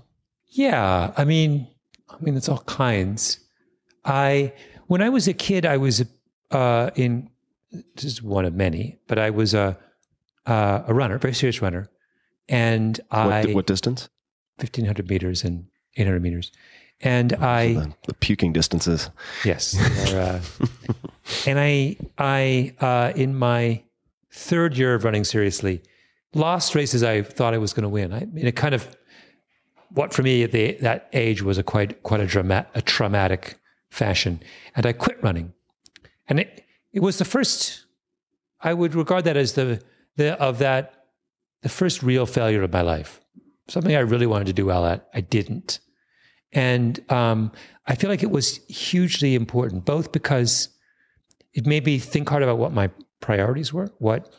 Yeah, 0.47 1.13
I 1.17 1.25
mean, 1.25 1.67
I 2.09 2.17
mean, 2.21 2.37
it's 2.37 2.49
all 2.49 2.63
kinds. 2.67 3.41
I 4.05 4.53
when 4.87 5.03
I 5.03 5.09
was 5.09 5.27
a 5.29 5.35
kid, 5.35 5.67
I 5.67 5.77
was 5.77 6.05
uh, 6.51 6.91
in 6.95 7.31
this 7.71 8.05
is 8.05 8.23
one 8.23 8.45
of 8.45 8.55
many, 8.55 8.99
but 9.09 9.19
I 9.19 9.31
was 9.31 9.55
a 9.55 9.77
uh, 10.47 10.83
a 10.87 10.95
runner, 10.95 11.19
very 11.19 11.35
serious 11.35 11.61
runner, 11.61 11.89
and 12.49 13.01
I 13.11 13.45
What, 13.47 13.55
what 13.55 13.67
distance? 13.67 14.09
fifteen 14.59 14.85
hundred 14.85 15.09
meters 15.09 15.43
and 15.45 15.67
eight 15.97 16.07
hundred 16.07 16.23
meters, 16.23 16.53
and 17.03 17.33
I 17.35 17.75
The, 17.75 17.95
the 18.09 18.15
puking 18.15 18.53
distances. 18.53 19.11
Yes. 19.45 19.79
uh, 20.13 20.41
and 21.47 21.59
I, 21.59 21.97
I, 22.19 22.75
uh, 22.81 23.13
in 23.17 23.37
my 23.37 23.83
third 24.31 24.77
year 24.77 24.95
of 24.95 25.05
running 25.05 25.25
seriously, 25.25 25.83
lost 26.35 26.75
races 26.75 27.03
I 27.03 27.23
thought 27.23 27.55
I 27.55 27.59
was 27.59 27.73
going 27.73 27.85
to 27.85 27.89
win. 27.89 28.13
I 28.13 28.27
mean, 28.27 28.47
it 28.47 28.57
kind 28.57 28.75
of, 28.75 28.97
what 29.91 30.13
for 30.13 30.23
me 30.23 30.43
at 30.43 30.53
the, 30.53 30.73
that 30.81 31.09
age 31.13 31.43
was 31.43 31.59
a 31.59 31.63
quite, 31.63 32.03
quite 32.03 32.21
a, 32.21 32.27
drama, 32.27 32.67
a 32.75 32.83
traumatic 32.83 33.59
fashion. 33.91 34.41
And 34.77 34.87
I 34.87 34.93
quit 34.93 35.23
running. 35.23 35.53
And 36.29 36.39
it, 36.39 36.65
it 36.93 37.01
was 37.01 37.19
the 37.19 37.25
first, 37.25 37.87
I 38.61 38.75
would 38.75 38.95
regard 38.95 39.25
that 39.25 39.37
as 39.37 39.55
the, 39.55 39.83
the, 40.17 40.41
of 40.41 40.59
that, 40.59 41.07
the 41.63 41.69
first 41.69 42.03
real 42.03 42.27
failure 42.27 42.63
of 42.63 42.73
my 42.73 42.83
life. 42.83 43.21
Something 43.69 43.95
I 43.95 44.01
really 44.01 44.27
wanted 44.27 44.47
to 44.47 44.53
do 44.53 44.67
well 44.67 44.85
at, 44.87 45.09
I 45.15 45.21
didn't. 45.21 45.81
And 46.53 47.01
um, 47.11 47.53
I 47.87 47.95
feel 47.95 48.11
like 48.11 48.23
it 48.23 48.31
was 48.31 48.57
hugely 48.67 49.35
important, 49.35 49.85
both 49.85 50.13
because 50.13 50.69
it 51.53 51.67
made 51.67 51.85
me 51.85 51.99
think 51.99 52.29
hard 52.29 52.43
about 52.43 52.59
what 52.59 52.73
my 52.73 52.91
priorities 53.21 53.73
were, 53.73 53.91
what 53.99 54.33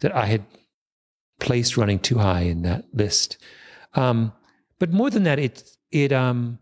that 0.00 0.14
I 0.14 0.26
had 0.26 0.44
placed 1.40 1.76
running 1.76 1.98
too 1.98 2.18
high 2.18 2.42
in 2.42 2.62
that 2.62 2.86
list. 2.92 3.38
Um, 3.94 4.32
but 4.78 4.92
more 4.92 5.10
than 5.10 5.24
that, 5.24 5.38
it 5.38 5.76
it 5.90 6.12
um, 6.12 6.58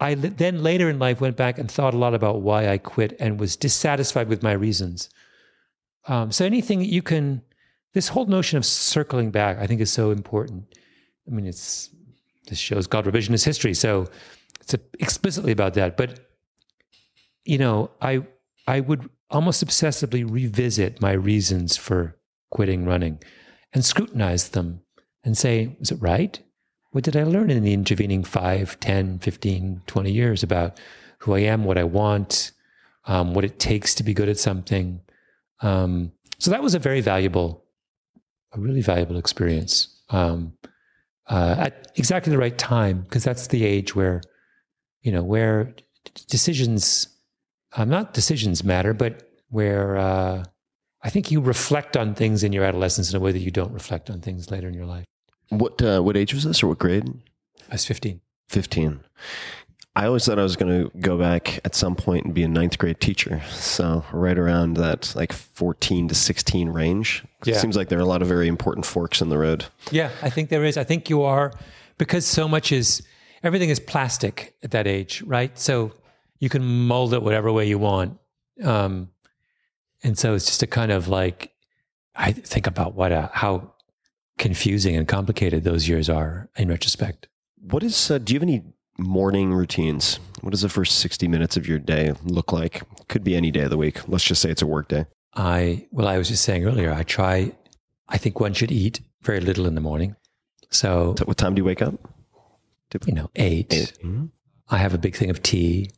I 0.00 0.14
then 0.14 0.62
later 0.62 0.88
in 0.88 0.98
life 0.98 1.20
went 1.20 1.36
back 1.36 1.58
and 1.58 1.70
thought 1.70 1.94
a 1.94 1.98
lot 1.98 2.14
about 2.14 2.40
why 2.42 2.68
I 2.68 2.78
quit 2.78 3.16
and 3.18 3.40
was 3.40 3.56
dissatisfied 3.56 4.28
with 4.28 4.42
my 4.42 4.52
reasons. 4.52 5.10
Um, 6.06 6.30
so 6.32 6.44
anything 6.44 6.78
that 6.78 6.92
you 6.92 7.02
can, 7.02 7.42
this 7.94 8.08
whole 8.08 8.26
notion 8.26 8.56
of 8.56 8.64
circling 8.64 9.30
back, 9.30 9.58
I 9.58 9.66
think 9.66 9.80
is 9.80 9.92
so 9.92 10.10
important. 10.10 10.74
I 11.26 11.30
mean, 11.30 11.46
it's 11.46 11.90
this 12.48 12.58
show's 12.58 12.86
called 12.86 13.06
revisionist 13.06 13.44
history, 13.44 13.74
so 13.74 14.08
it's 14.60 14.74
explicitly 14.98 15.52
about 15.52 15.74
that. 15.74 15.96
But 15.96 16.20
you 17.44 17.58
know, 17.58 17.90
I 18.00 18.26
I 18.66 18.80
would 18.80 19.08
almost 19.30 19.64
obsessively 19.64 20.28
revisit 20.28 21.00
my 21.00 21.12
reasons 21.12 21.76
for 21.76 22.16
quitting 22.50 22.84
running 22.84 23.22
and 23.72 23.84
scrutinize 23.84 24.50
them 24.50 24.80
and 25.24 25.36
say, 25.36 25.76
was 25.78 25.90
it 25.90 26.00
right? 26.00 26.40
What 26.92 27.04
did 27.04 27.16
I 27.16 27.24
learn 27.24 27.50
in 27.50 27.62
the 27.62 27.74
intervening 27.74 28.24
5, 28.24 28.80
10, 28.80 29.18
15, 29.18 29.82
20 29.86 30.12
years 30.12 30.42
about 30.42 30.80
who 31.18 31.34
I 31.34 31.40
am, 31.40 31.64
what 31.64 31.76
I 31.76 31.84
want, 31.84 32.52
um, 33.04 33.34
what 33.34 33.44
it 33.44 33.58
takes 33.58 33.94
to 33.96 34.02
be 34.02 34.14
good 34.14 34.28
at 34.28 34.38
something? 34.38 35.00
Um, 35.60 36.12
so 36.38 36.50
that 36.50 36.62
was 36.62 36.74
a 36.74 36.78
very 36.78 37.00
valuable, 37.00 37.64
a 38.52 38.60
really 38.60 38.80
valuable 38.80 39.18
experience 39.18 40.02
um, 40.08 40.54
uh, 41.28 41.56
at 41.58 41.92
exactly 41.96 42.30
the 42.30 42.38
right 42.38 42.56
time, 42.56 43.02
because 43.02 43.24
that's 43.24 43.48
the 43.48 43.64
age 43.64 43.94
where, 43.94 44.22
you 45.02 45.12
know, 45.12 45.22
where 45.22 45.74
decisions, 46.28 47.08
um, 47.76 47.88
not 47.88 48.14
decisions 48.14 48.64
matter, 48.64 48.94
but 48.94 49.30
where 49.50 49.96
uh, 49.96 50.44
I 51.02 51.10
think 51.10 51.30
you 51.30 51.40
reflect 51.40 51.96
on 51.96 52.14
things 52.14 52.42
in 52.42 52.52
your 52.52 52.64
adolescence 52.64 53.10
in 53.10 53.16
a 53.16 53.20
way 53.20 53.32
that 53.32 53.40
you 53.40 53.50
don't 53.50 53.72
reflect 53.72 54.10
on 54.10 54.20
things 54.20 54.50
later 54.50 54.68
in 54.68 54.74
your 54.74 54.86
life. 54.86 55.04
What 55.50 55.80
uh, 55.80 56.00
what 56.00 56.16
age 56.16 56.34
was 56.34 56.44
this, 56.44 56.62
or 56.62 56.68
what 56.68 56.78
grade? 56.78 57.08
I 57.70 57.74
was 57.74 57.84
15. 57.84 58.20
15. 58.48 59.00
I 59.98 60.06
always 60.06 60.24
thought 60.24 60.38
I 60.38 60.44
was 60.44 60.54
going 60.54 60.84
to 60.84 60.96
go 61.00 61.18
back 61.18 61.58
at 61.64 61.74
some 61.74 61.96
point 61.96 62.24
and 62.24 62.32
be 62.32 62.44
a 62.44 62.48
ninth 62.48 62.78
grade 62.78 63.00
teacher. 63.00 63.42
So 63.50 64.04
right 64.12 64.38
around 64.38 64.74
that 64.74 65.12
like 65.16 65.32
14 65.32 66.06
to 66.06 66.14
16 66.14 66.68
range. 66.68 67.24
Yeah. 67.44 67.56
It 67.56 67.58
seems 67.58 67.76
like 67.76 67.88
there 67.88 67.98
are 67.98 68.02
a 68.02 68.06
lot 68.06 68.22
of 68.22 68.28
very 68.28 68.46
important 68.46 68.86
forks 68.86 69.20
in 69.20 69.28
the 69.28 69.36
road. 69.38 69.64
Yeah, 69.90 70.10
I 70.22 70.30
think 70.30 70.50
there 70.50 70.62
is. 70.62 70.76
I 70.76 70.84
think 70.84 71.10
you 71.10 71.22
are 71.22 71.52
because 71.98 72.24
so 72.24 72.46
much 72.46 72.70
is 72.70 73.02
everything 73.42 73.70
is 73.70 73.80
plastic 73.80 74.54
at 74.62 74.70
that 74.70 74.86
age, 74.86 75.20
right? 75.22 75.58
So 75.58 75.90
you 76.38 76.48
can 76.48 76.64
mold 76.64 77.12
it 77.12 77.20
whatever 77.20 77.50
way 77.50 77.66
you 77.66 77.80
want. 77.80 78.20
Um, 78.62 79.10
and 80.04 80.16
so 80.16 80.34
it's 80.34 80.46
just 80.46 80.62
a 80.62 80.68
kind 80.68 80.92
of 80.92 81.08
like 81.08 81.52
I 82.14 82.30
think 82.30 82.68
about 82.68 82.94
what 82.94 83.10
a, 83.10 83.30
how 83.34 83.74
confusing 84.38 84.94
and 84.94 85.08
complicated 85.08 85.64
those 85.64 85.88
years 85.88 86.08
are 86.08 86.48
in 86.56 86.68
retrospect. 86.68 87.26
What 87.60 87.82
is, 87.82 88.12
uh, 88.12 88.18
do 88.18 88.32
you 88.32 88.38
have 88.38 88.48
any 88.48 88.62
morning 88.98 89.52
routines? 89.52 90.18
What 90.40 90.50
does 90.50 90.62
the 90.62 90.68
first 90.68 90.98
60 90.98 91.28
minutes 91.28 91.56
of 91.56 91.66
your 91.66 91.78
day 91.78 92.12
look 92.24 92.52
like? 92.52 92.82
Could 93.08 93.24
be 93.24 93.34
any 93.36 93.50
day 93.50 93.62
of 93.62 93.70
the 93.70 93.76
week. 93.76 94.06
Let's 94.08 94.24
just 94.24 94.42
say 94.42 94.50
it's 94.50 94.62
a 94.62 94.66
work 94.66 94.88
day. 94.88 95.06
I 95.34 95.86
well, 95.92 96.08
I 96.08 96.18
was 96.18 96.28
just 96.28 96.42
saying 96.44 96.64
earlier, 96.66 96.92
I 96.92 97.02
try. 97.02 97.52
I 98.08 98.18
think 98.18 98.40
one 98.40 98.54
should 98.54 98.72
eat 98.72 99.00
very 99.22 99.40
little 99.40 99.66
in 99.66 99.74
the 99.74 99.80
morning. 99.80 100.16
So 100.70 101.14
So 101.18 101.24
what 101.24 101.36
time 101.36 101.54
do 101.54 101.60
you 101.60 101.64
wake 101.64 101.82
up? 101.82 101.94
you 103.06 103.12
know, 103.12 103.30
eight. 103.36 103.92
Mhm. 104.02 104.30
I 104.70 104.78
have 104.78 104.94
a 104.94 104.98
big 104.98 105.14
thing 105.14 105.28
of 105.30 105.42
tea. 105.42 105.90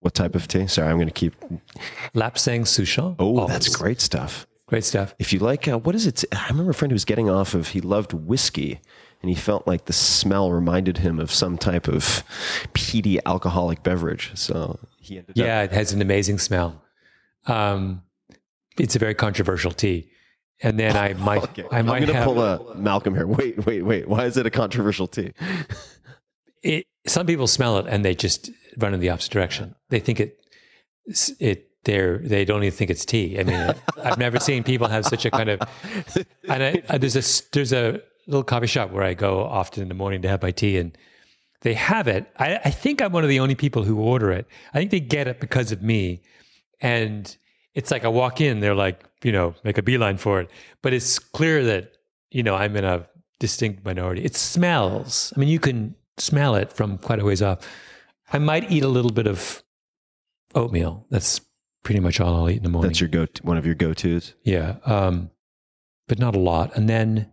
What 0.00 0.14
type 0.14 0.34
of 0.34 0.46
tea? 0.48 0.66
Sorry, 0.68 0.88
I'm 0.88 0.96
going 0.96 1.08
to 1.08 1.12
keep. 1.12 1.34
Lapsang 2.14 2.62
Souchong. 2.62 3.16
Oh, 3.18 3.46
that's 3.46 3.68
great 3.74 4.00
stuff. 4.00 4.46
Great 4.66 4.84
stuff. 4.84 5.14
If 5.18 5.32
you 5.32 5.40
like, 5.40 5.66
uh, 5.68 5.78
what 5.78 5.94
is 5.96 6.06
it? 6.06 6.24
I 6.32 6.46
remember 6.48 6.70
a 6.70 6.74
friend 6.74 6.92
who 6.92 6.94
was 6.94 7.04
getting 7.04 7.28
off 7.28 7.54
of, 7.54 7.68
he 7.68 7.80
loved 7.80 8.12
whiskey 8.12 8.80
and 9.22 9.28
he 9.28 9.34
felt 9.34 9.66
like 9.66 9.84
the 9.84 9.92
smell 9.92 10.50
reminded 10.50 10.98
him 10.98 11.18
of 11.18 11.30
some 11.30 11.58
type 11.58 11.88
of 11.88 12.24
peaty 12.72 13.18
alcoholic 13.26 13.82
beverage. 13.82 14.30
So 14.34 14.78
he 14.98 15.18
ended 15.18 15.30
up. 15.30 15.36
Yeah, 15.36 15.62
it 15.62 15.72
has 15.72 15.92
an 15.92 16.00
amazing 16.00 16.38
smell. 16.38 16.82
Um, 17.46 18.02
it's 18.78 18.96
a 18.96 18.98
very 18.98 19.14
controversial 19.14 19.72
tea. 19.72 20.10
And 20.62 20.78
then 20.78 20.96
I 20.96 21.12
might, 21.18 21.42
Okay. 21.44 21.64
I 21.70 21.78
I'm 21.80 21.86
might 21.86 22.00
going 22.00 22.08
to 22.08 22.14
have 22.14 22.24
pull 22.24 22.40
a 22.40 22.74
Malcolm 22.74 23.14
here. 23.14 23.26
Wait, 23.26 23.64
wait, 23.66 23.82
wait. 23.82 24.08
Why 24.08 24.24
is 24.24 24.36
it 24.36 24.46
a 24.46 24.50
controversial 24.50 25.06
tea? 25.06 25.32
it. 26.62 26.86
Some 27.06 27.26
people 27.26 27.46
smell 27.46 27.78
it 27.78 27.86
and 27.88 28.04
they 28.04 28.14
just 28.14 28.50
run 28.78 28.92
in 28.94 29.00
the 29.00 29.08
opposite 29.10 29.32
direction. 29.32 29.74
They 29.88 30.00
think 30.00 30.20
it, 30.20 30.38
it. 31.38 31.66
They're 31.84 32.18
they 32.18 32.44
don't 32.44 32.62
even 32.62 32.76
think 32.76 32.90
it's 32.90 33.06
tea. 33.06 33.40
I 33.40 33.42
mean, 33.42 33.74
I've 34.04 34.18
never 34.18 34.38
seen 34.38 34.62
people 34.64 34.86
have 34.88 35.06
such 35.06 35.24
a 35.24 35.30
kind 35.30 35.48
of. 35.48 35.60
And 36.46 36.62
I, 36.62 36.82
I, 36.90 36.98
there's 36.98 37.16
a 37.16 37.42
there's 37.52 37.72
a 37.72 38.02
little 38.30 38.44
coffee 38.44 38.66
shop 38.66 38.90
where 38.90 39.02
I 39.02 39.14
go 39.14 39.42
often 39.44 39.82
in 39.82 39.88
the 39.88 39.94
morning 39.94 40.22
to 40.22 40.28
have 40.28 40.42
my 40.42 40.50
tea, 40.50 40.78
and 40.78 40.96
they 41.62 41.74
have 41.74 42.08
it. 42.08 42.26
I, 42.38 42.60
I 42.64 42.70
think 42.70 43.02
I'm 43.02 43.12
one 43.12 43.24
of 43.24 43.28
the 43.28 43.40
only 43.40 43.54
people 43.54 43.84
who 43.84 43.98
order 44.00 44.30
it. 44.32 44.46
I 44.72 44.78
think 44.78 44.90
they 44.90 45.00
get 45.00 45.28
it 45.28 45.40
because 45.40 45.72
of 45.72 45.82
me, 45.82 46.22
and 46.80 47.36
it's 47.74 47.90
like 47.90 48.04
I 48.04 48.08
walk 48.08 48.40
in, 48.40 48.60
they're 48.60 48.74
like, 48.74 49.04
you 49.22 49.32
know, 49.32 49.54
make 49.64 49.78
a 49.78 49.82
beeline 49.82 50.16
for 50.16 50.40
it. 50.40 50.50
But 50.82 50.92
it's 50.92 51.18
clear 51.18 51.64
that 51.64 51.92
you 52.30 52.42
know 52.42 52.54
I'm 52.54 52.76
in 52.76 52.84
a 52.84 53.06
distinct 53.38 53.84
minority. 53.84 54.24
It 54.24 54.36
smells. 54.36 55.32
I 55.36 55.40
mean, 55.40 55.48
you 55.48 55.60
can 55.60 55.94
smell 56.18 56.54
it 56.54 56.72
from 56.72 56.98
quite 56.98 57.18
a 57.18 57.24
ways 57.24 57.42
off. 57.42 57.66
I 58.32 58.38
might 58.38 58.70
eat 58.70 58.84
a 58.84 58.88
little 58.88 59.10
bit 59.10 59.26
of 59.26 59.62
oatmeal. 60.54 61.06
That's 61.10 61.40
pretty 61.82 62.00
much 62.00 62.20
all 62.20 62.36
I'll 62.36 62.50
eat 62.50 62.58
in 62.58 62.62
the 62.62 62.68
morning. 62.68 62.90
That's 62.90 63.00
your 63.00 63.08
go 63.08 63.26
one 63.42 63.56
of 63.56 63.66
your 63.66 63.74
go 63.74 63.92
tos. 63.92 64.34
yeah, 64.44 64.76
um, 64.84 65.30
but 66.08 66.18
not 66.18 66.36
a 66.36 66.38
lot. 66.38 66.76
And 66.76 66.88
then 66.88 67.30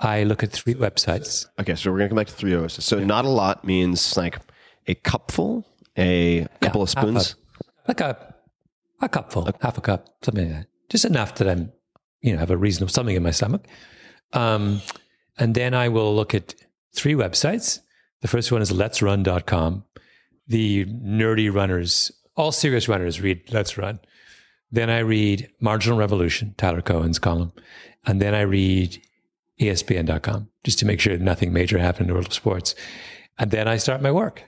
I 0.00 0.22
look 0.24 0.42
at 0.42 0.52
three 0.52 0.74
websites. 0.74 1.46
Okay, 1.60 1.74
so 1.74 1.90
we're 1.90 1.98
going 1.98 2.08
to 2.08 2.14
come 2.14 2.16
back 2.16 2.28
to 2.28 2.32
three 2.32 2.54
O's. 2.54 2.82
So 2.84 3.00
not 3.00 3.24
a 3.24 3.28
lot 3.28 3.64
means 3.64 4.16
like 4.16 4.38
a 4.86 4.94
cupful, 4.94 5.66
a 5.96 6.46
couple 6.60 6.82
of 6.82 6.92
half 6.92 7.04
a- 7.04 7.08
spoons. 7.20 7.34
like 7.86 8.00
a 8.00 8.34
a 9.00 9.08
cupful, 9.08 9.48
half 9.60 9.78
a 9.78 9.80
cup, 9.80 10.08
something 10.22 10.48
like 10.48 10.60
that. 10.62 10.66
Just 10.88 11.04
enough 11.04 11.36
that 11.36 11.48
I'm, 11.48 11.72
you 12.20 12.32
know, 12.32 12.38
have 12.38 12.50
a 12.50 12.56
reasonable 12.56 12.92
something 12.92 13.14
in 13.14 13.22
my 13.22 13.30
stomach. 13.30 13.64
Um, 14.32 14.82
and 15.38 15.54
then 15.54 15.72
I 15.74 15.88
will 15.88 16.14
look 16.14 16.34
at 16.34 16.54
three 16.94 17.14
websites. 17.14 17.80
The 18.22 18.28
first 18.28 18.50
one 18.50 18.60
is 18.62 18.72
Let's 18.72 18.98
letsrun.com. 18.98 19.84
The 20.48 20.86
nerdy 20.86 21.52
runners, 21.54 22.10
all 22.36 22.50
serious 22.50 22.88
runners 22.88 23.20
read 23.20 23.52
Let's 23.52 23.78
Run. 23.78 24.00
Then 24.72 24.90
I 24.90 24.98
read 24.98 25.48
Marginal 25.60 25.98
Revolution, 25.98 26.54
Tyler 26.58 26.82
Cowen's 26.82 27.18
column. 27.18 27.52
And 28.06 28.20
then 28.20 28.34
I 28.34 28.42
read 28.42 29.00
ESPN.com 29.60 30.48
just 30.64 30.78
to 30.80 30.86
make 30.86 31.00
sure 31.00 31.16
nothing 31.18 31.52
major 31.52 31.78
happened 31.78 32.02
in 32.02 32.06
the 32.08 32.14
world 32.14 32.26
of 32.26 32.32
sports. 32.34 32.74
And 33.38 33.50
then 33.50 33.68
I 33.68 33.76
start 33.76 34.02
my 34.02 34.10
work. 34.12 34.44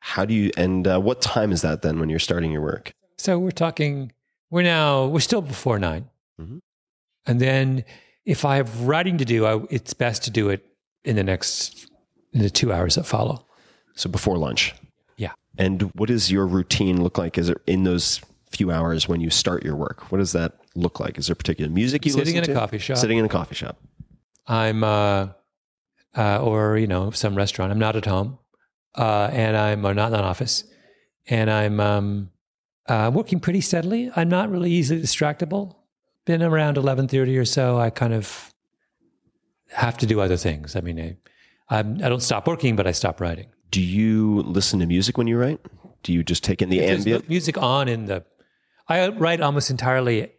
How 0.00 0.24
do 0.24 0.34
you, 0.34 0.50
and 0.56 0.86
uh, 0.86 1.00
what 1.00 1.22
time 1.22 1.50
is 1.52 1.62
that 1.62 1.82
then 1.82 1.98
when 1.98 2.08
you're 2.08 2.18
starting 2.18 2.52
your 2.52 2.62
work? 2.62 2.92
So 3.16 3.38
we're 3.38 3.50
talking, 3.52 4.12
we're 4.50 4.62
now, 4.62 5.06
we're 5.06 5.20
still 5.20 5.42
before 5.42 5.78
9 5.78 6.08
Mhm. 6.40 6.58
And 7.26 7.40
then 7.40 7.84
if 8.26 8.44
I 8.44 8.56
have 8.56 8.82
writing 8.82 9.18
to 9.18 9.24
do, 9.24 9.46
I, 9.46 9.60
it's 9.70 9.94
best 9.94 10.24
to 10.24 10.30
do 10.30 10.48
it 10.50 10.64
in 11.04 11.16
the 11.16 11.22
next, 11.22 11.86
in 12.32 12.42
the 12.42 12.50
two 12.50 12.72
hours 12.72 12.96
that 12.96 13.04
follow. 13.04 13.46
So 13.94 14.10
before 14.10 14.36
lunch. 14.36 14.74
Yeah. 15.16 15.32
And 15.56 15.82
what 15.94 16.08
does 16.08 16.30
your 16.32 16.46
routine 16.46 17.02
look 17.02 17.16
like? 17.16 17.38
Is 17.38 17.48
it 17.48 17.58
in 17.66 17.84
those 17.84 18.20
few 18.50 18.70
hours 18.72 19.08
when 19.08 19.20
you 19.20 19.30
start 19.30 19.64
your 19.64 19.76
work? 19.76 20.10
What 20.10 20.18
does 20.18 20.32
that 20.32 20.54
look 20.74 20.98
like? 21.00 21.18
Is 21.18 21.28
there 21.28 21.36
particular 21.36 21.70
music 21.70 22.04
you 22.04 22.10
Sitting 22.12 22.34
listen 22.34 22.38
in 22.38 22.44
a 22.44 22.46
to? 22.54 22.54
coffee 22.60 22.78
shop. 22.78 22.96
Sitting 22.98 23.18
in 23.18 23.24
a 23.24 23.28
coffee 23.28 23.54
shop. 23.54 23.78
I'm, 24.46 24.84
uh, 24.84 25.28
uh, 26.16 26.42
or, 26.42 26.78
you 26.78 26.86
know, 26.86 27.10
some 27.10 27.34
restaurant. 27.34 27.72
I'm 27.72 27.78
not 27.78 27.96
at 27.96 28.06
home. 28.06 28.38
Uh, 28.94 29.28
and 29.32 29.56
I'm 29.56 29.84
or 29.84 29.94
not 29.94 30.12
in 30.12 30.18
an 30.18 30.24
office. 30.24 30.64
And 31.26 31.50
I'm 31.50 31.80
um, 31.80 32.30
uh, 32.86 33.10
working 33.12 33.40
pretty 33.40 33.60
steadily. 33.60 34.10
I'm 34.14 34.28
not 34.28 34.50
really 34.50 34.70
easily 34.70 35.00
distractible. 35.00 35.74
Been 36.24 36.42
around 36.42 36.76
11.30 36.76 37.38
or 37.38 37.44
so. 37.44 37.78
I 37.78 37.90
kind 37.90 38.14
of 38.14 38.52
have 39.72 39.98
to 39.98 40.06
do 40.06 40.20
other 40.20 40.36
things. 40.36 40.76
I 40.76 40.80
mean, 40.80 41.00
I, 41.00 41.16
I'm, 41.68 41.96
I 42.04 42.08
don't 42.08 42.22
stop 42.22 42.46
working, 42.46 42.76
but 42.76 42.86
I 42.86 42.92
stop 42.92 43.20
writing. 43.20 43.46
Do 43.70 43.82
you 43.82 44.42
listen 44.42 44.78
to 44.80 44.86
music 44.86 45.18
when 45.18 45.26
you 45.26 45.36
write? 45.36 45.60
Do 46.04 46.12
you 46.12 46.22
just 46.22 46.44
take 46.44 46.62
in 46.62 46.68
the 46.68 46.84
ambient? 46.84 47.24
mu- 47.24 47.28
music 47.28 47.58
on 47.58 47.88
in 47.88 48.04
the 48.04 48.24
i 48.88 49.08
write 49.08 49.40
almost 49.40 49.70
entirely 49.70 50.30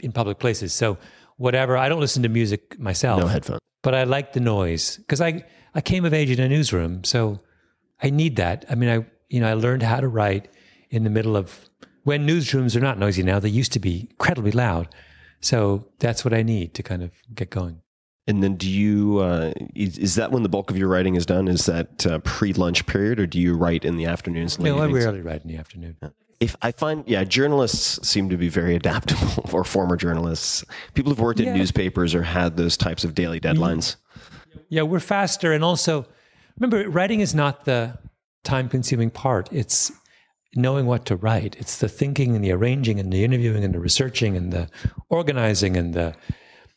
in 0.00 0.12
public 0.12 0.38
places 0.38 0.72
so 0.72 0.96
whatever 1.44 1.72
i 1.84 1.88
don't 1.88 2.00
listen 2.06 2.22
to 2.22 2.28
music 2.40 2.78
myself 2.78 3.20
No 3.20 3.26
headphones. 3.34 3.60
but 3.82 3.94
i 3.94 4.04
like 4.04 4.28
the 4.34 4.40
noise 4.40 4.84
because 4.98 5.20
i 5.28 5.30
i 5.74 5.80
came 5.80 6.04
of 6.08 6.12
age 6.20 6.30
in 6.30 6.40
a 6.40 6.48
newsroom 6.56 7.02
so 7.12 7.40
i 8.02 8.10
need 8.20 8.36
that 8.36 8.64
i 8.70 8.74
mean 8.74 8.90
i 8.96 8.98
you 9.34 9.40
know 9.40 9.48
i 9.48 9.54
learned 9.54 9.82
how 9.82 10.00
to 10.00 10.08
write 10.18 10.44
in 10.90 11.02
the 11.04 11.10
middle 11.18 11.36
of 11.42 11.46
when 12.04 12.26
newsrooms 12.26 12.76
are 12.76 12.84
not 12.88 12.98
noisy 12.98 13.22
now 13.22 13.38
they 13.40 13.48
used 13.62 13.72
to 13.72 13.80
be 13.88 13.94
incredibly 14.10 14.52
loud 14.52 14.86
so 15.40 15.86
that's 15.98 16.24
what 16.24 16.34
i 16.34 16.42
need 16.42 16.74
to 16.74 16.82
kind 16.82 17.02
of 17.02 17.10
get 17.34 17.48
going 17.60 17.76
And 18.30 18.42
then 18.44 18.54
do 18.64 18.68
you, 18.68 19.18
uh, 19.28 19.50
is, 19.74 19.98
is 19.98 20.14
that 20.20 20.30
when 20.32 20.42
the 20.46 20.48
bulk 20.54 20.70
of 20.70 20.76
your 20.80 20.88
writing 20.94 21.16
is 21.20 21.26
done? 21.26 21.48
Is 21.56 21.64
that 21.66 22.06
uh, 22.06 22.18
pre 22.32 22.52
lunch 22.52 22.80
period 22.86 23.18
or 23.18 23.26
do 23.26 23.38
you 23.44 23.56
write 23.62 23.82
in 23.88 23.96
the 24.00 24.06
afternoons? 24.14 24.58
no 24.58 24.78
i 24.78 24.86
rarely 24.86 25.22
write 25.28 25.42
in 25.44 25.48
the 25.52 25.58
afternoon 25.62 25.96
If 26.40 26.56
I 26.62 26.72
find, 26.72 27.04
yeah, 27.06 27.24
journalists 27.24 28.06
seem 28.08 28.30
to 28.30 28.36
be 28.36 28.48
very 28.48 28.74
adaptable, 28.82 29.48
or 29.52 29.64
former 29.64 29.96
journalists. 29.96 30.64
People 30.94 31.12
who've 31.12 31.20
worked 31.20 31.40
Yeah. 31.40 31.50
in 31.52 31.58
newspapers 31.58 32.14
or 32.14 32.22
had 32.22 32.56
those 32.56 32.76
types 32.76 33.04
of 33.04 33.14
daily 33.14 33.40
mm-hmm. 33.40 33.62
deadlines. 33.62 33.96
Yeah, 34.68 34.82
we're 34.82 35.00
faster. 35.00 35.52
And 35.52 35.62
also, 35.62 36.06
remember, 36.58 36.88
writing 36.88 37.20
is 37.20 37.34
not 37.34 37.64
the 37.64 37.98
time 38.42 38.68
consuming 38.68 39.10
part. 39.10 39.48
It's 39.52 39.92
knowing 40.56 40.86
what 40.86 41.04
to 41.06 41.16
write. 41.16 41.56
It's 41.58 41.78
the 41.78 41.88
thinking 41.88 42.34
and 42.34 42.44
the 42.44 42.52
arranging 42.52 42.98
and 42.98 43.12
the 43.12 43.24
interviewing 43.24 43.64
and 43.64 43.74
the 43.74 43.78
researching 43.78 44.36
and 44.36 44.52
the 44.52 44.68
organizing 45.08 45.76
and 45.76 45.94
the, 45.94 46.14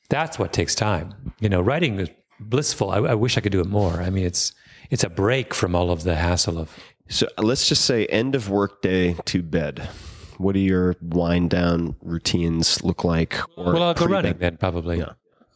that's 0.09 0.37
what 0.37 0.53
takes 0.53 0.75
time. 0.75 1.33
You 1.39 1.49
know, 1.49 1.61
writing 1.61 1.99
is 1.99 2.09
blissful. 2.39 2.91
I, 2.91 2.97
I 2.97 3.15
wish 3.15 3.37
I 3.37 3.41
could 3.41 3.51
do 3.51 3.61
it 3.61 3.67
more. 3.67 4.01
I 4.01 4.09
mean, 4.09 4.25
it's, 4.25 4.53
it's 4.91 5.03
a 5.03 5.09
break 5.09 5.53
from 5.53 5.75
all 5.75 5.89
of 5.89 6.03
the 6.03 6.15
hassle 6.15 6.59
of, 6.59 6.77
So 7.09 7.27
let's 7.37 7.67
just 7.67 7.85
say 7.85 8.05
end 8.07 8.35
of 8.35 8.49
workday 8.49 9.15
to 9.25 9.43
bed. 9.43 9.89
What 10.37 10.53
do 10.53 10.59
your 10.59 10.95
wind 11.01 11.51
down 11.51 11.95
routines 12.01 12.83
look 12.83 13.03
like? 13.03 13.37
Or 13.57 13.73
well, 13.73 13.83
I'll 13.83 13.93
go 13.93 14.05
running 14.05 14.37
then 14.37 14.57
probably. 14.57 14.99
Yeah. 14.99 15.13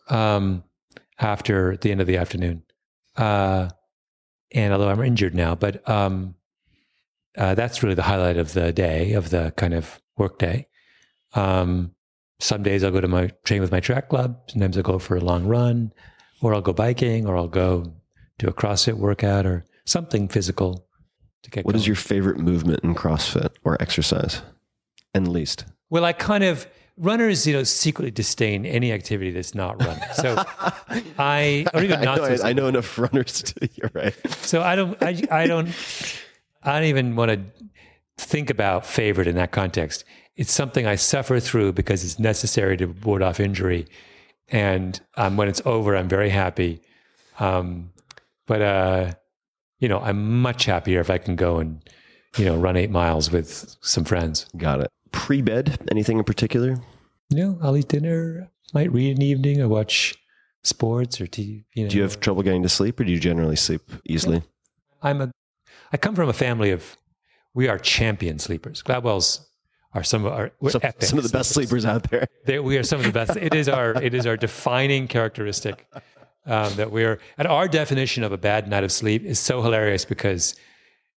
Um, 0.10 0.64
after 1.20 1.78
the 1.78 1.91
end 1.91 2.02
of 2.02 2.08
the 2.08 2.18
afternoon. 2.18 2.64
Uh, 3.16 3.70
and 4.52 4.74
although 4.74 4.89
I'm 4.89 5.02
injured 5.04 5.36
now, 5.36 5.56
but 5.56 5.88
um, 5.89 6.36
uh, 7.38 7.56
that's 7.56 7.84
really 7.84 7.95
the 7.95 8.04
highlight 8.04 8.38
of 8.38 8.54
the 8.54 8.72
day, 8.72 9.14
of 9.14 9.30
the 9.30 9.52
kind 9.58 9.74
of 9.74 10.02
work 10.18 10.39
day. 10.39 10.68
Um, 11.34 11.93
some 12.39 12.64
days 12.64 12.84
I'll 12.84 12.91
go 12.91 13.02
to 13.02 13.08
my 13.08 13.32
train 13.43 13.62
with 13.62 13.72
my 13.72 13.80
track 13.80 14.10
club. 14.10 14.39
Sometimes 14.48 14.78
I'll 14.78 14.84
go 14.84 15.00
for 15.00 15.18
a 15.18 15.22
long 15.22 15.45
run, 15.45 15.91
or 16.41 16.54
I'll 16.54 16.62
go 16.62 16.74
biking, 16.74 17.26
or 17.26 17.36
I'll 17.36 17.48
go 17.48 17.93
do 18.38 18.48
a 18.48 18.54
CrossFit 18.54 18.93
workout 18.93 19.45
or 19.45 19.66
something 19.86 20.28
physical 20.28 20.86
to 21.43 21.49
get 21.49 21.65
What 21.65 21.73
going. 21.73 21.81
is 21.81 21.88
your 21.88 21.95
favorite 21.95 22.38
movement 22.39 22.83
in 22.83 22.95
CrossFit 22.95 23.51
or 23.63 23.81
exercise? 23.81 24.41
And 25.13 25.27
least. 25.27 25.65
Well, 25.89 26.05
I 26.05 26.13
kind 26.13 26.43
of 26.43 26.67
runners, 26.97 27.45
you 27.47 27.53
know, 27.53 27.63
secretly 27.63 28.11
disdain 28.11 28.65
any 28.65 28.91
activity 28.91 29.31
that's 29.31 29.55
not 29.55 29.81
running. 29.83 30.03
So 30.15 30.35
I, 31.19 31.65
or 31.73 31.83
even 31.83 31.99
I 31.99 32.03
know, 32.15 32.23
I, 32.23 32.49
I 32.49 32.53
know 32.53 32.67
enough 32.67 32.97
runners 32.97 33.41
to, 33.43 33.69
you're 33.75 33.91
right. 33.93 34.15
So 34.38 34.61
I 34.61 34.75
don't, 34.75 35.01
I, 35.01 35.21
I 35.31 35.47
don't, 35.47 35.69
I 36.63 36.73
don't 36.73 36.89
even 36.89 37.15
want 37.15 37.31
to 37.31 37.65
think 38.17 38.49
about 38.49 38.85
favorite 38.85 39.27
in 39.27 39.35
that 39.35 39.51
context. 39.51 40.03
It's 40.35 40.51
something 40.51 40.85
I 40.85 40.95
suffer 40.95 41.39
through 41.39 41.73
because 41.73 42.03
it's 42.03 42.19
necessary 42.19 42.77
to 42.77 42.85
ward 42.88 43.21
off 43.21 43.39
injury. 43.39 43.88
And 44.49 44.99
um, 45.15 45.38
when 45.38 45.47
it's 45.47 45.61
over, 45.65 45.95
I'm 45.95 46.07
very 46.07 46.29
happy. 46.29 46.81
Um, 47.39 47.91
but, 48.45 48.61
uh, 48.61 49.13
you 49.80 49.88
know, 49.88 49.99
I'm 49.99 50.41
much 50.41 50.65
happier 50.65 50.99
if 50.99 51.09
I 51.09 51.17
can 51.17 51.36
go 51.36 51.57
and, 51.57 51.88
you 52.38 52.45
know, 52.45 52.57
run 52.57 52.75
eight 52.78 52.91
miles 52.91 53.32
with 53.32 53.75
some 53.82 54.03
friends. 54.03 54.47
Got 54.57 54.82
it. 54.82 54.91
Pre 55.11 55.41
bed, 55.41 55.80
anything 55.91 56.17
in 56.17 56.23
particular? 56.23 56.78
Know, 57.30 57.57
I'll 57.61 57.75
eat 57.78 57.89
dinner, 57.89 58.49
might 58.73 58.91
read 58.91 59.11
in 59.11 59.17
the 59.17 59.25
evening 59.25 59.61
or 59.61 59.67
watch 59.67 60.15
sports 60.63 61.19
or 61.21 61.28
TV. 61.28 61.65
You 61.73 61.84
know, 61.84 61.89
Do 61.89 61.97
you 61.97 62.03
have 62.03 62.19
trouble 62.19 62.43
getting 62.43 62.63
to 62.63 62.69
sleep 62.69 62.99
or 62.99 63.03
do 63.03 63.11
you 63.11 63.19
generally 63.19 63.55
sleep 63.55 63.82
easily? 64.05 64.43
I'm 65.01 65.21
a, 65.21 65.32
I 65.91 65.97
come 65.97 66.15
from 66.15 66.30
a 66.30 66.34
family 66.34 66.71
of, 66.71 66.97
we 67.53 67.67
are 67.67 67.78
champion 67.78 68.39
sleepers. 68.39 68.84
Gladwell's 68.84 69.47
are 69.93 70.03
some 70.03 70.25
of 70.25 70.34
our, 70.34 70.51
we're 70.59 70.71
Some, 70.71 70.82
epic 70.84 71.03
some 71.03 71.17
of 71.17 71.23
the 71.23 71.36
best 71.36 71.51
sleepers 71.51 71.86
out 71.86 72.09
there. 72.09 72.28
They, 72.45 72.59
we 72.59 72.78
are 72.78 72.84
some 72.84 72.99
of 72.99 73.05
the 73.05 73.11
best. 73.11 73.36
It 73.36 73.55
is 73.55 73.67
our, 73.67 74.01
it 74.01 74.13
is 74.13 74.25
our 74.25 74.38
defining 74.38 75.07
characteristic. 75.07 75.88
Um, 76.48 76.74
that 76.76 76.91
we're 76.91 77.20
and 77.38 77.48
our 77.48 77.68
definition 77.68 78.24
of 78.24 78.32
a 78.32 78.38
bad 78.38 78.68
night 78.68 78.84
of 78.84 78.91
sleep 78.91 79.24
is 79.24 79.39
so 79.39 79.62
hilarious 79.62 80.06
because 80.06 80.56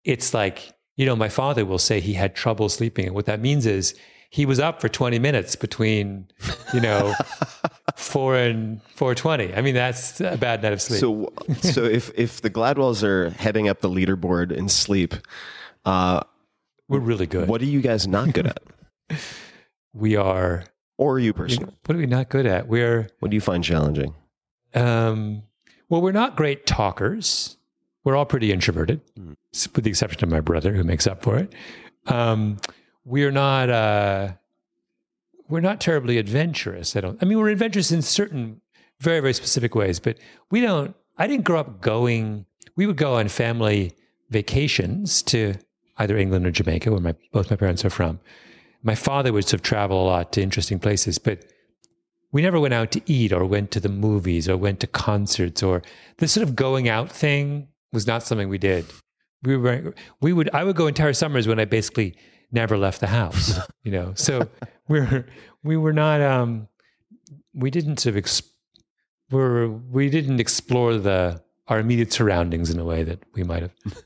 it's 0.05 0.35
like 0.35 0.73
you 0.97 1.07
know 1.07 1.15
my 1.15 1.29
father 1.29 1.65
will 1.65 1.79
say 1.79 2.01
he 2.01 2.15
had 2.15 2.35
trouble 2.35 2.69
sleeping. 2.69 3.07
And 3.07 3.15
what 3.15 3.27
that 3.27 3.41
means 3.41 3.67
is 3.67 3.95
he 4.31 4.45
was 4.45 4.59
up 4.59 4.81
for 4.81 4.89
20 4.89 5.19
minutes 5.19 5.57
between 5.57 6.29
you 6.75 6.81
know 6.81 7.15
4 7.97 8.37
and 8.37 8.83
420 8.95 9.55
i 9.55 9.63
mean 9.63 9.75
that's 9.75 10.21
a 10.21 10.37
bad 10.37 10.63
night 10.63 10.73
of 10.73 10.83
sleep. 10.83 11.01
So, 11.01 11.33
so 11.61 11.85
if 11.85 12.11
if 12.15 12.41
the 12.43 12.51
Gladwells 12.51 13.03
are 13.03 13.31
heading 13.31 13.69
up 13.69 13.81
the 13.81 13.89
leaderboard 13.89 14.53
in 14.53 14.69
sleep, 14.69 15.15
uh, 15.85 16.21
we're 16.89 17.01
really 17.01 17.27
good. 17.27 17.49
what 17.49 17.61
are 17.63 17.67
you 17.67 17.81
guys 17.81 18.07
not 18.07 18.33
good 18.33 18.47
at, 18.47 18.63
we 19.93 20.17
are 20.17 20.65
or 20.97 21.19
you 21.19 21.33
personally? 21.33 21.75
what 21.87 21.97
are 21.97 21.99
we 21.99 22.07
not 22.07 22.29
good 22.29 22.47
at? 22.47 22.67
We're 22.69 23.09
What 23.21 23.31
do 23.31 23.35
you 23.35 23.41
find 23.41 23.63
challenging? 23.63 24.15
Um, 24.75 25.43
well 25.89 26.01
we're 26.01 26.13
not 26.13 26.37
great 26.37 26.67
talkers. 26.67 27.57
We're 28.05 28.17
all 28.17 28.27
pretty 28.27 28.53
introverted 28.53 29.01
s- 29.55 29.69
with 29.75 29.85
the 29.85 29.91
exception 29.91 30.23
of 30.25 30.31
my 30.31 30.41
brother 30.41 30.75
who 30.75 30.83
makes 30.85 31.07
up 31.07 31.23
for 31.23 31.37
it. 31.39 31.53
Um, 32.07 32.59
we're 33.05 33.31
not 33.31 33.69
uh, 33.71 34.33
we're 35.49 35.61
not 35.61 35.81
terribly 35.81 36.19
adventurous 36.19 36.95
i 36.95 37.01
don't 37.01 37.19
i 37.23 37.25
mean 37.25 37.39
we're 37.39 37.49
adventurous 37.49 37.91
in 37.91 38.03
certain 38.03 38.61
very 39.01 39.21
very 39.21 39.33
specific 39.33 39.75
ways 39.75 39.99
but 39.99 40.19
we 40.51 40.61
don't 40.61 40.95
i 41.17 41.27
didn't 41.27 41.45
grow 41.45 41.59
up 41.61 41.81
going 41.81 42.45
we 42.77 42.87
would 42.87 42.97
go 42.99 43.15
on 43.15 43.29
family 43.29 43.93
vacations 44.29 45.23
to 45.23 45.55
either 45.99 46.19
england 46.19 46.47
or 46.47 46.51
jamaica 46.51 46.91
where 46.91 47.01
my 47.01 47.15
both 47.33 47.49
my 47.51 47.57
parents 47.57 47.83
are 47.85 47.91
from. 47.91 48.21
My 48.83 48.95
father 48.95 49.33
would 49.33 49.45
sort 49.45 49.55
of 49.55 49.63
travel 49.63 50.03
a 50.03 50.07
lot 50.07 50.33
to 50.33 50.43
interesting 50.43 50.79
places 50.79 51.19
but 51.19 51.45
we 52.33 52.43
never 52.43 52.61
went 52.61 52.75
out 52.75 52.91
to 52.93 53.03
eat 53.07 53.33
or 53.33 53.45
went 53.45 53.71
to 53.73 53.81
the 53.81 53.89
movies 53.89 54.49
or 54.49 54.57
went 54.57 54.81
to 54.81 54.87
concerts 54.87 55.63
or 55.63 55.83
this 56.19 56.33
sort 56.33 56.47
of 56.47 56.55
going 56.55 56.89
out 56.89 57.11
thing 57.11 57.69
was 57.93 58.07
not 58.07 58.23
something 58.23 58.49
we 58.49 58.59
did. 58.59 58.85
We 59.43 59.57
were 59.57 59.95
we 60.21 60.33
would 60.33 60.51
I 60.55 60.65
would 60.65 60.77
go 60.77 60.87
entire 60.87 61.13
summers 61.13 61.47
when 61.47 61.61
I 61.61 61.65
basically 61.65 62.17
never 62.51 62.77
left 62.77 63.01
the 63.01 63.07
house, 63.07 63.59
you 63.83 63.93
know. 63.93 64.13
So 64.15 64.49
we're 64.89 65.27
we 65.63 65.77
were 65.77 65.93
not 65.93 66.21
um 66.21 66.69
we 67.55 67.71
didn't 67.71 67.99
sort 68.01 68.15
of 68.15 68.19
ex- 68.19 68.43
we're 69.31 69.69
we 69.69 70.11
didn't 70.11 70.41
explore 70.41 70.97
the 70.97 71.43
our 71.69 71.79
immediate 71.79 72.13
surroundings 72.13 72.71
in 72.71 72.79
a 72.79 72.85
way 72.85 73.05
that 73.05 73.23
we 73.35 73.45
might 73.45 73.63
have. 73.63 73.75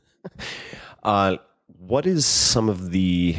Uh, 1.03 1.37
what 1.67 2.07
is 2.07 2.25
some 2.25 2.69
of 2.69 2.93
the, 2.93 3.37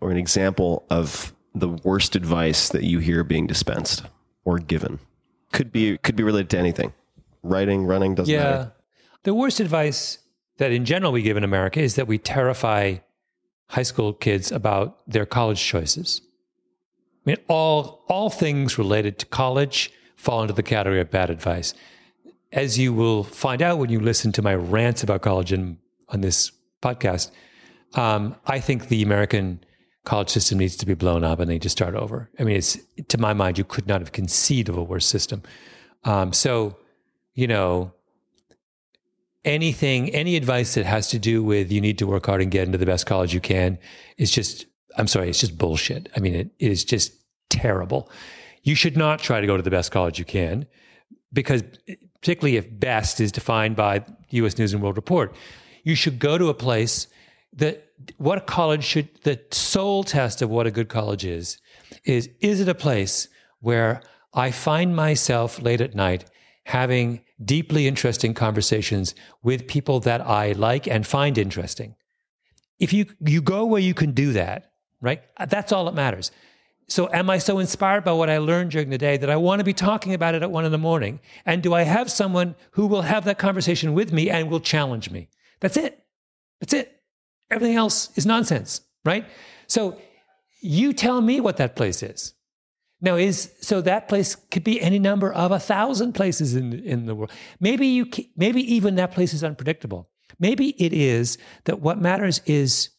or 0.00 0.12
an 0.12 0.16
example 0.16 0.86
of 0.88 1.34
the 1.58 1.68
worst 1.68 2.14
advice 2.16 2.68
that 2.68 2.84
you 2.84 2.98
hear 2.98 3.24
being 3.24 3.46
dispensed 3.46 4.02
or 4.44 4.58
given? 4.58 4.98
Could 5.52 5.72
be 5.72 5.96
could 5.98 6.16
be 6.16 6.22
related 6.22 6.50
to 6.50 6.58
anything, 6.58 6.92
writing, 7.42 7.84
running 7.86 8.14
doesn't 8.14 8.32
Yeah. 8.32 8.42
matter. 8.42 8.72
The 9.24 9.34
worst 9.34 9.58
advice 9.60 10.18
that 10.58 10.70
in 10.72 10.84
general 10.84 11.12
we 11.12 11.22
give 11.22 11.36
in 11.36 11.44
America 11.44 11.80
is 11.80 11.94
that 11.96 12.06
we 12.06 12.18
terrify 12.18 12.96
high 13.70 13.82
school 13.82 14.12
kids 14.12 14.52
about 14.52 14.98
their 15.08 15.26
college 15.26 15.62
choices. 15.62 16.20
I 17.26 17.30
mean, 17.30 17.36
all, 17.48 18.04
all 18.08 18.30
things 18.30 18.78
related 18.78 19.18
to 19.18 19.26
college 19.26 19.90
fall 20.14 20.42
into 20.42 20.54
the 20.54 20.62
category 20.62 21.00
of 21.00 21.10
bad 21.10 21.28
advice. 21.30 21.74
As 22.52 22.78
you 22.78 22.92
will 22.92 23.24
find 23.24 23.60
out 23.60 23.78
when 23.78 23.90
you 23.90 23.98
listen 23.98 24.30
to 24.32 24.42
my 24.42 24.54
rants 24.54 25.02
about 25.02 25.22
college 25.22 25.52
in, 25.52 25.78
on 26.08 26.20
this 26.20 26.52
podcast, 26.80 27.32
um, 27.94 28.36
I 28.46 28.60
think 28.60 28.88
the 28.88 29.02
American 29.02 29.60
college 30.06 30.30
system 30.30 30.58
needs 30.58 30.76
to 30.76 30.86
be 30.86 30.94
blown 30.94 31.24
up 31.24 31.40
and 31.40 31.50
they 31.50 31.58
to 31.58 31.68
start 31.68 31.94
over. 31.94 32.30
I 32.38 32.44
mean, 32.44 32.56
it's 32.56 32.78
to 33.08 33.18
my 33.18 33.34
mind, 33.34 33.58
you 33.58 33.64
could 33.64 33.88
not 33.88 34.00
have 34.00 34.12
conceived 34.12 34.68
of 34.68 34.76
a 34.78 34.82
worse 34.82 35.04
system. 35.04 35.42
Um, 36.04 36.32
so, 36.32 36.76
you 37.34 37.48
know, 37.48 37.92
anything, 39.44 40.08
any 40.10 40.36
advice 40.36 40.74
that 40.74 40.86
has 40.86 41.08
to 41.08 41.18
do 41.18 41.42
with 41.42 41.72
you 41.72 41.80
need 41.80 41.98
to 41.98 42.06
work 42.06 42.26
hard 42.26 42.40
and 42.40 42.52
get 42.52 42.66
into 42.66 42.78
the 42.78 42.86
best 42.86 43.04
college 43.04 43.34
you 43.34 43.40
can 43.40 43.78
is 44.16 44.30
just, 44.30 44.66
I'm 44.96 45.08
sorry, 45.08 45.28
it's 45.28 45.40
just 45.40 45.58
bullshit. 45.58 46.08
I 46.16 46.20
mean, 46.20 46.34
it, 46.36 46.50
it 46.60 46.70
is 46.70 46.84
just 46.84 47.12
terrible. 47.50 48.08
You 48.62 48.76
should 48.76 48.96
not 48.96 49.18
try 49.18 49.40
to 49.40 49.46
go 49.46 49.56
to 49.56 49.62
the 49.62 49.70
best 49.70 49.90
college 49.90 50.20
you 50.20 50.24
can 50.24 50.66
because, 51.32 51.64
particularly 52.20 52.56
if 52.56 52.66
best 52.78 53.20
is 53.20 53.32
defined 53.32 53.74
by 53.74 54.04
US 54.30 54.56
News 54.56 54.72
and 54.72 54.80
World 54.80 54.96
Report, 54.96 55.34
you 55.82 55.96
should 55.96 56.20
go 56.20 56.38
to 56.38 56.48
a 56.48 56.54
place 56.54 57.08
that 57.56 57.88
what 58.18 58.46
college 58.46 58.84
should, 58.84 59.08
the 59.22 59.40
sole 59.50 60.04
test 60.04 60.42
of 60.42 60.50
what 60.50 60.66
a 60.66 60.70
good 60.70 60.88
college 60.88 61.24
is, 61.24 61.58
is 62.04 62.28
is 62.40 62.60
it 62.60 62.68
a 62.68 62.74
place 62.74 63.28
where 63.60 64.02
I 64.34 64.50
find 64.50 64.94
myself 64.94 65.60
late 65.60 65.80
at 65.80 65.94
night 65.94 66.26
having 66.64 67.22
deeply 67.42 67.86
interesting 67.86 68.34
conversations 68.34 69.14
with 69.42 69.66
people 69.66 70.00
that 70.00 70.20
I 70.20 70.52
like 70.52 70.86
and 70.86 71.06
find 71.06 71.38
interesting. 71.38 71.94
If 72.78 72.92
you 72.92 73.06
you 73.20 73.40
go 73.40 73.64
where 73.64 73.80
you 73.80 73.94
can 73.94 74.12
do 74.12 74.32
that, 74.32 74.72
right? 75.00 75.22
That's 75.48 75.72
all 75.72 75.84
that 75.86 75.94
matters. 75.94 76.30
So 76.88 77.08
am 77.12 77.30
I 77.30 77.38
so 77.38 77.58
inspired 77.58 78.04
by 78.04 78.12
what 78.12 78.30
I 78.30 78.38
learned 78.38 78.70
during 78.70 78.90
the 78.90 78.98
day 78.98 79.16
that 79.16 79.30
I 79.30 79.36
want 79.36 79.58
to 79.58 79.64
be 79.64 79.72
talking 79.72 80.14
about 80.14 80.34
it 80.34 80.42
at 80.42 80.50
one 80.50 80.64
in 80.64 80.72
the 80.72 80.78
morning? 80.78 81.20
And 81.44 81.62
do 81.62 81.74
I 81.74 81.82
have 81.82 82.10
someone 82.10 82.54
who 82.72 82.86
will 82.86 83.02
have 83.02 83.24
that 83.24 83.38
conversation 83.38 83.92
with 83.92 84.12
me 84.12 84.30
and 84.30 84.48
will 84.48 84.60
challenge 84.60 85.10
me? 85.10 85.28
That's 85.60 85.76
it. 85.76 86.04
That's 86.60 86.74
it. 86.74 86.95
Everything 87.50 87.76
else 87.76 88.10
is 88.16 88.26
nonsense, 88.26 88.80
right? 89.04 89.26
So 89.66 89.98
you 90.60 90.92
tell 90.92 91.20
me 91.20 91.40
what 91.40 91.58
that 91.58 91.76
place 91.76 92.02
is. 92.02 92.34
Now 93.00 93.16
is 93.16 93.52
so 93.60 93.80
that 93.82 94.08
place 94.08 94.34
could 94.34 94.64
be 94.64 94.80
any 94.80 94.98
number 94.98 95.32
of 95.32 95.52
a 95.52 95.60
thousand 95.60 96.14
places 96.14 96.56
in 96.56 96.72
in 96.72 97.06
the 97.06 97.14
world. 97.14 97.30
Maybe 97.60 97.86
you 97.86 98.10
maybe 98.36 98.62
even 98.74 98.94
that 98.94 99.12
place 99.12 99.34
is 99.34 99.44
unpredictable. 99.44 100.08
Maybe 100.38 100.70
it 100.82 100.92
is 100.92 101.38
that 101.64 101.80
what 101.80 102.00
matters 102.00 102.40
is 102.46 102.90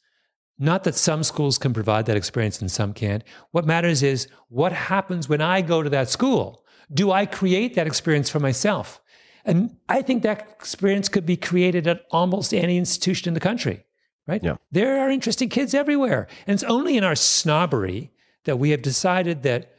not 0.59 0.83
that 0.83 0.95
some 0.95 1.23
schools 1.23 1.57
can 1.57 1.73
provide 1.73 2.05
that 2.07 2.17
experience 2.17 2.61
and 2.61 2.71
some 2.71 2.93
can't. 2.93 3.23
What 3.51 3.65
matters 3.65 4.01
is 4.01 4.27
what 4.49 4.71
happens 4.71 5.29
when 5.29 5.41
I 5.41 5.61
go 5.61 5.83
to 5.83 5.89
that 5.89 6.09
school. 6.09 6.63
Do 6.91 7.11
I 7.11 7.25
create 7.25 7.75
that 7.75 7.87
experience 7.87 8.29
for 8.29 8.39
myself? 8.39 9.01
And 9.45 9.77
I 9.87 10.01
think 10.01 10.23
that 10.23 10.41
experience 10.41 11.09
could 11.09 11.25
be 11.25 11.37
created 11.37 11.87
at 11.87 12.05
almost 12.11 12.53
any 12.53 12.77
institution 12.77 13.29
in 13.29 13.33
the 13.33 13.39
country, 13.39 13.85
right? 14.27 14.43
Yeah. 14.43 14.57
There 14.71 14.99
are 14.99 15.09
interesting 15.09 15.49
kids 15.49 15.73
everywhere. 15.73 16.27
And 16.45 16.53
it's 16.53 16.63
only 16.63 16.97
in 16.97 17.03
our 17.03 17.15
snobbery 17.15 18.11
that 18.43 18.59
we 18.59 18.69
have 18.71 18.81
decided 18.81 19.43
that 19.43 19.73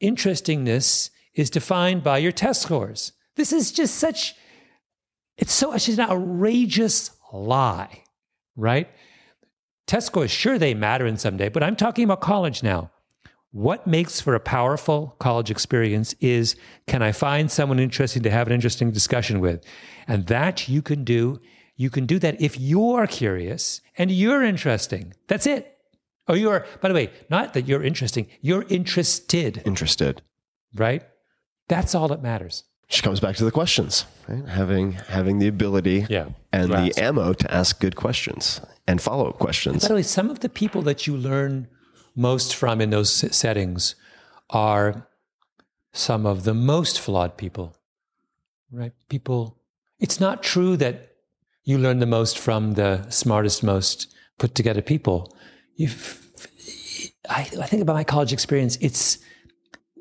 interestingness 0.00 1.10
is 1.34 1.50
defined 1.50 2.02
by 2.02 2.18
your 2.18 2.32
test 2.32 2.62
scores. 2.62 3.12
This 3.36 3.52
is 3.52 3.70
just 3.70 3.96
such, 3.96 4.34
it's 5.36 5.52
so 5.52 5.72
such 5.72 5.88
an 5.88 6.00
outrageous 6.00 7.10
lie, 7.32 8.04
right? 8.56 8.88
Test 9.86 10.08
scores, 10.08 10.30
sure, 10.30 10.58
they 10.58 10.74
matter 10.74 11.06
in 11.06 11.16
some 11.16 11.36
day, 11.36 11.48
but 11.48 11.62
I'm 11.62 11.76
talking 11.76 12.04
about 12.04 12.20
college 12.20 12.62
now. 12.62 12.90
What 13.52 13.86
makes 13.86 14.20
for 14.20 14.34
a 14.36 14.40
powerful 14.40 15.16
college 15.18 15.50
experience 15.50 16.14
is 16.20 16.54
can 16.86 17.02
I 17.02 17.10
find 17.10 17.50
someone 17.50 17.80
interesting 17.80 18.22
to 18.22 18.30
have 18.30 18.46
an 18.46 18.52
interesting 18.52 18.92
discussion 18.92 19.40
with? 19.40 19.64
And 20.06 20.26
that 20.26 20.68
you 20.68 20.82
can 20.82 21.02
do. 21.02 21.40
You 21.80 21.88
can 21.88 22.04
do 22.04 22.18
that 22.18 22.38
if 22.42 22.60
you're 22.60 23.06
curious 23.06 23.80
and 23.96 24.10
you're 24.10 24.42
interesting. 24.44 25.14
That's 25.28 25.46
it. 25.46 25.78
Oh, 26.28 26.34
you're, 26.34 26.66
by 26.82 26.88
the 26.88 26.94
way, 26.94 27.10
not 27.30 27.54
that 27.54 27.66
you're 27.66 27.82
interesting, 27.82 28.26
you're 28.42 28.66
interested, 28.68 29.62
Interested. 29.64 30.20
right? 30.74 31.02
That's 31.68 31.94
all 31.94 32.08
that 32.08 32.20
matters. 32.22 32.64
Which 32.86 33.02
comes 33.02 33.18
back 33.18 33.36
to 33.36 33.44
the 33.46 33.50
questions, 33.50 34.04
right? 34.28 34.46
Having 34.46 34.92
having 35.08 35.38
the 35.38 35.48
ability 35.48 36.06
Yeah. 36.10 36.26
and 36.52 36.70
To 36.70 36.76
the 36.76 36.88
ask. 36.90 36.98
ammo 36.98 37.32
to 37.32 37.46
ask 37.60 37.80
good 37.80 37.96
questions 37.96 38.60
and 38.86 39.00
follow 39.00 39.28
up 39.30 39.38
questions. 39.38 39.82
By 39.82 39.88
the 39.88 39.94
way, 39.94 40.02
some 40.02 40.28
of 40.28 40.40
the 40.40 40.48
people 40.50 40.82
that 40.82 41.06
you 41.06 41.16
learn 41.16 41.66
most 42.14 42.54
from 42.54 42.80
in 42.82 42.90
those 42.90 43.10
settings 43.34 43.94
are 44.50 45.08
some 45.92 46.26
of 46.26 46.42
the 46.44 46.54
most 46.54 47.00
flawed 47.00 47.36
people, 47.38 47.74
right? 48.70 48.92
People, 49.08 49.56
it's 49.98 50.20
not 50.20 50.42
true 50.42 50.76
that 50.76 51.09
you 51.64 51.78
learn 51.78 51.98
the 51.98 52.06
most 52.06 52.38
from 52.38 52.72
the 52.72 53.08
smartest, 53.10 53.62
most 53.62 54.14
put 54.38 54.54
together 54.54 54.82
people. 54.82 55.36
You've, 55.76 56.26
I, 57.28 57.40
I 57.60 57.66
think 57.66 57.82
about 57.82 57.94
my 57.94 58.04
college 58.04 58.32
experience, 58.32 58.76
it's 58.80 59.18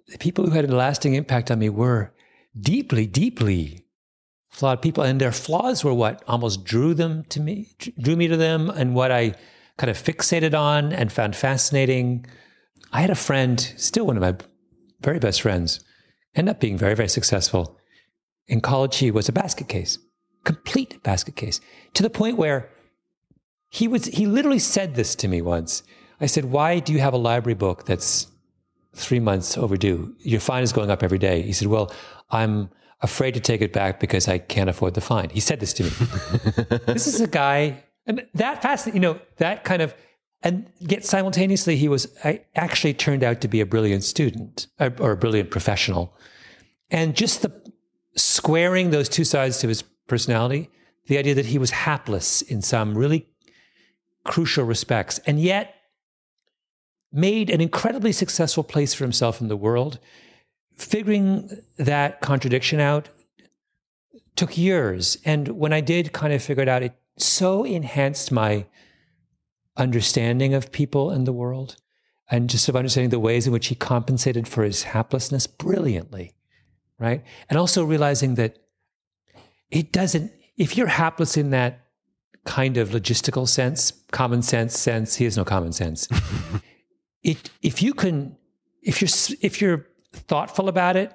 the 0.07 0.17
people 0.17 0.45
who 0.45 0.51
had 0.51 0.69
a 0.69 0.75
lasting 0.75 1.13
impact 1.15 1.51
on 1.51 1.59
me 1.59 1.69
were 1.69 2.13
deeply, 2.59 3.05
deeply 3.05 3.85
flawed 4.49 4.81
people, 4.81 5.03
and 5.03 5.21
their 5.21 5.31
flaws 5.31 5.83
were 5.83 5.93
what 5.93 6.23
almost 6.27 6.63
drew 6.65 6.93
them 6.93 7.23
to 7.29 7.39
me, 7.39 7.69
drew 7.99 8.15
me 8.15 8.27
to 8.27 8.37
them, 8.37 8.69
and 8.69 8.95
what 8.95 9.11
I 9.11 9.35
kind 9.77 9.89
of 9.89 9.97
fixated 9.97 10.57
on 10.57 10.91
and 10.91 11.11
found 11.11 11.35
fascinating. 11.35 12.25
I 12.91 13.01
had 13.01 13.09
a 13.09 13.15
friend, 13.15 13.59
still 13.77 14.05
one 14.05 14.17
of 14.17 14.21
my 14.21 14.35
very 15.01 15.19
best 15.19 15.41
friends, 15.41 15.79
end 16.35 16.49
up 16.49 16.59
being 16.59 16.77
very, 16.77 16.95
very 16.95 17.07
successful. 17.07 17.77
In 18.47 18.61
college, 18.61 18.97
he 18.97 19.11
was 19.11 19.29
a 19.29 19.33
basket 19.33 19.69
case, 19.69 19.97
complete 20.43 21.01
basket 21.03 21.35
case, 21.35 21.61
to 21.93 22.03
the 22.03 22.09
point 22.09 22.37
where 22.37 22.69
he 23.69 23.87
was 23.87 24.05
he 24.05 24.25
literally 24.25 24.59
said 24.59 24.95
this 24.95 25.15
to 25.15 25.27
me 25.27 25.41
once. 25.41 25.83
I 26.21 26.25
said, 26.25 26.45
"Why 26.45 26.79
do 26.79 26.91
you 26.93 26.99
have 26.99 27.13
a 27.13 27.17
library 27.17 27.55
book 27.55 27.85
that's 27.85 28.27
three 28.93 29.19
months 29.19 29.57
overdue? 29.57 30.15
Your 30.19 30.39
fine 30.39 30.63
is 30.63 30.73
going 30.73 30.89
up 30.89 31.03
every 31.03 31.19
day." 31.19 31.41
He 31.41 31.53
said, 31.53 31.67
"Well, 31.67 31.91
I'm 32.31 32.69
afraid 33.01 33.33
to 33.33 33.39
take 33.39 33.61
it 33.61 33.71
back 33.73 33.99
because 33.99 34.27
I 34.27 34.37
can't 34.37 34.69
afford 34.69 34.93
the 34.93 35.01
fine. 35.01 35.29
He 35.29 35.39
said 35.39 35.59
this 35.59 35.73
to 35.73 35.83
me. 35.83 35.89
this 36.85 37.07
is 37.07 37.21
a 37.21 37.27
guy, 37.27 37.83
and 38.05 38.25
that 38.33 38.61
fascinating, 38.61 39.01
you 39.01 39.07
know, 39.07 39.19
that 39.37 39.63
kind 39.63 39.81
of, 39.81 39.93
and 40.41 40.69
yet 40.79 41.05
simultaneously, 41.05 41.75
he 41.75 41.87
was 41.87 42.07
I 42.23 42.41
actually 42.55 42.93
turned 42.93 43.23
out 43.23 43.41
to 43.41 43.47
be 43.47 43.61
a 43.61 43.65
brilliant 43.65 44.03
student 44.03 44.67
uh, 44.79 44.89
or 44.99 45.11
a 45.11 45.17
brilliant 45.17 45.51
professional. 45.51 46.13
And 46.91 47.15
just 47.15 47.43
the 47.43 47.51
squaring 48.15 48.89
those 48.89 49.07
two 49.07 49.23
sides 49.23 49.59
to 49.59 49.67
his 49.67 49.83
personality, 50.09 50.69
the 51.07 51.17
idea 51.17 51.35
that 51.35 51.45
he 51.47 51.57
was 51.57 51.71
hapless 51.71 52.41
in 52.41 52.61
some 52.61 52.97
really 52.97 53.27
crucial 54.23 54.65
respects, 54.65 55.19
and 55.25 55.39
yet 55.39 55.75
made 57.11 57.49
an 57.49 57.61
incredibly 57.61 58.11
successful 58.11 58.63
place 58.63 58.93
for 58.93 59.03
himself 59.03 59.41
in 59.41 59.47
the 59.47 59.57
world. 59.57 59.99
Figuring 60.75 61.49
that 61.77 62.21
contradiction 62.21 62.79
out 62.79 63.09
took 64.35 64.57
years. 64.57 65.17
And 65.25 65.49
when 65.49 65.73
I 65.73 65.81
did 65.81 66.13
kind 66.13 66.33
of 66.33 66.41
figure 66.41 66.63
it 66.63 66.69
out, 66.69 66.83
it 66.83 66.95
so 67.17 67.63
enhanced 67.63 68.31
my 68.31 68.65
understanding 69.75 70.53
of 70.53 70.71
people 70.71 71.09
and 71.09 71.25
the 71.25 71.33
world 71.33 71.75
and 72.29 72.49
just 72.49 72.69
of 72.69 72.75
understanding 72.75 73.09
the 73.09 73.19
ways 73.19 73.47
in 73.47 73.53
which 73.53 73.67
he 73.67 73.75
compensated 73.75 74.47
for 74.47 74.63
his 74.63 74.83
haplessness 74.85 75.47
brilliantly. 75.47 76.33
Right. 76.99 77.23
And 77.49 77.57
also 77.57 77.83
realizing 77.83 78.35
that 78.35 78.57
it 79.71 79.91
doesn't, 79.91 80.31
if 80.57 80.77
you're 80.77 80.87
hapless 80.87 81.37
in 81.37 81.51
that 81.51 81.85
kind 82.45 82.77
of 82.77 82.89
logistical 82.89 83.47
sense, 83.47 83.91
common 84.11 84.41
sense 84.41 84.77
sense, 84.77 85.15
he 85.15 85.25
has 85.25 85.37
no 85.37 85.45
common 85.45 85.71
sense. 85.71 86.07
it 87.23 87.49
if 87.61 87.81
you 87.81 87.93
can 87.93 88.35
if 88.81 89.01
you're 89.01 89.09
if 89.41 89.61
you're 89.61 89.85
thoughtful 90.13 90.69
about 90.69 90.95
it 90.95 91.11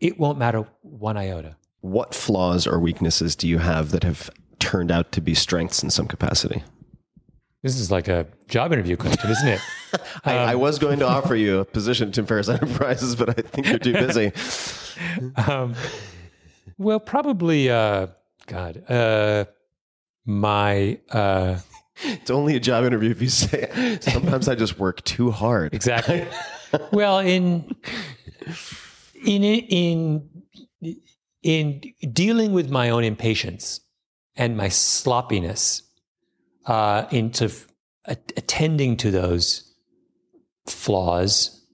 it 0.00 0.18
won't 0.18 0.38
matter 0.38 0.66
one 0.82 1.16
iota 1.16 1.56
What 1.80 2.14
flaws 2.14 2.66
or 2.66 2.78
weaknesses 2.78 3.36
do 3.36 3.48
you 3.48 3.58
have 3.58 3.90
that 3.92 4.02
have 4.04 4.28
turned 4.58 4.90
out 4.90 5.12
to 5.12 5.20
be 5.20 5.34
strengths 5.34 5.82
in 5.82 5.90
some 5.90 6.06
capacity? 6.06 6.62
this 7.62 7.78
is 7.78 7.90
like 7.90 8.06
a 8.08 8.26
job 8.48 8.72
interview 8.72 8.96
question 8.96 9.30
isn't 9.30 9.48
it 9.48 9.60
I, 10.24 10.34
I 10.34 10.54
was 10.54 10.78
going 10.78 10.98
to 11.00 11.08
offer 11.16 11.34
you 11.34 11.60
a 11.60 11.64
position 11.64 12.08
at 12.08 12.14
Tim 12.14 12.26
Ferriss 12.26 12.48
Enterprises, 12.48 13.16
but 13.16 13.30
I 13.30 13.42
think 13.42 13.68
you're 13.68 13.78
too 13.78 13.94
busy. 13.94 14.32
um, 15.48 15.74
well 16.78 17.00
probably 17.00 17.68
uh 17.70 18.06
god 18.46 18.82
uh 18.90 19.44
my 20.24 20.98
uh 21.10 21.58
It's 22.04 22.30
only 22.30 22.54
a 22.54 22.60
job 22.60 22.84
interview 22.84 23.10
if 23.10 23.20
you 23.20 23.28
say, 23.28 23.98
sometimes 24.00 24.46
I 24.48 24.54
just 24.54 24.78
work 24.78 25.02
too 25.02 25.32
hard. 25.32 25.74
exactly 25.74 26.24
well 26.92 27.18
in 27.18 27.74
in 29.26 29.42
in 29.42 30.28
in 31.42 31.82
dealing 32.12 32.52
with 32.52 32.70
my 32.70 32.90
own 32.90 33.02
impatience 33.04 33.80
and 34.36 34.56
my 34.56 34.68
sloppiness 34.68 35.82
uh, 36.66 37.06
into 37.10 37.46
f- 37.46 37.66
attending 38.06 38.96
to 38.98 39.10
those 39.10 39.74
flaws 40.66 41.64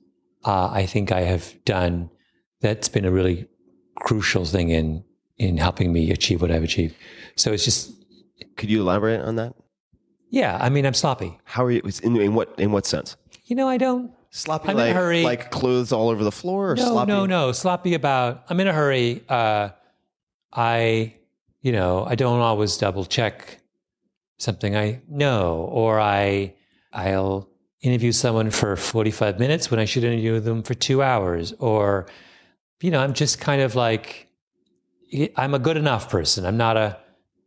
uh, 0.44 0.68
i 0.72 0.86
think 0.86 1.10
i 1.12 1.22
have 1.22 1.52
done 1.64 2.08
that's 2.60 2.88
been 2.88 3.04
a 3.04 3.10
really 3.10 3.46
crucial 3.96 4.44
thing 4.44 4.70
in 4.70 5.04
in 5.38 5.56
helping 5.58 5.92
me 5.92 6.10
achieve 6.10 6.40
what 6.42 6.50
i've 6.50 6.62
achieved 6.64 6.94
so 7.36 7.52
it's 7.52 7.64
just 7.64 7.92
Could 8.56 8.70
you 8.70 8.80
elaborate 8.82 9.20
on 9.20 9.36
that? 9.36 9.54
yeah 10.30 10.58
i 10.60 10.68
mean 10.68 10.84
i'm 10.86 10.94
sloppy 10.94 11.38
How 11.44 11.64
are 11.64 11.70
you? 11.70 11.82
In, 12.02 12.16
in 12.20 12.34
what 12.34 12.54
in 12.58 12.72
what 12.72 12.86
sense? 12.86 13.16
you 13.44 13.56
know 13.56 13.68
i 13.68 13.76
don't 13.76 14.10
Sloppy, 14.30 14.68
I'm 14.70 14.76
in 14.78 14.82
a 14.82 14.86
like 14.86 14.96
hurry. 14.96 15.22
like 15.22 15.50
clothes 15.52 15.92
all 15.92 16.08
over 16.08 16.24
the 16.24 16.32
floor. 16.32 16.72
Or 16.72 16.74
no, 16.74 16.88
sloppy? 16.88 17.12
no, 17.12 17.24
no. 17.24 17.52
Sloppy 17.52 17.94
about. 17.94 18.42
I'm 18.50 18.58
in 18.58 18.66
a 18.66 18.72
hurry. 18.72 19.22
Uh, 19.28 19.68
I, 20.52 21.14
you 21.62 21.70
know, 21.70 22.04
I 22.04 22.16
don't 22.16 22.40
always 22.40 22.76
double 22.76 23.04
check 23.04 23.60
something 24.38 24.74
I 24.74 25.02
know, 25.08 25.68
or 25.70 26.00
I, 26.00 26.54
I'll 26.92 27.48
interview 27.80 28.10
someone 28.10 28.50
for 28.50 28.74
45 28.74 29.38
minutes 29.38 29.70
when 29.70 29.78
I 29.78 29.84
should 29.84 30.02
interview 30.02 30.40
them 30.40 30.64
for 30.64 30.74
two 30.74 31.00
hours, 31.00 31.52
or, 31.60 32.06
you 32.80 32.90
know, 32.90 33.00
I'm 33.00 33.14
just 33.14 33.40
kind 33.40 33.62
of 33.62 33.74
like, 33.74 34.28
I'm 35.36 35.54
a 35.54 35.58
good 35.58 35.76
enough 35.76 36.10
person. 36.10 36.44
I'm 36.44 36.56
not 36.56 36.76
a 36.76 36.98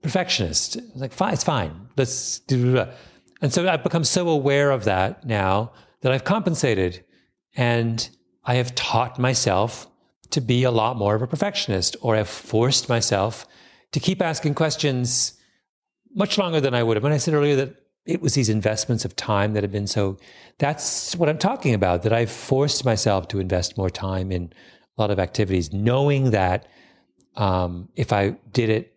perfectionist. 0.01 0.77
It's 0.77 0.95
like, 0.95 1.13
fine, 1.13 1.33
it's 1.33 1.43
fine. 1.43 1.89
Let's 1.97 2.39
do. 2.39 2.85
And 3.41 3.53
so 3.53 3.67
I've 3.67 3.83
become 3.83 4.03
so 4.03 4.29
aware 4.29 4.71
of 4.71 4.85
that 4.85 5.25
now 5.25 5.71
that 6.01 6.11
I've 6.11 6.23
compensated 6.23 7.03
and 7.55 8.09
I 8.45 8.55
have 8.55 8.73
taught 8.75 9.19
myself 9.19 9.87
to 10.29 10.41
be 10.41 10.63
a 10.63 10.71
lot 10.71 10.97
more 10.97 11.15
of 11.15 11.21
a 11.21 11.27
perfectionist, 11.27 11.95
or 12.01 12.15
I've 12.15 12.29
forced 12.29 12.89
myself 12.89 13.47
to 13.91 13.99
keep 13.99 14.21
asking 14.21 14.55
questions 14.55 15.33
much 16.13 16.37
longer 16.37 16.59
than 16.59 16.73
I 16.73 16.83
would 16.83 16.97
have. 16.97 17.03
When 17.03 17.13
I 17.13 17.17
said 17.17 17.33
earlier 17.33 17.55
that 17.55 17.75
it 18.05 18.21
was 18.21 18.33
these 18.33 18.49
investments 18.49 19.05
of 19.05 19.15
time 19.15 19.53
that 19.53 19.63
have 19.63 19.71
been 19.71 19.87
so, 19.87 20.17
that's 20.59 21.15
what 21.15 21.29
I'm 21.29 21.37
talking 21.37 21.73
about, 21.73 22.03
that 22.03 22.13
I've 22.13 22.31
forced 22.31 22.85
myself 22.85 23.27
to 23.29 23.39
invest 23.39 23.77
more 23.77 23.89
time 23.89 24.31
in 24.31 24.51
a 24.97 25.01
lot 25.01 25.11
of 25.11 25.19
activities, 25.19 25.71
knowing 25.71 26.31
that 26.31 26.67
um, 27.35 27.89
if 27.95 28.11
I 28.11 28.37
did 28.51 28.69
it 28.69 28.93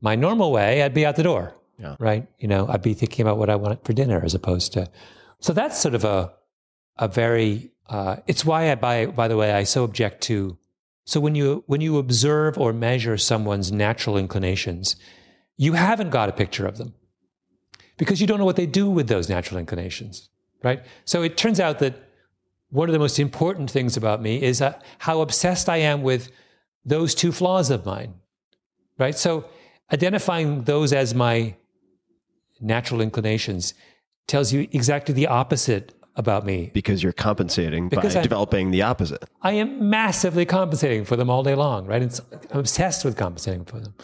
my 0.00 0.14
normal 0.14 0.52
way, 0.52 0.82
I'd 0.82 0.94
be 0.94 1.06
out 1.06 1.16
the 1.16 1.22
door. 1.22 1.54
Yeah. 1.78 1.96
Right. 1.98 2.26
You 2.38 2.48
know, 2.48 2.66
I'd 2.68 2.82
be 2.82 2.94
thinking 2.94 3.22
about 3.22 3.38
what 3.38 3.50
I 3.50 3.56
want 3.56 3.84
for 3.84 3.92
dinner 3.92 4.20
as 4.24 4.34
opposed 4.34 4.72
to, 4.74 4.90
so 5.40 5.52
that's 5.52 5.78
sort 5.78 5.94
of 5.94 6.04
a, 6.04 6.32
a 6.98 7.08
very, 7.08 7.70
uh, 7.88 8.16
it's 8.26 8.44
why 8.44 8.70
I, 8.70 8.74
by, 8.74 9.06
by 9.06 9.28
the 9.28 9.36
way, 9.36 9.52
I 9.52 9.64
so 9.64 9.84
object 9.84 10.22
to, 10.22 10.56
so 11.04 11.20
when 11.20 11.34
you, 11.34 11.64
when 11.66 11.82
you 11.82 11.98
observe 11.98 12.56
or 12.58 12.72
measure 12.72 13.18
someone's 13.18 13.70
natural 13.70 14.16
inclinations, 14.16 14.96
you 15.56 15.74
haven't 15.74 16.10
got 16.10 16.28
a 16.28 16.32
picture 16.32 16.66
of 16.66 16.78
them 16.78 16.94
because 17.98 18.20
you 18.20 18.26
don't 18.26 18.38
know 18.38 18.44
what 18.44 18.56
they 18.56 18.66
do 18.66 18.90
with 18.90 19.08
those 19.08 19.28
natural 19.28 19.60
inclinations. 19.60 20.30
Right. 20.62 20.82
So 21.04 21.22
it 21.22 21.36
turns 21.36 21.60
out 21.60 21.78
that 21.80 21.94
one 22.76 22.88
of 22.90 22.92
the 22.92 22.98
most 22.98 23.18
important 23.18 23.70
things 23.70 23.96
about 23.96 24.20
me 24.20 24.42
is 24.50 24.60
uh, 24.60 24.74
how 24.98 25.20
obsessed 25.22 25.66
I 25.76 25.78
am 25.78 26.02
with 26.02 26.30
those 26.84 27.14
two 27.14 27.32
flaws 27.32 27.70
of 27.70 27.86
mine. 27.86 28.12
Right. 28.98 29.16
So 29.16 29.30
identifying 29.92 30.64
those 30.64 30.92
as 30.92 31.14
my 31.14 31.54
natural 32.60 33.00
inclinations 33.00 33.74
tells 34.26 34.52
you 34.52 34.60
exactly 34.72 35.14
the 35.14 35.26
opposite 35.26 35.94
about 36.16 36.44
me. 36.46 36.70
because 36.72 37.02
you're 37.02 37.12
compensating 37.12 37.88
Because 37.88 38.14
by 38.14 38.20
I- 38.20 38.22
developing 38.22 38.70
the 38.70 38.82
opposite. 38.82 39.22
I 39.42 39.52
am 39.52 39.88
massively 39.90 40.44
compensating 40.46 41.04
for 41.04 41.16
them 41.16 41.28
all 41.30 41.42
day 41.42 41.54
long, 41.54 41.86
right? 41.86 42.02
It's, 42.02 42.20
I'm 42.50 42.60
obsessed 42.60 43.04
with 43.04 43.16
compensating 43.16 43.64
for 43.66 43.78
them. 43.80 43.94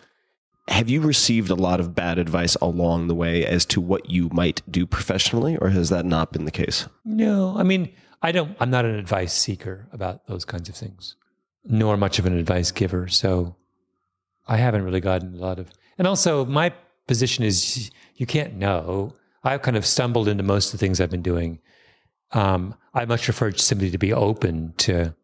Have 0.69 0.89
you 0.89 1.01
received 1.01 1.51
a 1.51 1.55
lot 1.55 1.81
of 1.81 1.95
bad 1.95 2.19
advice 2.19 2.55
along 2.57 3.09
the 3.09 3.15
way 3.15 3.45
as 3.45 3.65
to 3.67 3.81
what 3.81 4.09
you 4.11 4.29
might 4.33 4.63
do 4.71 4.87
professionally, 4.87 5.57
or 5.57 5.71
has 5.71 5.89
that 5.89 6.05
not 6.07 6.33
been 6.33 6.45
the 6.45 6.51
case? 6.63 6.87
No, 7.05 7.55
I 7.57 7.63
mean, 7.65 7.91
I 8.23 8.33
don't, 8.33 8.57
I'm 8.61 8.71
not 8.71 8.85
an 8.85 8.95
advice 8.95 9.33
seeker 9.33 9.89
about 9.93 10.27
those 10.29 10.45
kinds 10.45 10.69
of 10.69 10.77
things, 10.77 11.17
nor 11.65 11.97
much 11.97 12.19
of 12.19 12.27
an 12.27 12.39
advice 12.39 12.71
giver. 12.71 13.09
So 13.09 13.57
I 14.47 14.57
haven't 14.57 14.85
really 14.85 15.01
gotten 15.01 15.35
a 15.35 15.39
lot 15.39 15.59
of, 15.59 15.71
and 15.99 16.07
also 16.07 16.45
my 16.45 16.73
position 17.07 17.45
is 17.45 17.91
you 18.17 18.27
can't 18.27 18.55
know. 18.55 19.15
I've 19.45 19.63
kind 19.63 19.77
of 19.77 19.85
stumbled 19.85 20.29
into 20.29 20.45
most 20.45 20.67
of 20.67 20.73
the 20.73 20.79
things 20.79 21.01
I've 21.01 21.11
been 21.11 21.23
doing. 21.23 21.59
Um, 22.31 22.77
I 22.95 23.05
much 23.07 23.25
prefer 23.25 23.51
simply 23.53 23.91
to 23.91 23.99
be 23.99 24.13
open 24.13 24.73
to 24.79 25.15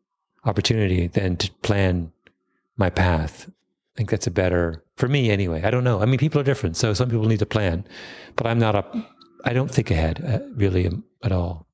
opportunity 0.45 1.07
than 1.07 1.37
to 1.37 1.51
plan 1.63 2.13
my 2.77 2.91
path. 2.91 3.49
I 3.49 3.97
think 3.97 4.11
that's 4.11 4.27
a 4.27 4.33
better, 4.33 4.83
for 4.97 5.09
me 5.09 5.31
anyway. 5.31 5.63
I 5.63 5.71
don't 5.71 5.85
know. 5.85 6.01
I 6.01 6.05
mean, 6.05 6.19
people 6.19 6.41
are 6.41 6.45
different. 6.45 6.77
So 6.77 6.95
some 6.95 7.09
people 7.09 7.27
need 7.27 7.39
to 7.39 7.47
plan, 7.47 7.85
but 8.35 8.47
I'm 8.47 8.59
not 8.59 8.75
a, 8.75 8.85
I 9.45 9.53
don't 9.53 9.71
think 9.71 9.91
ahead 9.93 10.25
uh, 10.27 10.41
really 10.57 10.89
um, 10.89 11.05
at 11.23 11.31
all. 11.31 11.68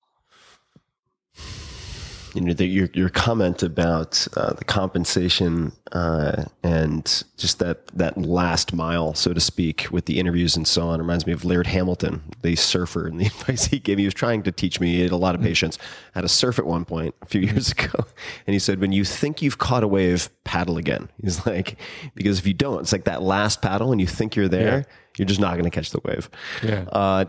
You 2.34 2.40
know 2.40 2.52
the, 2.52 2.66
your 2.66 2.88
your 2.94 3.08
comment 3.08 3.62
about 3.62 4.26
uh, 4.36 4.52
the 4.54 4.64
compensation 4.64 5.72
uh, 5.92 6.44
and 6.62 7.24
just 7.36 7.58
that 7.60 7.86
that 7.96 8.18
last 8.18 8.72
mile, 8.72 9.14
so 9.14 9.32
to 9.32 9.40
speak, 9.40 9.86
with 9.90 10.06
the 10.06 10.18
interviews 10.18 10.56
and 10.56 10.66
so 10.66 10.88
on 10.88 10.98
reminds 11.00 11.26
me 11.26 11.32
of 11.32 11.44
Laird 11.44 11.66
Hamilton, 11.68 12.22
the 12.42 12.56
surfer, 12.56 13.06
and 13.06 13.20
the 13.20 13.26
advice 13.34 13.66
he 13.66 13.78
gave. 13.78 13.98
He 13.98 14.04
was 14.04 14.14
trying 14.14 14.42
to 14.42 14.52
teach 14.52 14.80
me. 14.80 14.96
He 14.96 15.02
had 15.02 15.12
a 15.12 15.16
lot 15.16 15.34
of 15.34 15.40
patience. 15.40 15.78
How 16.14 16.22
to 16.22 16.28
surf 16.28 16.58
at 16.58 16.66
one 16.66 16.84
point 16.84 17.14
a 17.22 17.26
few 17.26 17.40
years 17.40 17.70
ago, 17.76 18.04
and 18.46 18.52
he 18.54 18.58
said, 18.58 18.80
"When 18.80 18.92
you 18.92 19.04
think 19.04 19.40
you've 19.40 19.58
caught 19.58 19.84
a 19.84 19.88
wave, 19.88 20.28
paddle 20.44 20.76
again." 20.76 21.08
He's 21.22 21.46
like, 21.46 21.76
because 22.14 22.38
if 22.38 22.46
you 22.46 22.54
don't, 22.54 22.80
it's 22.80 22.92
like 22.92 23.04
that 23.04 23.22
last 23.22 23.62
paddle, 23.62 23.92
and 23.92 24.00
you 24.00 24.06
think 24.06 24.34
you're 24.36 24.48
there, 24.48 24.78
Yeah. 24.78 24.84
you're 25.18 25.26
just 25.26 25.40
not 25.40 25.52
going 25.52 25.64
to 25.64 25.70
catch 25.70 25.90
the 25.90 26.00
wave. 26.04 26.28
Yeah. 26.62 26.84
Uh, 26.92 27.24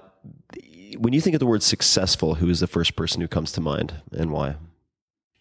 when 0.98 1.14
you 1.14 1.22
think 1.22 1.34
of 1.36 1.40
the 1.40 1.46
word 1.46 1.62
successful, 1.62 2.36
who 2.36 2.50
is 2.50 2.60
the 2.62 2.68
first 2.68 2.96
person 2.96 3.22
who 3.22 3.28
comes 3.28 3.52
to 3.54 3.62
mind, 3.62 3.94
and 4.12 4.32
why? 4.32 4.56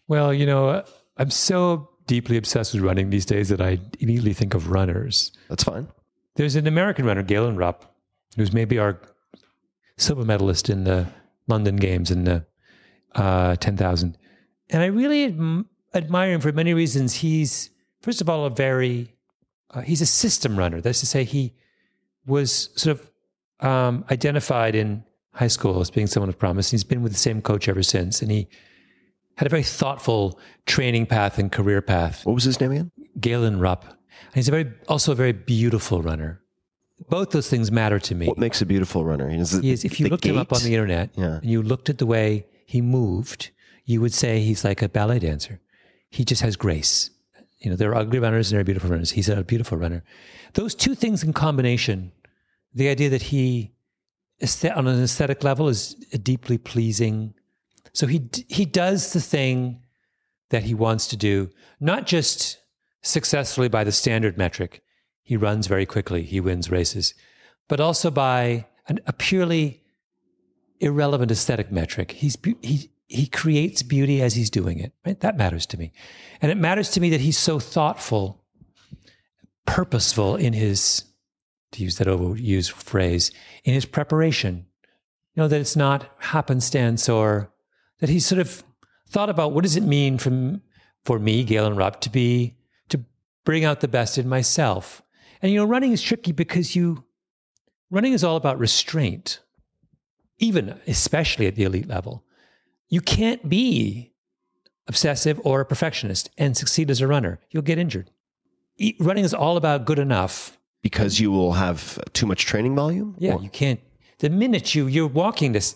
Well, 0.07 0.33
you 0.33 0.45
know, 0.45 0.83
I'm 1.17 1.31
so 1.31 1.89
deeply 2.07 2.37
obsessed 2.37 2.73
with 2.73 2.83
running 2.83 3.09
these 3.09 3.25
days 3.25 3.49
that 3.49 3.61
I 3.61 3.79
immediately 3.99 4.33
think 4.33 4.53
of 4.53 4.69
runners. 4.69 5.31
That's 5.49 5.63
fine. 5.63 5.87
There's 6.35 6.55
an 6.55 6.67
American 6.67 7.05
runner, 7.05 7.23
Galen 7.23 7.55
Rupp, 7.55 7.95
who's 8.35 8.53
maybe 8.53 8.77
our 8.77 8.99
silver 9.97 10.25
medalist 10.25 10.69
in 10.69 10.83
the 10.83 11.07
London 11.47 11.77
Games 11.77 12.11
in 12.11 12.25
the 12.25 12.45
uh, 13.15 13.55
10,000. 13.55 14.17
And 14.69 14.83
I 14.83 14.87
really 14.87 15.31
adm- 15.31 15.65
admire 15.93 16.33
him 16.33 16.41
for 16.41 16.51
many 16.51 16.73
reasons. 16.73 17.13
He's 17.13 17.69
first 18.05 18.21
of 18.21 18.29
all, 18.29 18.45
a 18.45 18.51
very, 18.51 19.15
uh, 19.71 19.81
he's 19.81 19.99
a 19.99 20.05
system 20.05 20.57
runner. 20.57 20.79
That's 20.79 20.99
to 20.99 21.07
say, 21.07 21.23
he 21.23 21.55
was 22.27 22.69
sort 22.75 22.99
of 22.99 23.67
um, 23.67 24.05
identified 24.11 24.75
in 24.75 25.03
high 25.33 25.47
school 25.47 25.81
as 25.81 25.89
being 25.89 26.07
someone 26.07 26.29
of 26.29 26.37
promise. 26.37 26.69
He's 26.69 26.83
been 26.83 27.01
with 27.01 27.13
the 27.13 27.17
same 27.17 27.41
coach 27.41 27.67
ever 27.67 27.81
since. 27.81 28.21
And 28.21 28.29
he 28.29 28.47
had 29.37 29.45
a 29.45 29.49
very 29.49 29.63
thoughtful 29.63 30.39
training 30.65 31.05
path 31.05 31.37
and 31.37 31.51
career 31.51 31.81
path. 31.81 32.25
What 32.25 32.33
was 32.33 32.43
his 32.43 32.59
name 32.59 32.71
again? 32.71 32.91
Galen 33.19 33.59
Rupp. 33.59 33.83
And 33.85 34.35
he's 34.35 34.47
a 34.47 34.51
very, 34.51 34.71
also 34.87 35.11
a 35.11 35.15
very 35.15 35.33
beautiful 35.33 36.01
runner. 36.01 36.41
Both 37.09 37.31
those 37.31 37.49
things 37.49 37.71
matter 37.71 37.99
to 37.99 38.15
me. 38.15 38.27
What 38.27 38.37
makes 38.37 38.61
a 38.61 38.65
beautiful 38.65 39.03
runner? 39.03 39.29
Is 39.29 39.53
it 39.53 39.65
is, 39.65 39.83
if 39.83 39.99
you 39.99 40.07
looked 40.07 40.25
him 40.25 40.37
up 40.37 40.53
on 40.53 40.63
the 40.63 40.73
internet 40.73 41.09
Yeah. 41.15 41.35
and 41.41 41.45
you 41.45 41.61
looked 41.61 41.89
at 41.89 41.97
the 41.97 42.05
way 42.05 42.45
he 42.65 42.81
moved, 42.81 43.51
you 43.83 43.99
would 44.01 44.13
say 44.13 44.39
he's 44.39 44.63
like 44.63 44.81
a 44.81 44.87
ballet 44.89 45.19
dancer. 45.19 45.59
He 46.09 46.23
just 46.23 46.41
has 46.41 46.55
grace. 46.55 47.09
You 47.59 47.69
know, 47.69 47.75
there 47.75 47.91
are 47.91 47.95
ugly 47.95 48.19
runners 48.19 48.49
and 48.49 48.55
there 48.55 48.61
are 48.61 48.63
beautiful 48.63 48.89
runners. 48.89 49.11
He's 49.11 49.27
a 49.27 49.43
beautiful 49.43 49.77
runner. 49.77 50.03
Those 50.53 50.73
two 50.73 50.95
things 50.95 51.21
in 51.23 51.33
combination, 51.33 52.13
the 52.73 52.87
idea 52.89 53.09
that 53.09 53.23
he, 53.23 53.73
on 54.73 54.87
an 54.87 55.03
aesthetic 55.03 55.43
level, 55.43 55.67
is 55.67 55.95
a 56.13 56.17
deeply 56.17 56.57
pleasing. 56.57 57.33
So 57.95 58.07
he 58.07 58.29
he 58.49 58.65
does 58.65 59.13
the 59.13 59.21
thing 59.21 59.81
that 60.49 60.63
he 60.63 60.73
wants 60.73 61.07
to 61.07 61.17
do, 61.17 61.49
not 61.79 62.05
just 62.05 62.59
successfully 63.01 63.69
by 63.69 63.85
the 63.85 63.91
standard 63.91 64.37
metric. 64.37 64.83
He 65.23 65.37
runs 65.37 65.67
very 65.67 65.85
quickly. 65.85 66.23
He 66.23 66.41
wins 66.41 66.69
races, 66.69 67.13
but 67.69 67.79
also 67.79 68.11
by 68.11 68.67
an, 68.87 68.99
a 69.07 69.13
purely 69.13 69.81
irrelevant 70.81 71.31
aesthetic 71.31 71.71
metric. 71.71 72.11
He's 72.11 72.37
he 72.61 72.91
he 73.07 73.27
creates 73.27 73.81
beauty 73.81 74.21
as 74.21 74.35
he's 74.35 74.49
doing 74.49 74.79
it. 74.79 74.91
Right? 75.05 75.19
That 75.21 75.37
matters 75.37 75.65
to 75.67 75.77
me, 75.77 75.93
and 76.41 76.51
it 76.51 76.57
matters 76.57 76.91
to 76.91 76.99
me 76.99 77.09
that 77.11 77.21
he's 77.21 77.37
so 77.37 77.59
thoughtful, 77.59 78.43
purposeful 79.65 80.35
in 80.35 80.51
his 80.51 81.05
to 81.71 81.81
use 81.81 81.97
that 81.97 82.07
overused 82.07 82.71
phrase 82.71 83.31
in 83.63 83.73
his 83.73 83.85
preparation. 83.85 84.65
You 85.33 85.43
know 85.43 85.47
that 85.47 85.61
it's 85.61 85.77
not 85.77 86.09
happenstance 86.19 87.07
or 87.07 87.53
that 87.99 88.09
he 88.09 88.19
sort 88.19 88.39
of 88.39 88.63
thought 89.09 89.29
about 89.29 89.51
what 89.53 89.63
does 89.63 89.75
it 89.75 89.83
mean 89.83 90.17
from 90.17 90.61
for 91.03 91.19
me, 91.19 91.43
Galen 91.43 91.75
Rupp, 91.75 92.01
to 92.01 92.09
be 92.09 92.55
to 92.89 93.03
bring 93.43 93.63
out 93.63 93.79
the 93.81 93.87
best 93.87 94.17
in 94.17 94.27
myself. 94.27 95.01
And 95.41 95.51
you 95.51 95.59
know, 95.59 95.65
running 95.65 95.91
is 95.91 96.01
tricky 96.01 96.31
because 96.31 96.75
you 96.75 97.03
running 97.91 98.13
is 98.13 98.23
all 98.23 98.35
about 98.35 98.57
restraint, 98.59 99.39
even 100.39 100.79
especially 100.87 101.47
at 101.47 101.55
the 101.55 101.63
elite 101.63 101.87
level. 101.87 102.23
You 102.89 103.01
can't 103.01 103.47
be 103.49 104.13
obsessive 104.87 105.39
or 105.43 105.61
a 105.61 105.65
perfectionist 105.65 106.29
and 106.37 106.55
succeed 106.55 106.89
as 106.91 107.01
a 107.01 107.07
runner. 107.07 107.39
You'll 107.49 107.63
get 107.63 107.79
injured. 107.79 108.11
E- 108.77 108.95
Running 108.99 109.23
is 109.25 109.33
all 109.33 109.57
about 109.57 109.85
good 109.85 109.99
enough. 109.99 110.57
because 110.83 111.19
you 111.19 111.31
will 111.31 111.53
have 111.53 111.97
too 112.13 112.27
much 112.27 112.45
training 112.45 112.75
volume. 112.75 113.15
Yeah, 113.17 113.33
Or- 113.33 113.41
you 113.41 113.49
can't. 113.49 113.79
The 114.19 114.29
minute 114.29 114.75
you 114.75 114.85
you're 114.85 115.07
walking 115.07 115.51
this 115.53 115.75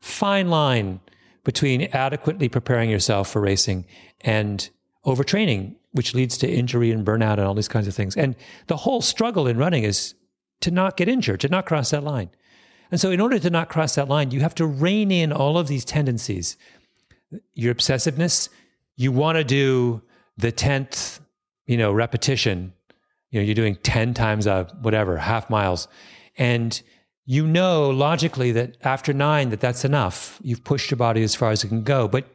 fine 0.00 0.48
line 0.48 1.00
between 1.44 1.82
adequately 1.92 2.48
preparing 2.48 2.90
yourself 2.90 3.30
for 3.30 3.40
racing 3.40 3.84
and 4.22 4.70
overtraining, 5.06 5.76
which 5.92 6.14
leads 6.14 6.38
to 6.38 6.50
injury 6.50 6.90
and 6.90 7.06
burnout 7.06 7.34
and 7.34 7.42
all 7.42 7.54
these 7.54 7.68
kinds 7.68 7.86
of 7.86 7.94
things. 7.94 8.16
And 8.16 8.34
the 8.66 8.78
whole 8.78 9.02
struggle 9.02 9.46
in 9.46 9.58
running 9.58 9.84
is 9.84 10.14
to 10.60 10.70
not 10.70 10.96
get 10.96 11.08
injured, 11.08 11.40
to 11.40 11.48
not 11.48 11.66
cross 11.66 11.90
that 11.90 12.02
line. 12.02 12.30
And 12.90 13.00
so, 13.00 13.10
in 13.10 13.20
order 13.20 13.38
to 13.38 13.50
not 13.50 13.68
cross 13.68 13.94
that 13.96 14.08
line, 14.08 14.30
you 14.30 14.40
have 14.40 14.54
to 14.56 14.66
rein 14.66 15.10
in 15.10 15.32
all 15.32 15.58
of 15.58 15.68
these 15.68 15.84
tendencies. 15.84 16.56
Your 17.54 17.74
obsessiveness, 17.74 18.48
you 18.96 19.10
want 19.12 19.36
to 19.36 19.44
do 19.44 20.02
the 20.36 20.52
10th, 20.52 21.20
you 21.66 21.76
know, 21.76 21.92
repetition. 21.92 22.72
You 23.30 23.40
know, 23.40 23.44
you're 23.44 23.54
doing 23.54 23.76
10 23.76 24.14
times 24.14 24.46
a 24.46 24.68
whatever, 24.80 25.16
half 25.16 25.50
miles. 25.50 25.88
And 26.36 26.80
you 27.26 27.46
know 27.46 27.90
logically 27.90 28.52
that 28.52 28.76
after 28.82 29.12
nine, 29.12 29.50
that 29.50 29.60
that's 29.60 29.84
enough. 29.84 30.38
You've 30.42 30.64
pushed 30.64 30.90
your 30.90 30.98
body 30.98 31.22
as 31.22 31.34
far 31.34 31.50
as 31.50 31.64
it 31.64 31.68
can 31.68 31.82
go. 31.82 32.06
But 32.06 32.26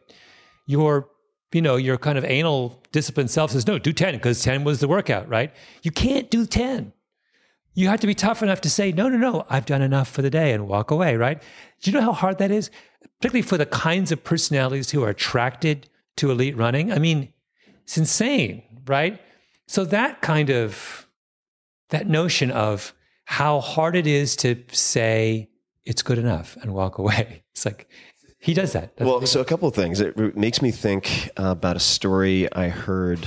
your, 0.65 1.09
you 1.51 1.61
know, 1.61 1.75
your 1.75 1.97
kind 1.97 2.17
of 2.17 2.25
anal 2.25 2.81
disciplined 2.91 3.31
self 3.31 3.51
says, 3.51 3.67
no, 3.67 3.77
do 3.77 3.93
10 3.93 4.15
because 4.15 4.41
10 4.41 4.63
was 4.63 4.79
the 4.79 4.87
workout, 4.87 5.27
right? 5.29 5.53
You 5.83 5.91
can't 5.91 6.29
do 6.29 6.45
10 6.45 6.93
you 7.79 7.87
have 7.87 8.01
to 8.01 8.07
be 8.07 8.13
tough 8.13 8.43
enough 8.43 8.59
to 8.61 8.69
say, 8.69 8.91
no, 8.91 9.07
no, 9.07 9.17
no, 9.17 9.45
I've 9.49 9.65
done 9.65 9.81
enough 9.81 10.09
for 10.09 10.21
the 10.21 10.29
day 10.29 10.51
and 10.51 10.67
walk 10.67 10.91
away, 10.91 11.15
right? 11.15 11.41
Do 11.81 11.89
you 11.89 11.97
know 11.97 12.03
how 12.03 12.11
hard 12.11 12.37
that 12.39 12.51
is? 12.51 12.69
Particularly 13.21 13.41
for 13.41 13.57
the 13.57 13.65
kinds 13.65 14.11
of 14.11 14.21
personalities 14.21 14.91
who 14.91 15.01
are 15.03 15.09
attracted 15.09 15.89
to 16.17 16.29
elite 16.29 16.57
running. 16.57 16.91
I 16.91 16.99
mean, 16.99 17.31
it's 17.83 17.97
insane, 17.97 18.63
right? 18.85 19.21
So 19.67 19.85
that 19.85 20.21
kind 20.21 20.49
of, 20.49 21.07
that 21.89 22.09
notion 22.09 22.51
of 22.51 22.93
how 23.29 23.59
hard 23.59 23.95
it 23.95 24.07
is 24.07 24.35
to 24.35 24.55
say 24.71 25.47
it's 25.85 26.01
good 26.01 26.17
enough 26.17 26.57
and 26.63 26.73
walk 26.73 26.97
away. 26.97 27.43
It's 27.51 27.65
like, 27.65 27.89
he 28.39 28.53
does 28.53 28.71
that. 28.71 28.93
Well, 28.99 29.25
so 29.27 29.41
a 29.41 29.45
couple 29.45 29.67
of 29.67 29.75
things. 29.75 29.99
It 29.99 30.37
makes 30.37 30.61
me 30.61 30.71
think 30.71 31.29
about 31.35 31.75
a 31.75 31.79
story 31.79 32.51
I 32.53 32.69
heard 32.69 33.19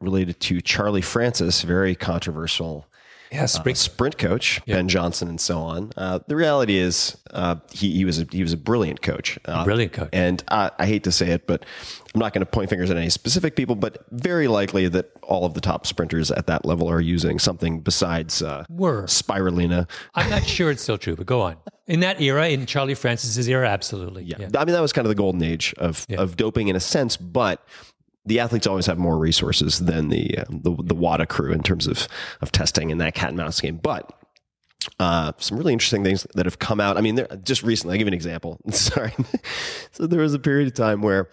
related 0.00 0.40
to 0.40 0.60
Charlie 0.60 1.02
Francis, 1.02 1.62
very 1.62 1.94
controversial 1.94 2.86
yeah, 3.30 3.44
uh, 3.44 3.46
sprint 3.46 3.78
sprint 3.78 4.18
coach, 4.18 4.60
Ben 4.66 4.88
Johnson, 4.88 5.28
and 5.28 5.40
so 5.40 5.58
on. 5.58 5.92
Uh, 5.96 6.20
the 6.26 6.36
reality 6.36 6.76
is, 6.76 7.16
uh, 7.30 7.56
he, 7.70 7.92
he 7.92 8.04
was 8.04 8.20
a, 8.20 8.26
he 8.30 8.42
was 8.42 8.52
a 8.52 8.56
brilliant 8.56 9.02
coach, 9.02 9.38
uh, 9.44 9.64
brilliant 9.64 9.92
coach. 9.92 10.10
and 10.12 10.42
I, 10.48 10.70
I 10.78 10.86
hate 10.86 11.04
to 11.04 11.12
say 11.12 11.30
it, 11.30 11.46
but 11.46 11.64
I'm 12.14 12.20
not 12.20 12.32
going 12.32 12.44
to 12.44 12.50
point 12.50 12.70
fingers 12.70 12.90
at 12.90 12.96
any 12.96 13.10
specific 13.10 13.56
people, 13.56 13.74
but 13.74 14.04
very 14.10 14.48
likely 14.48 14.88
that 14.88 15.10
all 15.22 15.44
of 15.44 15.54
the 15.54 15.60
top 15.60 15.86
sprinters 15.86 16.30
at 16.30 16.46
that 16.46 16.64
level 16.64 16.88
are 16.88 17.00
using 17.00 17.38
something 17.38 17.80
besides 17.80 18.42
uh, 18.42 18.64
Were. 18.70 19.04
spirulina. 19.04 19.88
I'm 20.14 20.30
not 20.30 20.44
sure 20.44 20.70
it's 20.70 20.82
still 20.82 20.98
true, 20.98 21.16
but 21.16 21.26
go 21.26 21.40
on. 21.42 21.56
In 21.86 22.00
that 22.00 22.20
era, 22.20 22.48
in 22.48 22.66
Charlie 22.66 22.94
Francis's 22.94 23.48
era, 23.48 23.68
absolutely. 23.68 24.24
Yeah. 24.24 24.36
I 24.38 24.64
mean, 24.64 24.72
that 24.72 24.80
was 24.80 24.92
kind 24.92 25.06
of 25.06 25.10
the 25.10 25.14
golden 25.14 25.42
age 25.42 25.74
of, 25.78 26.06
of 26.16 26.36
doping 26.36 26.68
in 26.68 26.74
a 26.74 26.80
sense, 26.80 27.16
but 27.16 27.64
the 28.26 28.40
athletes 28.40 28.66
always 28.66 28.86
have 28.86 28.98
more 28.98 29.18
resources 29.18 29.78
than 29.78 30.08
the, 30.08 30.38
uh, 30.38 30.44
the, 30.48 30.74
the 30.82 30.94
WADA 30.94 31.26
crew 31.26 31.52
in 31.52 31.62
terms 31.62 31.86
of, 31.86 32.08
of 32.40 32.52
testing 32.52 32.90
and 32.90 33.00
that 33.00 33.14
cat 33.14 33.28
and 33.28 33.38
mouse 33.38 33.60
game. 33.60 33.76
But, 33.76 34.12
uh, 34.98 35.32
some 35.38 35.58
really 35.58 35.72
interesting 35.72 36.04
things 36.04 36.26
that 36.34 36.46
have 36.46 36.58
come 36.58 36.80
out. 36.80 36.96
I 36.96 37.00
mean, 37.00 37.26
just 37.42 37.62
recently, 37.62 37.94
I'll 37.94 37.98
give 37.98 38.06
you 38.06 38.10
an 38.10 38.14
example. 38.14 38.58
Sorry. 38.70 39.12
so 39.92 40.06
there 40.06 40.20
was 40.20 40.34
a 40.34 40.38
period 40.38 40.68
of 40.68 40.74
time 40.74 41.02
where, 41.02 41.28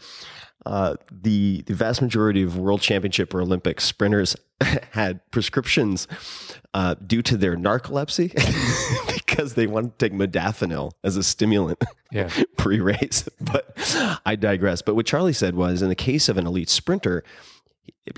uh, 0.66 0.96
the, 1.12 1.62
the 1.66 1.74
vast 1.74 2.02
majority 2.02 2.42
of 2.42 2.58
world 2.58 2.82
championship 2.82 3.34
or 3.34 3.42
Olympic 3.42 3.82
sprinters 3.82 4.36
had 4.92 5.20
prescriptions, 5.32 6.08
uh, 6.74 6.96
due 7.06 7.22
to 7.22 7.38
their 7.38 7.56
narcolepsy 7.56 8.34
because 9.14 9.54
they 9.56 9.68
wanted 9.68 9.98
to 10.00 10.10
take 10.10 10.18
modafinil 10.18 10.92
as 11.04 11.18
a 11.18 11.24
stimulant 11.24 11.82
Yeah. 12.12 12.30
pre-race. 12.58 13.28
But 13.42 14.20
I 14.26 14.36
digress. 14.36 14.82
But 14.82 14.96
what 14.96 15.06
Charlie 15.06 15.34
said 15.34 15.56
was, 15.56 15.82
in 15.82 15.90
the 15.90 15.96
case 15.96 16.30
of 16.30 16.38
an 16.38 16.46
elite 16.48 16.70
sprinter, 16.70 17.24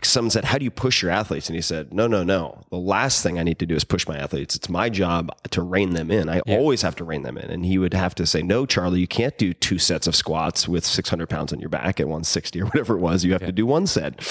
someone 0.04 0.30
said, 0.30 0.46
"How 0.46 0.58
do 0.58 0.64
you 0.64 0.72
push 0.72 1.02
your 1.02 1.12
athletes?" 1.12 1.48
And 1.48 1.56
he 1.56 1.62
said, 1.62 1.94
"No, 1.94 2.08
no, 2.08 2.24
no. 2.24 2.64
The 2.72 2.78
last 2.78 3.22
thing 3.22 3.40
I 3.40 3.44
need 3.44 3.60
to 3.60 3.66
do 3.66 3.76
is 3.76 3.84
push 3.84 4.08
my 4.08 4.18
athletes. 4.18 4.56
It's 4.56 4.70
my 4.70 4.90
job 4.90 5.32
to 5.52 5.62
rein 5.62 5.92
them 5.92 6.12
in. 6.12 6.30
I 6.30 6.40
always 6.42 6.82
have 6.82 6.96
to 6.98 7.04
rein 7.04 7.24
them 7.24 7.38
in." 7.38 7.50
And 7.50 7.66
he 7.66 7.78
would 7.78 7.94
have 7.94 8.16
to 8.16 8.26
say, 8.26 8.42
"No, 8.42 8.66
Charlie, 8.66 9.00
you 9.00 9.08
can't 9.08 9.38
do 9.38 9.54
two 9.54 9.78
sets 9.78 10.08
of 10.08 10.16
squats 10.16 10.68
with 10.68 10.86
600 10.86 11.28
pounds 11.28 11.54
on 11.54 11.60
your 11.60 11.70
back 11.70 12.00
at 12.00 12.08
160 12.08 12.62
or 12.62 12.66
whatever 12.66 12.96
it 12.96 13.02
was. 13.02 13.24
You 13.24 13.34
have 13.34 13.46
to 13.46 13.52
do 13.52 13.66
one 13.66 13.88
set, 13.88 14.28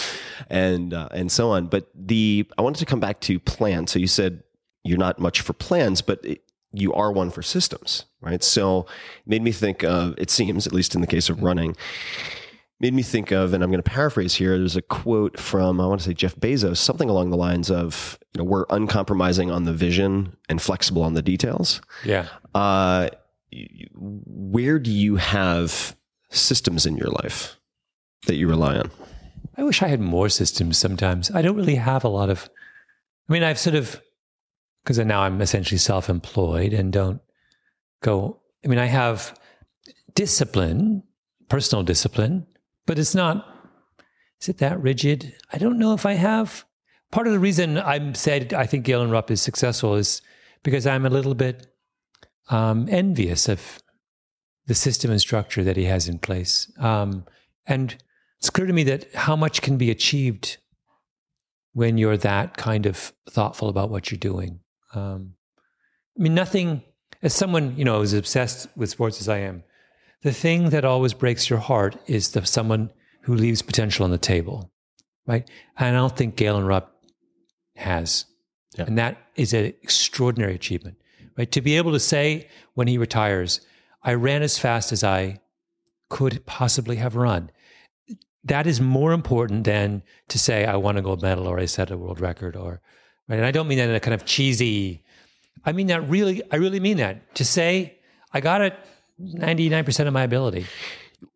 and 0.51 0.93
uh, 0.93 1.09
and 1.12 1.31
so 1.31 1.51
on." 1.51 1.66
But 1.66 1.89
the 1.94 2.48
I 2.59 2.62
wanted 2.62 2.81
to 2.81 2.86
come 2.86 3.01
back 3.01 3.20
to 3.20 3.39
plan. 3.39 3.86
So 3.86 3.98
you 3.98 4.09
said 4.09 4.43
you're 4.85 4.98
not 4.98 5.19
much 5.19 5.40
for 5.40 5.52
plans, 5.55 6.02
but 6.02 6.24
it, 6.24 6.43
you 6.74 6.93
are 6.93 7.11
one 7.11 7.31
for 7.31 7.43
systems, 7.43 8.05
right? 8.20 8.43
So 8.43 8.81
it 8.81 9.27
made 9.27 9.43
me 9.43 9.52
think 9.52 9.82
of, 9.82 10.15
it 10.19 10.31
seems, 10.31 10.66
at 10.66 10.73
least 10.73 10.94
in 10.94 11.01
the 11.01 11.06
case 11.06 11.31
of 11.31 11.43
running, 11.43 11.77
made 12.85 12.93
me 12.93 13.02
think 13.02 13.31
of, 13.31 13.55
and 13.55 13.65
I'm 13.65 13.70
going 13.70 13.82
to 13.82 13.90
paraphrase 13.90 14.35
here. 14.35 14.59
There's 14.59 14.77
a 14.77 14.82
quote 14.82 15.40
from, 15.40 15.81
I 15.81 15.86
want 15.86 16.02
to 16.02 16.06
say 16.06 16.12
Jeff 16.12 16.36
Bezos, 16.36 16.77
something 16.77 17.09
along 17.09 17.31
the 17.31 17.36
lines 17.39 17.70
of, 17.70 18.19
you 18.35 18.39
know, 18.39 18.44
we're 18.44 18.66
uncompromising 18.69 19.51
on 19.51 19.65
the 19.65 19.73
vision 19.73 20.36
and 20.51 20.61
flexible 20.61 21.02
on 21.02 21.15
the 21.15 21.23
details. 21.23 21.81
Yeah. 22.05 22.28
Uh, 22.55 23.09
where 23.94 24.78
do 24.78 24.90
you 24.90 25.16
have 25.16 25.97
systems 26.28 26.85
in 26.85 26.98
your 26.98 27.09
life 27.09 27.59
that 28.27 28.35
you 28.35 28.47
rely 28.47 28.77
on? 28.77 28.90
I 29.56 29.62
wish 29.62 29.82
I 29.82 29.89
had 29.89 30.01
more 30.01 30.28
systems 30.28 30.77
sometimes. 30.77 31.31
I 31.31 31.40
don't 31.40 31.56
really 31.56 31.77
have 31.77 32.05
a 32.05 32.09
lot 32.09 32.28
of, 32.28 32.51
I 33.31 33.32
mean, 33.32 33.43
I've 33.43 33.59
sort 33.59 33.77
of, 33.77 33.98
because 34.82 34.98
now 34.98 35.23
I'm 35.23 35.40
essentially 35.40 35.78
self 35.78 36.11
employed 36.11 36.74
and 36.74 36.93
don't 36.93 37.23
go, 38.02 38.43
I 38.62 38.69
mean, 38.69 38.78
I 38.78 38.86
have 38.86 39.40
discipline, 40.15 41.02
personal 41.48 41.82
discipline, 41.82 42.47
but 42.86 42.98
it's 42.98 43.15
not, 43.15 43.47
is 44.40 44.48
it 44.48 44.59
that 44.59 44.81
rigid? 44.81 45.35
I 45.52 45.59
don't 45.59 45.78
know 45.78 45.94
if 45.94 46.05
I 46.05 46.15
have. 46.15 46.65
Part 47.11 47.27
of 47.27 47.32
the 47.32 47.39
reason 47.39 47.78
I'm 47.78 48.15
said 48.15 48.52
I 48.52 48.66
think 48.66 48.85
Galen 48.85 49.11
Rupp 49.11 49.31
is 49.31 49.40
successful 49.40 49.94
is 49.94 50.20
because 50.62 50.86
I'm 50.86 51.06
a 51.06 51.11
little 51.11 51.35
bit 51.35 51.66
um, 52.51 52.89
envious 52.90 53.48
of 53.48 53.78
the 54.66 54.74
system 54.74 55.11
and 55.11 55.20
structure 55.20 55.62
that 55.65 55.77
he 55.77 55.85
has 55.85 56.09
in 56.09 56.19
place. 56.19 56.70
Um, 56.78 57.24
and 57.66 57.97
it's 58.39 58.51
clear 58.51 58.66
to 58.66 58.73
me 58.73 58.82
that 58.85 59.12
how 59.15 59.36
much 59.36 59.62
can 59.62 59.77
be 59.77 59.90
achieved 59.90 60.59
when 61.73 61.98
you're 61.98 62.16
that 62.16 62.56
kind 62.56 62.86
of 62.86 63.12
thoughtful 63.28 63.69
about 63.69 63.90
what 63.90 64.11
you're 64.11 64.19
doing. 64.19 64.61
Um, 64.94 65.35
I 66.19 66.23
mean, 66.23 66.35
nothing, 66.35 66.82
as 67.23 67.35
someone, 67.35 67.77
you 67.77 67.85
know, 67.85 68.01
as 68.01 68.12
obsessed 68.12 68.69
with 68.77 68.90
sports 68.90 69.20
as 69.20 69.28
I 69.28 69.39
am, 69.39 69.65
the 70.24 70.32
thing 70.32 70.70
that 70.70 70.84
always 70.84 71.12
breaks 71.12 71.48
your 71.48 71.60
heart 71.60 71.96
is 72.06 72.30
the 72.30 72.44
someone 72.44 72.90
who 73.22 73.34
leaves 73.34 73.62
potential 73.62 74.05
on 74.05 74.10
the 74.10 74.18
table, 74.18 74.72
right? 75.26 75.48
And 75.78 75.94
I 75.94 75.98
don't 76.01 76.16
think 76.16 76.34
Galen 76.34 76.64
Rupp 76.64 76.96
has. 77.76 78.24
Yeah. 78.76 78.86
And 78.86 78.98
that 78.98 79.18
is 79.36 79.52
an 79.52 79.66
extraordinary 79.66 80.55
achievement, 80.55 80.96
right? 81.36 81.52
To 81.52 81.60
be 81.60 81.76
able 81.76 81.92
to 81.92 82.01
say 82.01 82.48
when 82.72 82.88
he 82.88 82.96
retires, 82.96 83.60
I 84.02 84.14
ran 84.14 84.42
as 84.42 84.59
fast 84.59 84.92
as 84.92 85.05
I 85.05 85.40
could 86.09 86.44
possibly 86.46 86.96
have 86.96 87.16
run. 87.16 87.51
That 88.44 88.66
is 88.66 88.80
more 88.80 89.12
important 89.12 89.64
than 89.64 90.02
to 90.28 90.38
say 90.38 90.64
I 90.64 90.76
won 90.76 90.96
a 90.96 91.02
gold 91.02 91.22
medal 91.22 91.46
or 91.46 91.59
I 91.59 91.66
set 91.66 91.90
a 91.90 91.98
world 91.98 92.20
record 92.20 92.56
or 92.56 92.80
right. 93.28 93.36
And 93.36 93.46
I 93.46 93.51
don't 93.51 93.68
mean 93.68 93.78
that 93.78 93.90
in 93.90 93.94
a 93.94 94.01
kind 94.01 94.14
of 94.14 94.24
cheesy. 94.24 95.05
I 95.66 95.72
mean 95.72 95.88
that 95.88 96.09
really. 96.09 96.42
I 96.51 96.56
really 96.56 96.80
mean 96.80 96.96
that 96.96 97.34
to 97.36 97.44
say 97.44 97.98
I 98.32 98.40
got 98.40 98.62
it 98.62 98.74
ninety 99.19 99.69
nine 99.69 99.85
percent 99.85 100.07
of 100.09 100.12
my 100.12 100.23
ability. 100.23 100.66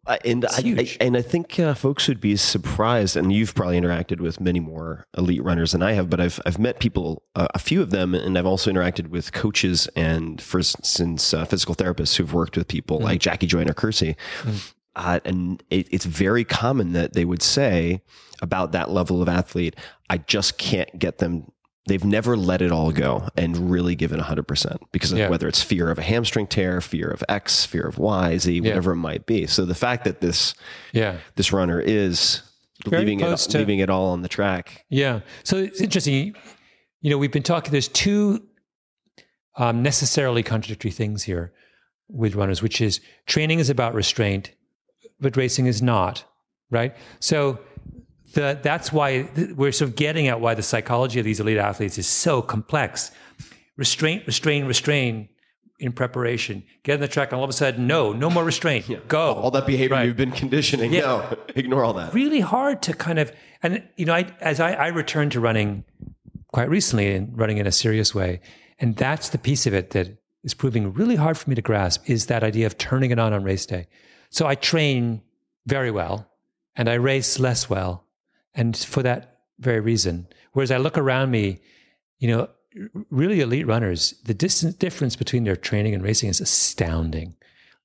I- 0.07 0.19
and 0.25 0.45
I, 0.45 0.59
I 0.79 0.97
and 1.01 1.17
I 1.17 1.23
think 1.23 1.59
uh, 1.59 1.73
folks 1.75 2.09
would 2.09 2.21
be 2.21 2.37
surprised, 2.37 3.17
and 3.17 3.33
you've 3.33 3.55
probably 3.55 3.81
interacted 3.81 4.21
with 4.21 4.39
many 4.41 4.61
more 4.61 5.07
elite 5.17 5.43
runners 5.43 5.73
than 5.73 5.83
I 5.83 5.93
have. 5.93 6.11
But 6.11 6.21
I've 6.21 6.39
I've 6.45 6.59
met 6.59 6.79
people, 6.79 7.23
uh, 7.35 7.49
a 7.55 7.59
few 7.59 7.81
of 7.81 7.91
them, 7.91 8.15
and 8.15 8.37
I've 8.37 8.45
also 8.47 8.71
interacted 8.71 9.09
with 9.09 9.33
coaches 9.33 9.89
and, 9.97 10.43
for 10.43 10.59
instance, 10.59 11.33
uh, 11.33 11.45
physical 11.47 11.75
therapists 11.75 12.17
who've 12.17 12.33
worked 12.35 12.57
with 12.57 12.69
people 12.69 12.99
like 12.99 13.21
Jackie 13.21 13.47
Joyner-Kersee. 13.47 14.15
Uh, 14.97 15.21
and 15.25 15.63
it, 15.71 15.87
it's 15.91 16.05
very 16.05 16.45
common 16.45 16.93
that 16.93 17.13
they 17.13 17.25
would 17.25 17.43
say 17.43 18.03
about 18.43 18.73
that 18.73 18.91
level 18.91 19.23
of 19.23 19.29
athlete, 19.29 19.77
I 20.11 20.19
just 20.19 20.59
can't 20.59 20.99
get 20.99 21.19
them. 21.19 21.51
They've 21.89 22.05
never 22.05 22.37
let 22.37 22.63
it 22.63 22.71
all 22.71 22.93
go 22.93 23.29
and 23.37 23.71
really 23.71 23.95
given 23.95 24.21
100% 24.21 24.79
because 24.93 25.11
of 25.13 25.19
Yeah. 25.19 25.29
whether 25.29 25.49
it's 25.49 25.63
fear 25.63 25.91
of 25.91 25.99
a 25.99 26.03
hamstring 26.03 26.47
tear, 26.47 26.81
fear 26.81 27.09
of 27.09 27.25
X, 27.29 27.65
fear 27.65 27.83
of 27.83 27.99
Y, 27.99 28.37
Z, 28.39 28.61
whatever 28.61 28.93
it 28.93 28.97
might 28.97 29.27
be. 29.27 29.47
So 29.47 29.65
the 29.65 29.75
fact 29.75 30.05
that 30.05 30.21
this 30.21 30.55
Yeah. 30.93 31.17
this 31.37 31.53
runner 31.53 31.81
is 31.81 32.43
Very 32.87 33.01
leaving 33.05 33.21
it 33.21 33.37
to- 33.39 33.59
leaving 33.59 33.79
it 33.81 33.91
all 33.91 34.07
on 34.11 34.23
the 34.23 34.29
track. 34.29 34.85
Yeah. 34.91 35.21
So 35.45 35.57
it's 35.57 35.81
interesting. 35.81 36.35
You 37.01 37.11
know, 37.11 37.19
we've 37.19 37.33
been 37.33 37.43
talking, 37.43 37.73
there's 37.73 37.89
two 37.89 38.45
um, 39.57 39.83
necessarily 39.83 40.43
contradictory 40.45 40.93
things 40.93 41.25
here 41.25 41.53
with 42.09 42.37
runners, 42.37 42.63
which 42.63 42.81
is 42.81 43.01
training 43.27 43.59
is 43.59 43.69
about 43.69 43.93
restraint, 43.93 44.53
but 45.19 45.37
racing 45.37 45.67
is 45.67 45.83
not, 45.83 46.25
right? 46.71 46.95
So 47.19 47.59
the, 48.39 48.59
that's 48.63 48.93
why 48.93 49.29
we're 49.57 49.73
sort 49.73 49.91
of 49.91 49.97
getting 49.97 50.29
at 50.29 50.41
why 50.41 50.55
the 50.55 50.63
psychology 50.63 51.19
of 51.19 51.25
these 51.25 51.41
elite 51.41 51.59
athletes 51.59 51.99
is 51.99 52.07
so 52.07 52.41
complex. 52.43 53.11
Restraint, 53.77 54.27
restrain, 54.27 54.65
restrain 54.67 55.29
in 55.79 55.93
preparation. 55.93 56.65
Get 56.83 56.95
on 56.95 57.01
the 57.01 57.09
track, 57.09 57.31
and 57.31 57.39
all 57.39 57.45
of 57.45 57.51
a 57.51 57.53
sudden, 57.53 57.87
no, 57.87 58.13
no 58.13 58.29
more 58.31 58.43
restraint. 58.45 58.87
Go. 59.09 59.35
All 59.35 59.51
that 59.53 59.67
behavior 59.67 59.97
Right. 59.97 60.07
you've 60.07 60.17
been 60.17 60.33
conditioning. 60.33 60.93
Yeah. 60.93 61.01
No, 61.01 61.37
ignore 61.55 61.85
all 61.85 61.93
that. 61.95 62.13
really 62.15 62.41
hard 62.41 62.83
to 62.83 62.93
kind 62.95 63.19
of 63.19 63.31
and 63.63 63.83
you 63.97 64.05
know 64.07 64.15
I, 64.15 64.27
as 64.41 64.59
I, 64.61 64.73
I 64.73 64.89
returned 64.89 65.33
to 65.33 65.41
running 65.41 65.85
quite 66.53 66.69
recently 66.69 67.15
and 67.15 67.37
running 67.39 67.59
in 67.59 67.67
a 67.67 67.73
serious 67.73 68.15
way 68.15 68.41
and 68.79 68.97
that's 68.97 69.29
the 69.31 69.39
piece 69.39 69.67
of 69.67 69.75
it 69.75 69.91
that 69.91 70.17
is 70.45 70.55
proving 70.55 70.93
really 70.95 71.17
hard 71.17 71.37
for 71.37 71.51
me 71.51 71.57
to 71.57 71.63
grasp 71.63 72.09
is 72.09 72.27
that 72.27 72.43
idea 72.45 72.67
of 72.67 72.79
turning 72.79 73.11
it 73.11 73.19
on 73.19 73.33
on 73.33 73.43
race 73.43 73.67
day 73.67 73.87
so 74.31 74.47
i 74.47 74.55
train 74.55 75.21
very 75.67 75.91
well 75.91 76.27
and 76.77 76.89
i 76.89 76.95
race 76.95 77.39
less 77.41 77.69
well 77.69 78.05
and 78.59 78.77
for 78.77 79.03
that 79.03 79.39
very 79.59 79.81
reason 79.81 80.27
whereas 80.53 80.71
i 80.71 80.77
look 80.77 80.99
around 80.99 81.31
me 81.31 81.61
you 82.19 82.29
know 82.29 82.49
really 83.11 83.41
elite 83.41 83.67
runners 83.67 84.15
the 84.25 84.35
distance 84.35 84.75
difference 84.75 85.17
between 85.17 85.45
their 85.45 85.57
training 85.57 85.95
and 85.95 86.03
racing 86.03 86.29
is 86.29 86.41
astounding 86.41 87.35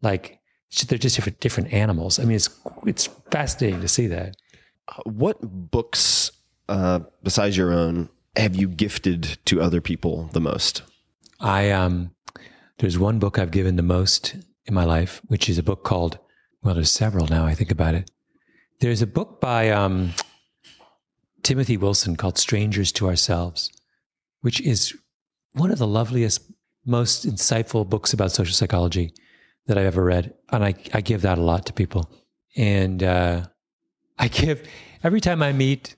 like 0.02 0.40
they're 0.88 0.98
just 0.98 1.16
different 1.16 1.40
different 1.40 1.72
animals 1.72 2.20
i 2.20 2.24
mean 2.24 2.36
it's 2.36 2.50
it's 2.86 3.08
fascinating 3.32 3.80
to 3.80 3.88
see 3.88 4.08
that 4.08 4.36
What 5.06 5.38
books 5.42 6.32
uh, 6.70 7.00
besides 7.22 7.58
your 7.58 7.72
own 7.72 8.10
have 8.36 8.56
you 8.56 8.68
gifted 8.68 9.38
to 9.46 9.62
other 9.62 9.82
people 9.82 10.30
the 10.34 10.42
most? 10.42 10.82
I 11.40 11.72
um 11.72 12.12
there's 12.80 12.98
one 12.98 13.20
book 13.20 13.38
I've 13.38 13.52
given 13.52 13.76
the 13.76 13.84
most 13.84 14.36
in 14.66 14.74
my 14.74 14.86
life, 14.86 15.22
which 15.28 15.50
is 15.50 15.58
a 15.58 15.64
book 15.64 15.84
called 15.84 16.18
well, 16.64 16.76
there's 16.76 16.92
several 16.92 17.28
now 17.28 17.46
I 17.46 17.54
think 17.54 17.72
about 17.72 17.96
it. 17.96 18.10
There's 18.80 19.02
a 19.02 19.08
book 19.08 19.40
by 19.40 19.70
um 19.70 20.14
Timothy 21.44 21.78
Wilson 21.78 22.16
called 22.16 22.38
Strangers 22.38 22.92
to 22.94 23.08
Ourselves, 23.08 23.70
which 24.42 24.62
is 24.62 24.96
one 25.54 25.72
of 25.72 25.78
the 25.78 25.88
loveliest, 25.88 26.42
most 26.86 27.28
insightful 27.28 27.88
books 27.88 28.14
about 28.14 28.32
social 28.32 28.54
psychology 28.54 29.14
that 29.68 29.78
I've 29.78 29.86
ever 29.86 30.04
read. 30.04 30.34
And 30.52 30.64
I, 30.64 30.74
I 30.94 31.02
give 31.02 31.22
that 31.22 31.38
a 31.38 31.42
lot 31.42 31.66
to 31.68 31.74
people. 31.74 32.10
And 32.56 33.04
uh, 33.04 33.46
I 34.18 34.28
give 34.28 34.68
every 35.04 35.22
time 35.22 35.42
I 35.44 35.54
meet, 35.54 35.96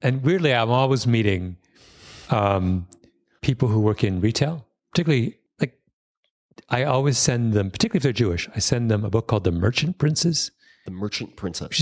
and 0.00 0.22
weirdly, 0.22 0.54
I'm 0.54 0.70
always 0.70 1.06
meeting 1.06 1.56
um, 2.30 2.86
people 3.40 3.68
who 3.68 3.80
work 3.80 4.04
in 4.04 4.20
retail, 4.20 4.66
particularly 4.92 5.38
like 5.60 5.78
I 6.68 6.84
always 6.84 7.18
send 7.18 7.52
them, 7.52 7.70
particularly 7.70 7.98
if 7.98 8.02
they're 8.02 8.12
Jewish, 8.12 8.48
I 8.54 8.58
send 8.58 8.90
them 8.90 9.04
a 9.04 9.10
book 9.10 9.28
called 9.28 9.44
The 9.44 9.52
Merchant 9.52 9.98
Princes, 9.98 10.50
The 10.84 10.90
Merchant 10.90 11.36
Princess. 11.36 11.68
which 11.68 11.80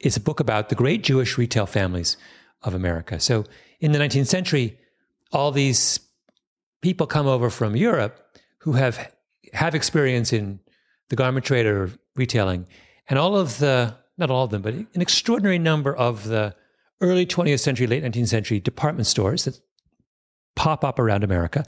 is 0.00 0.06
it's 0.08 0.16
a 0.16 0.20
book 0.20 0.40
about 0.40 0.68
the 0.68 0.74
great 0.74 1.02
Jewish 1.02 1.38
retail 1.38 1.66
families 1.66 2.16
of 2.62 2.74
America. 2.74 3.20
So 3.20 3.44
in 3.80 3.92
the 3.92 3.98
19th 3.98 4.26
century, 4.26 4.78
all 5.32 5.50
these 5.50 6.00
people 6.82 7.06
come 7.06 7.26
over 7.26 7.50
from 7.50 7.76
Europe 7.76 8.38
who 8.58 8.72
have 8.72 9.12
have 9.52 9.74
experience 9.74 10.32
in 10.32 10.60
the 11.08 11.16
garment 11.16 11.44
trade 11.44 11.66
or 11.66 11.90
retailing, 12.16 12.66
and 13.08 13.18
all 13.18 13.36
of 13.36 13.58
the 13.58 13.96
not 14.16 14.30
all 14.30 14.44
of 14.44 14.50
them, 14.50 14.62
but 14.62 14.74
an 14.74 14.88
extraordinary 14.94 15.58
number 15.58 15.94
of 15.94 16.24
the 16.24 16.54
early 17.00 17.24
20th 17.24 17.60
century, 17.60 17.86
late 17.86 18.02
19th 18.02 18.28
century 18.28 18.60
department 18.60 19.06
stores 19.06 19.44
that 19.44 19.60
pop 20.56 20.84
up 20.84 20.98
around 20.98 21.22
America 21.22 21.64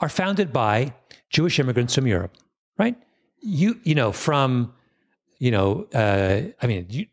are 0.00 0.08
founded 0.08 0.52
by 0.52 0.92
Jewish 1.30 1.58
immigrants 1.58 1.94
from 1.94 2.06
Europe, 2.06 2.36
right? 2.78 2.96
You 3.40 3.80
you 3.84 3.94
know 3.94 4.12
from 4.12 4.72
you 5.38 5.50
know 5.50 5.86
uh, 5.94 6.42
I 6.62 6.66
mean 6.66 6.86
you, 6.90 7.06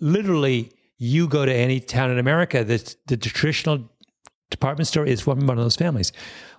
literally 0.00 0.72
you 0.98 1.28
go 1.28 1.44
to 1.46 1.52
any 1.54 1.80
town 1.80 2.10
in 2.10 2.18
America 2.18 2.62
that 2.64 2.94
the 3.06 3.16
traditional 3.16 3.88
department 4.50 4.86
store 4.88 5.06
is 5.06 5.22
from 5.22 5.46
one 5.46 5.56
of 5.58 5.64
those 5.64 5.76
families. 5.76 6.12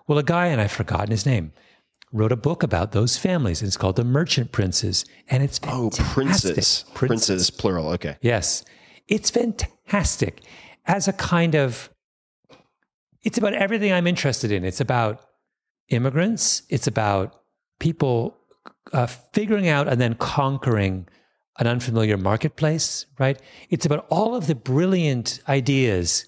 Well, 0.07 0.17
a 0.17 0.23
guy 0.23 0.47
and 0.47 0.59
I've 0.59 0.71
forgotten 0.71 1.11
his 1.11 1.25
name 1.25 1.53
wrote 2.11 2.31
a 2.31 2.35
book 2.37 2.63
about 2.63 2.91
those 2.91 3.17
families. 3.17 3.61
It's 3.61 3.77
called 3.77 3.95
The 3.95 4.03
Merchant 4.03 4.51
Princes, 4.51 5.05
and 5.29 5.43
it's 5.43 5.59
Oh, 5.63 5.89
fantastic. 5.91 6.07
princes. 6.55 6.85
Princes, 6.93 7.49
plural. 7.49 7.89
Okay. 7.91 8.17
Yes. 8.21 8.65
It's 9.07 9.29
fantastic 9.29 10.41
as 10.85 11.07
a 11.07 11.13
kind 11.13 11.55
of, 11.55 11.89
it's 13.23 13.37
about 13.37 13.53
everything 13.53 13.93
I'm 13.93 14.07
interested 14.07 14.51
in. 14.51 14.65
It's 14.65 14.81
about 14.81 15.21
immigrants, 15.89 16.63
it's 16.69 16.87
about 16.87 17.41
people 17.79 18.37
uh, 18.93 19.07
figuring 19.07 19.67
out 19.67 19.87
and 19.87 19.99
then 19.99 20.15
conquering 20.15 21.07
an 21.59 21.67
unfamiliar 21.67 22.17
marketplace, 22.17 23.05
right? 23.19 23.39
It's 23.69 23.85
about 23.85 24.05
all 24.09 24.35
of 24.35 24.47
the 24.47 24.55
brilliant 24.55 25.41
ideas 25.47 26.25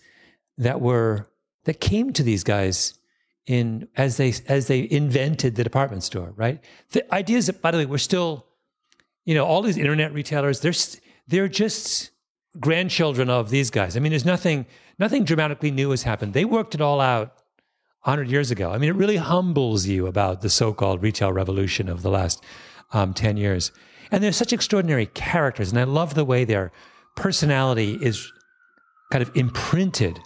that 0.58 0.82
were, 0.82 1.30
that 1.66 1.80
came 1.80 2.14
to 2.14 2.24
these 2.24 2.44
guys 2.44 2.98
in 3.46 3.88
as 3.98 4.16
they 4.16 4.34
as 4.48 4.68
they 4.68 4.88
invented 4.90 5.56
the 5.56 5.64
department 5.66 6.04
store, 6.04 6.34
right? 6.38 6.64
The 6.92 7.14
ideas 7.14 7.48
that, 7.48 7.62
by 7.62 7.72
the 7.72 7.78
way, 7.78 7.86
we're 7.86 7.98
still 7.98 8.46
you 9.26 9.36
know, 9.36 9.46
all 9.46 9.62
these 9.62 9.78
internet 9.78 10.14
retailers, 10.14 10.60
they're 10.60 10.74
they're 11.28 11.48
just 11.48 12.12
grandchildren 12.60 13.30
of 13.30 13.50
these 13.50 13.70
guys. 13.70 13.96
I 13.98 14.00
mean, 14.00 14.12
there's 14.12 14.26
nothing 14.26 14.66
nothing 15.00 15.24
dramatically 15.24 15.72
new 15.72 15.90
has 15.92 16.04
happened. 16.04 16.34
They 16.34 16.46
worked 16.46 16.76
it 16.76 16.82
all 16.82 17.02
out 17.02 17.38
100 18.04 18.30
years 18.30 18.52
ago. 18.52 18.72
I 18.72 18.78
mean, 18.78 18.90
it 18.90 18.96
really 18.96 19.18
humbles 19.18 19.88
you 19.88 20.08
about 20.08 20.42
the 20.42 20.50
so-called 20.50 21.02
retail 21.02 21.32
revolution 21.32 21.88
of 21.90 22.02
the 22.02 22.10
last 22.10 22.44
um, 22.92 23.14
10 23.14 23.38
years. 23.38 23.72
And 24.12 24.24
they're 24.24 24.32
such 24.32 24.54
extraordinary 24.54 25.08
characters, 25.08 25.72
and 25.72 25.80
I 25.80 25.86
love 25.86 26.14
the 26.14 26.26
way 26.26 26.46
their 26.46 26.72
personality 27.16 27.98
is 28.02 28.32
kind 29.12 29.22
of 29.22 29.36
imprinted 29.36 30.20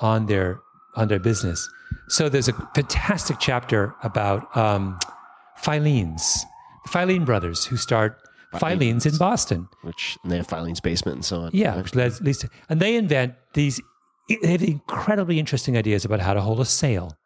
on 0.00 0.26
their 0.26 0.60
on 0.96 1.08
their 1.08 1.20
business. 1.20 1.68
So 2.08 2.28
there's 2.28 2.48
a 2.48 2.52
fantastic 2.74 3.36
chapter 3.38 3.94
about 4.02 4.56
um, 4.56 4.98
Filene's, 5.62 6.44
the 6.84 6.90
Filene 6.90 7.24
brothers 7.24 7.64
who 7.64 7.76
start 7.76 8.18
Filene's 8.54 9.06
in 9.06 9.16
Boston. 9.16 9.68
Which 9.82 10.18
and 10.22 10.32
they 10.32 10.36
have 10.38 10.48
Filene's 10.48 10.80
basement 10.80 11.16
and 11.16 11.24
so 11.24 11.42
on. 11.42 11.50
Yeah, 11.52 11.76
which 11.76 11.94
leads, 11.94 12.20
leads 12.20 12.38
to, 12.38 12.50
and 12.68 12.80
they 12.80 12.96
invent 12.96 13.34
these. 13.54 13.80
They 14.42 14.52
have 14.52 14.62
incredibly 14.62 15.38
interesting 15.38 15.76
ideas 15.76 16.04
about 16.04 16.20
how 16.20 16.34
to 16.34 16.40
hold 16.40 16.60
a 16.60 16.64
sale, 16.64 17.16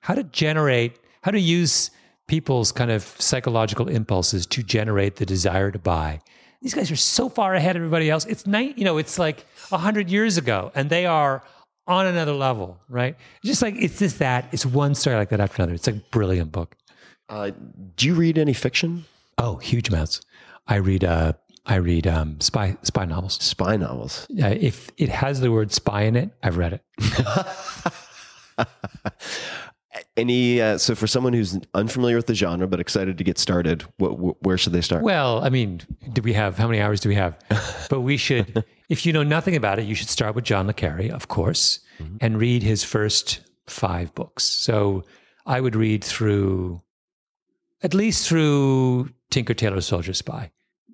how 0.00 0.14
to 0.14 0.24
generate, 0.24 0.98
how 1.22 1.30
to 1.30 1.40
use 1.40 1.90
people's 2.26 2.72
kind 2.72 2.90
of 2.90 3.02
psychological 3.18 3.88
impulses 3.88 4.46
to 4.46 4.62
generate 4.62 5.16
the 5.16 5.26
desire 5.26 5.70
to 5.70 5.78
buy. 5.78 6.20
These 6.60 6.74
guys 6.74 6.90
are 6.90 6.96
so 6.96 7.28
far 7.28 7.54
ahead 7.54 7.76
of 7.76 7.80
everybody 7.80 8.10
else. 8.10 8.24
It's 8.26 8.46
night, 8.46 8.76
you 8.76 8.84
know, 8.84 8.98
it's 8.98 9.18
like 9.18 9.46
a 9.72 9.78
hundred 9.78 10.10
years 10.10 10.36
ago, 10.36 10.72
and 10.74 10.90
they 10.90 11.06
are 11.06 11.42
on 11.86 12.06
another 12.06 12.32
level, 12.32 12.78
right? 12.88 13.16
Just 13.44 13.62
like 13.62 13.74
it's 13.76 13.98
just 13.98 14.18
that. 14.18 14.46
It's 14.52 14.66
one 14.66 14.94
story 14.94 15.16
like 15.16 15.30
that 15.30 15.40
after 15.40 15.62
another. 15.62 15.74
It's 15.74 15.86
like 15.86 15.96
a 15.96 16.04
brilliant 16.10 16.52
book. 16.52 16.76
Uh, 17.28 17.52
do 17.96 18.06
you 18.06 18.14
read 18.14 18.38
any 18.38 18.52
fiction? 18.52 19.04
Oh, 19.38 19.56
huge 19.56 19.88
amounts. 19.88 20.20
I 20.66 20.76
read 20.76 21.04
uh 21.04 21.32
I 21.68 21.76
read 21.76 22.06
um 22.06 22.40
spy 22.40 22.76
spy 22.82 23.04
novels. 23.04 23.34
Spy 23.42 23.76
novels. 23.76 24.26
Uh, 24.42 24.54
if 24.58 24.90
it 24.96 25.10
has 25.10 25.40
the 25.40 25.52
word 25.52 25.70
spy 25.72 26.02
in 26.02 26.16
it, 26.16 26.30
I've 26.42 26.56
read 26.56 26.72
it. 26.72 26.82
Any 30.16 30.60
uh, 30.60 30.78
so 30.78 30.94
for 30.94 31.06
someone 31.06 31.32
who's 31.32 31.58
unfamiliar 31.74 32.16
with 32.16 32.26
the 32.26 32.34
genre 32.34 32.66
but 32.66 32.80
excited 32.80 33.18
to 33.18 33.24
get 33.24 33.38
started, 33.38 33.84
what, 33.98 34.42
where 34.42 34.58
should 34.58 34.72
they 34.72 34.80
start? 34.80 35.02
Well, 35.02 35.42
I 35.44 35.48
mean, 35.48 35.80
do 36.12 36.22
we 36.22 36.32
have 36.32 36.56
how 36.58 36.66
many 36.66 36.80
hours 36.80 37.00
do 37.00 37.08
we 37.08 37.14
have? 37.14 37.38
But 37.88 38.00
we 38.00 38.16
should, 38.18 38.64
if 38.90 39.06
you 39.06 39.14
know 39.14 39.22
nothing 39.22 39.56
about 39.56 39.78
it, 39.78 39.86
you 39.86 39.94
should 39.94 40.10
start 40.10 40.34
with 40.34 40.44
John 40.44 40.66
le 40.66 40.74
Carre, 40.74 41.10
of 41.10 41.28
course, 41.28 41.80
and 42.20 42.38
read 42.38 42.62
his 42.62 42.84
first 42.84 43.40
five 43.66 44.14
books. 44.14 44.44
So 44.44 45.04
I 45.46 45.60
would 45.60 45.74
read 45.74 46.04
through, 46.04 46.82
at 47.82 47.94
least 47.94 48.28
through 48.28 49.08
Tinker 49.30 49.54
Tailor 49.54 49.80
Soldier 49.80 50.12
Spy, 50.12 50.50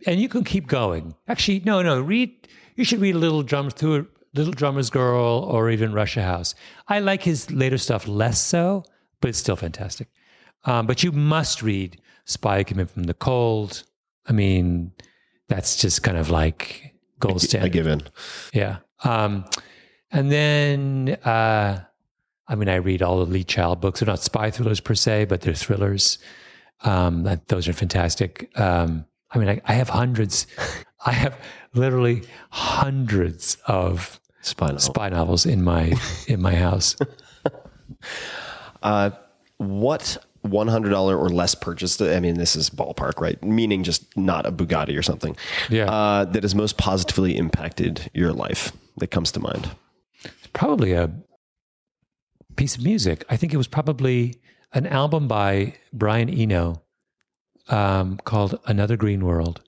and 0.06 0.20
you 0.20 0.28
can 0.28 0.44
keep 0.44 0.66
going. 0.66 1.14
Actually, 1.28 1.60
no, 1.60 1.82
no, 1.82 2.00
read. 2.00 2.48
You 2.76 2.84
should 2.84 3.00
read 3.00 3.14
Little 3.14 3.42
Drums 3.42 3.74
through 3.74 4.08
Little 4.34 4.52
Drummer's 4.52 4.90
Girl 4.90 5.46
or 5.48 5.70
even 5.70 5.92
Russia 5.92 6.22
House. 6.22 6.54
I 6.88 7.00
like 7.00 7.22
his 7.22 7.50
later 7.50 7.78
stuff 7.78 8.08
less 8.08 8.40
so, 8.40 8.84
but 9.20 9.28
it's 9.28 9.38
still 9.38 9.56
fantastic. 9.56 10.08
Um, 10.64 10.86
but 10.86 11.02
you 11.02 11.12
must 11.12 11.62
read 11.62 12.00
Spy 12.24 12.64
Came 12.64 12.80
In 12.80 12.86
From 12.86 13.04
the 13.04 13.14
Cold. 13.14 13.84
I 14.26 14.32
mean, 14.32 14.92
that's 15.48 15.76
just 15.76 16.02
kind 16.02 16.16
of 16.16 16.30
like 16.30 16.94
gold 17.20 17.42
standard. 17.42 17.66
I 17.66 17.68
give 17.68 17.86
in. 17.86 18.02
Yeah. 18.52 18.78
Um, 19.04 19.44
and 20.10 20.32
then, 20.32 21.18
uh, 21.24 21.84
I 22.48 22.54
mean, 22.54 22.68
I 22.68 22.76
read 22.76 23.02
all 23.02 23.24
the 23.24 23.30
Lee 23.30 23.44
Child 23.44 23.80
books. 23.80 24.00
They're 24.00 24.06
not 24.06 24.20
spy 24.20 24.50
thrillers 24.50 24.80
per 24.80 24.94
se, 24.94 25.26
but 25.26 25.42
they're 25.42 25.54
thrillers. 25.54 26.18
Um, 26.82 27.26
those 27.48 27.68
are 27.68 27.72
fantastic. 27.72 28.50
Um, 28.58 29.06
I 29.34 29.38
mean, 29.38 29.48
I, 29.48 29.60
I 29.66 29.72
have 29.74 29.88
hundreds. 29.88 30.46
I 31.04 31.12
have 31.12 31.36
literally 31.74 32.22
hundreds 32.50 33.56
of 33.66 34.20
Spy 34.42 34.66
novel. 34.66 34.78
spy 34.80 35.08
novels 35.08 35.44
in 35.46 35.62
my 35.64 35.92
in 36.28 36.40
my 36.40 36.54
house. 36.54 36.96
Uh, 38.82 39.10
what 39.56 40.16
one 40.42 40.68
hundred 40.68 40.90
dollar 40.90 41.16
or 41.16 41.30
less 41.30 41.54
purchase? 41.54 41.98
I 42.00 42.20
mean, 42.20 42.34
this 42.36 42.54
is 42.54 42.68
ballpark, 42.68 43.18
right? 43.20 43.42
Meaning 43.42 43.82
just 43.82 44.14
not 44.16 44.44
a 44.46 44.52
Bugatti 44.52 44.98
or 44.98 45.02
something. 45.02 45.36
Yeah. 45.70 45.90
Uh, 45.90 46.24
that 46.26 46.42
has 46.42 46.54
most 46.54 46.76
positively 46.76 47.36
impacted 47.36 48.10
your 48.12 48.32
life 48.32 48.72
that 48.98 49.06
comes 49.10 49.32
to 49.32 49.40
mind. 49.40 49.70
probably 50.52 50.92
a 50.92 51.10
piece 52.56 52.76
of 52.76 52.84
music. 52.84 53.24
I 53.30 53.36
think 53.38 53.54
it 53.54 53.56
was 53.56 53.68
probably 53.68 54.34
an 54.74 54.86
album 54.86 55.26
by 55.28 55.74
Brian 55.92 56.28
Eno 56.28 56.82
um, 57.68 58.18
called 58.24 58.58
Another 58.66 58.96
Green 58.96 59.24
World, 59.24 59.62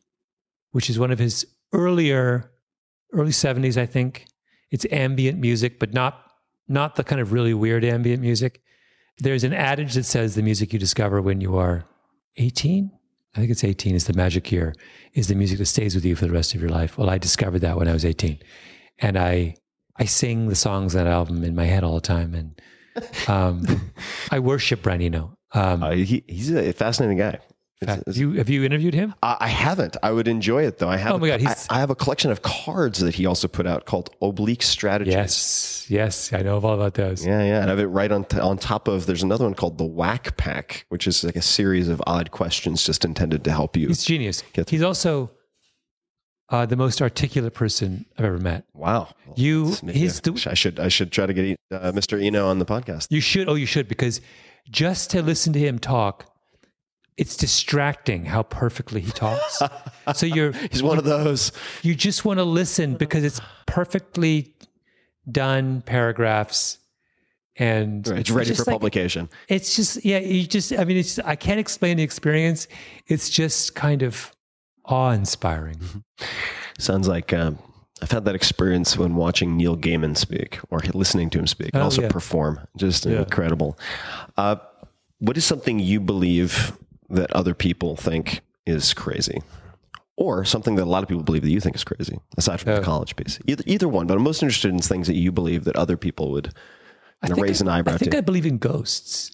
which 0.72 0.90
is 0.90 0.98
one 0.98 1.10
of 1.10 1.18
his 1.18 1.46
earlier, 1.72 2.50
early 3.12 3.30
70s, 3.30 3.76
I 3.76 3.86
think. 3.86 4.26
It's 4.70 4.86
ambient 4.90 5.38
music, 5.38 5.78
but 5.78 5.94
not 5.94 6.22
not 6.68 6.96
the 6.96 7.04
kind 7.04 7.20
of 7.20 7.32
really 7.32 7.54
weird 7.54 7.84
ambient 7.84 8.20
music. 8.20 8.60
There's 9.18 9.44
an 9.44 9.52
adage 9.52 9.94
that 9.94 10.04
says 10.04 10.34
the 10.34 10.42
music 10.42 10.72
you 10.72 10.78
discover 10.80 11.22
when 11.22 11.40
you 11.40 11.56
are 11.56 11.84
18, 12.38 12.90
I 13.34 13.38
think 13.38 13.50
it's 13.52 13.62
18 13.62 13.94
is 13.94 14.06
the 14.06 14.12
magic 14.14 14.50
year, 14.50 14.74
is 15.14 15.28
the 15.28 15.36
music 15.36 15.58
that 15.58 15.66
stays 15.66 15.94
with 15.94 16.04
you 16.04 16.16
for 16.16 16.26
the 16.26 16.32
rest 16.32 16.54
of 16.54 16.60
your 16.60 16.70
life. 16.70 16.98
Well, 16.98 17.08
I 17.08 17.18
discovered 17.18 17.60
that 17.60 17.76
when 17.76 17.86
I 17.86 17.92
was 17.92 18.04
18. 18.04 18.38
And 18.98 19.16
I 19.16 19.54
I 19.98 20.04
sing 20.06 20.48
the 20.48 20.54
songs 20.56 20.94
on 20.96 21.04
that 21.04 21.10
album 21.10 21.44
in 21.44 21.54
my 21.54 21.64
head 21.64 21.84
all 21.84 21.94
the 21.94 22.00
time. 22.00 22.34
And 22.34 22.60
um, 23.28 23.64
I 24.30 24.40
worship 24.40 24.82
Brian 24.82 25.00
Eno. 25.00 25.38
Um, 25.54 25.82
Uh, 25.82 25.92
he, 25.92 26.24
he's 26.26 26.50
a 26.50 26.72
fascinating 26.72 27.18
guy. 27.18 27.38
It's- 27.82 28.02
have, 28.06 28.16
you, 28.16 28.32
have 28.32 28.48
you 28.48 28.64
interviewed 28.64 28.94
him? 28.94 29.14
I 29.22 29.36
I 29.40 29.48
haven't. 29.48 29.98
I 30.02 30.10
would 30.10 30.28
enjoy 30.28 30.62
it 30.64 30.78
though. 30.78 30.88
I 30.88 30.96
have. 30.96 31.12
Oh 31.12 31.18
my 31.18 31.28
God, 31.28 31.40
I, 31.40 31.42
he's- 31.42 31.66
I 31.68 31.78
have 31.78 31.90
a 31.90 31.94
collection 31.94 32.30
of 32.30 32.40
cards 32.42 33.00
that 33.00 33.14
he 33.14 33.26
also 33.26 33.48
put 33.48 33.66
out 33.66 33.84
called 33.84 34.08
Oblique 34.22 34.62
Strategies. 34.62 35.12
Yes, 35.12 35.86
yes, 35.90 36.32
I 36.32 36.40
know 36.42 36.56
of 36.56 36.64
all 36.64 36.74
about 36.74 36.94
those. 36.94 37.26
Yeah, 37.26 37.42
yeah. 37.44 37.60
And 37.60 37.66
I 37.66 37.70
have 37.70 37.78
it 37.78 37.86
right 37.88 38.10
on 38.10 38.24
t- 38.24 38.38
on 38.40 38.56
top 38.56 38.88
of. 38.88 39.04
There's 39.06 39.22
another 39.22 39.44
one 39.44 39.54
called 39.54 39.76
the 39.76 39.84
Whack 39.84 40.36
Pack, 40.38 40.86
which 40.88 41.06
is 41.06 41.22
like 41.22 41.36
a 41.36 41.42
series 41.42 41.88
of 41.88 42.02
odd 42.06 42.30
questions 42.30 42.82
just 42.82 43.04
intended 43.04 43.44
to 43.44 43.50
help 43.50 43.76
you. 43.76 43.88
He's 43.88 44.04
genius. 44.04 44.42
He's 44.68 44.82
also 44.82 45.30
uh, 46.48 46.64
the 46.64 46.76
most 46.76 47.02
articulate 47.02 47.52
person 47.54 48.06
I've 48.16 48.24
ever 48.24 48.38
met. 48.38 48.64
wow. 48.72 49.08
You, 49.34 49.74
he's 49.92 50.22
I, 50.46 50.50
I 50.52 50.54
should 50.54 50.80
I 50.80 50.88
should 50.88 51.12
try 51.12 51.26
to 51.26 51.34
get 51.34 51.58
uh, 51.70 51.92
Mr. 51.92 52.22
Eno 52.24 52.46
on 52.48 52.58
the 52.58 52.64
podcast. 52.64 53.08
you 53.10 53.20
should, 53.20 53.48
oh, 53.50 53.54
you 53.54 53.66
should, 53.66 53.86
because 53.88 54.22
just 54.70 55.10
to 55.10 55.20
listen 55.22 55.52
to 55.52 55.58
him 55.58 55.78
talk, 55.78 56.24
it's 57.16 57.36
distracting 57.36 58.24
how 58.26 58.42
perfectly 58.42 59.00
he 59.00 59.10
talks. 59.10 59.60
so 60.14 60.26
you're, 60.26 60.52
He's 60.70 60.82
one 60.82 60.98
of 60.98 61.04
those. 61.04 61.50
you 61.82 61.94
just 61.94 62.24
want 62.24 62.38
to 62.38 62.44
listen 62.44 62.94
because 62.96 63.24
it's 63.24 63.40
perfectly 63.66 64.54
done 65.30 65.80
paragraphs 65.82 66.78
and 67.58 68.06
It's 68.08 68.30
ready 68.30 68.52
for 68.54 68.64
like- 68.64 68.74
publication. 68.74 69.30
It's 69.48 69.76
just 69.76 70.04
yeah, 70.04 70.18
you 70.18 70.46
just 70.46 70.72
I 70.74 70.84
mean 70.84 70.98
it's 70.98 71.18
I 71.20 71.36
can't 71.36 71.58
explain 71.58 71.96
the 71.96 72.02
experience. 72.02 72.68
It's 73.06 73.30
just 73.30 73.74
kind 73.74 74.02
of 74.02 74.30
awe-inspiring. 74.84 75.80
Sounds 76.78 77.08
like 77.08 77.32
um, 77.32 77.58
I've 78.02 78.10
had 78.10 78.26
that 78.26 78.34
experience 78.34 78.96
when 78.98 79.14
watching 79.14 79.56
Neil 79.56 79.76
Gaiman 79.76 80.16
speak 80.16 80.58
or 80.70 80.80
listening 80.92 81.30
to 81.30 81.38
him 81.38 81.46
speak 81.46 81.70
and 81.72 81.80
Oh, 81.80 81.84
also 81.86 82.02
yeah. 82.02 82.08
perform. 82.08 82.60
Just 82.76 83.06
Yeah. 83.06 83.20
incredible. 83.20 83.78
Uh, 84.36 84.56
what 85.18 85.36
is 85.38 85.44
something 85.46 85.78
you 85.78 85.98
believe 85.98 86.76
that 87.10 87.30
other 87.32 87.54
people 87.54 87.96
think 87.96 88.40
is 88.66 88.94
crazy? 88.94 89.42
Or 90.18 90.44
something 90.46 90.76
that 90.76 90.84
a 90.84 90.86
lot 90.86 91.02
of 91.02 91.08
people 91.10 91.22
believe 91.22 91.42
that 91.42 91.50
you 91.50 91.60
think 91.60 91.76
is 91.76 91.84
crazy, 91.84 92.18
aside 92.38 92.60
from 92.60 92.70
Yeah. 92.72 92.78
the 92.78 92.84
college 92.84 93.16
piece. 93.16 93.38
Either, 93.46 93.62
either 93.66 93.86
one, 93.88 94.06
but 94.06 94.16
I'm 94.16 94.22
most 94.22 94.42
interested 94.42 94.72
in 94.72 94.78
things 94.80 95.06
that 95.08 95.14
you 95.16 95.30
believe 95.30 95.64
that 95.64 95.76
other 95.76 95.96
people 95.98 96.30
would 96.32 96.54
I 97.22 97.28
know, 97.28 97.34
think 97.34 97.46
raise 97.46 97.60
I, 97.60 97.66
an 97.66 97.68
eyebrow 97.68 97.94
I 97.94 97.98
think 97.98 98.12
to. 98.12 98.18
I 98.18 98.20
believe 98.22 98.46
in 98.46 98.56
ghosts. 98.58 99.30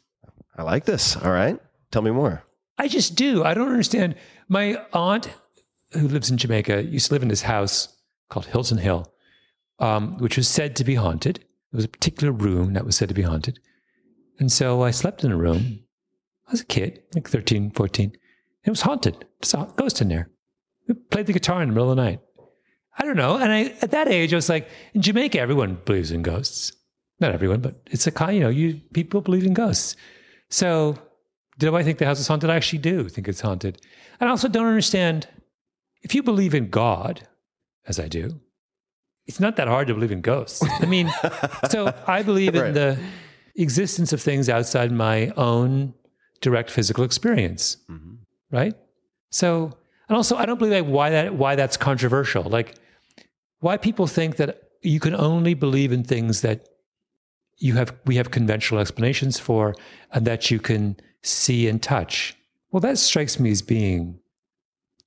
I 0.56 0.62
like 0.64 0.84
this. 0.84 1.16
All 1.16 1.30
right. 1.30 1.56
Tell 1.92 2.02
me 2.02 2.10
more. 2.10 2.42
I 2.78 2.88
just 2.88 3.14
do. 3.14 3.44
I 3.44 3.54
don't 3.54 3.68
understand. 3.68 4.16
My 4.48 4.76
aunt, 4.92 5.30
who 5.92 6.08
lives 6.08 6.30
in 6.30 6.36
Jamaica, 6.36 6.82
used 6.84 7.06
to 7.08 7.14
live 7.14 7.22
in 7.22 7.28
this 7.28 7.42
house 7.42 7.96
called 8.28 8.46
Hilton 8.46 8.78
Hill, 8.78 9.12
um, 9.78 10.18
which 10.18 10.36
was 10.36 10.48
said 10.48 10.74
to 10.76 10.84
be 10.84 10.96
haunted. 10.96 11.36
There 11.70 11.78
was 11.78 11.84
a 11.84 11.88
particular 11.88 12.32
room 12.32 12.72
that 12.72 12.84
was 12.84 12.96
said 12.96 13.08
to 13.08 13.14
be 13.14 13.22
haunted. 13.22 13.60
And 14.40 14.50
so 14.50 14.82
I 14.82 14.90
slept 14.90 15.22
in 15.22 15.30
a 15.30 15.36
room. 15.36 15.81
I 16.52 16.54
was 16.54 16.60
a 16.60 16.66
kid, 16.66 17.02
like 17.14 17.30
13, 17.30 17.70
14. 17.70 18.12
It 18.64 18.68
was 18.70 18.82
haunted. 18.82 19.24
There's 19.40 19.54
a 19.54 19.72
ghost 19.74 20.02
in 20.02 20.08
there. 20.08 20.28
We 20.86 20.92
played 20.94 21.24
the 21.24 21.32
guitar 21.32 21.62
in 21.62 21.70
the 21.70 21.74
middle 21.74 21.90
of 21.90 21.96
the 21.96 22.02
night. 22.02 22.20
I 22.98 23.06
don't 23.06 23.16
know. 23.16 23.38
And 23.38 23.50
I, 23.50 23.60
at 23.80 23.92
that 23.92 24.06
age, 24.06 24.34
I 24.34 24.36
was 24.36 24.50
like, 24.50 24.68
in 24.92 25.00
Jamaica, 25.00 25.40
everyone 25.40 25.78
believes 25.86 26.10
in 26.10 26.20
ghosts. 26.20 26.72
Not 27.20 27.32
everyone, 27.32 27.60
but 27.62 27.80
it's 27.90 28.06
a 28.06 28.10
kind, 28.10 28.34
you 28.36 28.42
know, 28.42 28.50
you 28.50 28.82
people 28.92 29.22
believe 29.22 29.46
in 29.46 29.54
ghosts. 29.54 29.96
So 30.50 30.98
do 31.58 31.74
I 31.74 31.82
think 31.82 31.96
the 31.96 32.04
house 32.04 32.20
is 32.20 32.26
haunted? 32.28 32.50
I 32.50 32.56
actually 32.56 32.80
do 32.80 33.08
think 33.08 33.28
it's 33.28 33.40
haunted. 33.40 33.80
And 34.20 34.28
I 34.28 34.30
also 34.30 34.46
don't 34.48 34.66
understand 34.66 35.26
if 36.02 36.14
you 36.14 36.22
believe 36.22 36.54
in 36.54 36.68
God, 36.68 37.26
as 37.86 37.98
I 37.98 38.08
do, 38.08 38.40
it's 39.26 39.40
not 39.40 39.56
that 39.56 39.68
hard 39.68 39.86
to 39.88 39.94
believe 39.94 40.12
in 40.12 40.20
ghosts. 40.20 40.62
I 40.80 40.84
mean, 40.84 41.10
so 41.70 41.94
I 42.06 42.22
believe 42.22 42.54
Right. 42.54 42.66
in 42.66 42.74
the 42.74 42.98
existence 43.56 44.12
of 44.12 44.20
things 44.20 44.50
outside 44.50 44.92
my 44.92 45.28
own 45.38 45.94
direct 46.42 46.70
physical 46.70 47.04
experience. 47.04 47.78
Mm-hmm. 47.90 48.14
Right? 48.50 48.74
So 49.30 49.76
and 50.08 50.16
also 50.16 50.36
I 50.36 50.44
don't 50.44 50.58
believe 50.58 50.84
like 50.84 50.92
why 50.92 51.10
that 51.10 51.34
why 51.34 51.56
that's 51.56 51.78
controversial. 51.78 52.42
Like 52.42 52.74
why 53.60 53.78
people 53.78 54.06
think 54.06 54.36
that 54.36 54.62
you 54.82 55.00
can 55.00 55.14
only 55.14 55.54
believe 55.54 55.92
in 55.92 56.04
things 56.04 56.42
that 56.42 56.68
you 57.56 57.74
have 57.74 57.94
we 58.04 58.16
have 58.16 58.30
conventional 58.30 58.80
explanations 58.80 59.38
for 59.38 59.74
and 60.10 60.26
that 60.26 60.50
you 60.50 60.58
can 60.58 60.96
see 61.22 61.68
and 61.68 61.82
touch. 61.82 62.36
Well, 62.70 62.80
that 62.80 62.98
strikes 62.98 63.40
me 63.40 63.50
as 63.50 63.62
being 63.62 64.18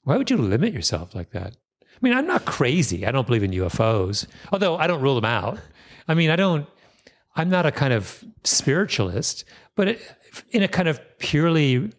why 0.03 0.17
would 0.17 0.29
you 0.29 0.37
limit 0.37 0.73
yourself 0.73 1.13
like 1.13 1.31
that? 1.31 1.55
I 1.83 1.97
mean, 2.01 2.13
I'm 2.13 2.27
not 2.27 2.45
crazy. 2.45 3.05
I 3.05 3.11
don't 3.11 3.25
believe 3.25 3.43
in 3.43 3.51
UFOs, 3.51 4.27
although 4.51 4.77
I 4.77 4.87
don't 4.87 5.01
rule 5.01 5.15
them 5.15 5.25
out. 5.25 5.59
I 6.07 6.13
mean, 6.13 6.29
I 6.29 6.35
don't 6.35 6.67
I'm 7.35 7.49
not 7.49 7.65
a 7.65 7.71
kind 7.71 7.93
of 7.93 8.23
spiritualist, 8.43 9.43
but 9.75 9.89
it, 9.89 10.01
in 10.51 10.63
a 10.63 10.67
kind 10.67 10.87
of 10.87 10.99
purely 11.19 11.91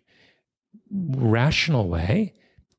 rational 0.91 1.89
way, 1.89 2.35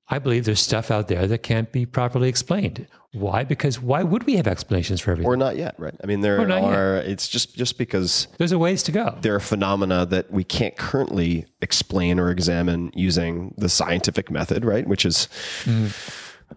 I 0.09 0.19
believe 0.19 0.45
there's 0.45 0.61
stuff 0.61 0.89
out 0.89 1.07
there 1.09 1.27
that 1.27 1.39
can't 1.39 1.71
be 1.71 1.85
properly 1.85 2.29
explained. 2.29 2.87
Why? 3.13 3.43
Because 3.43 3.81
why 3.81 4.03
would 4.03 4.23
we 4.23 4.35
have 4.35 4.47
explanations 4.47 5.01
for 5.01 5.11
everything? 5.11 5.29
Or 5.29 5.35
not 5.35 5.57
yet, 5.57 5.75
right? 5.77 5.95
I 6.03 6.07
mean, 6.07 6.21
there 6.21 6.45
not 6.45 6.61
yet. 6.61 6.73
are, 6.73 6.97
it's 6.97 7.27
just, 7.27 7.55
just 7.55 7.77
because 7.77 8.27
There's 8.37 8.51
a 8.51 8.59
ways 8.59 8.83
to 8.83 8.91
go. 8.91 9.17
there 9.21 9.35
are 9.35 9.39
phenomena 9.39 10.05
that 10.05 10.31
we 10.31 10.43
can't 10.43 10.77
currently 10.77 11.45
explain 11.61 12.19
or 12.19 12.29
examine 12.29 12.91
using 12.93 13.53
the 13.57 13.69
scientific 13.69 14.29
method, 14.31 14.63
right? 14.63 14.87
Which 14.87 15.05
is 15.05 15.27
mm. 15.63 15.91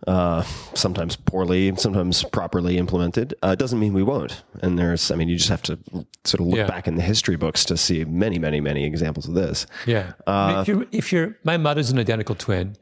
Uh, 0.07 0.43
sometimes 0.75 1.17
poorly, 1.17 1.75
sometimes 1.77 2.23
properly 2.25 2.79
implemented. 2.79 3.35
Uh, 3.43 3.55
doesn't 3.55 3.79
mean 3.79 3.93
we 3.93 4.03
won't. 4.03 4.43
And 4.63 4.79
there's, 4.79 5.11
I 5.11 5.17
mean, 5.17 5.29
you 5.29 5.37
just 5.37 5.49
have 5.51 5.63
to 5.63 5.79
sort 6.25 6.41
of 6.41 6.47
look 6.47 6.59
Yeah. 6.59 6.67
back 6.67 6.87
in 6.89 6.95
the 6.97 7.03
history 7.03 7.37
books 7.37 7.65
to 7.67 7.77
see 7.77 8.05
many, 8.05 8.39
many, 8.39 8.61
many 8.61 8.85
examples 8.85 9.29
of 9.29 9.35
this. 9.35 9.67
Yeah. 9.87 10.13
Mean, 10.27 10.59
if 10.61 10.69
you're, 10.69 10.87
if 10.93 11.13
you're, 11.13 11.37
my 11.45 11.57
mother's 11.57 11.91
an 11.91 11.99
identical 11.99 12.35
twin, 12.35 12.77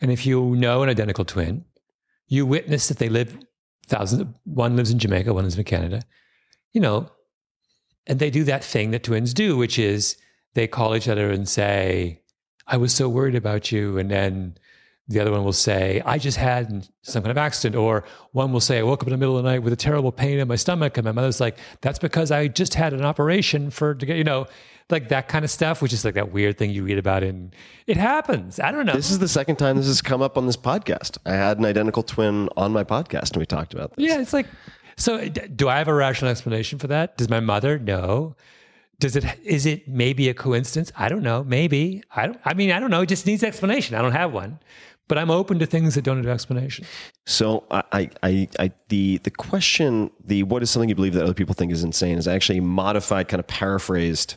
and 0.00 0.10
if 0.10 0.26
you 0.26 0.54
know 0.56 0.82
an 0.82 0.88
identical 0.88 1.24
twin, 1.24 1.64
you 2.28 2.44
witness 2.46 2.88
that 2.88 2.98
they 2.98 3.08
live 3.08 3.38
thousands. 3.86 4.24
One 4.44 4.76
lives 4.76 4.90
in 4.90 4.98
Jamaica, 4.98 5.32
one 5.34 5.44
lives 5.44 5.56
in 5.58 5.64
Canada. 5.64 6.02
You 6.72 6.80
know, 6.80 7.10
and 8.06 8.18
they 8.18 8.30
do 8.30 8.44
that 8.44 8.64
thing 8.64 8.90
that 8.92 9.04
twins 9.04 9.34
do, 9.34 9.56
which 9.56 9.78
is 9.78 10.16
they 10.54 10.66
call 10.66 10.96
each 10.96 11.08
other 11.08 11.30
and 11.30 11.48
say, 11.48 12.22
"I 12.66 12.76
was 12.78 12.94
so 12.94 13.08
worried 13.08 13.34
about 13.34 13.70
you," 13.70 13.98
and 13.98 14.10
then 14.10 14.56
the 15.08 15.20
other 15.20 15.30
one 15.30 15.44
will 15.44 15.52
say, 15.52 16.00
"I 16.04 16.18
just 16.18 16.38
had 16.38 16.88
some 17.02 17.22
kind 17.22 17.30
of 17.30 17.38
accident," 17.38 17.76
or 17.76 18.04
one 18.32 18.52
will 18.52 18.60
say, 18.60 18.78
"I 18.78 18.82
woke 18.82 19.02
up 19.02 19.08
in 19.08 19.12
the 19.12 19.18
middle 19.18 19.36
of 19.36 19.44
the 19.44 19.50
night 19.50 19.62
with 19.62 19.72
a 19.72 19.76
terrible 19.76 20.12
pain 20.12 20.38
in 20.38 20.48
my 20.48 20.56
stomach," 20.56 20.96
and 20.96 21.04
my 21.04 21.12
mother's 21.12 21.40
like, 21.40 21.58
"That's 21.80 21.98
because 21.98 22.30
I 22.30 22.48
just 22.48 22.74
had 22.74 22.92
an 22.92 23.04
operation 23.04 23.70
for 23.70 23.94
to 23.94 24.06
get 24.06 24.16
you 24.16 24.24
know." 24.24 24.46
Like 24.90 25.08
that 25.08 25.26
kind 25.28 25.42
of 25.42 25.50
stuff, 25.50 25.80
which 25.80 25.92
is 25.94 26.04
like 26.04 26.14
that 26.14 26.32
weird 26.32 26.58
thing 26.58 26.70
you 26.70 26.84
read 26.84 26.98
about, 26.98 27.22
and 27.22 27.54
it 27.86 27.96
happens. 27.96 28.60
I 28.60 28.72
don't 28.72 28.84
know. 28.84 28.92
This 28.92 29.10
is 29.10 29.20
the 29.20 29.28
second 29.28 29.56
time 29.56 29.76
this 29.76 29.86
has 29.86 30.02
come 30.02 30.20
up 30.20 30.36
on 30.36 30.44
this 30.44 30.56
podcast. 30.56 31.16
I 31.24 31.32
had 31.32 31.58
an 31.58 31.64
identical 31.64 32.02
twin 32.02 32.50
on 32.58 32.72
my 32.72 32.84
podcast 32.84 33.30
and 33.30 33.36
we 33.38 33.46
talked 33.46 33.72
about 33.72 33.96
this. 33.96 34.06
Yeah, 34.06 34.20
it's 34.20 34.34
like 34.34 34.46
so. 34.96 35.28
Do 35.28 35.68
I 35.68 35.78
have 35.78 35.88
a 35.88 35.94
rational 35.94 36.30
explanation 36.30 36.78
for 36.78 36.88
that? 36.88 37.16
Does 37.16 37.30
my 37.30 37.40
mother? 37.40 37.78
know? 37.78 38.34
Does 38.98 39.16
it? 39.16 39.24
Is 39.42 39.66
it 39.66 39.88
maybe 39.88 40.28
a 40.28 40.34
coincidence? 40.34 40.92
I 40.96 41.08
don't 41.08 41.22
know. 41.22 41.42
Maybe. 41.42 42.02
I 42.14 42.26
don't. 42.26 42.40
I 42.44 42.54
mean, 42.54 42.70
I 42.70 42.78
don't 42.78 42.90
know. 42.90 43.02
It 43.02 43.08
just 43.08 43.26
needs 43.26 43.42
explanation. 43.42 43.96
I 43.96 44.02
don't 44.02 44.12
have 44.12 44.32
one, 44.32 44.60
but 45.12 45.18
I'm 45.18 45.30
open 45.30 45.58
to 45.58 45.66
things 45.66 45.94
that 45.94 46.04
don't 46.04 46.16
have 46.16 46.26
explanation. 46.26 46.86
So 47.26 47.64
I, 47.70 48.08
I, 48.22 48.48
I, 48.58 48.72
the 48.88 49.18
the 49.18 49.30
question, 49.30 50.10
the 50.24 50.42
what 50.44 50.62
is 50.62 50.70
something 50.70 50.88
you 50.88 50.94
believe 50.94 51.12
that 51.12 51.22
other 51.22 51.34
people 51.34 51.54
think 51.54 51.70
is 51.70 51.84
insane, 51.84 52.16
is 52.16 52.26
actually 52.26 52.56
a 52.60 52.62
modified, 52.62 53.28
kind 53.28 53.38
of 53.38 53.46
paraphrased 53.46 54.36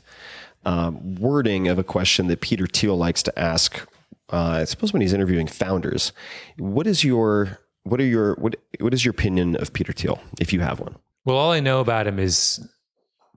um, 0.66 1.16
wording 1.16 1.70
of 1.70 1.80
a 1.80 1.84
question 1.86 2.28
that 2.28 2.42
Peter 2.42 2.68
Thiel 2.68 2.98
likes 2.98 3.24
to 3.24 3.40
ask. 3.40 3.88
Uh, 4.34 4.60
I 4.60 4.64
suppose 4.66 4.92
when 4.92 5.02
he's 5.02 5.14
interviewing 5.14 5.48
founders, 5.48 6.12
what 6.58 6.88
is 6.88 7.06
your 7.06 7.58
what 7.84 8.02
are 8.02 8.06
your 8.06 8.36
what 8.36 8.58
what 8.82 8.94
is 8.94 9.06
your 9.06 9.12
opinion 9.12 9.56
of 9.56 9.72
Peter 9.72 9.94
Thiel, 9.94 10.20
if 10.42 10.52
you 10.52 10.60
have 10.60 10.82
one? 10.82 10.98
Well, 11.24 11.38
all 11.38 11.54
I 11.54 11.62
know 11.62 11.80
about 11.80 12.06
him 12.06 12.20
is 12.20 12.60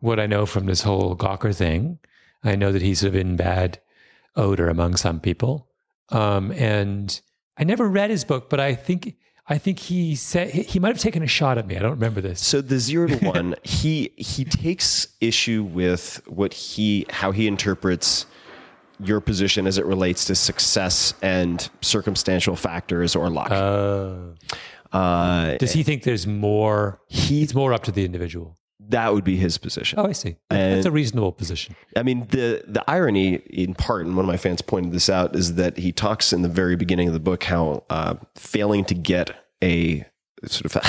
what 0.00 0.18
I 0.18 0.26
know 0.26 0.44
from 0.44 0.66
this 0.66 0.82
whole 0.82 1.14
Gawker 1.14 1.54
thing. 1.54 2.00
I 2.42 2.56
know 2.56 2.72
that 2.72 2.82
he's 2.82 2.98
sort 2.98 3.10
of 3.10 3.14
in 3.14 3.36
bad 3.36 3.78
odor 4.34 4.68
among 4.68 4.96
some 4.96 5.20
people, 5.20 5.68
um, 6.08 6.50
and 6.50 7.20
I 7.58 7.64
never 7.64 7.88
read 7.88 8.10
his 8.10 8.24
book, 8.24 8.48
but 8.48 8.60
I 8.60 8.74
think 8.74 9.16
I 9.48 9.56
think 9.58 9.78
he 9.78 10.14
said 10.14 10.50
he, 10.50 10.78
might 10.78 10.88
have 10.88 10.98
taken 10.98 11.22
a 11.22 11.26
shot 11.26 11.56
at 11.56 11.66
me. 11.66 11.76
I 11.76 11.78
don't 11.80 11.92
remember 11.92 12.20
this. 12.20 12.44
So 12.44 12.60
the 12.60 12.78
zero 12.78 13.08
to 13.08 13.16
one, 13.26 13.54
he 13.62 14.12
he 14.16 14.44
takes 14.44 15.08
issue 15.20 15.62
with 15.62 16.20
what 16.26 16.52
he 16.52 17.06
how 17.08 17.32
he 17.32 17.46
interprets 17.46 18.26
your 19.00 19.20
position 19.20 19.66
as 19.66 19.78
it 19.78 19.86
relates 19.86 20.24
to 20.26 20.34
success 20.34 21.14
and 21.22 21.70
circumstantial 21.80 22.56
factors 22.56 23.16
or 23.16 23.30
luck. 23.30 23.50
uh, 24.92 25.56
Does 25.56 25.72
he 25.72 25.82
think 25.82 26.02
there's 26.02 26.26
more? 26.26 27.00
he 27.08 27.42
It's 27.42 27.54
more 27.54 27.72
up 27.72 27.84
to 27.84 27.92
the 27.92 28.04
individual. 28.04 28.57
That 28.88 29.12
would 29.12 29.24
be 29.24 29.36
his 29.36 29.58
position. 29.58 29.98
Oh, 29.98 30.06
I 30.06 30.12
see. 30.12 30.36
That's 30.50 30.86
a 30.86 30.90
reasonable 30.90 31.32
position. 31.32 31.76
I 31.96 32.02
mean, 32.02 32.26
the 32.30 32.64
the 32.66 32.82
irony, 32.88 33.34
in 33.34 33.74
part, 33.74 34.06
and 34.06 34.16
one 34.16 34.24
of 34.24 34.28
my 34.28 34.36
fans 34.36 34.62
pointed 34.62 34.92
this 34.92 35.08
out, 35.10 35.36
is 35.36 35.54
that 35.54 35.76
he 35.76 35.92
talks 35.92 36.32
in 36.32 36.42
the 36.42 36.48
very 36.48 36.76
beginning 36.76 37.08
of 37.08 37.14
the 37.14 37.20
book 37.20 37.44
how 37.44 37.84
uh, 37.90 38.14
failing 38.34 38.84
to 38.86 38.94
get 38.94 39.30
a 39.62 40.04
sort 40.44 40.72
of 40.76 40.82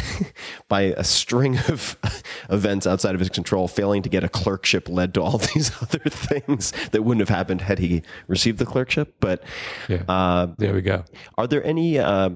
by 0.70 0.82
a 0.82 1.04
string 1.04 1.58
of 1.70 1.98
events 2.52 2.86
outside 2.86 3.16
of 3.16 3.20
his 3.20 3.30
control, 3.30 3.68
failing 3.68 4.04
to 4.04 4.10
get 4.10 4.24
a 4.24 4.30
clerkship 4.30 4.88
led 4.88 5.14
to 5.16 5.22
all 5.22 5.38
these 5.54 5.72
other 5.82 6.00
things 6.10 6.72
that 6.92 7.02
wouldn't 7.04 7.28
have 7.28 7.36
happened 7.36 7.62
had 7.62 7.80
he 7.80 8.04
received 8.28 8.60
the 8.60 8.66
clerkship. 8.66 9.16
But 9.20 9.44
Yeah. 9.88 10.04
uh, 10.08 10.48
There 10.58 10.74
we 10.74 10.82
go. 10.82 11.04
are 11.38 11.48
there 11.48 11.64
any? 11.66 11.98
Uh, 12.00 12.30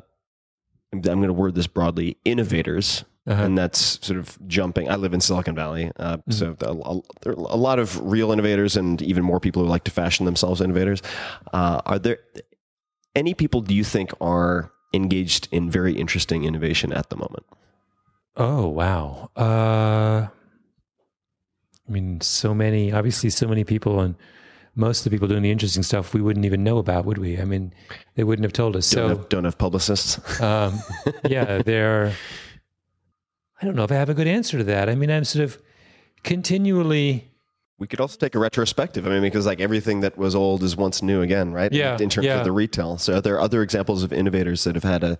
I'm 0.91 1.01
going 1.01 1.21
to 1.23 1.33
word 1.33 1.55
this 1.55 1.67
broadly: 1.67 2.17
innovators, 2.25 3.03
Uh-huh. 3.25 3.41
and 3.41 3.57
that's 3.57 4.05
sort 4.05 4.19
of 4.19 4.37
jumping. 4.47 4.89
I 4.89 4.95
live 4.97 5.13
in 5.13 5.21
Silicon 5.21 5.55
Valley, 5.55 5.91
uh, 5.97 6.17
so 6.29 6.57
a, 6.59 6.65
a- 7.29 7.31
a 7.31 7.55
lot 7.57 7.79
of 7.79 7.97
real 8.05 8.31
innovators, 8.33 8.75
and 8.75 9.01
even 9.01 9.23
more 9.23 9.39
people 9.39 9.63
who 9.63 9.69
like 9.69 9.85
to 9.85 9.91
fashion 9.91 10.25
themselves 10.25 10.59
innovators. 10.59 11.01
Uh, 11.53 11.81
are 11.85 11.99
there 11.99 12.17
any 13.15 13.33
people? 13.33 13.61
Do 13.61 13.73
you 13.73 13.85
think 13.85 14.11
are 14.19 14.71
engaged 14.93 15.47
in 15.51 15.69
very 15.71 15.93
interesting 15.93 16.43
innovation 16.43 16.91
at 16.91 17.09
the 17.09 17.15
moment? 17.15 17.45
Oh 18.35 18.67
wow. 18.67 19.29
Uh, 19.37 20.27
I 21.87 21.91
mean, 21.91 22.21
so 22.21 22.53
many. 22.53 22.91
Obviously, 22.91 23.29
so 23.29 23.47
many 23.47 23.63
people, 23.63 23.99
and 23.99 24.15
most 24.75 24.99
of 24.99 25.03
the 25.05 25.09
people 25.15 25.27
doing 25.27 25.43
the 25.43 25.51
interesting 25.51 25.83
stuff 25.83 26.13
we 26.13 26.21
wouldn't 26.21 26.45
even 26.45 26.63
know 26.63 26.77
about, 26.77 27.05
would 27.05 27.17
we? 27.17 27.39
I 27.39 27.45
mean, 27.45 27.73
they 28.15 28.23
wouldn't 28.23 28.43
have 28.43 28.53
told 28.53 28.75
us. 28.75 28.89
Don't, 28.89 29.09
so 29.09 29.15
have, 29.17 29.29
don't 29.29 29.45
have 29.45 29.57
publicists. 29.57 30.41
um, 30.41 30.79
yeah, 31.29 31.61
they're. 31.65 32.13
I 33.63 33.65
don't 33.65 33.75
know 33.77 33.85
if 33.85 33.93
I 33.93 33.95
have 33.95 34.09
a 34.09 34.13
good 34.13 34.27
answer 34.27 34.57
to 34.57 34.63
that. 34.65 34.89
I 34.89 34.95
mean, 34.95 35.09
I'm 35.09 35.23
sort 35.23 35.45
of 35.45 35.57
continually. 36.21 37.31
We 37.79 37.87
could 37.87 38.01
also 38.01 38.17
take 38.17 38.35
a 38.35 38.39
retrospective. 38.39 39.07
I 39.07 39.09
mean, 39.11 39.21
because 39.21 39.45
like 39.45 39.61
everything 39.61 40.01
that 40.01 40.17
was 40.17 40.35
old 40.35 40.63
is 40.63 40.75
once 40.75 41.01
new 41.01 41.21
again, 41.21 41.53
right? 41.53 41.71
Yeah, 41.71 41.97
In 41.97 42.09
terms 42.09 42.25
yeah. 42.27 42.39
of 42.39 42.43
the 42.43 42.51
retail. 42.51 42.97
So 42.97 43.15
are 43.15 43.21
there 43.21 43.39
other 43.39 43.61
examples 43.61 44.03
of 44.03 44.11
innovators 44.11 44.65
that 44.65 44.75
have 44.75 44.83
had 44.83 45.05
a 45.05 45.17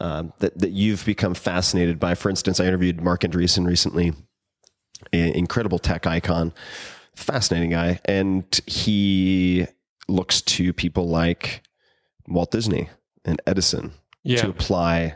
um, 0.00 0.34
that 0.40 0.58
that 0.58 0.72
you've 0.72 1.02
become 1.06 1.32
fascinated 1.32 1.98
by? 1.98 2.14
For 2.14 2.28
instance, 2.28 2.60
I 2.60 2.66
interviewed 2.66 3.00
Marc 3.00 3.22
Andreessen 3.22 3.66
recently, 3.66 4.12
an 5.14 5.28
incredible 5.30 5.78
tech 5.78 6.06
icon, 6.06 6.52
fascinating 7.16 7.70
guy, 7.70 8.00
and 8.04 8.44
he 8.66 9.66
looks 10.08 10.42
to 10.42 10.74
people 10.74 11.08
like 11.08 11.62
Walt 12.28 12.50
Disney 12.50 12.90
and 13.24 13.40
Edison 13.46 13.92
Yeah. 14.24 14.42
to 14.42 14.50
apply 14.50 15.14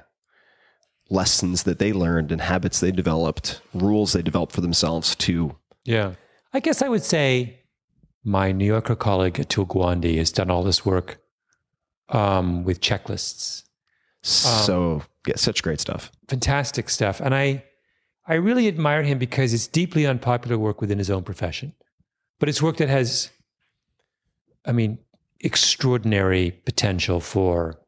lessons 1.08 1.62
that 1.62 1.78
they 1.78 1.92
learned 1.92 2.32
and 2.32 2.40
habits 2.40 2.80
they 2.80 2.90
developed, 2.90 3.60
rules 3.74 4.12
they 4.12 4.22
developed 4.22 4.52
for 4.52 4.60
themselves 4.60 5.14
to 5.16 5.56
Yeah. 5.84 6.14
I 6.52 6.60
guess 6.60 6.82
I 6.82 6.88
would 6.88 7.02
say 7.04 7.60
my 8.24 8.50
New 8.50 8.64
Yorker 8.64 8.96
colleague 8.96 9.34
Atul 9.34 9.66
Gawande 9.68 10.16
has 10.16 10.32
done 10.32 10.50
all 10.50 10.64
this 10.64 10.84
work 10.84 11.18
um, 12.08 12.64
with 12.64 12.80
checklists. 12.80 13.62
So 14.22 15.02
yeah, 15.26 15.36
such 15.36 15.62
great 15.62 15.80
stuff. 15.80 16.10
fantastic 16.28 16.90
stuff. 16.90 17.20
And 17.20 17.34
I, 17.34 17.62
I 18.26 18.34
really 18.34 18.66
admire 18.66 19.04
him 19.04 19.18
because 19.18 19.54
it's 19.54 19.68
deeply 19.68 20.04
unpopular 20.06 20.58
work 20.58 20.80
within 20.80 20.98
his 20.98 21.10
own 21.10 21.22
profession, 21.22 21.72
but 22.40 22.48
it's 22.48 22.60
work 22.60 22.78
that 22.78 22.88
has, 22.88 23.30
I 24.64 24.72
mean, 24.72 24.98
extraordinary 25.40 26.50
potential 26.50 27.20
for 27.20 27.78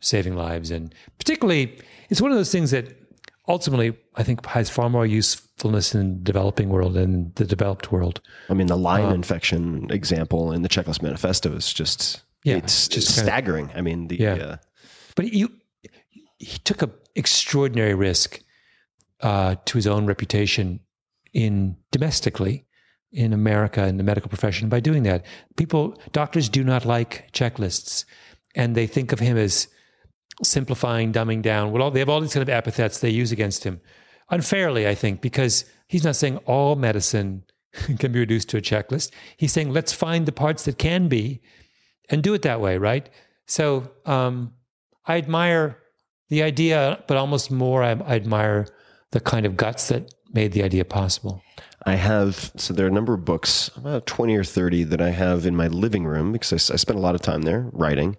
saving 0.00 0.34
lives. 0.34 0.70
And 0.70 0.94
particularly, 1.18 1.78
it's 2.12 2.20
one 2.20 2.30
of 2.30 2.36
those 2.36 2.52
things 2.52 2.70
that 2.70 2.86
ultimately 3.48 3.96
I 4.16 4.22
think 4.22 4.44
has 4.46 4.68
far 4.70 4.88
more 4.90 5.06
usefulness 5.06 5.94
in 5.94 6.18
the 6.18 6.24
developing 6.32 6.68
world 6.68 6.92
than 6.94 7.32
the 7.36 7.44
developed 7.44 7.90
world. 7.90 8.20
I 8.50 8.54
mean, 8.54 8.66
the 8.68 8.76
line 8.76 9.12
infection 9.14 9.90
example 9.90 10.52
in 10.52 10.60
the 10.62 10.68
Checklist 10.68 11.00
Manifesto 11.02 11.52
is 11.56 11.72
just 11.72 12.22
Yeah, 12.44 12.56
it's 12.56 12.86
just 12.88 13.08
kinda- 13.14 13.30
staggering. 13.30 13.70
I 13.74 13.80
mean, 13.80 14.08
the 14.08 14.16
Yeah. 14.16 14.34
uh, 14.34 14.56
But 15.16 15.32
you, 15.32 15.46
he 16.38 16.58
took 16.68 16.82
an 16.82 16.92
extraordinary 17.16 17.94
risk 17.94 18.40
uh, 19.20 19.54
to 19.64 19.78
his 19.78 19.86
own 19.86 20.04
reputation 20.06 20.80
in 21.32 21.76
domestically 21.92 22.66
in 23.12 23.32
America 23.32 23.86
in 23.86 23.96
the 23.98 24.02
medical 24.02 24.28
profession 24.28 24.68
by 24.68 24.80
doing 24.80 25.02
that. 25.04 25.24
People, 25.56 25.96
doctors 26.12 26.48
do 26.48 26.64
not 26.64 26.84
like 26.84 27.30
checklists, 27.32 28.04
and 28.54 28.74
they 28.74 28.86
think 28.86 29.12
of 29.12 29.18
him 29.20 29.36
as 29.36 29.68
simplifying, 30.42 31.12
dumbing 31.12 31.42
down. 31.42 31.72
Well, 31.72 31.90
they 31.90 32.00
have 32.00 32.08
all 32.08 32.20
these 32.20 32.32
kind 32.32 32.42
of 32.42 32.48
epithets 32.48 32.98
they 32.98 33.10
use 33.10 33.32
against 33.32 33.64
him 33.64 33.80
unfairly, 34.32 34.88
I 34.88 34.94
think, 34.96 35.20
because 35.20 35.64
he's 35.86 36.04
not 36.04 36.16
saying 36.16 36.38
all 36.38 36.74
medicine 36.74 37.44
can 37.98 38.10
be 38.10 38.18
reduced 38.18 38.48
to 38.50 38.56
a 38.56 38.60
checklist. 38.60 39.12
He's 39.36 39.52
saying 39.52 39.72
let's 39.72 39.92
find 39.92 40.26
the 40.26 40.32
parts 40.32 40.64
that 40.64 40.78
can 40.78 41.06
be 41.08 41.40
and 42.08 42.22
do 42.22 42.34
it 42.34 42.42
that 42.42 42.60
way, 42.60 42.78
right? 42.78 43.08
So 43.46 43.90
um, 44.06 44.52
I 45.06 45.18
admire 45.18 45.78
the 46.28 46.42
idea, 46.42 47.04
but 47.06 47.16
almost 47.16 47.50
more, 47.50 47.82
I, 47.82 47.90
I 47.90 48.16
admire 48.16 48.66
the 49.10 49.20
kind 49.20 49.46
of 49.46 49.56
guts 49.56 49.88
that 49.88 50.12
made 50.32 50.52
the 50.52 50.62
idea 50.62 50.84
possible. 50.84 51.42
I 51.84 51.96
have 51.96 52.52
so 52.56 52.72
there 52.72 52.86
are 52.86 52.88
a 52.88 52.92
number 52.92 53.14
of 53.14 53.24
books, 53.24 53.70
about 53.76 54.06
twenty 54.06 54.36
or 54.36 54.44
thirty, 54.44 54.84
that 54.84 55.00
I 55.00 55.10
have 55.10 55.46
in 55.46 55.56
my 55.56 55.66
living 55.66 56.04
room 56.04 56.32
because 56.32 56.70
I 56.70 56.76
spend 56.76 56.98
a 56.98 57.02
lot 57.02 57.14
of 57.14 57.22
time 57.22 57.42
there 57.42 57.68
writing. 57.72 58.16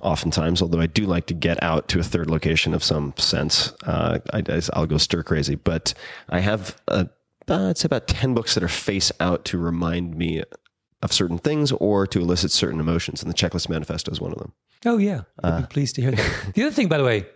Oftentimes, 0.00 0.60
although 0.60 0.80
I 0.80 0.86
do 0.86 1.06
like 1.06 1.26
to 1.26 1.34
get 1.34 1.62
out 1.62 1.88
to 1.88 2.00
a 2.00 2.02
third 2.02 2.30
location 2.30 2.74
of 2.74 2.84
some 2.84 3.14
sense, 3.16 3.72
uh, 3.84 4.18
I, 4.32 4.42
will 4.76 4.86
go 4.86 4.98
stir 4.98 5.22
crazy. 5.22 5.54
But 5.54 5.94
I 6.28 6.40
have 6.40 6.80
uh, 6.88 7.04
uh, 7.48 7.68
it's 7.70 7.84
about 7.84 8.06
ten 8.06 8.34
books 8.34 8.54
that 8.54 8.62
are 8.62 8.68
face 8.68 9.10
out 9.18 9.44
to 9.46 9.58
remind 9.58 10.16
me 10.16 10.42
of 11.02 11.12
certain 11.12 11.38
things 11.38 11.72
or 11.72 12.06
to 12.06 12.20
elicit 12.20 12.50
certain 12.50 12.80
emotions, 12.80 13.22
and 13.22 13.30
the 13.30 13.34
Checklist 13.34 13.68
Manifesto 13.68 14.12
is 14.12 14.20
one 14.20 14.32
of 14.32 14.38
them. 14.38 14.52
Oh 14.84 14.98
yeah, 14.98 15.22
I'd 15.42 15.62
be 15.62 15.66
pleased 15.66 15.94
to 15.96 16.02
hear 16.02 16.10
that. 16.10 16.52
the 16.54 16.62
other 16.62 16.74
thing, 16.74 16.88
by 16.88 16.98
the 16.98 17.04
way, 17.04 17.26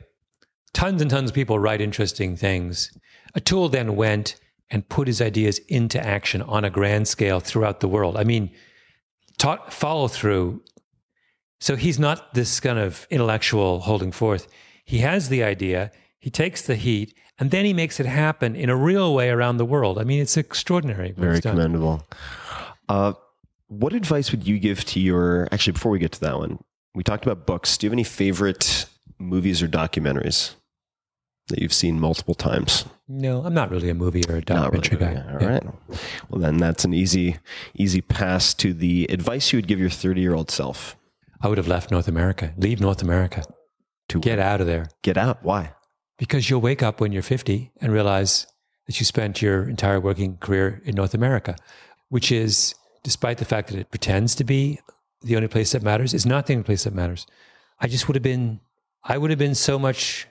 tons 0.74 1.00
and 1.00 1.10
tons 1.10 1.30
of 1.30 1.34
people 1.34 1.58
write 1.58 1.80
interesting 1.80 2.36
things. 2.36 2.92
Atul 3.34 3.70
then 3.72 3.96
went 3.96 4.36
and 4.74 4.88
put 4.88 5.06
his 5.06 5.22
ideas 5.22 5.60
into 5.68 6.04
action 6.04 6.42
on 6.42 6.64
a 6.64 6.68
grand 6.68 7.06
scale 7.06 7.38
throughout 7.38 7.78
the 7.78 7.86
world. 7.86 8.16
I 8.16 8.24
mean, 8.24 8.50
taught 9.38 9.72
follow 9.72 10.08
through. 10.08 10.62
So 11.60 11.76
he's 11.76 12.00
not 12.00 12.34
this 12.34 12.58
kind 12.58 12.80
of 12.80 13.06
intellectual 13.08 13.78
holding 13.78 14.10
forth. 14.10 14.48
He 14.84 14.98
has 14.98 15.28
the 15.28 15.44
idea, 15.44 15.92
he 16.18 16.28
takes 16.28 16.60
the 16.60 16.74
heat, 16.74 17.14
and 17.38 17.52
then 17.52 17.64
he 17.64 17.72
makes 17.72 18.00
it 18.00 18.06
happen 18.06 18.56
in 18.56 18.68
a 18.68 18.74
real 18.74 19.14
way 19.14 19.30
around 19.30 19.58
the 19.58 19.64
world. 19.64 19.96
I 19.96 20.02
mean, 20.02 20.20
it's 20.20 20.36
extraordinary. 20.36 21.12
Very 21.12 21.38
done. 21.38 21.52
commendable. 21.52 22.04
Uh, 22.88 23.12
what 23.68 23.92
advice 23.92 24.32
would 24.32 24.44
you 24.44 24.58
give 24.58 24.84
to 24.86 24.98
your? 24.98 25.46
Actually, 25.52 25.74
before 25.74 25.92
we 25.92 26.00
get 26.00 26.10
to 26.12 26.20
that 26.20 26.36
one, 26.36 26.58
we 26.96 27.04
talked 27.04 27.24
about 27.24 27.46
books. 27.46 27.78
Do 27.78 27.86
you 27.86 27.90
have 27.90 27.94
any 27.94 28.04
favorite 28.04 28.86
movies 29.20 29.62
or 29.62 29.68
documentaries 29.68 30.54
that 31.48 31.60
you've 31.60 31.72
seen 31.72 32.00
multiple 32.00 32.34
times? 32.34 32.84
No, 33.08 33.44
I'm 33.44 33.54
not 33.54 33.70
really 33.70 33.90
a 33.90 33.94
movie 33.94 34.22
or 34.28 34.36
a 34.36 34.42
Not 34.48 34.72
really. 34.72 34.88
documentary 34.88 34.98
guy. 34.98 35.32
All 35.32 35.38
right. 35.48 35.62
Well, 36.30 36.40
then 36.40 36.56
that's 36.58 36.84
an 36.84 36.94
easy, 36.94 37.36
easy 37.74 38.00
pass 38.00 38.54
to 38.54 38.72
the 38.72 39.06
advice 39.10 39.52
you 39.52 39.58
would 39.58 39.66
give 39.68 39.78
your 39.78 39.90
30 39.90 40.20
year 40.20 40.34
old 40.34 40.50
self 40.50 40.96
I 41.40 41.48
would 41.48 41.58
have 41.58 41.68
left 41.68 41.90
North 41.90 42.08
America. 42.08 42.54
Leave 42.56 42.80
North 42.80 43.02
America. 43.02 43.44
to 44.08 44.18
Get 44.20 44.38
out 44.38 44.62
of 44.62 44.66
there. 44.66 44.88
Get 45.02 45.18
out. 45.18 45.42
Why? 45.42 45.72
Because 46.16 46.48
you'll 46.48 46.62
wake 46.62 46.82
up 46.82 47.00
when 47.02 47.12
you're 47.12 47.22
50 47.22 47.70
and 47.82 47.92
realize 47.92 48.46
that 48.86 48.98
you 48.98 49.04
spent 49.04 49.42
your 49.42 49.68
entire 49.68 50.00
working 50.00 50.38
career 50.38 50.80
in 50.86 50.94
North 50.94 51.12
America, 51.12 51.56
which 52.08 52.32
is, 52.32 52.74
despite 53.02 53.36
the 53.38 53.44
fact 53.44 53.68
that 53.68 53.78
it 53.78 53.90
pretends 53.90 54.34
to 54.36 54.44
be 54.44 54.78
the 55.20 55.36
only 55.36 55.48
place 55.48 55.72
that 55.72 55.82
matters, 55.82 56.14
is 56.14 56.24
not 56.24 56.46
the 56.46 56.54
only 56.54 56.64
place 56.64 56.84
that 56.84 56.94
matters. 56.94 57.26
I 57.78 57.88
just 57.88 58.08
would 58.08 58.14
have 58.14 58.22
been, 58.22 58.60
I 59.02 59.18
would 59.18 59.28
have 59.28 59.38
been 59.38 59.54
so 59.54 59.78
much 59.78 60.26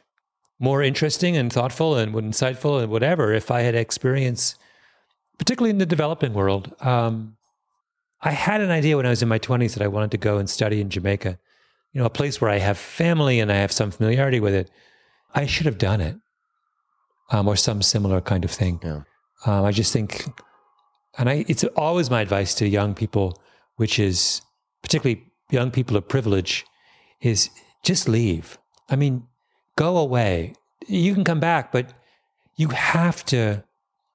more 0.64 0.82
interesting 0.82 1.36
and 1.36 1.52
thoughtful 1.52 1.98
and 1.98 2.14
insightful 2.14 2.82
and 2.82 2.90
whatever 2.90 3.34
if 3.34 3.52
I 3.52 3.62
had 3.64 3.76
experience, 3.76 4.56
particularly 5.38 5.72
in 5.72 5.78
the 5.78 5.86
developing 5.86 6.34
world. 6.34 6.74
Um, 6.80 7.36
I 8.22 8.32
had 8.32 8.62
an 8.62 8.72
idea 8.72 8.96
when 8.96 9.06
I 9.06 9.10
was 9.10 9.22
in 9.22 9.28
my 9.28 9.40
20s 9.40 9.74
that 9.74 9.84
I 9.84 9.90
wanted 9.90 10.12
to 10.12 10.18
go 10.18 10.38
and 10.38 10.50
study 10.50 10.80
in 10.80 10.90
Jamaica, 10.90 11.38
you 11.92 12.00
know, 12.00 12.06
a 12.06 12.10
place 12.10 12.40
where 12.40 12.50
I 12.50 12.60
have 12.60 12.78
family 12.78 13.42
and 13.42 13.52
I 13.52 13.56
have 13.56 13.74
some 13.74 13.92
familiarity 13.92 14.40
with 14.40 14.54
it. 14.54 14.72
I 15.36 15.48
should 15.48 15.66
have 15.66 15.78
done 15.78 16.00
it, 16.00 16.16
um, 17.32 17.50
or 17.50 17.58
some 17.58 17.82
similar 17.82 18.22
kind 18.22 18.46
of 18.46 18.52
thing. 18.52 18.80
Yeah. 18.82 19.02
Um, 19.46 19.66
I 19.66 19.74
just 19.74 19.92
think, 19.92 20.24
and 21.18 21.30
I, 21.30 21.44
it's 21.50 21.66
always 21.76 22.10
my 22.10 22.22
advice 22.22 22.56
to 22.56 22.68
young 22.70 22.96
people, 22.96 23.38
which 23.76 24.00
is 24.00 24.42
particularly 24.82 25.26
young 25.52 25.72
people 25.72 25.98
of 25.98 26.08
privilege, 26.08 26.66
is 27.20 27.50
just 27.84 28.08
leave. 28.08 28.58
I 28.90 28.96
mean, 28.96 29.28
go 29.76 29.98
away. 29.98 30.54
You 30.88 31.14
can 31.14 31.24
come 31.24 31.40
back, 31.40 31.72
but 31.72 31.94
you 32.56 32.70
have 32.70 33.24
to. 33.26 33.64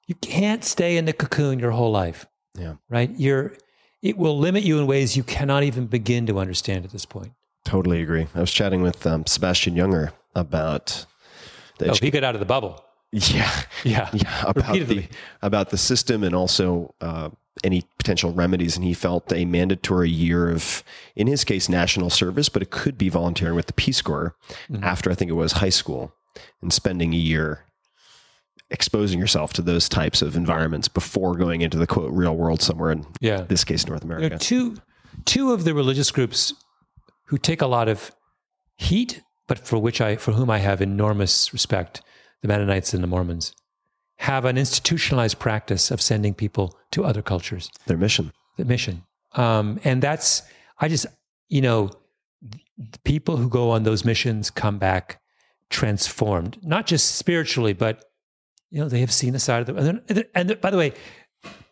You 0.07 0.15
can't 0.17 0.65
stay 0.65 0.97
in 0.97 1.05
the 1.05 1.13
cocoon 1.13 1.59
your 1.59 1.71
whole 1.73 1.91
life. 1.91 2.27
Yeah. 2.59 2.75
Right. 2.89 3.11
You're. 3.17 3.55
It 4.01 4.17
will 4.17 4.39
limit 4.39 4.63
you 4.63 4.79
in 4.79 4.87
ways 4.87 5.17
you 5.17 5.25
cannot 5.25 5.65
even 5.65 5.87
begin 5.87 6.27
to 6.27 6.39
understand 6.39 6.85
at 6.85 6.93
this 6.93 7.05
point. 7.05 7.33
Totally 7.65 8.01
agree. 8.01 8.27
I 8.35 8.41
was 8.41 8.53
chatting 8.53 8.81
with 8.83 9.07
um, 9.07 9.27
Sebastian 9.27 9.75
Junger 9.75 10.13
about 10.37 11.05
the 11.79 11.91
Oh, 11.91 11.95
he 12.01 12.11
got 12.11 12.23
out 12.25 12.35
of 12.37 12.41
the 12.41 12.47
bubble. 12.47 12.83
yeah, 13.13 13.51
Yeah. 13.85 14.09
yeah 14.13 14.45
about 14.47 14.75
the 14.87 15.09
about 15.43 15.71
the 15.71 15.79
system 15.79 16.23
and 16.23 16.35
also 16.35 16.95
uh, 17.01 17.31
any 17.65 17.85
potential 17.99 18.33
remedies. 18.33 18.77
And 18.77 18.85
he 18.85 18.95
felt 18.95 19.33
a 19.33 19.45
mandatory 19.45 20.11
year 20.11 20.51
of, 20.51 20.83
in 21.17 21.27
his 21.27 21.45
case, 21.45 21.69
national 21.69 22.11
service, 22.11 22.49
but 22.49 22.63
it 22.63 22.71
could 22.71 22.97
be 22.99 23.09
volunteering 23.09 23.55
with 23.57 23.67
the 23.67 23.73
Peace 23.73 24.01
Corps 24.03 24.35
Mm-hmm. 24.71 24.85
after 24.85 25.11
I 25.11 25.15
think 25.15 25.31
it 25.31 25.35
was 25.35 25.53
high 25.53 25.69
school 25.69 26.13
and 26.63 26.73
spending 26.73 27.13
a 27.15 27.17
year 27.17 27.65
exposing 28.71 29.19
yourself 29.19 29.53
to 29.55 29.63
those 29.63 29.89
types 29.89 30.21
of 30.21 30.37
environments 30.37 30.89
before 30.89 31.35
going 31.37 31.63
into 31.63 31.79
the 31.79 31.87
quote 31.87 32.13
real 32.13 32.37
world 32.37 32.61
somewhere 32.61 32.91
in 32.91 33.07
Yeah. 33.21 33.43
this 33.43 33.65
case 33.65 33.87
North 33.87 34.03
There 34.03 34.17
America. 34.17 34.35
are 34.37 34.39
two 34.39 34.77
two 35.25 35.53
of 35.53 35.65
the 35.65 35.73
religious 35.75 36.11
groups 36.11 36.53
who 37.27 37.39
take 37.39 37.63
a 37.63 37.67
lot 37.67 37.89
of 37.89 38.13
heat, 38.77 39.23
but 39.47 39.59
for 39.67 39.79
which 39.79 40.01
I 40.01 40.17
for 40.17 40.33
whom 40.33 40.51
I 40.51 40.59
have 40.59 40.83
enormous 40.83 41.53
respect, 41.53 42.03
the 42.43 42.49
Mennonites 42.49 42.93
and 42.93 43.03
the 43.03 43.07
Mormons, 43.09 43.55
have 44.19 44.45
an 44.45 44.59
institutionalized 44.59 45.39
practice 45.39 45.91
of 45.91 46.01
sending 46.01 46.35
people 46.35 46.77
to 46.91 47.05
other 47.05 47.23
cultures. 47.23 47.71
Their 47.87 47.97
mission. 47.97 48.33
The 48.57 48.65
mission. 48.65 49.05
Um, 49.35 49.81
and 49.85 50.03
that's 50.03 50.43
I 50.81 50.89
just 50.89 51.07
you 51.49 51.61
know 51.61 51.91
the 52.43 52.99
people 53.05 53.37
who 53.37 53.49
go 53.49 53.71
on 53.71 53.83
those 53.83 54.05
missions 54.05 54.51
come 54.51 54.79
back 54.79 55.21
transformed, 55.71 56.59
not 56.63 56.87
just 56.87 57.17
spiritually, 57.17 57.73
but 57.73 58.05
you 58.71 58.81
know 58.81 58.89
they 58.89 59.01
have 59.01 59.13
seen 59.13 59.33
the 59.33 59.39
side 59.39 59.61
of 59.61 59.67
the 59.67 59.75
and, 59.77 59.87
then- 59.87 60.25
and, 60.35 60.51
and 60.51 60.61
by 60.61 60.71
the 60.71 60.77
way, 60.77 60.93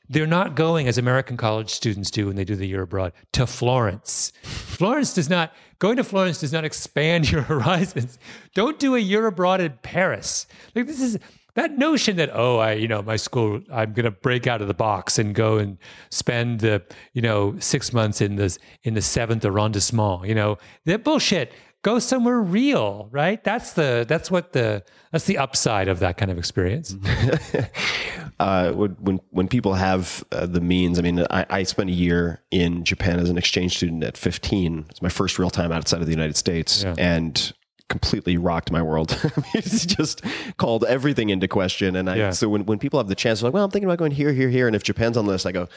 they're 0.09 0.27
not 0.27 0.55
going 0.55 0.87
as 0.87 0.99
American 0.99 1.37
college 1.37 1.71
students 1.71 2.11
do 2.11 2.27
when 2.27 2.37
they 2.37 2.45
do 2.45 2.55
the 2.57 2.67
year 2.67 2.83
abroad 2.83 3.13
to 3.33 3.47
Florence. 3.47 4.33
Florence 4.43 5.15
does 5.15 5.29
not 5.29 5.53
going 5.79 5.97
to 5.97 6.05
Florence 6.05 6.39
does 6.41 6.53
not 6.53 6.65
expand 6.65 7.31
your 7.33 7.43
horizons. 7.43 8.19
Don't 8.55 8.79
do 8.79 8.95
a 8.95 9.01
year 9.01 9.27
abroad 9.27 9.61
in 9.61 9.73
Paris. 9.83 10.47
Like 10.75 10.87
this 10.87 11.01
is 11.01 11.19
that 11.57 11.77
notion 11.77 12.17
that 12.17 12.31
oh 12.33 12.59
I 12.59 12.73
you 12.73 12.89
know 12.89 13.03
my 13.03 13.17
school 13.17 13.61
I'm 13.73 13.93
going 13.93 14.05
to 14.05 14.11
break 14.11 14.47
out 14.47 14.63
of 14.63 14.69
the 14.69 14.75
box 14.75 15.19
and 15.19 15.35
go 15.35 15.59
and 15.59 15.77
spend 16.11 16.61
the 16.61 16.83
you 17.13 17.21
know 17.23 17.57
6 17.59 17.93
months 17.93 18.21
in 18.21 18.37
this 18.37 18.59
in 18.85 18.95
the 18.95 19.01
7th 19.01 19.45
arrondissement, 19.45 20.27
you 20.29 20.35
know. 20.35 20.57
That 20.85 21.03
bullshit. 21.05 21.53
Go 21.83 22.01
somewhere 22.01 22.41
real, 22.41 23.09
right? 23.13 23.45
That's 23.45 23.75
the 23.75 24.05
that's 24.09 24.29
what 24.29 24.53
the 24.53 24.83
that's 25.13 25.27
the 25.27 25.39
upside 25.39 25.87
of 25.87 26.01
that 26.01 26.17
kind 26.17 26.33
of 26.33 26.39
experience. 26.39 26.97
uh, 28.41 28.73
when 28.73 28.91
when 29.01 29.21
when 29.31 29.49
people 29.49 29.75
have 29.75 30.25
uh, 30.33 30.47
the 30.47 30.61
means, 30.61 30.99
I 30.99 31.03
mean, 31.03 31.25
I, 31.31 31.47
I 31.49 31.63
spent 31.63 31.91
a 31.91 31.93
year 31.93 32.43
in 32.51 32.85
Japan 32.85 33.21
as 33.21 33.31
an 33.31 33.39
exchange 33.39 33.77
student 33.77 34.03
at 34.05 34.17
15. 34.17 34.87
It's 34.91 35.03
my 35.03 35.09
first 35.09 35.39
real 35.39 35.51
time 35.51 35.71
outside 35.73 36.01
of 36.01 36.07
the 36.07 36.13
United 36.13 36.37
States, 36.37 36.83
Yeah. 36.83 36.95
and 36.99 37.53
completely 37.89 38.37
rocked 38.37 38.71
my 38.71 38.83
world. 38.83 39.19
it's 39.55 39.87
just 39.87 40.23
called 40.57 40.85
everything 40.85 41.31
into 41.31 41.49
question. 41.49 41.97
And 41.97 42.11
I 42.11 42.17
Yeah. 42.17 42.31
so 42.31 42.49
when 42.49 42.67
when 42.67 42.79
people 42.79 42.99
have 42.99 43.09
the 43.09 43.15
chance, 43.15 43.41
they're 43.41 43.49
like, 43.49 43.55
well, 43.55 43.65
I'm 43.65 43.71
thinking 43.71 43.89
about 43.89 43.99
going 43.99 44.13
here, 44.13 44.33
here, 44.33 44.49
here, 44.49 44.67
and 44.67 44.77
if 44.77 44.83
Japan's 44.83 45.17
on 45.17 45.27
the 45.27 45.33
list, 45.33 45.47
I 45.47 45.53
go. 45.53 45.69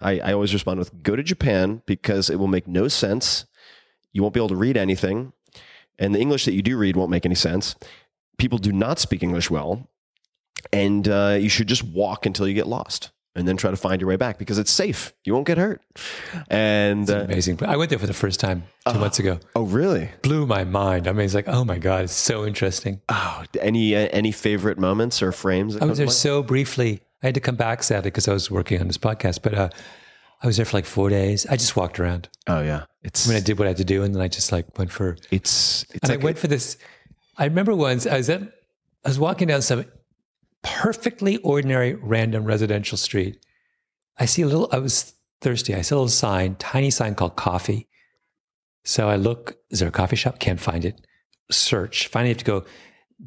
I, 0.00 0.20
I 0.20 0.32
always 0.32 0.54
respond 0.54 0.78
with 0.78 1.02
go 1.02 1.16
to 1.16 1.24
Japan 1.24 1.82
because 1.84 2.30
it 2.30 2.36
will 2.36 2.46
make 2.46 2.68
no 2.68 2.86
sense. 2.86 3.46
You 4.12 4.22
won't 4.22 4.32
be 4.32 4.38
able 4.38 4.48
to 4.50 4.56
read 4.56 4.76
anything. 4.76 5.32
And 5.98 6.14
the 6.14 6.20
English 6.20 6.44
that 6.44 6.52
you 6.52 6.62
do 6.62 6.78
read 6.78 6.94
won't 6.94 7.10
make 7.10 7.26
any 7.26 7.34
sense. 7.34 7.74
People 8.38 8.58
do 8.58 8.70
not 8.70 9.00
speak 9.00 9.24
English 9.24 9.50
well 9.50 9.88
and 10.72 11.08
uh, 11.08 11.36
you 11.40 11.48
should 11.48 11.66
just 11.66 11.84
walk 11.84 12.26
until 12.26 12.46
you 12.48 12.54
get 12.54 12.66
lost 12.66 13.10
and 13.38 13.46
then 13.48 13.56
try 13.56 13.70
to 13.70 13.76
find 13.76 14.00
your 14.00 14.08
way 14.08 14.16
back 14.16 14.36
because 14.38 14.58
it's 14.58 14.70
safe 14.70 15.12
you 15.24 15.32
won't 15.32 15.46
get 15.46 15.56
hurt 15.58 15.80
and 16.50 17.08
uh, 17.10 17.20
Amazing. 17.20 17.58
I 17.64 17.76
went 17.76 17.90
there 17.90 17.98
for 17.98 18.06
the 18.06 18.12
first 18.14 18.40
time 18.40 18.64
2 18.92 18.98
months 18.98 19.18
ago. 19.18 19.38
oh 19.54 19.62
really 19.62 20.10
Blew 20.22 20.44
my 20.46 20.64
mind. 20.64 21.06
I 21.06 21.12
mean, 21.12 21.24
it's 21.24 21.34
like, 21.34 21.48
oh 21.48 21.64
my 21.64 21.78
God, 21.78 22.04
it's 22.04 22.12
so 22.12 22.44
interesting. 22.44 23.00
oh 23.08 23.44
any 23.60 23.94
uh, 23.94 24.08
any 24.12 24.32
favorite 24.32 24.78
moments 24.78 25.22
or 25.22 25.32
frames 25.32 25.74
that 25.74 25.82
I 25.82 25.86
was 25.86 25.98
there 25.98 26.08
so 26.08 26.42
briefly. 26.42 27.00
I 27.22 27.26
had 27.28 27.34
to 27.34 27.40
come 27.40 27.56
back 27.56 27.82
sadly 27.82 28.10
because 28.10 28.28
I 28.28 28.32
was 28.32 28.50
working 28.50 28.80
on 28.80 28.86
this 28.86 28.98
podcast, 28.98 29.42
but 29.42 29.54
uh, 29.54 29.68
I 30.42 30.46
was 30.46 30.56
there 30.56 30.66
for 30.66 30.76
like 30.76 30.84
four 30.86 31.08
days. 31.10 31.46
I 31.46 31.56
just 31.56 31.74
walked 31.76 31.98
around. 32.00 32.28
oh 32.46 32.62
yeah 32.62 32.84
it's 33.02 33.26
I 33.26 33.30
mean, 33.30 33.36
I 33.38 33.44
did 33.44 33.58
what 33.58 33.66
I 33.66 33.70
had 33.70 33.76
to 33.78 33.84
do, 33.84 34.02
and 34.02 34.14
then 34.14 34.22
I 34.22 34.28
just 34.28 34.50
like 34.52 34.66
went 34.78 34.90
for. 34.90 35.16
it's 35.30 35.84
it's 35.94 36.02
And 36.02 36.10
like 36.10 36.20
I 36.20 36.24
went 36.24 36.38
for 36.38 36.48
this. 36.48 36.76
I 37.36 37.44
remember 37.44 37.74
once 37.74 38.06
I 38.06 38.16
was 38.16 38.28
at, 38.30 38.42
I 39.04 39.08
was 39.08 39.18
walking 39.18 39.46
down 39.48 39.62
some 39.62 39.84
perfectly 40.62 41.38
ordinary 41.38 41.94
random 41.94 42.44
residential 42.44 42.98
street. 42.98 43.44
I 44.18 44.26
see 44.26 44.42
a 44.42 44.46
little. 44.46 44.68
I 44.72 44.78
was 44.78 45.14
thirsty. 45.40 45.74
I 45.74 45.82
see 45.82 45.94
a 45.94 45.98
little 45.98 46.08
sign, 46.08 46.56
tiny 46.56 46.90
sign 46.90 47.14
called 47.14 47.36
coffee. 47.36 47.88
So 48.84 49.08
I 49.08 49.16
look. 49.16 49.56
Is 49.70 49.80
there 49.80 49.88
a 49.88 49.92
coffee 49.92 50.16
shop? 50.16 50.38
Can't 50.38 50.60
find 50.60 50.84
it. 50.84 51.06
Search. 51.50 52.08
Finally, 52.08 52.30
have 52.30 52.38
to 52.38 52.44
go 52.44 52.64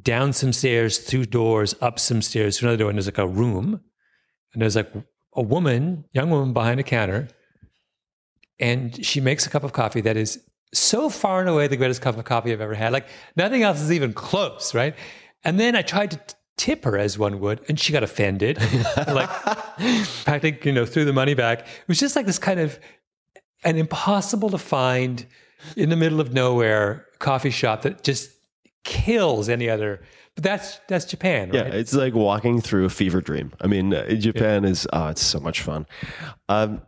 down 0.02 0.34
some 0.34 0.53
stairs, 0.53 0.99
through 0.99 1.26
doors, 1.26 1.76
up 1.82 1.99
some 1.99 2.22
stairs 2.22 2.58
to 2.58 2.66
another 2.66 2.78
door, 2.78 2.90
and 2.90 2.98
there's 2.98 3.08
like 3.08 3.18
a 3.18 3.28
room, 3.28 3.82
and 4.53 4.62
there's 4.62 4.76
like 4.76 4.91
a 5.36 5.41
woman, 5.41 6.06
young 6.14 6.30
woman 6.30 6.53
behind 6.53 6.80
a 6.80 6.84
counter, 6.84 7.28
and 8.60 9.03
she 9.06 9.20
makes 9.20 9.45
a 9.45 9.49
cup 9.49 9.64
of 9.64 9.74
coffee 9.74 10.02
that 10.02 10.18
is 10.18 10.44
so 10.74 11.10
far 11.10 11.41
and 11.41 11.49
away 11.49 11.68
the 11.68 11.76
greatest 11.76 12.02
cup 12.02 12.18
of 12.18 12.24
coffee 12.24 12.53
I've 12.53 12.62
ever 12.62 12.74
had. 12.74 12.94
Like 12.94 13.08
nothing 13.36 13.64
else 13.64 13.82
is 13.82 13.91
even 13.91 14.14
close, 14.14 14.74
right? 14.74 14.95
And 15.44 15.60
then 15.60 15.76
I 15.76 15.82
tried 15.82 16.12
to 16.12 16.20
tip 16.57 16.84
her 16.84 16.98
as 16.98 17.18
one 17.18 17.40
would, 17.40 17.61
and 17.68 17.80
she 17.80 17.94
got 17.94 18.03
offended, 18.03 18.60
like 19.07 19.30
practically, 20.23 20.72
you 20.72 20.76
know, 20.76 20.86
threw 20.86 21.06
the 21.06 21.14
money 21.14 21.34
back. 21.34 21.61
It 21.61 21.88
was 21.88 21.99
just 21.99 22.15
like 22.15 22.26
this 22.26 22.40
kind 22.40 22.60
of 22.60 22.80
an 23.64 23.78
impossible 23.78 24.49
to 24.49 24.57
find 24.57 25.26
in 25.76 25.90
the 25.90 25.95
middle 25.95 26.19
of 26.19 26.34
nowhere 26.34 27.06
coffee 27.19 27.49
shop 27.52 27.84
that 27.84 28.03
just 28.03 28.32
kills 28.84 29.49
any 29.49 29.69
other. 29.69 30.02
But 30.36 30.44
that's 30.44 30.80
that's 30.88 31.06
Japan, 31.06 31.52
yeah 31.53 31.64
it's 31.64 31.94
like 31.94 32.14
walking 32.14 32.61
through 32.61 32.86
a 32.86 32.90
fever 32.90 33.19
dream 33.19 33.52
i 33.60 33.68
mean 33.68 33.94
uh, 33.94 34.10
japan 34.11 34.64
is 34.64 34.88
oh 34.94 35.07
it's 35.07 35.22
so 35.22 35.41
much 35.41 35.61
fun 35.61 35.86
um, 36.48 36.82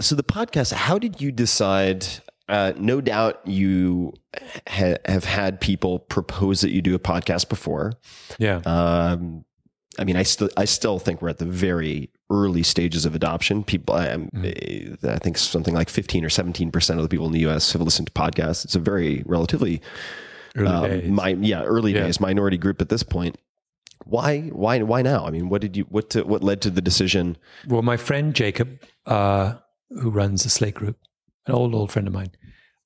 so 0.00 0.14
the 0.14 0.22
podcast 0.22 0.72
how 0.72 0.98
did 0.98 1.20
you 1.20 1.30
decide 1.30 2.06
uh, 2.48 2.72
no 2.76 3.00
doubt 3.00 3.40
you 3.46 4.12
ha- 4.68 4.96
have 5.06 5.24
had 5.24 5.60
people 5.60 5.98
propose 5.98 6.60
that 6.60 6.70
you 6.70 6.80
do 6.82 6.94
a 6.94 6.98
podcast 6.98 7.48
before. 7.48 7.92
Yeah. 8.38 8.60
Um, 8.66 9.44
I 9.98 10.04
mean, 10.04 10.16
I 10.16 10.22
still 10.24 10.50
I 10.56 10.64
still 10.66 10.98
think 10.98 11.22
we're 11.22 11.30
at 11.30 11.38
the 11.38 11.46
very 11.46 12.10
early 12.30 12.62
stages 12.62 13.06
of 13.06 13.14
adoption. 13.14 13.64
People, 13.64 13.94
I, 13.94 14.08
Mm-hmm. 14.08 15.06
I 15.08 15.18
think 15.18 15.38
something 15.38 15.74
like 15.74 15.88
fifteen 15.88 16.24
or 16.24 16.28
seventeen 16.28 16.70
percent 16.70 16.98
of 16.98 17.02
the 17.04 17.08
people 17.08 17.26
in 17.26 17.32
the 17.32 17.40
U.S. 17.40 17.72
have 17.72 17.80
listened 17.82 18.06
to 18.08 18.12
podcasts. 18.12 18.64
It's 18.64 18.74
a 18.74 18.80
very 18.80 19.22
relatively 19.26 19.80
Early 20.54 20.68
um, 20.68 20.82
days. 20.84 21.10
mi- 21.40 21.48
yeah, 21.48 21.62
early 21.64 21.94
Yeah. 21.94 22.02
days 22.04 22.20
minority 22.20 22.56
group 22.58 22.80
at 22.80 22.88
this 22.88 23.02
point. 23.02 23.36
Why, 24.04 24.42
why, 24.52 24.78
why 24.82 25.02
now? 25.02 25.26
I 25.26 25.30
mean, 25.30 25.48
what 25.48 25.60
did 25.60 25.76
you, 25.76 25.84
what, 25.84 26.10
to, 26.10 26.22
what 26.22 26.42
led 26.44 26.60
to 26.62 26.70
the 26.70 26.80
decision? 26.80 27.36
Well, 27.66 27.82
my 27.82 27.96
friend 27.96 28.34
Jacob, 28.34 28.80
uh, 29.04 29.54
who 29.90 30.10
runs 30.10 30.44
the 30.44 30.50
Slate 30.50 30.74
Group, 30.74 30.96
an 31.46 31.54
old 31.54 31.74
old 31.74 31.90
friend 31.90 32.08
of 32.08 32.14
mine, 32.14 32.30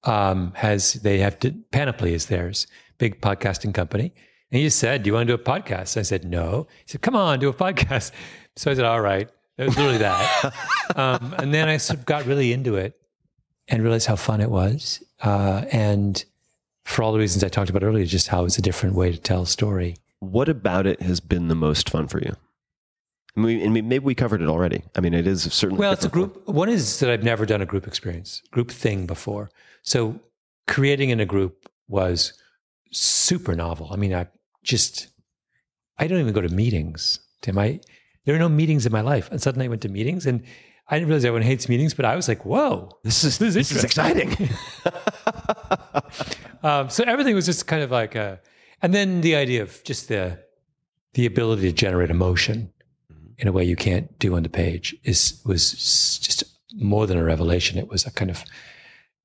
um, 0.05 0.53
has 0.57 0.95
they 0.95 1.19
have 1.19 1.39
Panoply 1.71 2.15
is 2.15 2.27
theirs, 2.27 2.67
big 2.99 3.21
podcasting 3.21 3.75
company. 3.75 4.13
And 4.51 4.59
he 4.59 4.67
just 4.67 4.79
said, 4.79 5.03
"Do 5.03 5.09
you 5.09 5.15
want 5.15 5.29
to 5.29 5.37
do 5.37 5.41
a 5.41 5.45
podcast?" 5.45 5.97
I 5.97 6.03
said, 6.03 6.25
"No." 6.25 6.67
He 6.85 6.93
said, 6.93 7.03
"Come 7.03 7.17
on, 7.17 7.39
do 7.39 7.49
a 7.49 7.55
podcast." 7.55 8.13
So 8.57 8.71
I 8.71 8.75
said, 8.75 8.85
"All 8.85 9.01
right." 9.01 9.29
It 9.57 9.65
was 9.65 9.77
literally 9.77 9.99
that. 9.99 10.55
um, 10.97 11.35
and 11.39 11.55
then 11.55 11.69
I 11.69 11.77
sort 11.77 12.01
of 12.01 12.05
got 12.05 12.27
really 12.27 12.53
into 12.53 12.77
it 12.77 13.01
and 13.69 13.83
realized 13.83 14.07
how 14.07 14.17
fun 14.17 14.41
it 14.41 14.51
was, 14.51 15.03
uh, 15.23 15.65
and 15.71 16.23
for 16.85 17.03
all 17.03 17.13
the 17.13 17.19
reasons 17.19 17.45
I 17.45 17.49
talked 17.49 17.71
about 17.71 17.85
earlier, 17.85 18.05
just 18.05 18.29
how 18.29 18.45
it's 18.45 18.59
a 18.59 18.63
different 18.63 18.97
way 18.97 19.13
to 19.13 19.19
tell 19.19 19.43
a 19.43 19.47
story. 19.47 19.97
What 20.19 20.49
about 20.49 20.87
it 20.87 21.01
has 21.03 21.21
been 21.21 21.49
the 21.49 21.55
most 21.55 21.89
fun 21.89 22.09
for 22.09 22.19
you? 22.19 22.37
I 23.37 23.41
mean, 23.41 23.73
maybe 23.73 24.01
we 24.01 24.15
covered 24.15 24.43
it 24.43 24.49
already. 24.49 24.83
I 24.97 25.01
mean, 25.01 25.15
it 25.15 25.27
is 25.27 25.43
certainly. 25.53 25.81
Well, 25.81 25.93
it's 25.93 26.05
a 26.05 26.09
group. 26.09 26.47
One 26.49 26.69
is 26.69 26.99
that 27.01 27.11
I've 27.11 27.23
never 27.23 27.47
done 27.47 27.63
a 27.63 27.67
group 27.67 27.87
experience, 27.87 28.43
group 28.51 28.71
thing 28.71 29.07
before. 29.07 29.51
So 29.83 30.21
creating 30.67 31.11
in 31.11 31.21
a 31.21 31.27
group 31.27 31.71
was 31.89 32.33
super 32.93 33.55
novel. 33.55 33.89
I 33.93 33.97
mean, 33.97 34.15
I 34.15 34.27
just, 34.63 35.09
I 35.99 36.07
don't 36.07 36.21
even 36.21 36.33
go 36.33 36.41
to 36.41 36.49
meetings, 36.49 37.21
Tim. 37.43 37.59
I, 37.59 37.81
there 38.25 38.35
are 38.35 38.39
no 38.39 38.49
meetings 38.49 38.87
in 38.87 38.93
my 38.93 39.01
life. 39.01 39.31
And 39.31 39.41
suddenly 39.41 39.67
I 39.67 39.69
went 39.69 39.83
to 39.83 39.89
meetings 39.89 40.27
and 40.27 40.43
I 40.89 40.97
didn't 40.97 41.09
realize 41.09 41.25
everyone 41.25 41.43
hates 41.43 41.69
meetings, 41.69 41.95
but 41.95 42.05
I 42.05 42.17
was 42.17 42.29
like, 42.29 42.45
whoa, 42.45 42.91
This 43.05 43.25
is 43.25 43.39
this 43.39 43.49
is, 43.49 43.55
this 43.55 43.73
is 43.73 43.85
exciting. 43.85 44.33
um, 46.63 46.91
so 46.91 47.05
everything 47.07 47.35
was 47.35 47.47
just 47.47 47.67
kind 47.67 47.83
of 47.83 47.91
like 47.91 48.15
a, 48.17 48.41
and 48.83 48.93
then 48.93 49.21
the 49.21 49.37
idea 49.37 49.63
of 49.63 49.83
just 49.85 50.09
the, 50.09 50.39
the 51.15 51.27
ability 51.27 51.63
to 51.63 51.73
generate 51.73 52.11
emotion 52.11 52.73
in 53.41 53.49
a 53.49 53.53
way 53.53 53.65
you 53.65 53.75
can't 53.75 54.17
do 54.19 54.37
on 54.37 54.43
the 54.43 54.49
page 54.49 54.95
is 55.03 55.41
was 55.45 55.73
just 56.19 56.45
more 56.75 57.07
than 57.07 57.17
a 57.17 57.25
revelation. 57.25 57.79
It 57.79 57.89
was 57.89 58.07
a 58.07 58.11
kind 58.11 58.31
of, 58.31 58.45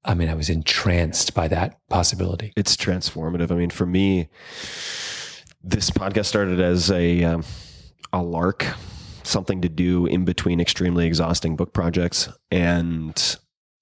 I 0.05 0.13
mean, 0.13 0.29
I 0.29 0.33
was 0.33 0.49
entranced 0.49 1.33
by 1.33 1.47
that 1.49 1.79
possibility. 1.89 2.53
it's 2.55 2.75
transformative. 2.77 3.51
I 3.51 3.55
mean, 3.55 3.69
for 3.69 3.85
me, 3.85 4.29
this 5.63 5.91
podcast 5.91 6.25
started 6.25 6.61
as 6.61 6.89
a 6.89 7.23
um, 7.23 7.43
a 8.13 8.23
lark, 8.23 8.65
something 9.23 9.61
to 9.61 9.69
do 9.69 10.05
in 10.05 10.23
between 10.23 10.61
extremely 10.61 11.05
exhausting 11.05 11.57
book 11.57 11.73
projects. 11.73 12.29
And 12.49 13.37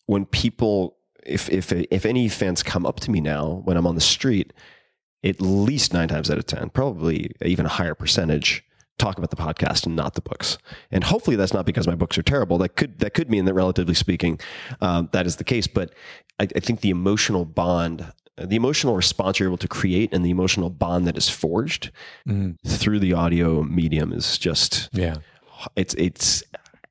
when 0.08 0.26
people, 0.26 0.98
if 1.24 1.48
if 1.50 1.72
if 1.72 2.06
any 2.06 2.28
fans 2.28 2.64
come 2.64 2.86
up 2.88 3.00
to 3.02 3.12
me 3.12 3.22
now 3.22 3.62
when 3.66 3.78
I'm 3.78 3.86
on 3.86 3.96
the 3.96 4.02
street, 4.02 4.52
at 5.24 5.40
least 5.40 5.94
nine 5.94 6.08
times 6.08 6.32
out 6.32 6.40
of 6.40 6.48
ten, 6.48 6.70
probably 6.72 7.32
even 7.46 7.68
a 7.68 7.70
higher 7.70 7.96
percentage, 7.96 8.64
talk 9.04 9.18
about 9.18 9.30
the 9.30 9.36
podcast 9.36 9.86
and 9.86 9.96
not 9.96 10.14
the 10.16 10.22
books. 10.22 10.58
And 10.92 11.04
hopefully 11.04 11.36
that's 11.36 11.54
not 11.54 11.66
because 11.66 11.88
my 11.88 11.96
books 11.96 12.18
are 12.18 12.24
terrible. 12.24 12.58
That 12.58 12.76
could 12.76 13.00
that 13.00 13.14
could 13.14 13.30
mean 13.30 13.46
that, 13.46 13.54
relatively 13.54 13.94
speaking, 13.94 14.40
um, 14.82 15.10
that 15.12 15.26
is 15.26 15.36
the 15.38 15.44
case. 15.44 15.68
But 15.68 15.94
I, 16.40 16.48
I 16.56 16.60
think 16.60 16.82
the 16.82 16.90
emotional 16.90 17.46
bond, 17.46 18.06
the 18.38 18.56
emotional 18.56 18.96
response 18.96 19.40
you're 19.40 19.50
able 19.50 19.58
to 19.58 19.68
create, 19.68 20.14
and 20.14 20.26
the 20.26 20.30
emotional 20.32 20.70
bond 20.70 21.06
that 21.08 21.18
is 21.18 21.30
forged 21.30 21.92
through 22.66 23.00
the 23.00 23.14
audio 23.14 23.64
medium 23.64 24.14
is 24.14 24.38
just 24.38 24.90
Yeah. 24.94 25.16
it's 25.76 25.94
it's. 25.96 26.44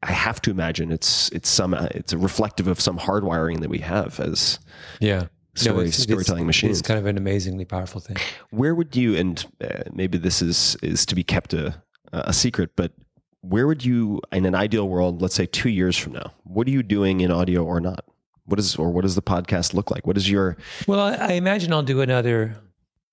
I 0.04 0.10
have 0.10 0.42
to 0.42 0.50
imagine 0.50 0.90
it's 0.90 1.28
it's 1.30 1.48
some 1.48 1.74
it's 1.74 2.12
reflective 2.12 2.66
of 2.66 2.80
some 2.80 2.98
hardwiring 2.98 3.60
that 3.60 3.70
we 3.70 3.78
have 3.78 4.18
as 4.20 4.58
Yeah. 5.00 5.26
Story- 5.54 5.88
it's- 5.88 6.02
storytelling 6.02 6.46
machines. 6.46 6.78
It's 6.80 6.88
kind 6.88 6.98
of 6.98 7.06
an 7.06 7.16
amazingly 7.18 7.64
powerful 7.64 8.00
thing. 8.00 8.16
where 8.50 8.74
would 8.74 8.96
you 8.96 9.14
and 9.14 9.44
uh, 9.62 9.82
maybe 9.92 10.18
this 10.18 10.42
is 10.42 10.76
is 10.82 11.06
to 11.06 11.14
be 11.14 11.22
kept 11.22 11.52
a 11.54 11.80
a 12.12 12.32
secret 12.32 12.70
but 12.76 12.92
where 13.40 13.66
would 13.66 13.84
you 13.84 14.20
in 14.30 14.44
an 14.46 14.54
ideal 14.54 14.88
world 14.88 15.20
let's 15.22 15.34
say 15.34 15.46
2 15.46 15.68
years 15.68 15.96
from 15.96 16.12
now 16.12 16.32
what 16.44 16.66
are 16.66 16.70
you 16.70 16.82
doing 16.82 17.20
in 17.20 17.30
audio 17.30 17.64
or 17.64 17.80
not 17.80 18.04
what 18.46 18.58
is 18.58 18.76
or 18.76 18.90
what 18.90 19.02
does 19.02 19.14
the 19.14 19.22
podcast 19.22 19.74
look 19.74 19.90
like 19.90 20.06
what 20.06 20.16
is 20.16 20.28
your 20.30 20.56
Well, 20.86 21.00
I, 21.00 21.14
I 21.14 21.32
imagine 21.32 21.72
I'll 21.72 21.82
do 21.82 22.00
another 22.00 22.56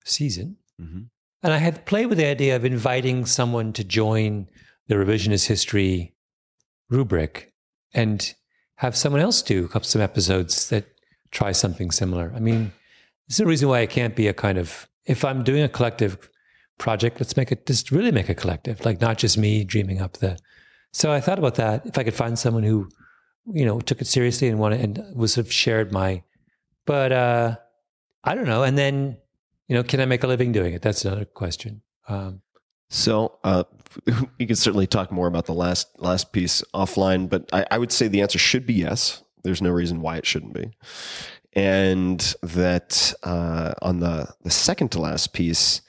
season. 0.04 0.56
Mhm. 0.80 1.08
And 1.42 1.52
I 1.52 1.58
had 1.58 1.86
played 1.86 2.06
with 2.06 2.18
the 2.18 2.26
idea 2.26 2.56
of 2.56 2.64
inviting 2.64 3.26
someone 3.26 3.72
to 3.74 3.84
join 3.84 4.48
the 4.88 4.94
revisionist 4.96 5.46
history 5.46 6.14
rubric 6.88 7.52
and 7.94 8.34
have 8.76 8.96
someone 8.96 9.20
else 9.20 9.42
do 9.42 9.64
a 9.64 9.68
couple 9.68 9.86
some 9.88 10.02
episodes 10.02 10.68
that 10.70 10.86
try 11.30 11.52
something 11.52 11.90
similar. 11.90 12.32
I 12.34 12.40
mean, 12.40 12.72
is 13.28 13.40
a 13.40 13.46
reason 13.46 13.68
why 13.68 13.80
I 13.80 13.86
can't 13.86 14.16
be 14.16 14.26
a 14.26 14.32
kind 14.34 14.58
of 14.58 14.88
if 15.06 15.24
I'm 15.24 15.44
doing 15.44 15.62
a 15.62 15.68
collective 15.68 16.29
project, 16.80 17.20
let's 17.20 17.36
make 17.36 17.52
it 17.52 17.66
just 17.66 17.92
really 17.92 18.10
make 18.10 18.28
a 18.28 18.34
collective, 18.34 18.84
like 18.84 19.00
not 19.00 19.18
just 19.18 19.38
me 19.38 19.62
dreaming 19.62 20.00
up 20.00 20.14
the. 20.14 20.36
So 20.92 21.12
I 21.12 21.20
thought 21.20 21.38
about 21.38 21.54
that. 21.54 21.86
If 21.86 21.96
I 21.96 22.02
could 22.02 22.14
find 22.14 22.36
someone 22.36 22.64
who, 22.64 22.88
you 23.46 23.64
know, 23.64 23.80
took 23.80 24.00
it 24.00 24.08
seriously 24.08 24.48
and 24.48 24.58
wanted 24.58 24.80
and 24.80 25.16
was 25.16 25.34
sort 25.34 25.46
of 25.46 25.52
shared 25.52 25.92
my, 25.92 26.24
but 26.86 27.12
uh, 27.12 27.56
I 28.24 28.34
don't 28.34 28.46
know. 28.46 28.64
And 28.64 28.76
then, 28.76 29.18
you 29.68 29.76
know, 29.76 29.84
can 29.84 30.00
I 30.00 30.06
make 30.06 30.24
a 30.24 30.26
living 30.26 30.50
doing 30.50 30.74
it? 30.74 30.82
That's 30.82 31.04
another 31.04 31.24
question. 31.24 31.82
Um, 32.08 32.42
so 32.88 33.38
uh 33.44 33.62
you 34.38 34.46
can 34.46 34.56
certainly 34.56 34.86
talk 34.86 35.12
more 35.12 35.28
about 35.28 35.46
the 35.46 35.54
last 35.54 35.88
last 36.00 36.32
piece 36.32 36.60
offline 36.74 37.28
but 37.28 37.48
I, 37.52 37.64
I 37.70 37.78
would 37.78 37.92
say 37.92 38.08
the 38.08 38.20
answer 38.20 38.38
should 38.38 38.66
be 38.66 38.74
yes 38.74 39.22
there's 39.44 39.62
no 39.62 39.70
reason 39.70 40.00
why 40.00 40.16
it 40.16 40.26
shouldn't 40.26 40.54
be 40.54 40.72
and 41.52 42.34
that 42.42 43.12
uh, 43.24 43.74
on 43.82 44.00
the 44.00 44.32
the 44.42 44.50
second 44.50 44.92
to 44.92 45.00
last 45.00 45.32
piece, 45.32 45.82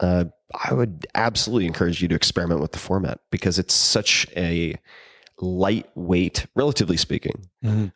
uh, 0.00 0.24
I 0.68 0.74
would 0.74 1.06
absolutely 1.14 1.66
encourage 1.66 2.02
you 2.02 2.08
to 2.08 2.14
experiment 2.14 2.60
with 2.60 2.72
the 2.72 2.78
format 2.78 3.20
because 3.30 3.58
it's 3.58 3.74
such 3.74 4.26
a 4.36 4.74
lightweight, 5.40 6.46
relatively 6.54 6.96
speaking, 6.96 7.46
Mhm. 7.64 7.92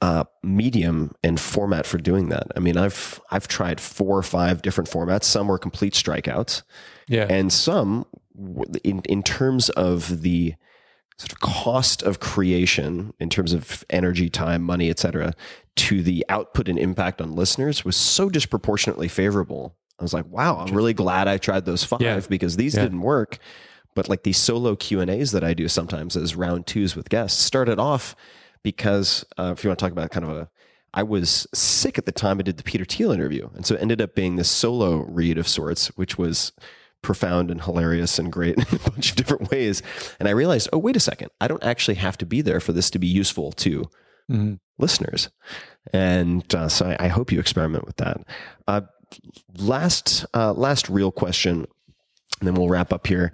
uh, 0.00 0.24
medium 0.42 1.12
and 1.22 1.38
format 1.38 1.86
for 1.86 1.98
doing 1.98 2.28
that. 2.30 2.46
I 2.56 2.60
mean, 2.60 2.76
I've 2.76 3.20
I've 3.30 3.48
tried 3.48 3.80
four 3.80 4.16
or 4.18 4.22
five 4.22 4.62
different 4.62 4.90
formats. 4.90 5.24
Some 5.24 5.48
were 5.48 5.58
complete 5.58 5.94
strikeouts, 5.94 6.62
yeah. 7.08 7.26
and 7.28 7.52
some 7.52 8.06
in 8.84 9.00
in 9.04 9.22
terms 9.22 9.68
of 9.70 10.22
the 10.22 10.54
sort 11.18 11.32
of 11.32 11.40
cost 11.40 12.02
of 12.02 12.18
creation 12.20 13.12
in 13.20 13.28
terms 13.28 13.52
of 13.52 13.84
energy 13.90 14.30
time 14.30 14.62
money 14.62 14.88
etc 14.88 15.34
to 15.76 16.02
the 16.02 16.24
output 16.30 16.66
and 16.68 16.78
impact 16.78 17.20
on 17.20 17.36
listeners 17.36 17.84
was 17.84 17.94
so 17.94 18.30
disproportionately 18.30 19.06
favorable 19.08 19.76
i 20.02 20.04
was 20.04 20.12
like 20.12 20.26
wow 20.26 20.56
i'm 20.58 20.74
really 20.74 20.92
glad 20.94 21.28
i 21.28 21.38
tried 21.38 21.64
those 21.64 21.84
five 21.84 22.00
Yeah. 22.02 22.20
because 22.28 22.56
these 22.56 22.74
Yeah. 22.74 22.82
didn't 22.82 23.00
work 23.02 23.38
but 23.94 24.08
like 24.08 24.24
these 24.24 24.36
solo 24.38 24.74
q 24.76 25.00
and 25.00 25.10
a's 25.10 25.30
that 25.32 25.44
i 25.44 25.54
do 25.54 25.68
sometimes 25.68 26.16
as 26.16 26.34
round 26.34 26.66
twos 26.66 26.96
with 26.96 27.08
guests 27.08 27.40
started 27.42 27.78
off 27.78 28.14
because 28.62 29.24
uh, 29.38 29.52
if 29.56 29.64
you 29.64 29.70
want 29.70 29.78
to 29.78 29.84
talk 29.84 29.92
about 29.92 30.10
kind 30.10 30.24
of 30.26 30.36
a 30.36 30.48
I 30.94 31.02
was 31.04 31.46
sick 31.54 31.96
at 31.96 32.04
the 32.04 32.12
time 32.12 32.38
I 32.38 32.42
did 32.42 32.58
the 32.58 32.62
Peter 32.62 32.84
Thiel 32.84 33.12
interview. 33.12 33.48
And 33.54 33.64
so 33.64 33.74
it 33.74 33.80
ended 33.80 34.02
up 34.02 34.14
being 34.14 34.36
this 34.36 34.50
solo 34.50 34.98
read 35.08 35.38
of 35.38 35.48
sorts, 35.48 35.86
which 35.96 36.18
was 36.18 36.52
profound 37.00 37.50
and 37.50 37.62
hilarious 37.62 38.18
and 38.18 38.30
great 38.30 38.56
in 38.58 38.64
a 38.76 38.90
bunch 38.90 39.08
of 39.08 39.16
different 39.16 39.50
ways. 39.50 39.82
And 40.20 40.28
I 40.28 40.32
realized, 40.32 40.68
oh, 40.70 40.76
wait 40.76 40.94
a 40.94 41.00
second, 41.00 41.30
I 41.40 41.48
don't 41.48 41.64
actually 41.64 41.94
have 41.94 42.18
to 42.18 42.26
be 42.26 42.42
there 42.42 42.60
for 42.60 42.72
this 42.74 42.90
to 42.90 42.98
be 42.98 43.06
useful 43.06 43.52
to 43.52 43.88
Mhm. 44.30 44.58
listeners. 44.78 45.30
And 45.94 46.54
uh, 46.54 46.68
so 46.68 46.84
I, 47.00 47.06
I 47.06 47.08
hope 47.08 47.32
you 47.32 47.40
experiment 47.40 47.86
with 47.86 47.96
that. 47.96 48.18
Uh, 48.68 48.82
last, 49.58 50.24
uh, 50.34 50.52
last 50.52 50.88
real 50.88 51.10
question, 51.12 51.66
and 52.40 52.46
then 52.48 52.54
we'll 52.54 52.68
wrap 52.68 52.92
up 52.92 53.06
here. 53.06 53.32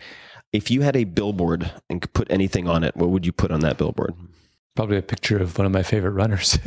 If 0.53 0.71
you 0.71 0.83
had 0.83 0.97
a 0.97 1.05
billboard 1.05 1.71
and 1.91 2.01
could 2.01 2.13
put 2.15 2.31
anything 2.31 2.69
on 2.69 2.83
it, 2.85 2.97
what 2.97 3.11
would 3.11 3.27
you 3.27 3.33
put 3.33 3.51
on 3.51 3.61
that 3.61 3.77
billboard? 3.79 4.15
Probably 4.75 4.97
a 4.97 5.03
picture 5.03 5.39
of 5.39 5.59
one 5.59 5.67
of 5.67 5.73
my 5.73 5.83
favorite 5.83 6.13
runners 6.13 6.59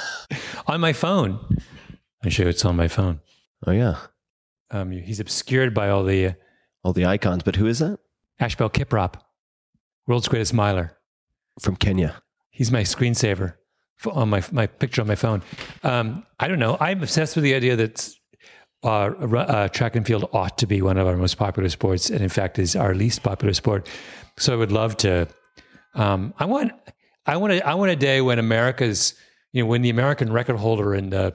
on 0.66 0.80
my 0.80 0.92
phone. 0.92 1.38
I 2.24 2.28
show 2.28 2.44
you 2.44 2.48
it's 2.50 2.64
on 2.64 2.76
my 2.76 2.88
phone. 2.88 3.20
Oh 3.66 3.72
yeah, 3.72 3.96
Um, 4.70 4.90
he's 4.92 5.20
obscured 5.20 5.72
by 5.74 5.88
all 5.88 6.04
the 6.04 6.26
uh, 6.26 6.32
all 6.84 6.92
the 6.92 7.06
icons. 7.06 7.42
But 7.42 7.56
who 7.56 7.66
is 7.66 7.78
that? 7.78 7.98
Asbel 8.40 8.70
Kiprop, 8.70 9.14
world's 10.06 10.28
greatest 10.28 10.52
miler. 10.54 10.92
From 11.60 11.74
Kenya. 11.76 12.20
He's 12.50 12.70
my 12.70 12.82
screensaver 12.82 13.54
on 14.12 14.28
my 14.28 14.42
my 14.52 14.66
picture 14.66 15.00
on 15.00 15.08
my 15.08 15.14
phone. 15.14 15.42
Um, 15.82 16.26
I 16.38 16.48
don't 16.48 16.58
know. 16.58 16.76
I'm 16.78 17.02
obsessed 17.02 17.34
with 17.34 17.44
the 17.44 17.54
idea 17.54 17.76
that 17.76 18.10
uh, 18.86 19.36
uh, 19.36 19.68
track 19.68 19.96
and 19.96 20.06
field 20.06 20.28
ought 20.32 20.58
to 20.58 20.66
be 20.66 20.82
one 20.82 20.98
of 20.98 21.06
our 21.06 21.16
most 21.16 21.36
popular 21.36 21.68
sports, 21.68 22.10
and 22.10 22.20
in 22.20 22.28
fact 22.28 22.58
is 22.58 22.76
our 22.76 22.94
least 22.94 23.22
popular 23.22 23.54
sport. 23.54 23.88
So 24.38 24.52
I 24.52 24.56
would 24.56 24.72
love 24.72 24.96
to. 24.98 25.28
Um, 25.94 26.34
I 26.38 26.44
want. 26.44 26.72
I 27.26 27.36
want. 27.36 27.52
A, 27.52 27.66
I 27.66 27.74
want 27.74 27.90
a 27.90 27.96
day 27.96 28.20
when 28.20 28.38
America's 28.38 29.14
you 29.56 29.62
know, 29.62 29.68
when 29.68 29.80
the 29.80 29.88
American 29.88 30.30
record 30.30 30.56
holder 30.56 30.94
in 30.94 31.08
the 31.08 31.32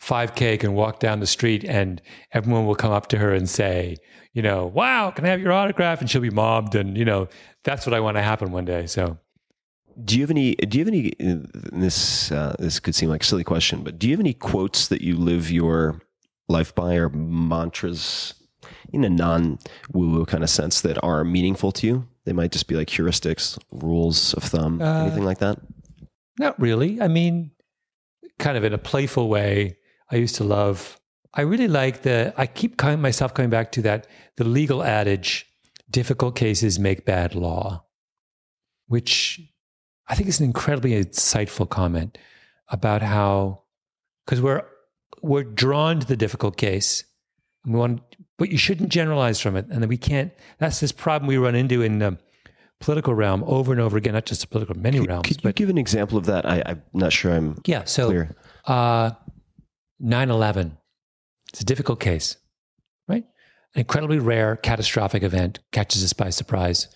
5K 0.00 0.60
can 0.60 0.74
walk 0.74 1.00
down 1.00 1.18
the 1.18 1.26
street 1.26 1.64
and 1.64 2.00
everyone 2.32 2.64
will 2.64 2.76
come 2.76 2.92
up 2.92 3.08
to 3.08 3.18
her 3.18 3.34
and 3.34 3.48
say, 3.48 3.96
you 4.34 4.42
know, 4.42 4.66
wow, 4.66 5.10
can 5.10 5.24
I 5.24 5.30
have 5.30 5.40
your 5.40 5.52
autograph? 5.52 6.00
And 6.00 6.08
she'll 6.08 6.20
be 6.20 6.30
mobbed. 6.30 6.76
And, 6.76 6.96
you 6.96 7.04
know, 7.04 7.28
that's 7.64 7.84
what 7.84 7.92
I 7.92 7.98
want 7.98 8.18
to 8.18 8.22
happen 8.22 8.52
one 8.52 8.66
day. 8.66 8.86
So, 8.86 9.18
Do 10.04 10.14
you 10.14 10.22
have 10.22 10.30
any? 10.30 10.54
Do 10.54 10.78
you 10.78 10.84
have 10.84 10.94
any? 10.94 11.12
This 11.18 12.30
uh, 12.30 12.54
this 12.58 12.78
could 12.78 12.94
seem 12.94 13.08
like 13.08 13.22
a 13.22 13.26
silly 13.26 13.44
question, 13.44 13.82
but 13.82 13.98
do 13.98 14.06
you 14.06 14.12
have 14.12 14.20
any 14.20 14.34
quotes 14.34 14.88
that 14.88 15.00
you 15.00 15.16
live 15.16 15.50
your 15.50 16.02
life 16.48 16.74
by, 16.74 16.94
or 16.94 17.08
mantras 17.10 18.34
in 18.92 19.04
a 19.04 19.10
non 19.10 19.58
woo 19.92 20.10
woo 20.12 20.24
kind 20.24 20.42
of 20.44 20.50
sense 20.50 20.80
that 20.82 21.02
are 21.02 21.24
meaningful 21.24 21.72
to 21.72 21.86
you? 21.86 22.08
They 22.24 22.32
might 22.32 22.52
just 22.52 22.66
be 22.68 22.74
like 22.74 22.88
heuristics, 22.88 23.58
rules 23.70 24.34
of 24.34 24.42
thumb, 24.44 24.80
Uh, 24.82 25.04
anything 25.04 25.24
like 25.24 25.38
that. 25.38 25.58
not 26.38 26.58
really. 26.60 27.00
I 27.00 27.08
mean, 27.08 27.52
kind 28.38 28.56
of 28.58 28.64
in 28.64 28.72
a 28.74 28.78
playful 28.78 29.28
way, 29.28 29.78
I 30.10 30.16
used 30.16 30.34
to 30.36 30.44
love, 30.44 31.00
I 31.34 31.42
really 31.42 31.68
like 31.68 32.02
the, 32.02 32.34
I 32.36 32.46
keep 32.46 32.76
coming, 32.76 33.00
myself 33.00 33.32
coming 33.32 33.50
back 33.50 33.72
to 33.72 33.82
that, 33.82 34.06
the 34.36 34.44
legal 34.44 34.82
adage, 34.82 35.46
difficult 35.90 36.36
cases 36.36 36.78
make 36.78 37.04
bad 37.06 37.34
law, 37.34 37.84
which 38.88 39.40
I 40.08 40.14
think 40.14 40.28
is 40.28 40.38
an 40.40 40.46
incredibly 40.46 40.92
insightful 40.92 41.68
comment 41.68 42.18
about 42.68 43.02
how, 43.02 43.62
because 44.24 44.40
we're, 44.42 44.62
we're 45.26 45.44
drawn 45.44 46.00
to 46.00 46.06
the 46.06 46.16
difficult 46.16 46.56
case. 46.56 47.04
And 47.64 47.74
we 47.74 47.80
want, 47.80 48.00
but 48.38 48.50
you 48.50 48.58
shouldn't 48.58 48.90
generalize 48.90 49.40
from 49.40 49.56
it. 49.56 49.66
And 49.70 49.82
then 49.82 49.88
we 49.88 49.96
can't, 49.96 50.32
that's 50.58 50.80
this 50.80 50.92
problem 50.92 51.26
we 51.28 51.36
run 51.36 51.54
into 51.54 51.82
in 51.82 51.98
the 51.98 52.18
political 52.80 53.14
realm 53.14 53.42
over 53.46 53.72
and 53.72 53.80
over 53.80 53.96
again, 53.96 54.14
not 54.14 54.26
just 54.26 54.42
the 54.42 54.46
political, 54.46 54.76
many 54.76 54.98
Could, 55.00 55.08
realms. 55.08 55.26
could 55.28 55.42
you 55.44 55.52
give 55.52 55.68
an 55.68 55.78
example 55.78 56.16
of 56.18 56.26
that? 56.26 56.46
I, 56.46 56.62
I'm 56.66 56.82
not 56.92 57.12
sure 57.12 57.32
I'm 57.32 57.60
yeah. 57.66 57.84
So 57.84 58.06
clear. 58.08 58.36
uh, 58.66 59.10
9/11. 60.02 60.76
It's 61.52 61.60
a 61.60 61.64
difficult 61.64 62.00
case, 62.00 62.36
right? 63.08 63.24
An 63.74 63.80
incredibly 63.80 64.18
rare, 64.18 64.56
catastrophic 64.56 65.22
event 65.22 65.60
catches 65.72 66.04
us 66.04 66.12
by 66.12 66.28
surprise. 66.30 66.88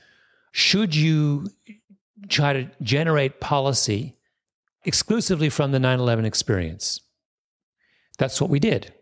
Should 0.53 0.95
you 0.95 1.47
try 2.29 2.53
to 2.53 2.71
generate 2.83 3.41
policy 3.41 4.17
exclusively 4.85 5.49
from 5.49 5.73
the 5.73 5.79
9/11 5.79 6.25
experience? 6.27 7.01
That's 8.21 8.39
what 8.39 8.51
we 8.51 8.61
did. 8.61 8.93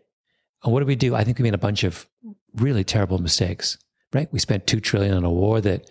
And 0.63 0.71
what 0.71 0.79
did 0.79 0.87
we 0.87 0.95
do? 0.95 1.13
I 1.13 1.25
think 1.25 1.37
we 1.37 1.43
made 1.43 1.53
a 1.53 1.57
bunch 1.57 1.83
of 1.83 2.07
really 2.55 2.85
terrible 2.85 3.17
mistakes. 3.17 3.77
Right? 4.13 4.31
We 4.31 4.39
spent 4.39 4.65
two 4.65 4.79
trillion 4.79 5.13
on 5.13 5.25
a 5.25 5.29
war 5.29 5.59
that 5.59 5.89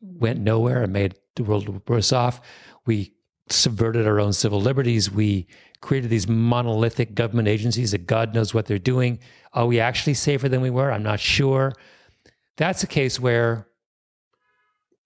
went 0.00 0.38
nowhere 0.38 0.84
and 0.84 0.92
made 0.92 1.16
the 1.34 1.42
world 1.42 1.82
worse 1.88 2.12
off. 2.12 2.40
We 2.86 3.16
subverted 3.50 4.06
our 4.06 4.20
own 4.20 4.32
civil 4.32 4.60
liberties. 4.60 5.10
We 5.10 5.48
created 5.80 6.10
these 6.10 6.28
monolithic 6.28 7.16
government 7.16 7.48
agencies 7.48 7.90
that 7.90 8.06
God 8.06 8.34
knows 8.34 8.54
what 8.54 8.66
they're 8.66 8.78
doing. 8.78 9.18
Are 9.52 9.66
we 9.66 9.80
actually 9.80 10.14
safer 10.14 10.48
than 10.48 10.60
we 10.60 10.70
were? 10.70 10.92
I'm 10.92 11.02
not 11.02 11.18
sure. 11.18 11.72
That's 12.56 12.84
a 12.84 12.86
case 12.86 13.18
where 13.18 13.66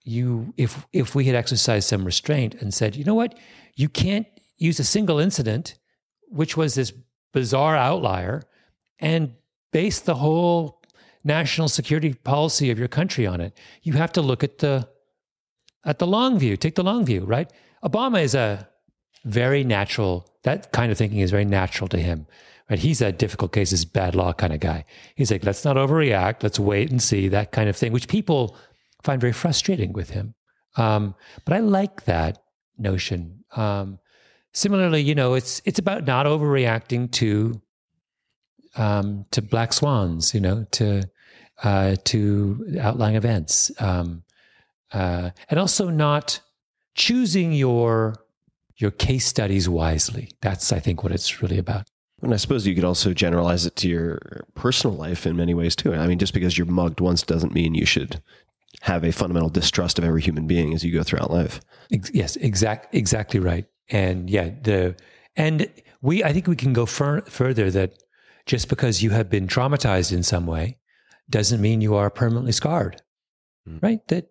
you 0.03 0.53
if 0.55 0.85
if 0.93 1.15
we 1.15 1.25
had 1.25 1.35
exercised 1.35 1.89
some 1.89 2.05
restraint 2.05 2.53
and 2.61 2.71
said, 2.71 2.95
you 2.95 3.03
know 3.03 3.15
what, 3.15 3.39
you 3.75 3.89
can't 3.89 4.27
use 4.57 4.79
a 4.79 4.83
single 4.83 5.17
incident, 5.17 5.79
which 6.29 6.55
was 6.55 6.75
this 6.75 6.93
bizarre 7.37 7.77
outlier, 7.77 8.41
and 8.99 9.33
base 9.71 9.99
the 9.99 10.15
whole 10.15 10.81
national 11.23 11.67
security 11.67 12.13
policy 12.13 12.71
of 12.71 12.79
your 12.79 12.87
country 12.87 13.27
on 13.27 13.39
it. 13.41 13.55
You 13.83 13.93
have 13.93 14.11
to 14.13 14.21
look 14.21 14.43
at 14.43 14.57
the 14.57 14.89
at 15.85 15.99
the 15.99 16.07
long 16.07 16.39
view. 16.39 16.57
Take 16.57 16.75
the 16.75 16.83
long 16.91 17.05
view, 17.05 17.21
right? 17.25 17.49
Obama 17.83 18.23
is 18.23 18.33
a 18.33 18.67
very 19.23 19.63
natural. 19.63 20.27
That 20.43 20.71
kind 20.71 20.91
of 20.91 20.97
thinking 20.97 21.19
is 21.19 21.29
very 21.29 21.45
natural 21.45 21.87
to 21.89 21.99
him. 21.99 22.25
Right? 22.69 22.79
He's 22.79 23.01
a 23.01 23.11
difficult 23.11 23.51
cases, 23.53 23.85
bad 23.85 24.15
law 24.15 24.33
kind 24.33 24.53
of 24.53 24.59
guy. 24.59 24.83
He's 25.15 25.31
like, 25.31 25.45
let's 25.45 25.63
not 25.63 25.75
overreact. 25.77 26.41
Let's 26.41 26.59
wait 26.59 26.89
and 26.89 27.01
see 27.01 27.29
that 27.29 27.51
kind 27.51 27.69
of 27.69 27.77
thing, 27.77 27.91
which 27.93 28.07
people 28.07 28.57
find 29.03 29.21
very 29.21 29.33
frustrating 29.33 29.93
with 29.93 30.09
him. 30.09 30.33
Um, 30.75 31.13
but 31.45 31.53
I 31.53 31.59
like 31.59 32.05
that 32.05 32.39
notion. 32.77 33.43
Um, 33.55 33.99
similarly, 34.57 35.01
you 35.01 35.13
know, 35.13 35.35
it's 35.35 35.61
it's 35.65 35.79
about 35.79 36.05
not 36.05 36.25
overreacting 36.25 37.11
to 37.11 37.61
um, 38.75 39.25
to 39.31 39.41
black 39.41 39.71
swans, 39.71 40.33
you 40.33 40.41
know, 40.41 40.65
to 40.71 41.03
uh, 41.63 41.95
to 42.05 42.77
outlying 42.81 43.15
events, 43.15 43.71
um, 43.79 44.23
uh, 44.91 45.29
and 45.49 45.59
also 45.59 45.89
not 45.89 46.41
choosing 46.95 47.53
your 47.53 48.15
your 48.77 48.91
case 48.91 49.25
studies 49.25 49.69
wisely. 49.69 50.29
That's, 50.41 50.71
I 50.71 50.79
think, 50.79 51.03
what 51.03 51.11
it's 51.11 51.41
really 51.41 51.57
about. 51.57 51.87
And 52.23 52.33
I 52.33 52.37
suppose 52.37 52.65
you 52.65 52.73
could 52.73 52.83
also 52.83 53.13
generalize 53.13 53.67
it 53.67 53.75
to 53.77 53.87
your 53.87 54.45
personal 54.55 54.95
life 54.95 55.27
in 55.27 55.35
many 55.35 55.53
ways 55.53 55.75
too. 55.75 55.93
I 55.93 56.07
mean, 56.07 56.17
just 56.17 56.33
because 56.33 56.57
you're 56.57 56.65
mugged 56.65 56.99
once 56.99 57.21
doesn't 57.21 57.53
mean 57.53 57.75
you 57.75 57.85
should 57.85 58.21
have 58.81 59.03
a 59.03 59.11
fundamental 59.11 59.49
distrust 59.49 59.99
of 59.99 60.05
every 60.05 60.21
human 60.21 60.47
being 60.47 60.73
as 60.73 60.83
you 60.83 60.91
go 60.91 61.03
throughout 61.03 61.31
life. 61.31 61.61
Yes, 62.11 62.35
exact, 62.37 62.93
exactly 62.93 63.39
right. 63.39 63.65
And 63.89 64.29
yeah, 64.29 64.49
the 64.61 64.95
and 65.35 65.69
we, 66.01 66.23
I 66.23 66.33
think 66.33 66.47
we 66.47 66.55
can 66.55 66.73
go 66.73 66.85
fur- 66.85 67.21
further 67.21 67.71
that 67.71 68.03
just 68.45 68.69
because 68.69 69.03
you 69.03 69.11
have 69.11 69.29
been 69.29 69.47
traumatized 69.47 70.11
in 70.11 70.23
some 70.23 70.45
way 70.45 70.77
doesn't 71.29 71.61
mean 71.61 71.81
you 71.81 71.95
are 71.95 72.09
permanently 72.09 72.51
scarred, 72.51 73.01
mm. 73.67 73.81
right? 73.81 74.05
That 74.07 74.29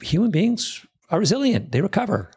human 0.00 0.30
beings 0.30 0.84
are 1.10 1.18
resilient; 1.18 1.72
they 1.72 1.80
recover. 1.80 2.30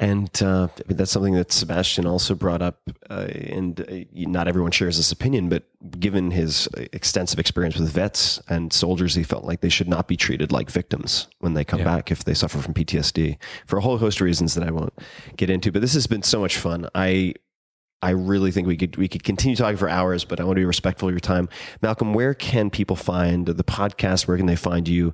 And 0.00 0.30
uh, 0.42 0.68
I 0.76 0.82
mean, 0.88 0.96
that's 0.96 1.10
something 1.10 1.34
that 1.34 1.50
Sebastian 1.50 2.06
also 2.06 2.36
brought 2.36 2.62
up. 2.62 2.80
Uh, 3.10 3.26
and 3.32 3.80
uh, 3.80 4.04
not 4.14 4.46
everyone 4.46 4.70
shares 4.70 4.96
this 4.96 5.10
opinion, 5.10 5.48
but 5.48 5.64
given 5.98 6.30
his 6.30 6.68
extensive 6.92 7.40
experience 7.40 7.76
with 7.76 7.90
vets 7.90 8.40
and 8.48 8.72
soldiers, 8.72 9.16
he 9.16 9.24
felt 9.24 9.44
like 9.44 9.60
they 9.60 9.68
should 9.68 9.88
not 9.88 10.06
be 10.06 10.16
treated 10.16 10.52
like 10.52 10.70
victims 10.70 11.26
when 11.40 11.54
they 11.54 11.64
come 11.64 11.80
Yeah. 11.80 11.84
back 11.96 12.12
if 12.12 12.22
they 12.22 12.34
suffer 12.34 12.58
from 12.58 12.74
PTSD 12.74 13.38
for 13.66 13.76
a 13.78 13.80
whole 13.80 13.98
host 13.98 14.18
of 14.20 14.24
reasons 14.24 14.54
that 14.54 14.66
I 14.66 14.70
won't 14.70 14.92
get 15.36 15.50
into. 15.50 15.72
But 15.72 15.82
this 15.82 15.94
has 15.94 16.06
been 16.06 16.22
so 16.22 16.38
much 16.40 16.56
fun. 16.58 16.88
I 16.94 17.34
I 18.00 18.10
really 18.10 18.52
think 18.52 18.68
we 18.68 18.76
could 18.76 18.96
we 18.96 19.08
could 19.08 19.24
continue 19.24 19.56
talking 19.56 19.76
for 19.76 19.88
hours, 19.88 20.24
but 20.24 20.38
I 20.38 20.44
want 20.44 20.54
to 20.58 20.60
be 20.60 20.64
respectful 20.64 21.08
of 21.08 21.12
your 21.12 21.18
time. 21.18 21.48
Malcolm, 21.82 22.14
where 22.14 22.34
can 22.34 22.70
people 22.70 22.94
find 22.94 23.46
the 23.46 23.64
podcast? 23.64 24.28
Where 24.28 24.36
can 24.36 24.46
they 24.46 24.54
find 24.54 24.86
you 24.86 25.12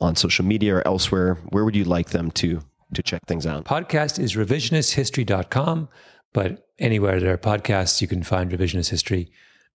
on 0.00 0.16
social 0.16 0.44
media 0.44 0.74
or 0.74 0.84
elsewhere? 0.88 1.34
Where 1.50 1.64
would 1.64 1.76
you 1.76 1.84
like 1.84 2.10
them 2.10 2.32
to 2.32 2.62
to 2.94 3.02
check 3.02 3.26
things 3.26 3.46
out? 3.46 3.64
Podcast 3.64 4.18
is 4.18 4.34
revisionisthistory.com, 4.34 5.88
but 6.32 6.68
anywhere 6.78 7.20
there 7.20 7.32
are 7.32 7.38
podcasts, 7.38 8.00
you 8.00 8.08
can 8.08 8.22
find 8.22 8.50
revisionist 8.50 8.90
history. 8.90 9.30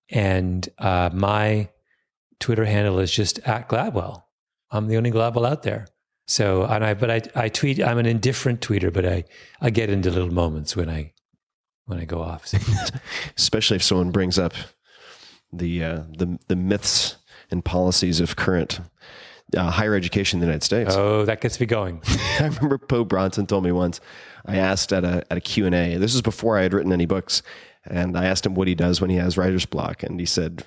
And 0.10 0.68
uh, 0.78 1.10
my 1.14 1.70
Twitter 2.40 2.66
handle 2.66 3.00
is 3.00 3.12
just 3.12 3.40
at 3.40 3.70
Gladwell. 3.70 4.24
I'm 4.72 4.88
the 4.88 4.98
only 4.98 5.12
Gladwell 5.12 5.48
out 5.48 5.64
there. 5.64 5.88
So, 6.28 6.64
and 6.64 6.84
I, 6.84 6.94
but 6.96 7.12
I, 7.12 7.22
I 7.36 7.50
tweet, 7.50 7.82
I'm 7.82 7.98
an 7.98 8.06
indifferent 8.06 8.62
tweeter, 8.62 8.92
but 8.92 9.06
I, 9.06 9.26
I 9.62 9.70
get 9.70 9.90
into 9.90 10.10
little 10.10 10.34
moments 10.34 10.76
when 10.76 10.90
I, 10.90 11.14
when 11.86 12.00
I 12.00 12.06
go 12.06 12.22
off. 12.22 12.52
especially 13.38 13.76
if 13.76 13.84
someone 13.84 14.12
brings 14.12 14.40
up 14.40 14.54
the 15.58 15.84
uh, 15.84 16.04
the 16.18 16.38
the 16.48 16.56
myths 16.56 17.18
and 17.52 17.64
policies 17.64 18.20
of 18.20 18.36
current 18.36 18.80
uh, 19.56 19.70
higher 19.70 19.96
education 19.96 20.38
in 20.38 20.42
the 20.42 20.48
United 20.48 20.64
States. 20.64 20.96
oh, 20.96 21.26
that 21.26 21.42
gets 21.42 21.60
me 21.60 21.66
going. 21.66 22.02
I 22.40 22.46
remember 22.48 22.78
Po 22.78 23.04
Bronson 23.04 23.46
told 23.46 23.64
me 23.64 23.72
once. 23.72 24.00
I 24.46 24.58
asked 24.58 24.94
at 24.94 25.04
a 25.04 25.26
at 25.32 25.38
a 25.38 25.42
Q 25.42 25.66
and 25.66 25.76
A. 25.76 25.98
This 25.98 26.14
was 26.14 26.22
before 26.22 26.58
I 26.58 26.64
had 26.64 26.74
written 26.74 26.92
any 26.92 27.06
books, 27.06 27.42
and 27.86 28.18
I 28.18 28.26
asked 28.26 28.46
him 28.46 28.56
what 28.56 28.68
he 28.68 28.76
does 28.76 29.02
when 29.02 29.10
he 29.10 29.18
has 29.18 29.38
writer's 29.38 29.66
block, 29.66 30.04
and 30.04 30.20
he 30.20 30.26
said, 30.26 30.66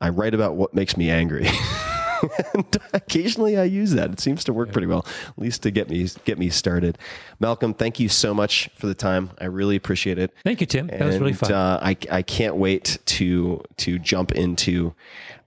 "I 0.00 0.08
write 0.10 0.34
about 0.34 0.56
what 0.56 0.74
makes 0.74 0.96
me 0.96 1.10
angry." 1.10 1.46
and 2.54 2.76
occasionally 2.92 3.56
I 3.58 3.64
use 3.64 3.92
that. 3.92 4.10
It 4.10 4.20
seems 4.20 4.44
to 4.44 4.52
work 4.52 4.72
pretty 4.72 4.86
well, 4.86 5.06
at 5.28 5.38
least 5.38 5.62
to 5.62 5.70
get 5.70 5.88
me 5.88 6.08
get 6.24 6.38
me 6.38 6.48
started. 6.48 6.98
Malcolm, 7.40 7.74
thank 7.74 8.00
you 8.00 8.08
so 8.08 8.34
much 8.34 8.70
for 8.76 8.86
the 8.86 8.94
time. 8.94 9.30
I 9.38 9.46
really 9.46 9.76
appreciate 9.76 10.18
it. 10.18 10.32
Thank 10.44 10.60
you, 10.60 10.66
Tim. 10.66 10.86
That 10.86 11.02
was 11.02 11.18
really 11.18 11.32
fun. 11.32 11.52
Uh, 11.52 11.80
I 11.82 11.96
I 12.10 12.22
can't 12.22 12.56
wait 12.56 12.98
to 13.06 13.62
to 13.78 13.98
jump 13.98 14.32
into 14.32 14.94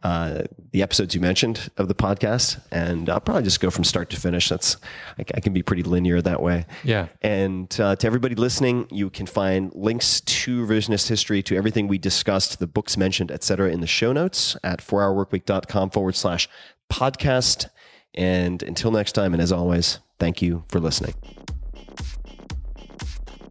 uh, 0.07 0.43
the 0.71 0.81
episodes 0.81 1.13
you 1.13 1.19
mentioned 1.19 1.69
of 1.75 1.89
the 1.89 1.95
podcast, 1.95 2.61
and 2.71 3.09
I'll 3.09 3.19
probably 3.19 3.43
just 3.43 3.59
go 3.59 3.69
from 3.69 3.83
start 3.83 4.09
to 4.11 4.15
finish. 4.15 4.47
That's 4.47 4.77
I, 5.19 5.25
I 5.35 5.39
can 5.41 5.51
be 5.51 5.61
pretty 5.61 5.83
linear 5.83 6.21
that 6.21 6.41
way. 6.41 6.65
Yeah. 6.85 7.07
And 7.21 7.75
uh, 7.77 7.97
to 7.97 8.07
everybody 8.07 8.33
listening, 8.35 8.87
you 8.89 9.09
can 9.09 9.25
find 9.25 9.69
links 9.75 10.21
to 10.21 10.65
revisionist 10.65 11.09
history, 11.09 11.43
to 11.43 11.57
everything 11.57 11.89
we 11.89 11.97
discussed, 11.97 12.59
the 12.59 12.67
books 12.67 12.95
mentioned, 12.95 13.31
etc., 13.31 13.69
in 13.69 13.81
the 13.81 13.87
show 13.87 14.13
notes 14.13 14.55
at 14.63 14.79
4hourworkweek.com 14.79 15.89
forward 15.89 16.15
slash 16.15 16.47
podcast. 16.89 17.67
And 18.13 18.63
until 18.63 18.91
next 18.91 19.11
time, 19.11 19.33
and 19.33 19.41
as 19.41 19.51
always, 19.51 19.99
thank 20.19 20.41
you 20.41 20.63
for 20.69 20.79
listening. 20.79 21.15